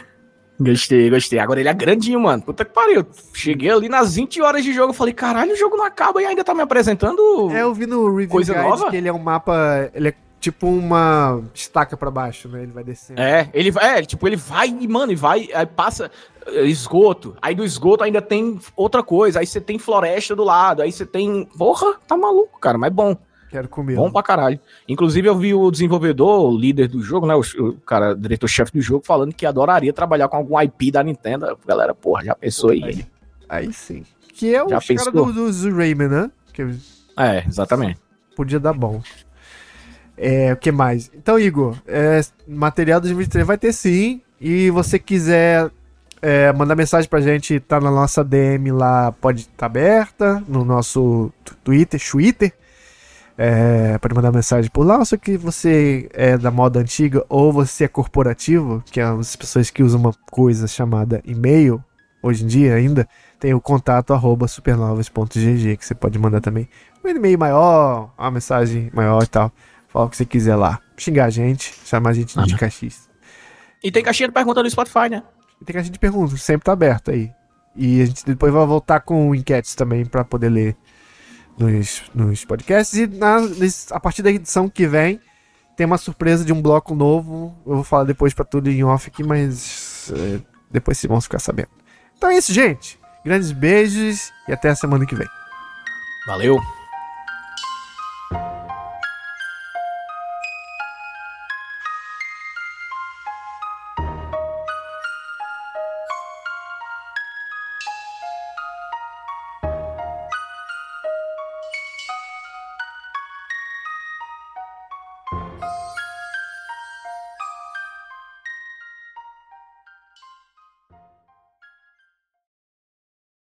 Gostei, 0.59 1.09
gostei. 1.09 1.39
Agora 1.39 1.59
ele 1.59 1.69
é 1.69 1.73
grandinho, 1.73 2.19
mano. 2.19 2.43
Puta 2.43 2.63
que 2.63 2.71
pariu. 2.71 3.05
Cheguei 3.33 3.71
ali 3.71 3.89
nas 3.89 4.15
20 4.15 4.41
horas 4.41 4.63
de 4.63 4.71
jogo. 4.71 4.93
Falei, 4.93 5.13
caralho, 5.13 5.53
o 5.53 5.57
jogo 5.57 5.75
não 5.75 5.85
acaba 5.85 6.21
e 6.21 6.25
ainda 6.25 6.43
tá 6.43 6.53
me 6.53 6.61
apresentando. 6.61 7.49
é, 7.51 7.63
eu 7.63 7.73
vi 7.73 7.85
no 7.85 8.09
Review 8.09 8.29
Coisa 8.29 8.53
Guide 8.53 8.67
nova? 8.67 8.89
que 8.89 8.95
ele 8.95 9.07
é 9.07 9.13
um 9.13 9.19
mapa. 9.19 9.89
Ele 9.93 10.09
é 10.09 10.13
tipo 10.39 10.67
uma 10.67 11.41
estaca 11.53 11.95
pra 11.95 12.11
baixo, 12.11 12.49
né? 12.49 12.63
Ele 12.63 12.71
vai 12.71 12.83
descendo. 12.83 13.19
É, 13.19 13.49
ele 13.53 13.71
vai, 13.71 13.99
é, 13.99 14.01
tipo, 14.03 14.27
ele 14.27 14.35
vai 14.35 14.67
e, 14.67 14.87
mano, 14.87 15.11
e 15.11 15.15
vai, 15.15 15.47
aí 15.53 15.65
passa 15.65 16.11
eh, 16.45 16.65
esgoto, 16.65 17.33
aí 17.41 17.55
do 17.55 17.63
esgoto 17.63 18.03
ainda 18.03 18.21
tem 18.21 18.59
outra 18.75 19.01
coisa, 19.01 19.39
aí 19.39 19.47
você 19.47 19.61
tem 19.61 19.79
floresta 19.79 20.35
do 20.35 20.43
lado, 20.43 20.81
aí 20.81 20.91
você 20.91 21.05
tem. 21.05 21.45
Porra, 21.57 21.93
tá 22.05 22.17
maluco, 22.17 22.59
cara, 22.59 22.77
mas 22.77 22.91
bom, 22.91 23.15
Quero 23.53 23.69
comer. 23.69 23.95
bom 23.95 24.11
pra 24.11 24.23
caralho. 24.23 24.59
Inclusive, 24.89 25.27
eu 25.27 25.37
vi 25.37 25.53
o 25.53 25.69
desenvolvedor, 25.69 26.51
o 26.51 26.57
líder 26.57 26.87
do 26.87 27.03
jogo, 27.03 27.27
né, 27.27 27.35
o, 27.35 27.41
o 27.41 27.73
cara, 27.81 28.15
diretor-chefe 28.15 28.71
do 28.71 28.81
jogo, 28.81 29.05
falando 29.05 29.31
que 29.31 29.45
adoraria 29.45 29.93
trabalhar 29.93 30.27
com 30.27 30.37
algum 30.37 30.59
IP 30.59 30.89
da 30.89 31.03
Nintendo. 31.03 31.55
Galera, 31.67 31.93
porra, 31.93 32.25
já 32.25 32.33
pensou 32.33 32.71
aí? 32.71 33.05
Aí 33.47 33.71
sim. 33.71 34.03
Que 34.29 34.55
é 34.55 34.63
o 34.63 34.69
Já 34.69 34.81
cara 34.81 35.11
pensou? 35.11 35.31
do, 35.31 35.51
do 35.51 35.75
Rayman, 35.77 36.07
né? 36.07 36.31
Que 36.51 36.63
É, 37.15 37.45
exatamente. 37.47 37.99
podia 38.35 38.59
dar 38.59 38.73
bom. 38.73 39.03
É, 40.17 40.51
o 40.51 40.57
que 40.57 40.71
mais? 40.71 41.11
Então, 41.13 41.37
Igor, 41.37 41.77
é, 41.85 42.21
material 42.47 42.99
2023 42.99 43.45
vai 43.45 43.57
ter 43.59 43.71
sim. 43.71 44.19
E 44.41 44.71
você 44.71 44.97
quiser 44.97 45.69
é, 46.23 46.51
mandar 46.53 46.75
mensagem 46.75 47.07
pra 47.07 47.21
gente, 47.21 47.59
tá 47.59 47.79
na 47.79 47.91
nossa 47.91 48.23
DM 48.23 48.71
lá, 48.71 49.11
pode 49.11 49.41
estar 49.41 49.53
tá 49.55 49.65
aberta, 49.67 50.43
no 50.47 50.65
nosso 50.65 51.31
Twitter, 51.63 52.01
Twitter. 52.01 52.51
É, 53.37 53.97
pode 53.97 54.13
mandar 54.13 54.31
mensagem 54.31 54.69
por 54.69 54.85
lá, 54.85 54.99
ou 54.99 55.05
se 55.05 55.17
que 55.17 55.37
você 55.37 56.07
é 56.13 56.37
da 56.37 56.51
moda 56.51 56.79
antiga 56.79 57.25
ou 57.27 57.51
você 57.51 57.85
é 57.85 57.87
corporativo, 57.87 58.83
que 58.85 58.99
é 58.99 59.03
as 59.03 59.35
pessoas 59.35 59.71
que 59.71 59.81
usam 59.81 59.99
uma 59.99 60.13
coisa 60.29 60.67
chamada 60.67 61.19
e-mail, 61.25 61.83
hoje 62.21 62.43
em 62.43 62.47
dia 62.47 62.75
ainda, 62.75 63.07
tem 63.39 63.53
o 63.53 63.59
contato 63.59 64.13
arroba 64.13 64.47
supernovas.gg, 64.47 65.77
que 65.77 65.85
você 65.85 65.95
pode 65.95 66.17
mandar 66.19 66.41
também 66.41 66.67
um 67.03 67.09
e-mail 67.09 67.37
maior, 67.39 68.11
uma 68.17 68.31
mensagem 68.31 68.89
maior 68.93 69.23
e 69.23 69.27
tal. 69.27 69.51
Fala 69.89 70.05
o 70.05 70.09
que 70.09 70.17
você 70.17 70.25
quiser 70.25 70.55
lá. 70.55 70.79
Xingar 70.95 71.25
a 71.25 71.29
gente, 71.29 71.73
chamar 71.85 72.11
a 72.11 72.13
gente 72.13 72.39
de 72.39 72.53
Uhum. 72.53 72.57
cachis. 72.59 73.09
E 73.83 73.91
tem 73.91 74.03
caixinha 74.03 74.27
de 74.29 74.33
pergunta 74.33 74.61
no 74.63 74.69
Spotify, 74.69 75.09
né? 75.09 75.23
E 75.61 75.65
tem 75.65 75.73
caixinha 75.73 75.91
de 75.93 75.99
perguntas, 75.99 76.41
sempre 76.41 76.65
tá 76.65 76.71
aberto 76.71 77.11
aí. 77.11 77.31
E 77.75 78.01
a 78.01 78.05
gente 78.05 78.23
depois 78.25 78.53
vai 78.53 78.65
voltar 78.65 78.99
com 79.01 79.33
enquetes 79.35 79.75
também 79.75 80.05
pra 80.05 80.23
poder 80.23 80.49
ler 80.49 80.75
nos, 81.57 82.03
nos 82.13 82.45
podcasts. 82.45 82.97
E 82.97 83.07
na, 83.07 83.37
a 83.91 83.99
partir 83.99 84.21
da 84.21 84.31
edição 84.31 84.69
que 84.69 84.87
vem, 84.87 85.19
tem 85.75 85.85
uma 85.85 85.97
surpresa 85.97 86.43
de 86.43 86.53
um 86.53 86.61
bloco 86.61 86.95
novo. 86.95 87.55
Eu 87.65 87.75
vou 87.75 87.83
falar 87.83 88.03
depois 88.03 88.33
pra 88.33 88.45
tudo 88.45 88.69
em 88.69 88.83
off 88.83 89.07
aqui, 89.07 89.23
mas 89.23 90.11
é, 90.15 90.39
depois 90.71 90.97
vocês 90.97 91.09
vão 91.09 91.21
ficar 91.21 91.39
sabendo. 91.39 91.69
Então 92.17 92.29
é 92.29 92.37
isso, 92.37 92.53
gente. 92.53 92.99
Grandes 93.23 93.51
beijos 93.51 94.31
e 94.47 94.53
até 94.53 94.69
a 94.69 94.75
semana 94.75 95.05
que 95.05 95.15
vem. 95.15 95.27
Valeu. 96.27 96.59